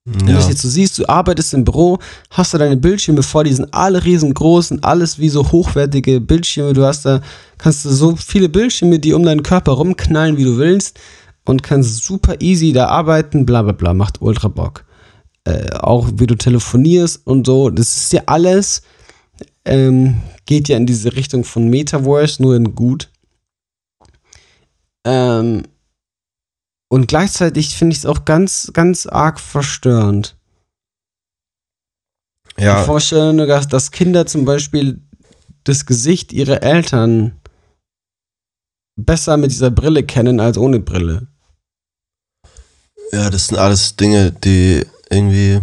Wenn 0.05 0.25
du 0.25 0.31
Ja. 0.31 0.37
das 0.37 0.47
jetzt 0.47 0.61
so 0.61 0.69
siehst, 0.69 0.97
du 0.99 1.07
arbeitest 1.09 1.53
im 1.53 1.65
Büro, 1.65 1.99
hast 2.29 2.53
du 2.53 2.57
deine 2.57 2.77
Bildschirme 2.77 3.23
vor, 3.23 3.43
die 3.43 3.53
sind 3.53 3.73
alle 3.73 4.03
riesengroß 4.05 4.71
und 4.71 4.83
alles 4.85 5.19
wie 5.19 5.27
so 5.29 5.51
hochwertige 5.51 6.21
Bildschirme. 6.21 6.71
Du 6.73 6.85
hast 6.85 7.05
da, 7.05 7.21
kannst 7.57 7.83
du 7.83 7.89
so 7.89 8.15
viele 8.15 8.47
Bildschirme, 8.47 8.99
die 8.99 9.13
um 9.13 9.23
deinen 9.23 9.43
Körper 9.43 9.73
rumknallen, 9.73 10.37
wie 10.37 10.45
du 10.45 10.57
willst 10.57 10.97
und 11.45 11.61
kannst 11.61 12.05
super 12.05 12.35
easy 12.39 12.71
da 12.71 12.87
arbeiten, 12.87 13.45
bla 13.45 13.61
bla 13.63 13.73
bla, 13.73 13.93
macht 13.93 14.21
ultra 14.21 14.47
Bock. 14.47 14.85
Äh, 15.43 15.71
auch 15.75 16.07
wie 16.15 16.27
du 16.27 16.35
telefonierst 16.35 17.25
und 17.25 17.45
so, 17.45 17.69
das 17.69 17.95
ist 17.97 18.13
ja 18.13 18.21
alles, 18.27 18.83
ähm, 19.67 20.21
geht 20.45 20.69
ja 20.69 20.77
in 20.77 20.85
diese 20.85 21.15
Richtung 21.15 21.43
von 21.43 21.69
Metaverse, 21.69 22.41
nur 22.41 22.55
in 22.55 22.73
gut. 22.75 23.11
Ähm, 25.05 25.63
und 26.89 27.07
gleichzeitig 27.07 27.75
finde 27.77 27.93
ich 27.93 27.99
es 27.99 28.05
auch 28.05 28.25
ganz, 28.25 28.71
ganz 28.73 29.05
arg 29.05 29.39
verstörend. 29.39 30.37
Die 32.57 32.63
ja, 32.63 32.83
Vorstellung, 32.83 33.37
dass, 33.37 33.67
dass 33.67 33.91
Kinder 33.91 34.25
zum 34.25 34.45
Beispiel 34.45 35.01
das 35.63 35.85
Gesicht 35.85 36.33
ihrer 36.33 36.63
Eltern 36.63 37.39
besser 38.95 39.37
mit 39.37 39.51
dieser 39.51 39.69
Brille 39.69 40.03
kennen 40.03 40.39
als 40.39 40.57
ohne 40.57 40.79
Brille. 40.79 41.27
ja, 43.11 43.29
das 43.29 43.47
sind 43.47 43.57
alles 43.57 43.95
Dinge, 43.95 44.31
die 44.31 44.85
irgendwie 45.09 45.61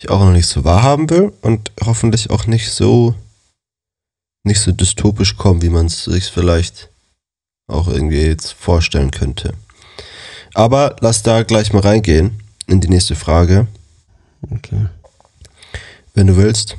ich 0.00 0.08
auch 0.10 0.20
noch 0.20 0.32
nicht 0.32 0.46
so 0.46 0.64
wahrhaben 0.64 1.08
will 1.10 1.32
und 1.42 1.70
hoffentlich 1.84 2.30
auch 2.30 2.46
nicht 2.46 2.70
so 2.72 3.14
nicht 4.42 4.60
so 4.60 4.72
dystopisch 4.72 5.36
kommen, 5.36 5.60
wie 5.60 5.68
man 5.68 5.86
es 5.86 6.04
sich 6.04 6.24
vielleicht 6.30 6.88
auch 7.68 7.86
irgendwie 7.88 8.22
jetzt 8.22 8.52
vorstellen 8.52 9.10
könnte. 9.10 9.52
Aber 10.54 10.96
lass 11.00 11.22
da 11.22 11.42
gleich 11.42 11.72
mal 11.74 11.82
reingehen 11.82 12.40
in 12.66 12.80
die 12.80 12.88
nächste 12.88 13.14
Frage, 13.14 13.66
Okay. 14.50 14.86
wenn 16.14 16.26
du 16.26 16.36
willst. 16.36 16.76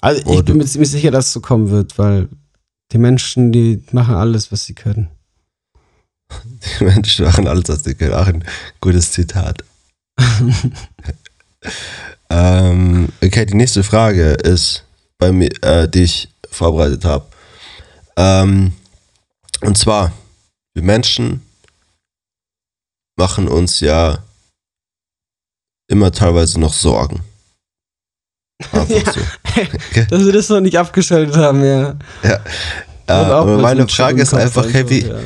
Also 0.00 0.20
ich 0.22 0.26
Oh, 0.26 0.42
bin 0.42 0.56
mir 0.56 0.64
ziemlich 0.64 0.90
sicher, 0.90 1.10
dass 1.10 1.26
es 1.26 1.32
so 1.34 1.40
kommen 1.40 1.68
wird, 1.70 1.98
weil 1.98 2.28
die 2.92 2.98
Menschen, 2.98 3.52
die 3.52 3.82
machen 3.92 4.14
alles, 4.14 4.50
was 4.50 4.64
sie 4.64 4.74
können. 4.74 5.08
Die 6.80 6.84
Menschen 6.84 7.24
machen 7.26 7.46
alles, 7.48 7.68
was 7.68 7.84
sie 7.84 7.94
können. 7.94 8.14
Auch 8.14 8.26
ein 8.26 8.44
gutes 8.80 9.12
Zitat. 9.12 9.62
Ähm, 12.30 13.08
okay, 13.22 13.46
die 13.46 13.54
nächste 13.54 13.82
Frage 13.82 14.32
ist 14.32 14.84
bei 15.18 15.32
mir, 15.32 15.50
äh, 15.62 15.88
die 15.88 16.02
ich 16.02 16.28
vorbereitet 16.50 17.04
habe. 17.04 17.26
Ähm, 18.16 18.72
und 19.62 19.76
zwar, 19.76 20.12
wir 20.74 20.82
Menschen 20.82 21.42
machen 23.16 23.48
uns 23.48 23.80
ja 23.80 24.18
immer 25.88 26.12
teilweise 26.12 26.60
noch 26.60 26.72
Sorgen. 26.72 27.22
Ja. 28.72 29.12
so. 29.12 29.20
Dass 30.10 30.24
wir 30.24 30.32
das 30.32 30.48
noch 30.48 30.60
nicht 30.60 30.76
abgeschaltet 30.76 31.36
haben, 31.36 31.64
ja. 31.64 31.96
Ja, 32.22 32.36
Und 33.06 33.08
auch 33.08 33.42
aber 33.42 33.58
meine 33.58 33.86
Frage 33.88 34.22
ist 34.22 34.34
einfach, 34.34 34.66
hey, 34.72 34.88
wie, 34.90 35.06
ja. 35.06 35.18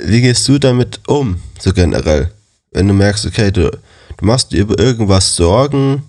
wie 0.00 0.20
gehst 0.20 0.46
du 0.48 0.58
damit 0.58 1.00
um, 1.08 1.42
so 1.58 1.72
generell? 1.72 2.30
Wenn 2.70 2.88
du 2.88 2.94
merkst, 2.94 3.26
okay, 3.26 3.50
du, 3.50 3.70
du 3.70 4.24
machst 4.24 4.52
dir 4.52 4.60
über 4.60 4.78
irgendwas 4.78 5.34
Sorgen, 5.34 6.04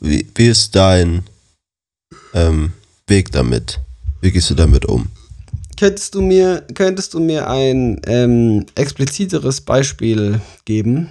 wie, 0.00 0.26
wie 0.34 0.46
ist 0.46 0.74
dein 0.74 1.24
ähm, 2.34 2.72
Weg 3.06 3.32
damit? 3.32 3.80
Wie 4.20 4.30
gehst 4.30 4.50
du 4.50 4.54
damit 4.54 4.84
um? 4.86 5.08
Könntest 5.78 6.14
du 6.14 6.22
mir, 6.22 6.66
könntest 6.74 7.14
du 7.14 7.20
mir 7.20 7.48
ein 7.48 8.00
ähm, 8.06 8.66
expliziteres 8.74 9.60
Beispiel 9.60 10.40
geben? 10.64 11.10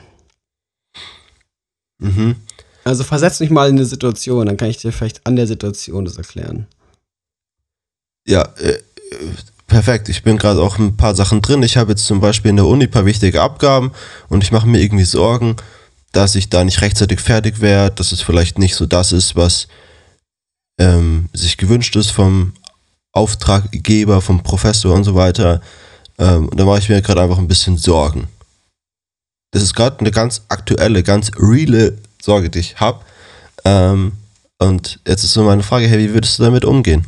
Mhm. 1.99 2.35
Also 2.83 3.03
versetz 3.03 3.39
mich 3.39 3.49
mal 3.49 3.69
in 3.69 3.77
eine 3.77 3.85
Situation, 3.85 4.45
dann 4.45 4.57
kann 4.57 4.69
ich 4.69 4.77
dir 4.77 4.91
vielleicht 4.91 5.25
an 5.25 5.35
der 5.35 5.47
Situation 5.47 6.05
das 6.05 6.17
erklären. 6.17 6.67
Ja, 8.27 8.41
äh, 8.57 8.79
perfekt. 9.67 10.09
Ich 10.09 10.23
bin 10.23 10.37
gerade 10.37 10.61
auch 10.61 10.77
ein 10.77 10.97
paar 10.97 11.15
Sachen 11.15 11.41
drin. 11.41 11.63
Ich 11.63 11.77
habe 11.77 11.91
jetzt 11.91 12.05
zum 12.05 12.19
Beispiel 12.19 12.49
in 12.49 12.57
der 12.57 12.65
Uni 12.65 12.85
ein 12.85 12.91
paar 12.91 13.05
wichtige 13.05 13.41
Abgaben 13.41 13.91
und 14.29 14.43
ich 14.43 14.51
mache 14.51 14.67
mir 14.67 14.81
irgendwie 14.81 15.03
Sorgen, 15.03 15.55
dass 16.15 16.35
ich 16.35 16.49
da 16.49 16.63
nicht 16.63 16.81
rechtzeitig 16.81 17.19
fertig 17.19 17.59
werde, 17.59 17.95
dass 17.95 18.13
es 18.13 18.21
vielleicht 18.21 18.57
nicht 18.57 18.75
so 18.75 18.85
das 18.85 19.11
ist, 19.11 19.35
was 19.35 19.67
ähm, 20.79 21.29
sich 21.33 21.57
gewünscht 21.57 21.95
ist 21.97 22.11
vom 22.11 22.53
Auftraggeber, 23.11 24.21
vom 24.21 24.41
Professor 24.41 24.93
und 24.93 25.03
so 25.03 25.15
weiter. 25.15 25.61
Ähm, 26.17 26.47
und 26.47 26.57
da 26.57 26.63
mache 26.63 26.79
ich 26.79 26.89
mir 26.89 27.01
gerade 27.01 27.21
einfach 27.21 27.37
ein 27.37 27.49
bisschen 27.49 27.77
Sorgen. 27.77 28.29
Das 29.51 29.61
ist 29.61 29.73
gerade 29.73 29.99
eine 29.99 30.11
ganz 30.11 30.43
aktuelle, 30.47 31.03
ganz 31.03 31.31
reale 31.37 31.97
Sorge, 32.21 32.49
die 32.49 32.59
ich 32.59 32.79
habe. 32.79 33.01
Ähm, 33.65 34.13
und 34.57 34.99
jetzt 35.05 35.23
ist 35.25 35.33
so 35.33 35.43
meine 35.43 35.63
Frage, 35.63 35.87
hey, 35.87 35.99
wie 35.99 36.13
würdest 36.13 36.39
du 36.39 36.43
damit 36.43 36.63
umgehen? 36.63 37.05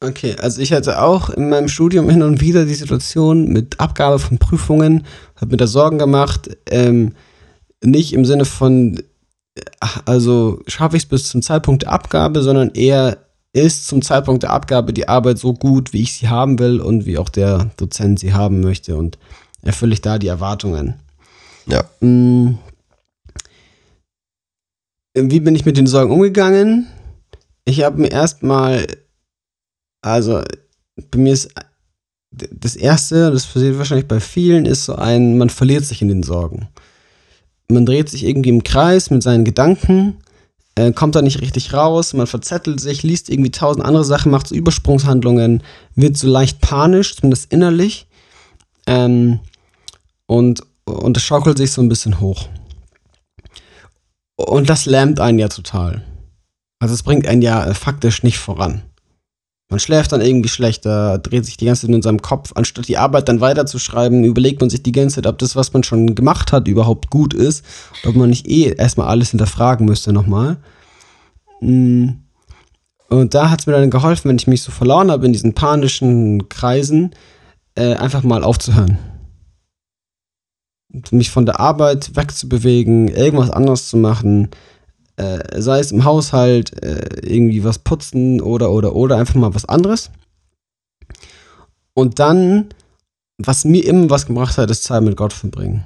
Okay, 0.00 0.36
also 0.38 0.62
ich 0.62 0.72
hatte 0.72 1.02
auch 1.02 1.28
in 1.30 1.50
meinem 1.50 1.68
Studium 1.68 2.08
hin 2.08 2.22
und 2.22 2.40
wieder 2.40 2.64
die 2.64 2.74
Situation 2.74 3.48
mit 3.48 3.80
Abgabe 3.80 4.18
von 4.18 4.38
Prüfungen, 4.38 5.06
habe 5.36 5.52
mir 5.52 5.56
da 5.58 5.66
Sorgen 5.66 5.98
gemacht, 5.98 6.50
ähm, 6.70 7.14
nicht 7.86 8.12
im 8.12 8.24
Sinne 8.24 8.44
von, 8.44 9.02
also 10.04 10.60
schaffe 10.66 10.96
ich 10.96 11.04
es 11.04 11.08
bis 11.08 11.28
zum 11.28 11.42
Zeitpunkt 11.42 11.82
der 11.82 11.92
Abgabe, 11.92 12.42
sondern 12.42 12.70
eher 12.70 13.18
ist 13.52 13.86
zum 13.86 14.02
Zeitpunkt 14.02 14.42
der 14.42 14.50
Abgabe 14.50 14.92
die 14.92 15.08
Arbeit 15.08 15.38
so 15.38 15.54
gut, 15.54 15.92
wie 15.92 16.02
ich 16.02 16.12
sie 16.12 16.28
haben 16.28 16.58
will 16.58 16.80
und 16.80 17.06
wie 17.06 17.16
auch 17.16 17.30
der 17.30 17.70
Dozent 17.76 18.20
sie 18.20 18.34
haben 18.34 18.60
möchte 18.60 18.96
und 18.96 19.18
erfülle 19.62 19.94
ich 19.94 20.02
da 20.02 20.18
die 20.18 20.26
Erwartungen. 20.26 20.94
Ja. 21.66 21.84
Mm. 22.00 22.58
Wie 25.14 25.40
bin 25.40 25.54
ich 25.54 25.64
mit 25.64 25.78
den 25.78 25.86
Sorgen 25.86 26.12
umgegangen? 26.12 26.88
Ich 27.64 27.82
habe 27.82 27.98
mir 27.98 28.10
erstmal, 28.10 28.86
also 30.02 30.42
bei 31.10 31.18
mir 31.18 31.32
ist 31.32 31.54
das 32.30 32.76
Erste, 32.76 33.30
das 33.30 33.46
passiert 33.46 33.78
wahrscheinlich 33.78 34.08
bei 34.08 34.20
vielen, 34.20 34.66
ist 34.66 34.84
so 34.84 34.94
ein, 34.94 35.38
man 35.38 35.48
verliert 35.48 35.84
sich 35.84 36.02
in 36.02 36.08
den 36.08 36.22
Sorgen. 36.22 36.68
Man 37.68 37.86
dreht 37.86 38.08
sich 38.08 38.24
irgendwie 38.24 38.50
im 38.50 38.62
Kreis 38.62 39.10
mit 39.10 39.22
seinen 39.22 39.44
Gedanken, 39.44 40.18
äh, 40.76 40.92
kommt 40.92 41.14
da 41.14 41.22
nicht 41.22 41.40
richtig 41.40 41.72
raus, 41.72 42.12
man 42.12 42.26
verzettelt 42.26 42.80
sich, 42.80 43.02
liest 43.02 43.28
irgendwie 43.28 43.50
tausend 43.50 43.84
andere 43.84 44.04
Sachen, 44.04 44.30
macht 44.30 44.48
so 44.48 44.54
Übersprungshandlungen, 44.54 45.62
wird 45.94 46.16
so 46.16 46.28
leicht 46.28 46.60
panisch, 46.60 47.16
zumindest 47.16 47.52
innerlich. 47.52 48.06
Ähm, 48.86 49.40
und, 50.26 50.62
und 50.84 51.16
das 51.16 51.22
schaukelt 51.22 51.58
sich 51.58 51.72
so 51.72 51.82
ein 51.82 51.88
bisschen 51.88 52.20
hoch. 52.20 52.48
Und 54.36 54.68
das 54.68 54.86
lähmt 54.86 55.18
einen 55.18 55.38
ja 55.38 55.48
total. 55.48 56.04
Also 56.78 56.94
es 56.94 57.02
bringt 57.02 57.26
einen 57.26 57.42
ja 57.42 57.66
äh, 57.66 57.74
faktisch 57.74 58.22
nicht 58.22 58.38
voran. 58.38 58.82
Man 59.68 59.80
schläft 59.80 60.12
dann 60.12 60.20
irgendwie 60.20 60.48
schlechter, 60.48 61.18
dreht 61.18 61.44
sich 61.44 61.56
die 61.56 61.66
ganze 61.66 61.86
Zeit 61.86 61.94
in 61.94 62.02
seinem 62.02 62.22
Kopf. 62.22 62.52
Anstatt 62.54 62.86
die 62.86 62.98
Arbeit 62.98 63.28
dann 63.28 63.40
weiterzuschreiben, 63.40 64.22
überlegt 64.22 64.60
man 64.60 64.70
sich 64.70 64.82
die 64.82 64.92
ganze 64.92 65.16
Zeit, 65.16 65.26
ob 65.26 65.38
das, 65.38 65.56
was 65.56 65.72
man 65.72 65.82
schon 65.82 66.14
gemacht 66.14 66.52
hat, 66.52 66.68
überhaupt 66.68 67.10
gut 67.10 67.34
ist. 67.34 67.64
Ob 68.04 68.14
man 68.14 68.30
nicht 68.30 68.46
eh 68.46 68.72
erstmal 68.72 69.08
alles 69.08 69.30
hinterfragen 69.30 69.84
müsste 69.84 70.12
nochmal. 70.12 70.58
Mm. 71.60 72.10
Und 73.08 73.34
da 73.34 73.50
hat 73.50 73.60
es 73.60 73.66
mir 73.66 73.72
dann 73.72 73.90
geholfen, 73.90 74.28
wenn 74.28 74.36
ich 74.36 74.46
mich 74.46 74.62
so 74.62 74.70
verloren 74.72 75.10
habe 75.10 75.26
in 75.26 75.32
diesen 75.32 75.54
panischen 75.54 76.48
Kreisen, 76.48 77.14
äh, 77.76 77.94
einfach 77.94 78.22
mal 78.22 78.44
aufzuhören. 78.44 78.98
Mich 81.10 81.30
von 81.30 81.46
der 81.46 81.60
Arbeit 81.60 82.16
wegzubewegen, 82.16 83.08
irgendwas 83.08 83.50
anderes 83.50 83.88
zu 83.88 83.96
machen, 83.96 84.50
Äh, 85.16 85.60
sei 85.60 85.80
es 85.80 85.92
im 85.92 86.04
Haushalt, 86.04 86.82
äh, 86.82 87.26
irgendwie 87.26 87.64
was 87.64 87.78
putzen 87.78 88.40
oder, 88.40 88.70
oder, 88.70 88.94
oder 88.94 89.16
einfach 89.16 89.34
mal 89.34 89.54
was 89.54 89.64
anderes. 89.64 90.10
Und 91.94 92.18
dann, 92.18 92.68
was 93.38 93.64
mir 93.64 93.84
immer 93.86 94.10
was 94.10 94.26
gebracht 94.26 94.58
hat, 94.58 94.70
ist 94.70 94.84
Zeit 94.84 95.02
mit 95.02 95.16
Gott 95.16 95.32
verbringen. 95.32 95.84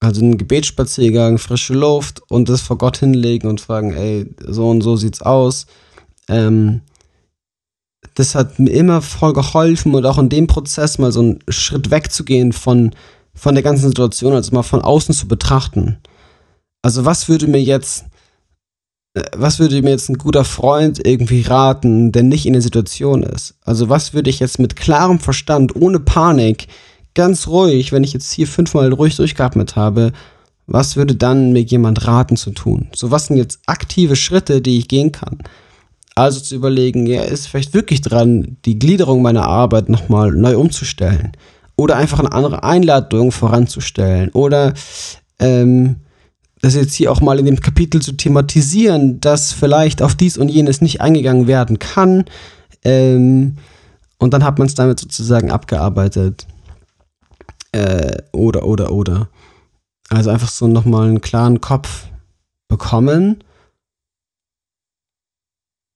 Also 0.00 0.20
einen 0.20 0.38
Gebetsspaziergang, 0.38 1.38
frische 1.38 1.74
Luft 1.74 2.22
und 2.30 2.48
das 2.48 2.60
vor 2.60 2.78
Gott 2.78 2.98
hinlegen 2.98 3.48
und 3.48 3.60
fragen, 3.60 3.92
ey, 3.92 4.32
so 4.46 4.70
und 4.70 4.82
so 4.82 4.94
sieht's 4.94 5.22
aus. 5.22 5.66
Ähm, 6.28 6.82
das 8.14 8.34
hat 8.34 8.58
mir 8.58 8.70
immer 8.70 9.02
voll 9.02 9.32
geholfen 9.32 9.94
und 9.94 10.06
auch 10.06 10.18
in 10.18 10.28
dem 10.28 10.46
Prozess 10.46 10.98
mal 10.98 11.10
so 11.10 11.20
einen 11.20 11.38
Schritt 11.48 11.90
wegzugehen 11.90 12.52
von, 12.52 12.92
von 13.34 13.54
der 13.54 13.64
ganzen 13.64 13.88
Situation, 13.88 14.34
also 14.34 14.54
mal 14.54 14.62
von 14.62 14.82
außen 14.82 15.14
zu 15.14 15.26
betrachten. 15.26 15.98
Also 16.82 17.04
was 17.04 17.28
würde 17.28 17.48
mir 17.48 17.62
jetzt, 17.62 18.06
was 19.36 19.58
würde 19.58 19.80
mir 19.82 19.90
jetzt 19.90 20.08
ein 20.08 20.18
guter 20.18 20.44
Freund 20.44 21.04
irgendwie 21.04 21.42
raten, 21.42 22.12
der 22.12 22.22
nicht 22.22 22.46
in 22.46 22.52
der 22.52 22.62
Situation 22.62 23.22
ist? 23.22 23.54
Also 23.64 23.88
was 23.88 24.14
würde 24.14 24.30
ich 24.30 24.40
jetzt 24.40 24.58
mit 24.58 24.76
klarem 24.76 25.18
Verstand, 25.18 25.76
ohne 25.76 26.00
Panik, 26.00 26.68
ganz 27.14 27.46
ruhig, 27.48 27.92
wenn 27.92 28.04
ich 28.04 28.12
jetzt 28.12 28.32
hier 28.32 28.46
fünfmal 28.46 28.92
ruhig 28.92 29.16
durchgeatmet 29.16 29.76
habe, 29.76 30.12
was 30.66 30.96
würde 30.96 31.14
dann 31.14 31.52
mir 31.52 31.62
jemand 31.62 32.06
raten 32.06 32.36
zu 32.36 32.50
tun? 32.50 32.88
So, 32.94 33.10
was 33.10 33.26
sind 33.26 33.38
jetzt 33.38 33.60
aktive 33.66 34.16
Schritte, 34.16 34.60
die 34.60 34.78
ich 34.78 34.88
gehen 34.88 35.12
kann? 35.12 35.38
Also 36.14 36.40
zu 36.40 36.54
überlegen, 36.54 37.06
ja, 37.06 37.22
ist 37.22 37.46
vielleicht 37.46 37.74
wirklich 37.74 38.02
dran, 38.02 38.56
die 38.64 38.78
Gliederung 38.78 39.22
meiner 39.22 39.44
Arbeit 39.44 39.88
nochmal 39.88 40.32
neu 40.32 40.58
umzustellen. 40.58 41.32
Oder 41.76 41.96
einfach 41.96 42.18
eine 42.18 42.32
andere 42.32 42.64
Einladung 42.64 43.32
voranzustellen. 43.32 44.30
Oder 44.30 44.74
ähm, 45.38 45.96
das 46.60 46.74
jetzt 46.74 46.94
hier 46.94 47.12
auch 47.12 47.20
mal 47.20 47.38
in 47.38 47.46
dem 47.46 47.60
Kapitel 47.60 48.02
zu 48.02 48.12
thematisieren, 48.12 49.20
dass 49.20 49.52
vielleicht 49.52 50.02
auf 50.02 50.14
dies 50.14 50.36
und 50.38 50.48
jenes 50.48 50.80
nicht 50.80 51.00
eingegangen 51.00 51.46
werden 51.46 51.78
kann. 51.78 52.24
Ähm, 52.84 53.56
und 54.18 54.34
dann 54.34 54.44
hat 54.44 54.58
man 54.58 54.66
es 54.66 54.74
damit 54.74 54.98
sozusagen 54.98 55.50
abgearbeitet. 55.50 56.46
Äh, 57.72 58.22
oder, 58.32 58.64
oder, 58.64 58.92
oder. 58.92 59.28
Also 60.08 60.30
einfach 60.30 60.48
so 60.48 60.66
nochmal 60.66 61.08
einen 61.08 61.20
klaren 61.20 61.60
Kopf 61.60 62.06
bekommen. 62.66 63.44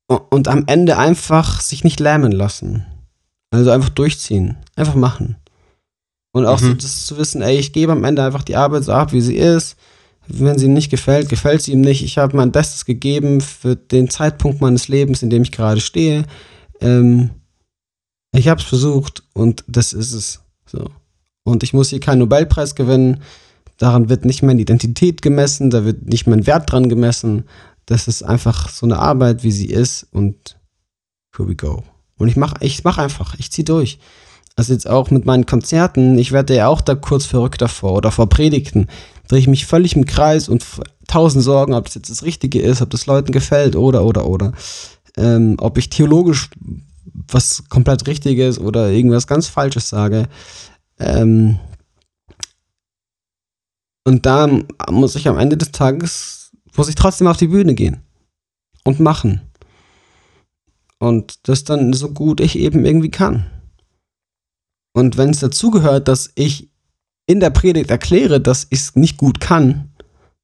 Und 0.07 0.47
am 0.49 0.65
Ende 0.67 0.99
einfach 0.99 1.61
sich 1.61 1.85
nicht 1.85 1.99
lähmen 1.99 2.33
lassen. 2.33 2.87
Also 3.51 3.71
einfach 3.71 3.89
durchziehen. 3.89 4.59
Einfach 4.77 4.95
machen. 4.95 5.37
Und 6.33 6.47
auch 6.47 6.61
mhm. 6.61 6.67
so 6.67 6.75
das 6.75 7.07
zu 7.07 7.17
wissen, 7.17 7.43
ey, 7.43 7.59
ich 7.59 7.73
gebe 7.73 7.93
am 7.93 8.05
Ende 8.05 8.23
einfach 8.23 8.43
die 8.43 8.57
Arbeit 8.57 8.85
so 8.85 8.93
ab, 8.93 9.13
wie 9.13 9.21
sie 9.21 9.37
ist. 9.37 9.77
Wenn 10.29 10.59
sie 10.59 10.67
ihm 10.67 10.73
nicht 10.73 10.91
gefällt, 10.91 11.29
gefällt 11.29 11.63
sie 11.63 11.73
ihm 11.73 11.81
nicht. 11.81 12.03
Ich 12.03 12.19
habe 12.19 12.37
mein 12.37 12.53
Bestes 12.53 12.85
gegeben 12.85 13.41
für 13.41 13.77
den 13.77 14.09
Zeitpunkt 14.09 14.61
meines 14.61 14.89
Lebens, 14.89 15.23
in 15.23 15.31
dem 15.31 15.43
ich 15.43 15.53
gerade 15.53 15.81
stehe. 15.81 16.25
Ähm, 16.81 17.31
ich 18.33 18.49
habe 18.49 18.61
es 18.61 18.67
versucht 18.67 19.25
und 19.35 19.65
das 19.67 19.93
ist 19.93 20.13
es. 20.13 20.41
So. 20.67 20.91
Und 21.45 21.63
ich 21.63 21.73
muss 21.73 21.91
hier 21.91 22.01
keinen 22.01 22.21
Nobelpreis 22.21 22.75
gewinnen. 22.75 23.23
Daran 23.79 24.09
wird 24.09 24.25
nicht 24.25 24.43
meine 24.43 24.61
Identität 24.61 25.23
gemessen, 25.23 25.71
da 25.71 25.85
wird 25.85 26.07
nicht 26.07 26.27
mein 26.27 26.47
Wert 26.47 26.71
dran 26.71 26.89
gemessen. 26.89 27.45
Das 27.87 28.07
ist 28.07 28.23
einfach 28.23 28.69
so 28.69 28.87
eine 28.87 28.99
Arbeit, 28.99 29.43
wie 29.43 29.51
sie 29.51 29.67
ist 29.67 30.07
und 30.13 30.57
here 31.37 31.49
we 31.49 31.57
go. 31.57 31.83
Und 32.17 32.29
ich 32.29 32.37
mache 32.37 32.57
ich 32.61 32.85
mach 32.85 32.99
einfach, 32.99 33.35
ich 33.39 33.51
ziehe 33.51 33.65
durch. 33.65 33.99
Also 34.57 34.73
jetzt 34.73 34.89
auch 34.89 35.11
mit 35.11 35.25
meinen 35.25 35.47
Konzerten, 35.47 36.19
ich 36.19 36.33
werde 36.33 36.55
ja 36.55 36.69
auch 36.69 36.81
da 36.81 36.95
kurz 36.95 37.25
verrückt 37.25 37.63
davor 37.63 37.95
oder 37.95 38.11
vor 38.11 38.29
Predigten, 38.29 38.89
drehe 39.29 39.39
ich 39.39 39.49
mich 39.49 39.67
völlig 39.67 39.97
im 39.97 40.05
Kreis 40.05 40.49
und 40.49 40.65
tausend 41.09 41.43
Sorgen, 41.43 41.75
ob 41.75 41.87
das 41.87 41.95
jetzt 41.95 42.11
das 42.11 42.23
Richtige 42.23 42.61
ist, 42.61 42.83
ob 42.83 42.91
das 42.91 43.07
Leuten 43.07 43.33
gefällt 43.33 43.77
oder, 43.77 44.05
oder, 44.05 44.27
oder. 44.27 44.53
Ähm, 45.17 45.57
ob 45.59 45.79
ich 45.79 45.89
theologisch 45.89 46.51
was 47.29 47.65
komplett 47.69 48.07
Richtiges 48.07 48.59
oder 48.59 48.91
irgendwas 48.91 49.27
ganz 49.27 49.49
Falsches 49.49 49.89
sage. 49.89 50.29
Ähm, 50.99 51.59
und 54.05 54.27
da 54.27 54.49
muss 54.91 55.17
ich 55.17 55.29
am 55.29 55.39
Ende 55.39 55.57
des 55.57 55.73
Tages, 55.73 56.51
muss 56.77 56.89
ich 56.89 56.95
trotzdem 56.95 57.27
auf 57.27 57.37
die 57.37 57.49
Bühne 57.49 57.75
gehen 57.75 58.03
und 58.85 59.01
machen. 59.01 59.41
Und 60.99 61.49
das 61.49 61.65
dann 61.65 61.93
so 61.93 62.11
gut 62.11 62.41
ich 62.41 62.59
eben 62.59 62.85
irgendwie 62.85 63.11
kann. 63.11 63.47
Und 64.93 65.17
wenn 65.17 65.31
es 65.31 65.41
dazugehört, 65.41 66.09
dass 66.09 66.31
ich 66.35 66.71
in 67.27 67.41
der 67.41 67.51
Predigt 67.51 67.91
erkläre, 67.91 68.41
dass 68.41 68.67
ich 68.71 68.81
es 68.81 68.97
nicht 68.97 69.17
gut 69.17 69.41
kann, 69.41 69.91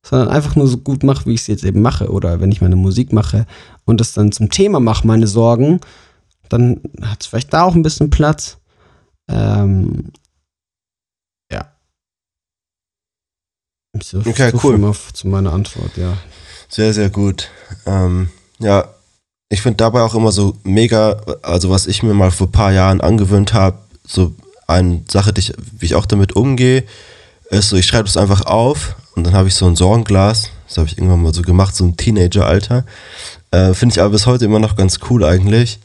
sondern 0.05 0.29
einfach 0.29 0.57
nur 0.57 0.69
so 0.69 0.79
gut 0.79 1.03
mache, 1.03 1.27
wie 1.27 1.35
ich 1.35 1.43
es 1.43 1.47
jetzt 1.49 1.65
eben 1.65 1.83
mache, 1.83 2.11
oder 2.11 2.41
wenn 2.41 2.53
ich 2.53 2.61
meine 2.61 2.77
Musik 2.77 3.13
mache 3.13 3.47
und 3.85 4.01
das 4.01 4.13
dann 4.13 4.33
zum 4.33 4.51
Thema 4.51 4.81
mache, 4.81 5.07
meine 5.07 5.27
Sorgen, 5.27 5.81
dann 6.49 6.81
hat 7.03 7.23
es 7.23 7.27
vielleicht 7.27 7.53
da 7.53 7.65
auch 7.65 7.75
ein 7.75 7.83
bisschen 7.83 8.11
Platz. 8.11 8.59
Ähm, 9.29 10.13
So, 14.03 14.19
okay, 14.19 14.51
so 14.51 14.61
cool. 14.63 14.95
zu 15.13 15.29
meiner 15.29 15.53
Antwort, 15.53 15.97
ja. 15.97 16.17
Sehr, 16.69 16.93
sehr 16.93 17.11
gut. 17.11 17.49
Ähm, 17.87 18.29
ja, 18.59 18.89
ich 19.49 19.63
finde 19.63 19.79
dabei 19.79 20.03
auch 20.03 20.15
immer 20.15 20.33
so 20.33 20.57
mega, 20.63 21.21
also 21.43 21.71
was 21.71 21.87
ich 21.87 22.03
mir 22.03 22.15
mal 22.15 22.31
vor 22.31 22.49
ein 22.49 22.53
paar 22.53 22.73
Jahren 22.73 23.01
angewöhnt 23.01 23.55
habe, 23.55 23.79
so 24.09 24.35
eine 24.67 25.03
Sache, 25.09 25.33
die 25.33 25.41
ich, 25.41 25.53
wie 25.79 25.87
ich 25.87 25.95
auch 25.95 26.07
damit 26.07 26.35
umgehe, 26.35 26.85
ist 27.51 27.71
so, 27.71 27.77
ich 27.77 27.87
schreibe 27.87 28.09
es 28.09 28.17
einfach 28.17 28.43
auf 28.43 28.97
und 29.15 29.25
dann 29.25 29.35
habe 29.35 29.49
ich 29.49 29.55
so 29.55 29.67
ein 29.67 29.77
Sorgenglas, 29.77 30.51
das 30.67 30.79
habe 30.79 30.89
ich 30.89 30.99
irgendwann 30.99 31.23
mal 31.23 31.35
so 31.35 31.43
gemacht, 31.43 31.75
so 31.75 31.85
ein 31.85 31.97
Teenager-Alter. 31.97 32.85
Äh, 33.51 33.73
finde 33.75 33.95
ich 33.95 34.01
aber 34.01 34.11
bis 34.11 34.27
heute 34.27 34.45
immer 34.45 34.59
noch 34.59 34.77
ganz 34.77 34.99
cool 35.09 35.25
eigentlich. 35.25 35.79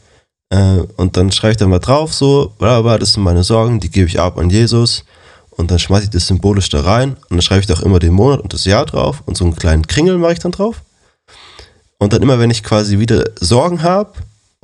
Äh, 0.50 0.80
und 0.96 1.16
dann 1.16 1.32
schreibe 1.32 1.52
ich 1.52 1.56
da 1.56 1.66
mal 1.66 1.78
drauf, 1.78 2.12
so, 2.12 2.52
bla, 2.58 2.82
bla, 2.82 2.98
das 2.98 3.14
sind 3.14 3.22
meine 3.22 3.44
Sorgen, 3.44 3.80
die 3.80 3.90
gebe 3.90 4.08
ich 4.08 4.20
ab 4.20 4.38
an 4.38 4.50
Jesus 4.50 5.04
und 5.50 5.70
dann 5.70 5.78
schmeiße 5.78 6.04
ich 6.04 6.10
das 6.10 6.26
symbolisch 6.26 6.68
da 6.68 6.82
rein 6.82 7.14
und 7.14 7.30
dann 7.30 7.42
schreibe 7.42 7.60
ich 7.60 7.66
da 7.66 7.74
auch 7.74 7.82
immer 7.82 7.98
den 7.98 8.12
Monat 8.12 8.40
und 8.40 8.52
das 8.52 8.64
Jahr 8.64 8.84
drauf 8.84 9.22
und 9.24 9.36
so 9.36 9.44
einen 9.44 9.56
kleinen 9.56 9.86
Kringel 9.86 10.18
mache 10.18 10.34
ich 10.34 10.38
dann 10.38 10.52
drauf. 10.52 10.82
Und 11.98 12.12
dann 12.12 12.22
immer, 12.22 12.38
wenn 12.38 12.50
ich 12.50 12.62
quasi 12.62 12.98
wieder 12.98 13.24
Sorgen 13.40 13.82
habe 13.82 14.12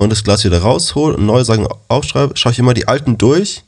und 0.01 0.09
das 0.09 0.23
Glas 0.23 0.43
wieder 0.43 0.63
raushole 0.63 1.15
und 1.15 1.27
neue 1.27 1.45
Sorgen 1.45 1.67
aufschreibe, 1.87 2.35
schaue 2.35 2.51
ich 2.51 2.57
immer 2.57 2.73
die 2.73 2.87
alten 2.87 3.19
durch 3.19 3.63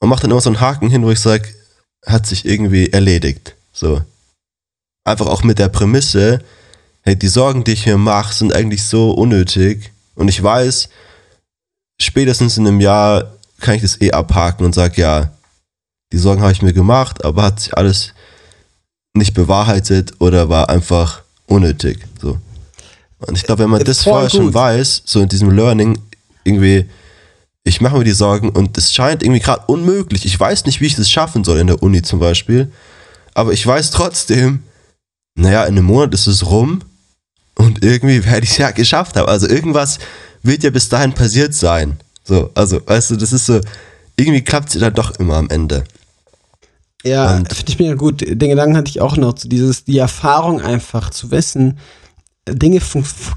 und 0.00 0.08
mache 0.08 0.22
dann 0.22 0.32
immer 0.32 0.40
so 0.40 0.50
einen 0.50 0.60
Haken 0.60 0.90
hin, 0.90 1.04
wo 1.04 1.10
ich 1.12 1.20
sage, 1.20 1.48
hat 2.04 2.26
sich 2.26 2.44
irgendwie 2.44 2.90
erledigt. 2.90 3.54
So. 3.72 4.02
Einfach 5.04 5.26
auch 5.26 5.44
mit 5.44 5.60
der 5.60 5.68
Prämisse, 5.68 6.42
hey, 7.02 7.16
die 7.16 7.28
Sorgen, 7.28 7.62
die 7.62 7.74
ich 7.74 7.86
mir 7.86 7.96
mache, 7.96 8.34
sind 8.34 8.52
eigentlich 8.52 8.82
so 8.82 9.12
unnötig 9.12 9.92
und 10.16 10.26
ich 10.26 10.42
weiß, 10.42 10.88
spätestens 12.00 12.58
in 12.58 12.66
einem 12.66 12.80
Jahr 12.80 13.36
kann 13.60 13.76
ich 13.76 13.82
das 13.82 14.00
eh 14.00 14.10
abhaken 14.10 14.66
und 14.66 14.74
sage, 14.74 15.00
ja, 15.00 15.32
die 16.10 16.18
Sorgen 16.18 16.42
habe 16.42 16.50
ich 16.50 16.62
mir 16.62 16.72
gemacht, 16.72 17.24
aber 17.24 17.44
hat 17.44 17.60
sich 17.60 17.76
alles 17.78 18.14
nicht 19.12 19.32
bewahrheitet 19.32 20.20
oder 20.20 20.48
war 20.48 20.70
einfach 20.70 21.22
unnötig. 21.46 22.04
So. 22.20 22.40
Und 23.26 23.36
ich 23.36 23.44
glaube, 23.44 23.64
wenn 23.64 23.70
man 23.70 23.80
äh, 23.80 23.84
das 23.84 24.04
vorher 24.04 24.28
gut. 24.28 24.36
schon 24.36 24.54
weiß, 24.54 25.02
so 25.04 25.20
in 25.20 25.28
diesem 25.28 25.50
Learning, 25.50 25.98
irgendwie, 26.44 26.86
ich 27.64 27.80
mache 27.80 27.96
mir 27.96 28.04
die 28.04 28.12
Sorgen 28.12 28.50
und 28.50 28.76
es 28.76 28.92
scheint 28.92 29.22
irgendwie 29.22 29.40
gerade 29.40 29.64
unmöglich. 29.66 30.24
Ich 30.24 30.38
weiß 30.38 30.66
nicht, 30.66 30.80
wie 30.80 30.86
ich 30.86 30.96
das 30.96 31.10
schaffen 31.10 31.44
soll 31.44 31.58
in 31.58 31.66
der 31.66 31.82
Uni 31.82 32.02
zum 32.02 32.20
Beispiel. 32.20 32.70
Aber 33.34 33.52
ich 33.52 33.66
weiß 33.66 33.90
trotzdem, 33.90 34.62
naja, 35.34 35.64
in 35.64 35.76
einem 35.76 35.86
Monat 35.86 36.14
ist 36.14 36.26
es 36.26 36.46
rum 36.46 36.82
und 37.56 37.84
irgendwie 37.84 38.24
werde 38.24 38.44
ich 38.44 38.52
es 38.52 38.58
ja 38.58 38.70
geschafft 38.70 39.16
haben. 39.16 39.28
Also 39.28 39.48
irgendwas 39.48 39.98
wird 40.42 40.62
ja 40.62 40.70
bis 40.70 40.88
dahin 40.88 41.12
passiert 41.12 41.54
sein. 41.54 41.98
So, 42.22 42.50
also, 42.54 42.80
weißt 42.86 43.10
du, 43.10 43.16
das 43.16 43.32
ist 43.32 43.46
so, 43.46 43.60
irgendwie 44.16 44.42
klappt 44.42 44.68
es 44.68 44.74
ja 44.74 44.80
dann 44.80 44.94
doch 44.94 45.18
immer 45.18 45.36
am 45.36 45.50
Ende. 45.50 45.84
Ja, 47.02 47.36
finde 47.36 47.64
ich 47.68 47.78
mega 47.78 47.94
gut. 47.94 48.22
Den 48.22 48.38
Gedanken 48.38 48.76
hatte 48.76 48.88
ich 48.88 49.00
auch 49.00 49.16
noch, 49.16 49.34
dieses, 49.34 49.84
die 49.84 49.98
Erfahrung 49.98 50.62
einfach 50.62 51.10
zu 51.10 51.30
wissen, 51.30 51.78
Dinge 52.48 52.80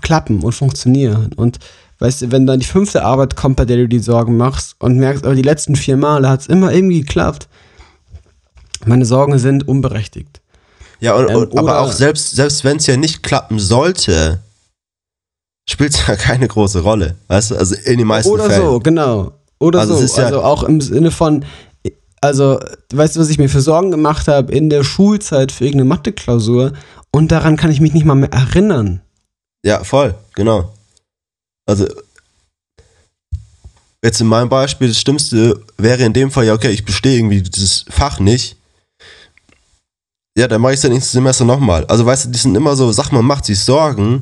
klappen 0.01 0.41
und 0.41 0.51
funktionieren. 0.53 1.31
Und 1.35 1.59
weißt 1.99 2.23
du, 2.23 2.31
wenn 2.31 2.45
dann 2.45 2.59
die 2.59 2.65
fünfte 2.65 3.03
Arbeit 3.03 3.35
kommt, 3.35 3.55
bei 3.55 3.65
der 3.65 3.77
du 3.77 3.88
die 3.88 3.99
Sorgen 3.99 4.38
machst 4.38 4.75
und 4.79 4.97
merkst, 4.97 5.25
aber 5.25 5.35
die 5.35 5.41
letzten 5.41 5.75
vier 5.75 5.97
Male 5.97 6.29
hat 6.29 6.41
es 6.41 6.47
immer 6.47 6.71
irgendwie 6.71 7.01
geklappt. 7.01 7.47
Meine 8.85 9.05
Sorgen 9.05 9.38
sind 9.39 9.67
unberechtigt. 9.67 10.41
Ja, 10.99 11.13
und, 11.15 11.29
ähm, 11.29 11.57
aber 11.57 11.79
auch 11.79 11.91
selbst, 11.91 12.35
selbst 12.35 12.63
wenn 12.63 12.77
es 12.77 12.88
ja 12.88 12.97
nicht 12.97 13.23
klappen 13.23 13.59
sollte, 13.59 14.39
spielt 15.69 15.93
es 15.93 16.07
ja 16.07 16.15
keine 16.17 16.47
große 16.47 16.81
Rolle. 16.81 17.15
Weißt 17.27 17.51
du, 17.51 17.55
also 17.55 17.75
in 17.75 17.97
den 17.97 18.07
meisten 18.07 18.31
oder 18.31 18.45
Fällen. 18.45 18.61
Oder 18.61 18.71
so, 18.71 18.79
genau. 18.79 19.31
Oder 19.59 19.79
also 19.81 19.95
so. 19.95 20.21
Ja 20.21 20.27
also 20.27 20.41
auch 20.41 20.63
im 20.63 20.81
Sinne 20.81 21.11
von, 21.11 21.43
also, 22.21 22.59
weißt 22.93 23.15
du, 23.15 23.19
was 23.19 23.29
ich 23.29 23.38
mir 23.38 23.49
für 23.49 23.61
Sorgen 23.61 23.91
gemacht 23.91 24.27
habe 24.27 24.51
in 24.51 24.69
der 24.69 24.84
Schulzeit 24.84 25.51
für 25.51 25.65
irgendeine 25.65 25.89
Mathe-Klausur 25.89 26.73
und 27.11 27.31
daran 27.31 27.57
kann 27.57 27.71
ich 27.71 27.79
mich 27.81 27.93
nicht 27.93 28.05
mal 28.05 28.15
mehr 28.15 28.31
erinnern. 28.31 29.01
Ja, 29.65 29.84
voll, 29.84 30.15
genau. 30.35 30.73
Also, 31.65 31.88
jetzt 34.03 34.21
in 34.21 34.27
meinem 34.27 34.49
Beispiel, 34.49 34.88
das 34.88 34.99
Schlimmste 34.99 35.61
wäre 35.77 36.03
in 36.03 36.13
dem 36.13 36.31
Fall, 36.31 36.45
ja, 36.45 36.53
okay, 36.53 36.69
ich 36.71 36.85
bestehe 36.85 37.17
irgendwie 37.17 37.41
dieses 37.41 37.85
Fach 37.89 38.19
nicht. 38.19 38.55
ja, 40.38 40.47
dann 40.47 40.61
mache 40.61 40.73
ich 40.73 40.77
es 40.77 40.81
dann 40.84 40.91
nächstes 40.91 41.13
Semester 41.13 41.45
nochmal. 41.45 41.84
Also 41.85 42.05
weißt 42.05 42.25
du, 42.25 42.29
die 42.29 42.38
sind 42.38 42.55
immer 42.55 42.75
so, 42.75 42.91
sag 42.91 43.11
man 43.11 43.25
macht 43.25 43.45
sich 43.45 43.59
Sorgen 43.59 44.21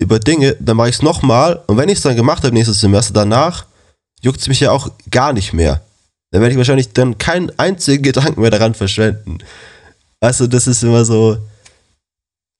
über 0.00 0.20
Dinge, 0.20 0.56
dann 0.60 0.76
mache 0.76 0.90
ich 0.90 0.96
es 0.96 1.02
nochmal 1.02 1.60
und 1.66 1.76
wenn 1.76 1.88
ich 1.88 1.96
es 1.98 2.02
dann 2.02 2.14
gemacht 2.14 2.44
habe 2.44 2.54
nächstes 2.54 2.80
Semester, 2.80 3.12
danach 3.12 3.66
juckt 4.22 4.40
es 4.40 4.46
mich 4.48 4.60
ja 4.60 4.70
auch 4.70 4.90
gar 5.10 5.32
nicht 5.32 5.52
mehr. 5.52 5.82
Dann 6.30 6.40
werde 6.40 6.52
ich 6.52 6.58
wahrscheinlich 6.58 6.92
dann 6.92 7.18
keinen 7.18 7.50
einzigen 7.58 8.04
Gedanken 8.04 8.40
mehr 8.40 8.50
daran 8.50 8.74
verschwenden. 8.74 9.38
Also 10.20 10.46
das 10.46 10.68
ist 10.68 10.84
immer 10.84 11.04
so, 11.04 11.38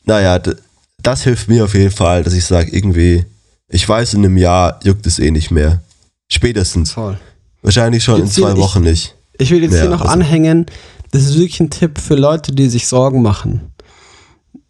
naja, 0.09 0.41
das 1.03 1.23
hilft 1.23 1.49
mir 1.49 1.65
auf 1.65 1.75
jeden 1.75 1.91
Fall, 1.91 2.25
dass 2.25 2.33
ich 2.33 2.45
sage, 2.45 2.75
irgendwie, 2.75 3.25
ich 3.69 3.87
weiß, 3.89 4.15
in 4.15 4.25
einem 4.25 4.39
Jahr 4.39 4.81
juckt 4.83 5.07
es 5.07 5.19
eh 5.19 5.31
nicht 5.31 5.51
mehr. 5.51 5.83
Spätestens. 6.29 6.93
Voll. 6.93 7.19
Wahrscheinlich 7.63 8.03
schon 8.03 8.23
in 8.23 8.27
zwei 8.27 8.57
Wochen 8.57 8.81
ich, 8.85 8.91
nicht. 8.91 9.15
Ich 9.37 9.51
will 9.51 9.63
jetzt 9.63 9.73
mehr, 9.73 9.83
hier 9.83 9.91
noch 9.91 10.01
also. 10.01 10.13
anhängen, 10.13 10.67
das 11.11 11.23
ist 11.23 11.35
wirklich 11.35 11.61
ein 11.61 11.71
Tipp 11.71 11.99
für 11.99 12.15
Leute, 12.15 12.53
die 12.53 12.69
sich 12.69 12.87
Sorgen 12.87 13.23
machen 13.23 13.73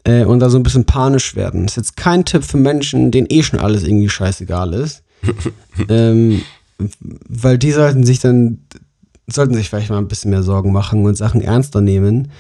äh, 0.05 0.25
und 0.25 0.41
da 0.41 0.51
so 0.51 0.59
ein 0.59 0.63
bisschen 0.63 0.85
panisch 0.85 1.37
werden. 1.37 1.63
Das 1.63 1.73
ist 1.73 1.77
jetzt 1.77 1.97
kein 1.97 2.25
Tipp 2.25 2.45
für 2.45 2.57
Menschen, 2.57 3.11
denen 3.11 3.29
eh 3.31 3.43
schon 3.43 3.61
alles 3.61 3.85
irgendwie 3.85 4.09
scheißegal 4.09 4.75
ist. 4.75 5.03
ähm, 5.89 6.43
weil 6.99 7.59
die 7.59 7.73
sollten 7.73 8.05
sich 8.05 8.21
dann, 8.21 8.59
sollten 9.27 9.55
sich 9.55 9.69
vielleicht 9.69 9.91
mal 9.91 9.99
ein 9.99 10.09
bisschen 10.09 10.31
mehr 10.31 10.43
Sorgen 10.43 10.73
machen 10.73 11.05
und 11.05 11.17
Sachen 11.17 11.41
ernster 11.41 11.81
nehmen. 11.81 12.31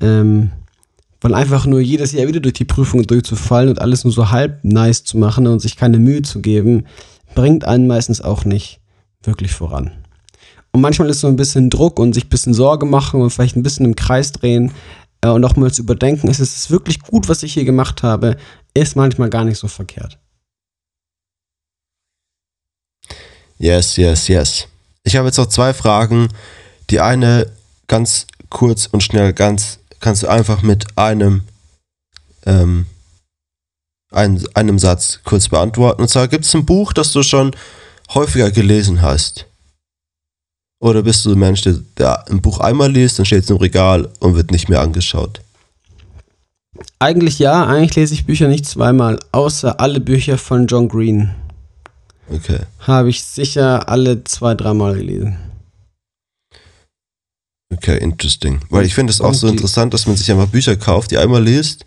Ähm, 0.00 0.50
weil 1.22 1.34
einfach 1.34 1.66
nur 1.66 1.80
jedes 1.80 2.12
Jahr 2.12 2.26
wieder 2.26 2.40
durch 2.40 2.54
die 2.54 2.64
Prüfungen 2.64 3.06
durchzufallen 3.06 3.70
und 3.70 3.80
alles 3.80 4.04
nur 4.04 4.12
so 4.12 4.30
halb 4.30 4.62
nice 4.64 5.04
zu 5.04 5.16
machen 5.16 5.46
und 5.46 5.60
sich 5.60 5.76
keine 5.76 5.98
Mühe 5.98 6.22
zu 6.22 6.40
geben, 6.40 6.86
bringt 7.34 7.64
einen 7.64 7.86
meistens 7.86 8.20
auch 8.20 8.44
nicht 8.44 8.80
wirklich 9.22 9.52
voran. 9.52 9.92
Und 10.72 10.80
manchmal 10.80 11.10
ist 11.10 11.20
so 11.20 11.28
ein 11.28 11.36
bisschen 11.36 11.70
Druck 11.70 11.98
und 11.98 12.14
sich 12.14 12.26
ein 12.26 12.30
bisschen 12.30 12.54
Sorge 12.54 12.86
machen 12.86 13.20
und 13.20 13.30
vielleicht 13.30 13.56
ein 13.56 13.62
bisschen 13.62 13.86
im 13.86 13.96
Kreis 13.96 14.32
drehen 14.32 14.72
äh, 15.20 15.28
und 15.28 15.40
nochmals 15.40 15.78
überdenken, 15.78 16.28
ist 16.28 16.40
es 16.40 16.70
wirklich 16.70 17.00
gut, 17.00 17.28
was 17.28 17.42
ich 17.42 17.54
hier 17.54 17.64
gemacht 17.64 18.02
habe, 18.02 18.36
ist 18.74 18.96
manchmal 18.96 19.30
gar 19.30 19.44
nicht 19.44 19.58
so 19.58 19.68
verkehrt. 19.68 20.18
Yes, 23.58 23.96
yes, 23.96 24.28
yes. 24.28 24.66
Ich 25.04 25.16
habe 25.16 25.28
jetzt 25.28 25.36
noch 25.38 25.46
zwei 25.46 25.72
Fragen. 25.72 26.28
Die 26.90 27.00
eine 27.00 27.46
ganz 27.86 28.26
kurz 28.50 28.86
und 28.86 29.02
schnell, 29.02 29.32
ganz 29.32 29.78
kannst 30.02 30.24
du 30.24 30.28
einfach 30.28 30.60
mit 30.60 30.98
einem, 30.98 31.42
ähm, 32.44 32.84
ein, 34.10 34.44
einem 34.52 34.78
Satz 34.78 35.20
kurz 35.24 35.48
beantworten. 35.48 36.02
Und 36.02 36.08
zwar 36.08 36.28
gibt 36.28 36.44
es 36.44 36.54
ein 36.54 36.66
Buch, 36.66 36.92
das 36.92 37.12
du 37.12 37.22
schon 37.22 37.52
häufiger 38.12 38.50
gelesen 38.50 39.00
hast. 39.00 39.46
Oder 40.80 41.02
bist 41.04 41.24
du 41.24 41.32
ein 41.32 41.38
Mensch, 41.38 41.62
der, 41.62 41.78
der 41.96 42.28
ein 42.28 42.42
Buch 42.42 42.58
einmal 42.58 42.90
liest, 42.90 43.18
dann 43.18 43.24
steht 43.24 43.44
es 43.44 43.50
im 43.50 43.56
Regal 43.56 44.10
und 44.18 44.34
wird 44.34 44.50
nicht 44.50 44.68
mehr 44.68 44.80
angeschaut? 44.80 45.40
Eigentlich 46.98 47.38
ja, 47.38 47.64
eigentlich 47.64 47.94
lese 47.94 48.14
ich 48.14 48.26
Bücher 48.26 48.48
nicht 48.48 48.66
zweimal, 48.66 49.18
außer 49.30 49.78
alle 49.80 50.00
Bücher 50.00 50.36
von 50.36 50.66
John 50.66 50.88
Green. 50.88 51.30
Okay. 52.28 52.60
Habe 52.80 53.10
ich 53.10 53.22
sicher 53.22 53.88
alle 53.88 54.24
zwei, 54.24 54.54
dreimal 54.54 54.94
gelesen. 54.94 55.38
Okay, 57.72 57.98
interesting. 57.98 58.60
Weil 58.68 58.84
ich 58.84 58.94
finde 58.94 59.12
es 59.12 59.20
auch 59.20 59.32
so 59.32 59.48
interessant, 59.48 59.94
dass 59.94 60.06
man 60.06 60.16
sich 60.16 60.30
einfach 60.30 60.48
Bücher 60.48 60.76
kauft, 60.76 61.10
die 61.10 61.18
einmal 61.18 61.42
liest 61.42 61.86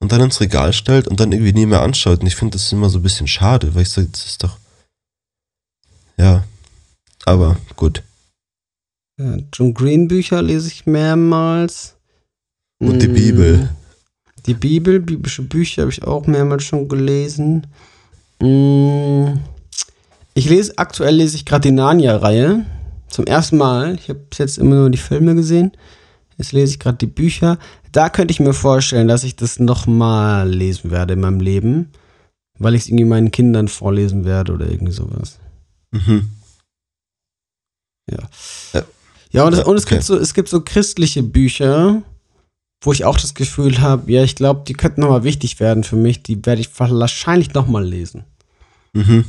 und 0.00 0.12
dann 0.12 0.22
ins 0.22 0.40
Regal 0.40 0.72
stellt 0.72 1.08
und 1.08 1.20
dann 1.20 1.32
irgendwie 1.32 1.52
nie 1.52 1.66
mehr 1.66 1.82
anschaut. 1.82 2.20
Und 2.20 2.26
ich 2.26 2.36
finde 2.36 2.52
das 2.52 2.72
immer 2.72 2.88
so 2.88 2.98
ein 2.98 3.02
bisschen 3.02 3.26
schade, 3.26 3.74
weil 3.74 3.82
ich 3.82 3.90
sage, 3.90 4.08
das 4.10 4.24
ist 4.24 4.42
doch. 4.42 4.58
Ja, 6.16 6.44
aber 7.24 7.58
gut. 7.76 8.02
Ja, 9.18 9.36
John 9.52 9.74
Green 9.74 10.08
Bücher 10.08 10.40
lese 10.40 10.68
ich 10.68 10.86
mehrmals. 10.86 11.96
Und 12.80 13.00
die 13.00 13.08
Bibel. 13.08 13.58
Mm, 13.58 13.68
die 14.46 14.54
Bibel, 14.54 15.00
biblische 15.00 15.42
Bücher 15.42 15.82
habe 15.82 15.92
ich 15.92 16.02
auch 16.02 16.26
mehrmals 16.26 16.64
schon 16.64 16.88
gelesen. 16.88 17.66
Mm, 18.40 19.38
ich 20.34 20.48
lese, 20.48 20.78
aktuell 20.78 21.16
lese 21.16 21.36
ich 21.36 21.44
gerade 21.44 21.68
die 21.68 21.74
Narnia-Reihe. 21.74 22.66
Zum 23.14 23.26
ersten 23.28 23.58
Mal. 23.58 23.94
Ich 23.94 24.08
habe 24.08 24.18
bis 24.18 24.38
jetzt 24.38 24.58
immer 24.58 24.74
nur 24.74 24.90
die 24.90 24.98
Filme 24.98 25.36
gesehen. 25.36 25.70
Jetzt 26.36 26.50
lese 26.50 26.72
ich 26.72 26.80
gerade 26.80 26.98
die 26.98 27.06
Bücher. 27.06 27.60
Da 27.92 28.08
könnte 28.08 28.32
ich 28.32 28.40
mir 28.40 28.52
vorstellen, 28.52 29.06
dass 29.06 29.22
ich 29.22 29.36
das 29.36 29.60
nochmal 29.60 30.50
lesen 30.52 30.90
werde 30.90 31.14
in 31.14 31.20
meinem 31.20 31.38
Leben. 31.38 31.92
Weil 32.58 32.74
ich 32.74 32.82
es 32.82 32.88
irgendwie 32.88 33.04
meinen 33.04 33.30
Kindern 33.30 33.68
vorlesen 33.68 34.24
werde 34.24 34.52
oder 34.52 34.68
irgendwie 34.68 34.92
sowas. 34.92 35.38
Mhm. 35.92 36.28
Ja. 38.10 38.18
Ja, 38.72 38.82
ja 39.30 39.44
und, 39.44 39.52
es, 39.52 39.62
und 39.62 39.76
es, 39.76 39.84
okay. 39.84 39.94
gibt 39.94 40.06
so, 40.06 40.18
es 40.18 40.34
gibt 40.34 40.48
so 40.48 40.62
christliche 40.62 41.22
Bücher, 41.22 42.02
wo 42.82 42.92
ich 42.92 43.04
auch 43.04 43.16
das 43.16 43.34
Gefühl 43.34 43.80
habe, 43.80 44.10
ja, 44.10 44.24
ich 44.24 44.34
glaube, 44.34 44.64
die 44.66 44.74
könnten 44.74 45.02
nochmal 45.02 45.22
wichtig 45.22 45.60
werden 45.60 45.84
für 45.84 45.94
mich. 45.94 46.24
Die 46.24 46.44
werde 46.44 46.62
ich 46.62 46.80
wahrscheinlich 46.80 47.54
nochmal 47.54 47.84
lesen. 47.84 48.24
Mhm. 48.92 49.24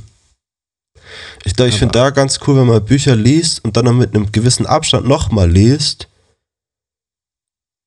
Ich, 1.44 1.58
ich 1.60 1.78
finde 1.78 1.94
da 1.94 2.10
ganz 2.10 2.40
cool, 2.46 2.58
wenn 2.58 2.68
man 2.68 2.84
Bücher 2.84 3.16
liest 3.16 3.64
und 3.64 3.78
dann 3.78 3.86
noch 3.86 3.94
mit 3.94 4.16
einem 4.16 4.32
gewissen 4.32 4.66
Abstand 4.66 5.08
nochmal 5.08 5.50
liest, 5.50 6.08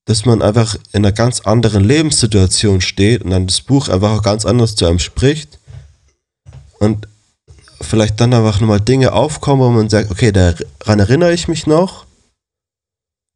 dass 0.07 0.25
man 0.25 0.41
einfach 0.41 0.77
in 0.93 1.05
einer 1.05 1.13
ganz 1.13 1.41
anderen 1.41 1.85
Lebenssituation 1.85 2.81
steht 2.81 3.23
und 3.23 3.31
dann 3.31 3.47
das 3.47 3.61
Buch 3.61 3.89
einfach 3.89 4.11
auch 4.19 4.23
ganz 4.23 4.47
anders 4.47 4.75
zu 4.75 4.87
einem 4.87 4.99
spricht. 4.99 5.59
Und 6.79 7.07
vielleicht 7.81 8.21
dann 8.21 8.33
einfach 8.33 8.61
nochmal 8.61 8.81
Dinge 8.81 9.13
aufkommen, 9.13 9.63
wo 9.63 9.69
man 9.69 9.91
sagt, 9.91 10.11
okay, 10.11 10.33
daran 10.33 10.99
erinnere 10.99 11.33
ich 11.33 11.49
mich 11.49 11.67
noch. 11.67 12.07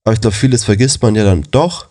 Aber 0.05 0.15
ich 0.15 0.21
glaube, 0.21 0.35
vieles 0.37 0.65
vergisst 0.65 1.03
man 1.03 1.15
ja 1.15 1.25
dann 1.25 1.47
doch. 1.51 1.89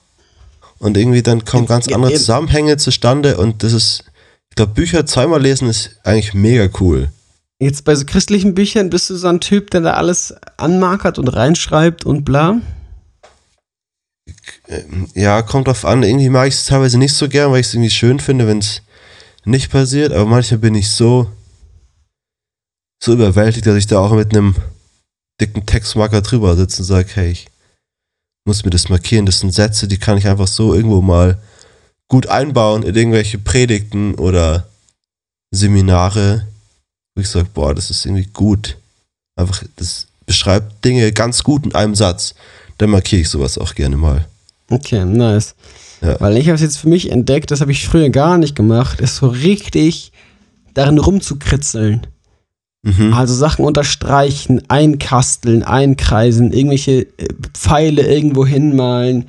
Und 0.80 0.97
irgendwie 0.97 1.22
dann 1.22 1.45
kommen 1.45 1.68
ganz 1.68 1.88
andere 1.88 2.13
Zusammenhänge 2.13 2.76
zustande 2.77 3.38
und 3.38 3.61
das 3.61 3.73
ist, 3.73 4.03
ich 4.49 4.55
glaube, 4.55 4.73
Bücher 4.73 5.05
zweimal 5.05 5.39
lesen 5.39 5.69
ist 5.69 5.91
eigentlich 6.03 6.34
mega 6.34 6.68
cool. 6.80 7.11
Jetzt 7.61 7.85
bei 7.85 7.93
so 7.93 8.05
christlichen 8.05 8.55
Büchern 8.55 8.89
bist 8.89 9.11
du 9.11 9.15
so 9.15 9.27
ein 9.27 9.39
Typ, 9.39 9.69
der 9.69 9.81
da 9.81 9.93
alles 9.93 10.33
anmarkert 10.57 11.19
und 11.19 11.27
reinschreibt 11.27 12.07
und 12.07 12.25
bla? 12.25 12.59
Ja, 15.13 15.43
kommt 15.43 15.67
drauf 15.67 15.85
an. 15.85 16.01
Irgendwie 16.01 16.29
mag 16.29 16.47
ich 16.47 16.55
es 16.55 16.65
teilweise 16.65 16.97
nicht 16.97 17.13
so 17.13 17.29
gern, 17.29 17.51
weil 17.51 17.59
ich 17.59 17.67
es 17.67 17.75
irgendwie 17.75 17.91
schön 17.91 18.19
finde, 18.19 18.47
wenn 18.47 18.57
es 18.57 18.81
nicht 19.45 19.71
passiert. 19.71 20.11
Aber 20.11 20.25
manchmal 20.25 20.57
bin 20.57 20.73
ich 20.73 20.89
so 20.89 21.29
so 23.03 23.13
überwältigt, 23.13 23.67
dass 23.67 23.75
ich 23.75 23.85
da 23.85 23.99
auch 23.99 24.13
mit 24.13 24.33
einem 24.33 24.55
dicken 25.39 25.63
Textmarker 25.63 26.23
drüber 26.23 26.55
sitze 26.55 26.81
und 26.81 26.85
sage, 26.85 27.09
hey, 27.13 27.29
ich 27.29 27.47
muss 28.43 28.65
mir 28.65 28.71
das 28.71 28.89
markieren. 28.89 29.27
Das 29.27 29.39
sind 29.39 29.53
Sätze, 29.53 29.88
die 29.88 29.99
kann 29.99 30.17
ich 30.17 30.27
einfach 30.27 30.47
so 30.47 30.73
irgendwo 30.73 31.03
mal 31.03 31.39
gut 32.07 32.25
einbauen 32.25 32.81
in 32.81 32.95
irgendwelche 32.95 33.38
Predigten 33.38 34.15
oder 34.15 34.67
Seminare, 35.51 36.47
wo 37.15 37.21
ich 37.21 37.29
sage, 37.29 37.47
boah, 37.53 37.73
das 37.73 37.89
ist 37.89 38.05
irgendwie 38.05 38.29
gut. 38.31 38.77
Einfach, 39.35 39.63
das 39.75 40.07
beschreibt 40.25 40.83
Dinge 40.85 41.11
ganz 41.11 41.43
gut 41.43 41.65
in 41.65 41.75
einem 41.75 41.95
Satz. 41.95 42.35
Dann 42.77 42.89
markiere 42.89 43.21
ich 43.21 43.29
sowas 43.29 43.57
auch 43.57 43.75
gerne 43.75 43.97
mal. 43.97 44.25
Okay, 44.69 45.03
nice. 45.05 45.55
Ja. 46.01 46.19
Weil 46.19 46.38
ich 46.38 46.47
habe 46.47 46.55
es 46.55 46.61
jetzt 46.61 46.77
für 46.77 46.89
mich 46.89 47.11
entdeckt, 47.11 47.51
das 47.51 47.61
habe 47.61 47.71
ich 47.71 47.88
früher 47.88 48.09
gar 48.09 48.38
nicht 48.38 48.55
gemacht, 48.55 48.99
ist 49.01 49.17
so 49.17 49.27
richtig 49.27 50.11
darin 50.73 50.97
rumzukritzeln. 50.97 52.07
Mhm. 52.83 53.13
Also 53.13 53.35
Sachen 53.35 53.65
unterstreichen, 53.65 54.63
einkasteln, 54.67 55.63
einkreisen, 55.63 56.51
irgendwelche 56.51 57.01
äh, 57.01 57.27
Pfeile 57.53 58.01
irgendwo 58.01 58.45
hinmalen, 58.45 59.25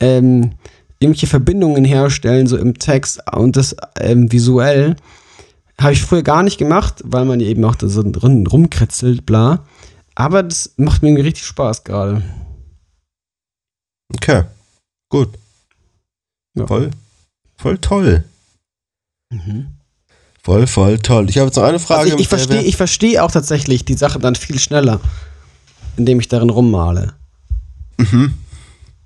ähm, 0.00 0.52
irgendwelche 0.98 1.26
Verbindungen 1.26 1.84
herstellen, 1.84 2.46
so 2.46 2.58
im 2.58 2.78
Text 2.78 3.20
und 3.32 3.56
das 3.56 3.74
ähm, 3.98 4.30
visuell. 4.30 4.96
Habe 5.82 5.92
ich 5.92 6.02
früher 6.02 6.22
gar 6.22 6.42
nicht 6.42 6.58
gemacht, 6.58 7.02
weil 7.04 7.24
man 7.24 7.40
eben 7.40 7.64
auch 7.64 7.74
da 7.74 7.88
so 7.88 8.02
drin 8.04 8.46
rumkritzelt, 8.46 9.26
bla. 9.26 9.64
Aber 10.14 10.42
das 10.42 10.74
macht 10.76 11.02
mir 11.02 11.16
richtig 11.16 11.44
Spaß 11.44 11.84
gerade. 11.84 12.22
Okay, 14.14 14.44
gut. 15.08 15.30
Ja. 16.56 16.66
Voll, 16.66 16.90
voll 17.56 17.78
toll. 17.78 18.24
Mhm. 19.30 19.68
Voll, 20.42 20.66
voll 20.66 20.98
toll. 20.98 21.30
Ich 21.30 21.38
habe 21.38 21.46
jetzt 21.46 21.56
noch 21.56 21.62
eine 21.64 21.78
Frage. 21.78 22.02
Also 22.02 22.14
ich, 22.16 22.22
ich 22.22 22.28
verstehe 22.28 22.62
ich 22.62 22.76
versteh 22.76 23.20
auch 23.20 23.30
tatsächlich 23.30 23.84
die 23.84 23.94
Sache 23.94 24.18
dann 24.18 24.34
viel 24.34 24.58
schneller, 24.58 25.00
indem 25.96 26.20
ich 26.20 26.28
darin 26.28 26.50
rummale. 26.50 27.14
Mhm. 27.96 28.34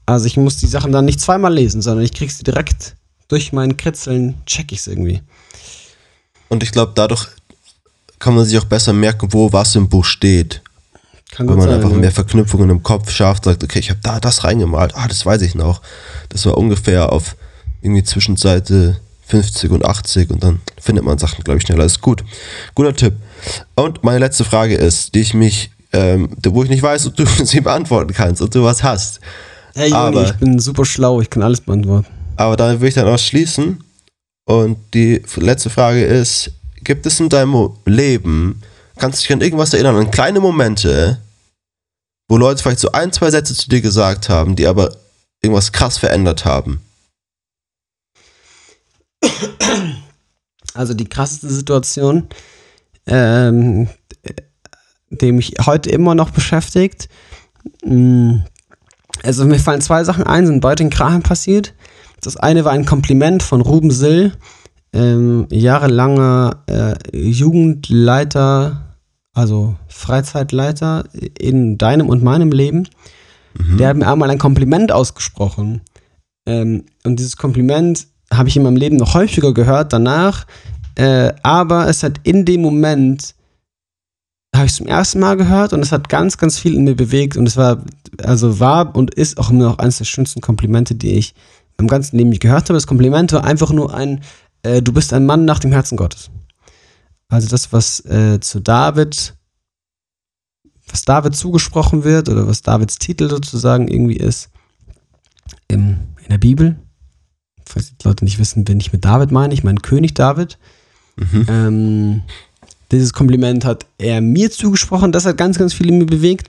Also 0.07 0.27
ich 0.27 0.37
muss 0.37 0.57
die 0.57 0.67
Sachen 0.67 0.93
dann 0.93 1.05
nicht 1.05 1.21
zweimal 1.21 1.53
lesen, 1.53 1.83
sondern 1.83 2.05
ich 2.05 2.13
krieg 2.13 2.31
sie 2.31 2.45
direkt 2.45 2.97
durch 3.29 3.53
mein 3.53 3.77
Kritzeln, 3.77 4.41
check 4.47 4.73
ich 4.73 4.79
es 4.79 4.87
irgendwie. 4.87 5.21
Und 6.49 6.63
ich 6.63 6.73
glaube, 6.73 6.93
dadurch 6.95 7.27
kann 8.19 8.35
man 8.35 8.45
sich 8.45 8.59
auch 8.59 8.65
besser 8.65 8.93
merken, 8.93 9.33
wo 9.33 9.53
was 9.53 9.75
im 9.75 9.89
Buch 9.89 10.05
steht. 10.05 10.63
Kann 11.33 11.49
Weil 11.49 11.57
man 11.57 11.67
sein, 11.69 11.77
einfach 11.77 11.91
ja. 11.91 11.97
mehr 11.97 12.13
Verknüpfungen 12.13 12.71
im 12.71 12.83
Kopf 12.83 13.11
schafft, 13.11 13.45
sagt, 13.45 13.63
okay, 13.63 13.79
ich 13.81 13.91
habe 13.91 14.01
da 14.03 14.21
das 14.21 14.45
reingemalt, 14.45 14.93
ah, 14.95 15.07
das 15.09 15.27
weiß 15.27 15.43
ich 15.43 15.55
noch. 15.55 15.83
Das 16.29 16.47
war 16.47 16.57
ungefähr 16.57 17.13
auf 17.13 17.37
irgendwie 17.83 18.05
Zwischenseite 18.05 18.97
50 19.27 19.71
und 19.71 19.85
80 19.85 20.31
und 20.31 20.43
dann 20.43 20.61
findet 20.81 21.05
man 21.05 21.19
Sachen, 21.19 21.43
glaube 21.43 21.59
ich, 21.59 21.65
schneller. 21.65 21.85
Ist 21.85 22.01
gut. 22.01 22.25
Guter 22.75 22.95
Tipp. 22.95 23.15
Und 23.75 24.05
meine 24.05 24.21
letzte 24.21 24.45
Frage 24.45 24.77
ist, 24.77 25.15
die 25.15 25.21
ich 25.21 25.35
mich, 25.35 25.71
ähm, 25.93 26.31
wo 26.47 26.63
ich 26.63 26.71
nicht 26.71 26.83
weiß, 26.83 27.07
ob 27.09 27.17
du 27.17 27.27
sie 27.45 27.61
beantworten 27.61 28.15
kannst, 28.15 28.41
ob 28.41 28.51
du 28.51 28.63
was 28.63 28.83
hast. 28.83 29.21
Hey 29.75 29.91
Juni, 29.91 29.97
Aber- 30.01 30.25
ich 30.25 30.33
bin 30.35 30.59
super 30.59 30.85
schlau, 30.85 31.21
ich 31.21 31.29
kann 31.29 31.43
alles 31.43 31.61
beantworten. 31.61 32.07
Aber 32.37 32.57
da 32.57 32.81
will 32.81 32.89
ich 32.89 32.95
dann 32.95 33.09
auch 33.09 33.19
schließen. 33.19 33.83
Und 34.47 34.79
die 34.95 35.23
letzte 35.37 35.71
Frage 35.71 36.05
ist: 36.05 36.53
Gibt 36.83 37.05
es 37.05 37.21
in 37.21 37.29
deinem 37.29 37.71
Leben, 37.85 38.63
kannst 38.97 39.19
du 39.19 39.23
dich 39.23 39.33
an 39.33 39.41
irgendwas 39.41 39.75
erinnern, 39.75 39.97
an 39.97 40.11
kleine 40.11 40.41
Momente, 40.41 41.21
wo 42.29 42.37
Leute 42.39 42.63
vielleicht 42.63 42.79
so 42.81 42.93
ein, 42.93 43.13
zwei 43.13 43.31
Sätze 43.31 43.55
zu 43.55 43.69
dir 43.69 43.81
gesagt 43.81 44.29
haben, 44.29 44.57
die 44.57 44.67
aber 44.67 44.97
irgendwas 45.43 45.73
krass 45.73 45.99
verändert 45.99 46.45
haben? 46.45 46.81
Also 50.75 50.95
die 50.95 51.09
krasseste 51.09 51.49
Situation, 51.49 52.29
ähm, 53.07 53.89
die 55.11 55.33
mich 55.33 55.55
heute 55.65 55.91
immer 55.91 56.15
noch 56.15 56.31
beschäftigt. 56.31 57.09
mh, 57.83 58.45
Also 59.23 59.45
mir 59.45 59.59
fallen 59.59 59.81
zwei 59.81 60.05
Sachen 60.05 60.25
ein, 60.25 60.47
sind 60.47 60.61
beide 60.61 60.85
in 60.85 60.91
Krahen 60.91 61.23
passiert. 61.23 61.75
Das 62.27 62.37
eine 62.37 62.65
war 62.65 62.73
ein 62.73 62.85
Kompliment 62.85 63.45
von 63.45 63.61
Ruben 63.61 63.93
Sill, 63.93 64.33
ähm, 64.93 65.47
jahrelanger 65.49 66.65
äh, 66.67 67.17
Jugendleiter, 67.17 68.97
also 69.33 69.77
Freizeitleiter 69.87 71.05
in 71.39 71.79
deinem 71.79 72.09
und 72.09 72.25
meinem 72.25 72.51
Leben. 72.51 72.89
Der 73.79 73.89
hat 73.89 73.97
mir 73.97 74.11
einmal 74.11 74.29
ein 74.31 74.39
Kompliment 74.39 74.91
ausgesprochen. 74.91 75.83
Ähm, 76.47 76.87
und 77.05 77.21
dieses 77.21 77.37
Kompliment 77.37 78.09
habe 78.33 78.49
ich 78.49 78.57
in 78.57 78.65
meinem 78.65 78.77
Leben 78.77 78.97
noch 78.97 79.15
häufiger 79.15 79.55
gehört 79.55 79.93
danach. 79.93 80.47
Äh, 80.97 81.33
aber 81.45 81.89
es 81.89 82.03
hat 82.03 82.21
in 82.25 82.45
dem 82.45 82.61
Moment, 82.61 83.37
habe 84.53 84.67
ich 84.67 84.73
es 84.73 84.79
zum 84.79 84.89
ersten 84.89 85.21
Mal 85.21 85.37
gehört 85.37 85.73
und 85.73 85.81
es 85.81 85.93
hat 85.93 86.09
ganz, 86.09 86.39
ganz 86.39 86.59
viel 86.59 86.75
in 86.75 86.83
mir 86.83 86.97
bewegt. 86.97 87.37
Und 87.37 87.47
es 87.47 87.57
war, 87.57 87.85
also 88.21 88.59
war 88.59 88.97
und 88.97 89.15
ist 89.15 89.39
auch 89.39 89.51
immer 89.51 89.65
noch 89.65 89.79
eines 89.79 89.99
der 89.99 90.07
schönsten 90.07 90.41
Komplimente, 90.41 90.97
die 90.97 91.13
ich 91.13 91.33
im 91.79 91.89
ganzen 91.89 92.17
Leben 92.17 92.31
gehört 92.33 92.65
habe. 92.65 92.75
Das 92.75 92.87
Kompliment 92.87 93.33
war 93.33 93.45
einfach 93.45 93.73
nur 93.73 93.95
ein, 93.95 94.23
äh, 94.63 94.83
du 94.83 94.93
bist 94.93 95.13
ein 95.13 95.27
Mann 95.27 95.45
nach 95.45 95.59
dem 95.59 95.73
Herzen 95.73 95.97
Gottes. 95.97 96.31
Also 97.29 97.49
das, 97.49 97.73
was 97.73 98.05
äh, 98.07 98.41
zu 98.41 98.61
David 98.61 99.37
was 100.89 101.05
David 101.05 101.35
zugesprochen 101.35 102.05
wird 102.05 102.29
oder 102.29 102.47
was 102.47 102.63
Davids 102.63 102.99
Titel 102.99 103.29
sozusagen 103.29 103.89
irgendwie 103.89 104.17
ist 104.17 104.51
im, 105.69 105.99
in 106.23 106.29
der 106.31 106.39
Bibel. 106.39 106.77
Falls 107.65 107.97
die 107.97 108.07
Leute 108.07 108.25
nicht 108.25 108.39
wissen, 108.39 108.67
wen 108.69 108.79
ich 108.79 108.93
mit 108.93 109.05
David 109.05 109.33
meine, 109.33 109.53
ich 109.53 109.65
meine 109.65 109.81
König 109.81 110.15
David. 110.15 110.59
Mhm. 111.17 111.47
Ähm, 111.49 112.23
dieses 112.93 113.13
Kompliment 113.13 113.65
hat 113.65 113.87
er 113.99 114.21
mir 114.21 114.51
zugesprochen, 114.51 115.13
das 115.13 115.27
hat 115.27 115.37
ganz, 115.37 115.59
ganz 115.59 115.75
viel 115.75 115.89
in 115.89 115.99
mir 115.99 116.07
bewegt. 116.07 116.49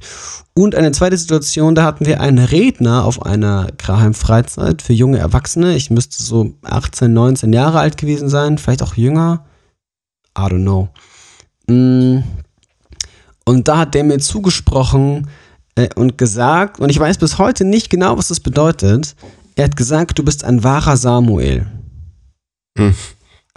Und 0.53 0.75
eine 0.75 0.91
zweite 0.91 1.17
Situation, 1.17 1.75
da 1.75 1.83
hatten 1.83 2.05
wir 2.05 2.21
einen 2.21 2.39
Redner 2.39 3.05
auf 3.05 3.25
einer 3.25 3.67
Kraheim-Freizeit 3.77 4.81
für 4.81 4.93
junge 4.93 5.19
Erwachsene. 5.19 5.75
Ich 5.75 5.89
müsste 5.89 6.21
so 6.21 6.53
18, 6.63 7.11
19 7.11 7.53
Jahre 7.53 7.79
alt 7.79 7.97
gewesen 7.97 8.29
sein, 8.29 8.57
vielleicht 8.57 8.83
auch 8.83 8.95
jünger. 8.95 9.45
I 10.37 10.41
don't 10.41 10.61
know. 10.61 10.89
Mm. 11.67 12.23
Und 13.45 13.67
da 13.67 13.79
hat 13.79 13.93
der 13.93 14.03
mir 14.03 14.19
zugesprochen 14.19 15.27
äh, 15.75 15.89
und 15.95 16.17
gesagt, 16.17 16.79
und 16.79 16.89
ich 16.89 16.99
weiß 16.99 17.17
bis 17.17 17.37
heute 17.37 17.63
nicht 17.63 17.89
genau, 17.89 18.17
was 18.17 18.27
das 18.27 18.39
bedeutet. 18.39 19.15
Er 19.55 19.65
hat 19.65 19.77
gesagt, 19.77 20.19
du 20.19 20.23
bist 20.23 20.43
ein 20.43 20.63
wahrer 20.63 20.97
Samuel. 20.97 21.65
Hm. 22.77 22.93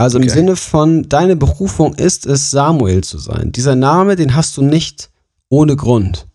Also 0.01 0.17
im 0.17 0.25
Okay. 0.25 0.33
Sinne 0.33 0.57
von, 0.57 1.09
deine 1.11 1.37
Berufung 1.37 1.95
ist 1.95 2.25
es, 2.25 2.51
Samuel 2.51 3.05
zu 3.05 3.19
sein. 3.19 3.53
Dieser 3.53 3.77
Name, 3.77 4.17
den 4.17 4.35
hast 4.35 4.57
du 4.57 4.63
nicht 4.63 5.11
ohne 5.51 5.77
Grund. 5.77 6.27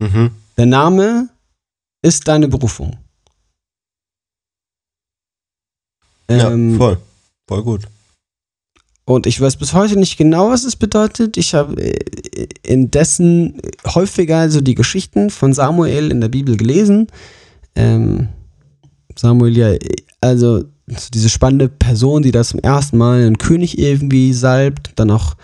Mhm. 0.00 0.32
Der 0.58 0.66
Name 0.66 1.28
ist 2.02 2.26
deine 2.26 2.48
Berufung. 2.48 2.96
Ja, 6.28 6.50
Ähm, 6.50 6.76
voll. 6.76 6.98
Voll 7.46 7.62
gut. 7.62 7.82
Und 9.04 9.28
ich 9.28 9.40
weiß 9.40 9.56
bis 9.56 9.72
heute 9.72 9.96
nicht 9.96 10.16
genau, 10.16 10.50
was 10.50 10.64
es 10.64 10.74
bedeutet. 10.74 11.36
Ich 11.36 11.54
habe 11.54 11.80
äh, 11.80 12.48
indessen 12.64 13.60
häufiger 13.84 14.50
so 14.50 14.60
die 14.60 14.74
Geschichten 14.74 15.30
von 15.30 15.52
Samuel 15.52 16.10
in 16.10 16.20
der 16.20 16.28
Bibel 16.28 16.56
gelesen. 16.56 17.06
Ähm, 17.76 18.30
Samuel 19.14 19.56
ja, 19.56 19.76
also 20.20 20.64
so 20.86 21.08
diese 21.12 21.28
spannende 21.28 21.68
Person, 21.68 22.22
die 22.22 22.30
da 22.30 22.44
zum 22.44 22.60
ersten 22.60 22.96
Mal 22.96 23.22
einen 23.22 23.38
König 23.38 23.78
irgendwie 23.78 24.32
salbt, 24.32 24.92
dann 24.96 25.10
auch 25.10 25.34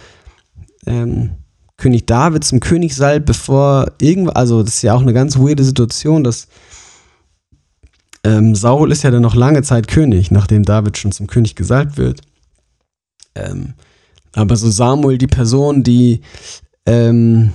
ähm, 0.87 1.31
König 1.77 2.07
David 2.07 2.45
zum 2.45 2.61
König 2.61 2.95
salbt, 2.95 3.27
bevor 3.27 3.93
irgendwas, 4.01 4.37
also 4.37 4.63
das 4.63 4.75
ist 4.75 4.83
ja 4.83 4.95
auch 4.95 5.03
eine 5.03 5.13
ganz 5.13 5.37
weirde 5.37 5.65
Situation, 5.65 6.23
dass 6.23 6.47
ähm, 8.25 8.55
Saul 8.55 8.93
ist 8.93 9.03
ja 9.03 9.11
dann 9.11 9.23
noch 9.23 9.35
lange 9.35 9.63
Zeit 9.63 9.89
König, 9.89 10.31
nachdem 10.31 10.63
David 10.63 10.97
schon 10.97 11.11
zum 11.11 11.27
König 11.27 11.57
gesalbt 11.57 11.97
wird. 11.97 12.21
Ähm, 13.35 13.75
aber 14.33 14.57
so 14.57 14.71
Samuel, 14.71 15.19
die 15.19 15.27
Person, 15.27 15.83
die 15.83 16.21
ähm, 16.87 17.53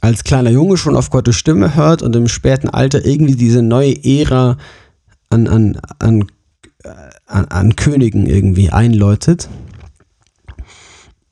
als 0.00 0.24
kleiner 0.24 0.50
Junge 0.50 0.76
schon 0.76 0.96
auf 0.96 1.10
Gottes 1.10 1.36
Stimme 1.36 1.74
hört 1.74 2.02
und 2.02 2.14
im 2.16 2.28
späten 2.28 2.68
Alter 2.68 3.04
irgendwie 3.04 3.36
diese 3.36 3.62
neue 3.62 4.04
Ära 4.04 4.58
an, 5.30 5.46
an, 5.46 5.80
an, 5.98 6.26
an, 7.28 7.46
an 7.46 7.76
Königen 7.76 8.26
irgendwie 8.26 8.70
einläutet. 8.70 9.48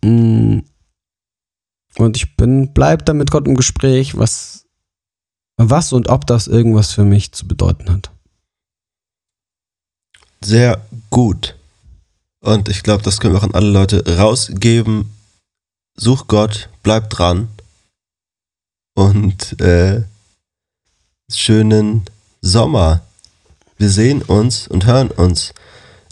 Mm. 0.05 0.60
Und 1.98 2.16
ich 2.16 2.36
bin, 2.36 2.73
bleib 2.74 3.06
da 3.06 3.14
mit 3.14 3.31
Gott 3.31 3.48
im 3.48 3.55
Gespräch, 3.55 4.16
was, 4.16 4.66
was 5.56 5.93
und 5.93 6.09
ob 6.09 6.27
das 6.27 6.47
irgendwas 6.47 6.93
für 6.93 7.05
mich 7.05 7.32
zu 7.32 7.48
bedeuten 7.48 7.90
hat. 7.90 8.10
Sehr 10.44 10.86
gut. 11.10 11.56
Und 12.40 12.68
ich 12.68 12.82
glaube, 12.82 13.02
das 13.02 13.18
können 13.18 13.35
wir 13.35 13.39
auch 13.39 13.44
an 13.44 13.55
alle 13.55 13.70
Leute 13.70 14.18
rausgeben. 14.18 15.10
Such 15.97 16.28
Gott, 16.28 16.68
bleib 16.82 17.09
dran. 17.09 17.48
Und 18.94 19.59
äh, 19.60 20.05
schönen 21.31 22.05
Sommer. 22.43 23.02
Wir 23.78 23.90
sehen 23.90 24.23
uns 24.23 24.68
und 24.68 24.85
hören 24.85 25.10
uns 25.10 25.55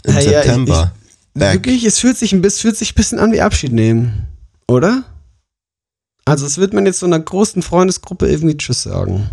im 0.05 0.13
ja, 0.15 0.19
ich- 0.19 0.25
September. 0.27 0.91
Back. 1.37 1.53
Wirklich, 1.55 1.83
es 1.83 1.99
fühlt 1.99 2.17
sich 2.17 2.31
ein 2.31 2.41
bisschen, 2.41 2.61
fühlt 2.61 2.77
sich 2.77 2.93
ein 2.93 2.95
bisschen 2.95 3.19
an 3.19 3.33
wie 3.33 3.41
Abschied 3.41 3.73
nehmen, 3.73 4.25
oder? 4.69 5.03
Also 6.23 6.45
es 6.45 6.57
wird 6.57 6.73
man 6.73 6.85
jetzt 6.85 6.99
so 6.99 7.05
einer 7.05 7.19
großen 7.19 7.61
Freundesgruppe 7.61 8.29
irgendwie 8.29 8.55
Tschüss 8.57 8.83
sagen. 8.83 9.29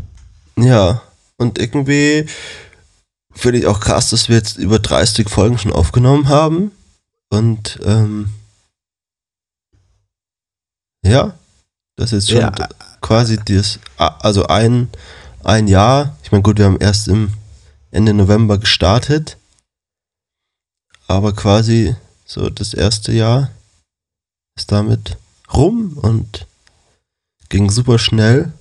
Ja, 0.58 1.00
und 1.38 1.58
irgendwie 1.60 2.26
finde 3.32 3.60
ich 3.60 3.66
auch 3.66 3.78
krass, 3.78 4.10
dass 4.10 4.28
wir 4.28 4.36
jetzt 4.36 4.58
über 4.58 4.80
30 4.80 5.30
Folgen 5.30 5.58
schon 5.58 5.72
aufgenommen 5.72 6.28
haben. 6.28 6.72
Und 7.30 7.78
ähm, 7.84 8.30
ja, 11.04 11.34
das 11.96 12.12
ist 12.12 12.28
schon 12.30 12.40
Ja. 12.40 12.52
quasi 13.00 13.38
das, 13.44 13.78
also 13.96 14.46
ein, 14.48 14.88
ein 15.44 15.68
Jahr. 15.68 16.16
Ich 16.24 16.32
meine, 16.32 16.42
gut, 16.42 16.58
wir 16.58 16.66
haben 16.66 16.80
erst 16.80 17.08
im 17.08 17.32
Ende 17.90 18.12
November 18.12 18.58
gestartet, 18.58 19.36
aber 21.12 21.34
quasi 21.34 21.94
so 22.24 22.48
das 22.48 22.72
erste 22.72 23.12
Jahr 23.12 23.50
ist 24.56 24.72
damit 24.72 25.18
rum 25.52 25.98
und 26.00 26.46
ging 27.50 27.70
super 27.70 27.98
schnell. 27.98 28.52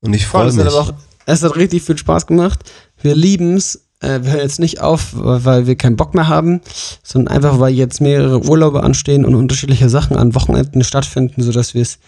Und 0.00 0.14
ich 0.14 0.26
freue 0.26 0.52
mich. 0.52 0.64
hat 0.64 0.72
auch, 0.72 0.94
es 1.26 1.42
hat 1.42 1.54
richtig 1.56 1.82
viel 1.82 1.96
Spaß 1.96 2.26
gemacht. 2.26 2.70
Wir 3.00 3.14
lieben 3.14 3.54
es. 3.54 3.86
Äh, 4.00 4.22
wir 4.22 4.32
hören 4.32 4.40
jetzt 4.40 4.58
nicht 4.58 4.80
auf, 4.80 5.10
weil 5.12 5.66
wir 5.66 5.76
keinen 5.76 5.96
Bock 5.96 6.14
mehr 6.14 6.28
haben, 6.28 6.60
sondern 7.02 7.34
einfach, 7.34 7.60
weil 7.60 7.74
jetzt 7.74 8.00
mehrere 8.00 8.44
Urlaube 8.44 8.82
anstehen 8.82 9.24
und 9.24 9.34
unterschiedliche 9.34 9.88
Sachen 9.88 10.16
an 10.16 10.34
Wochenenden 10.34 10.82
stattfinden, 10.82 11.42
sodass 11.42 11.74
wir 11.74 11.82
es, 11.82 11.98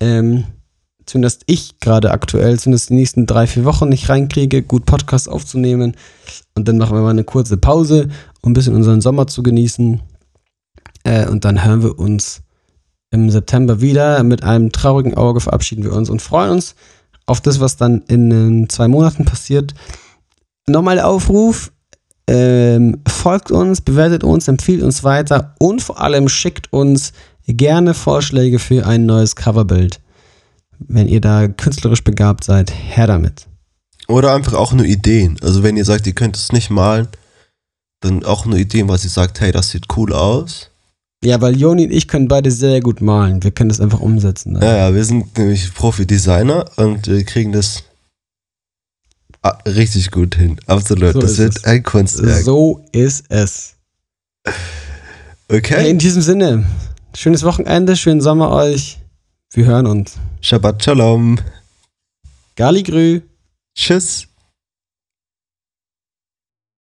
ähm, 0.00 0.44
zumindest 1.08 1.42
ich 1.46 1.80
gerade 1.80 2.10
aktuell, 2.10 2.58
zumindest 2.58 2.90
die 2.90 2.94
nächsten 2.94 3.26
drei, 3.26 3.46
vier 3.46 3.64
Wochen 3.64 3.88
nicht 3.88 4.08
reinkriege, 4.08 4.62
gut 4.62 4.86
Podcast 4.86 5.28
aufzunehmen. 5.28 5.96
Und 6.54 6.68
dann 6.68 6.78
machen 6.78 6.96
wir 6.96 7.02
mal 7.02 7.10
eine 7.10 7.24
kurze 7.24 7.56
Pause, 7.56 8.08
um 8.42 8.50
ein 8.50 8.54
bisschen 8.54 8.74
unseren 8.74 9.00
Sommer 9.00 9.26
zu 9.26 9.42
genießen. 9.42 10.00
Äh, 11.04 11.26
und 11.28 11.44
dann 11.44 11.64
hören 11.64 11.82
wir 11.82 11.98
uns 11.98 12.42
im 13.10 13.30
September 13.30 13.80
wieder. 13.80 14.22
Mit 14.22 14.42
einem 14.42 14.70
traurigen 14.70 15.14
Auge 15.14 15.40
verabschieden 15.40 15.84
wir 15.84 15.92
uns 15.92 16.10
und 16.10 16.22
freuen 16.22 16.50
uns 16.50 16.74
auf 17.26 17.40
das, 17.40 17.60
was 17.60 17.76
dann 17.76 18.02
in 18.08 18.64
äh, 18.64 18.68
zwei 18.68 18.88
Monaten 18.88 19.24
passiert. 19.24 19.74
Nochmal 20.66 20.96
der 20.96 21.08
Aufruf, 21.08 21.72
ähm, 22.28 23.00
folgt 23.08 23.50
uns, 23.50 23.80
bewertet 23.80 24.22
uns, 24.22 24.48
empfiehlt 24.48 24.82
uns 24.82 25.02
weiter 25.02 25.54
und 25.58 25.80
vor 25.80 26.00
allem 26.00 26.28
schickt 26.28 26.72
uns 26.72 27.12
gerne 27.46 27.94
Vorschläge 27.94 28.58
für 28.58 28.86
ein 28.86 29.06
neues 29.06 29.34
Coverbild. 29.34 30.00
Wenn 30.80 31.08
ihr 31.08 31.20
da 31.20 31.48
künstlerisch 31.48 32.04
begabt 32.04 32.44
seid, 32.44 32.72
her 32.72 33.06
damit. 33.06 33.46
Oder 34.06 34.34
einfach 34.34 34.54
auch 34.54 34.72
nur 34.72 34.86
Ideen. 34.86 35.36
Also 35.42 35.62
wenn 35.62 35.76
ihr 35.76 35.84
sagt, 35.84 36.06
ihr 36.06 36.14
könnt 36.14 36.36
es 36.36 36.52
nicht 36.52 36.70
malen, 36.70 37.08
dann 38.00 38.24
auch 38.24 38.46
nur 38.46 38.58
Ideen, 38.58 38.88
was 38.88 39.04
ihr 39.04 39.10
sagt, 39.10 39.40
hey, 39.40 39.52
das 39.52 39.70
sieht 39.70 39.86
cool 39.96 40.12
aus. 40.12 40.70
Ja, 41.24 41.40
weil 41.40 41.56
Joni 41.56 41.84
und 41.86 41.90
ich 41.90 42.06
können 42.06 42.28
beide 42.28 42.50
sehr 42.50 42.80
gut 42.80 43.00
malen. 43.00 43.42
Wir 43.42 43.50
können 43.50 43.68
das 43.70 43.80
einfach 43.80 44.00
umsetzen. 44.00 44.56
Ja, 44.62 44.76
ja, 44.76 44.94
wir 44.94 45.04
sind 45.04 45.36
nämlich 45.36 45.74
Profi-Designer 45.74 46.64
und 46.76 47.08
äh, 47.08 47.24
kriegen 47.24 47.50
das 47.50 47.82
ah, 49.42 49.58
richtig 49.66 50.12
gut 50.12 50.36
hin. 50.36 50.60
Absolut. 50.66 51.14
So 51.14 51.20
das 51.20 51.32
ist 51.32 51.38
wird 51.38 51.56
es. 51.56 51.64
ein 51.64 51.82
Kunstwerk. 51.82 52.42
So 52.44 52.84
ist 52.92 53.24
es. 53.30 53.74
Hey, 54.46 54.54
Okay. 55.50 55.88
in 55.90 55.98
diesem 55.98 56.20
Sinne, 56.20 56.66
schönes 57.16 57.42
Wochenende, 57.42 57.96
schönen 57.96 58.20
Sommer 58.20 58.50
euch. 58.52 58.97
Wir 59.52 59.64
hören 59.64 59.86
uns. 59.86 60.18
Shabbat 60.42 60.84
Shalom. 60.84 61.38
Gali 62.54 62.82
Grü. 62.82 63.22
Tschüss. 63.74 64.27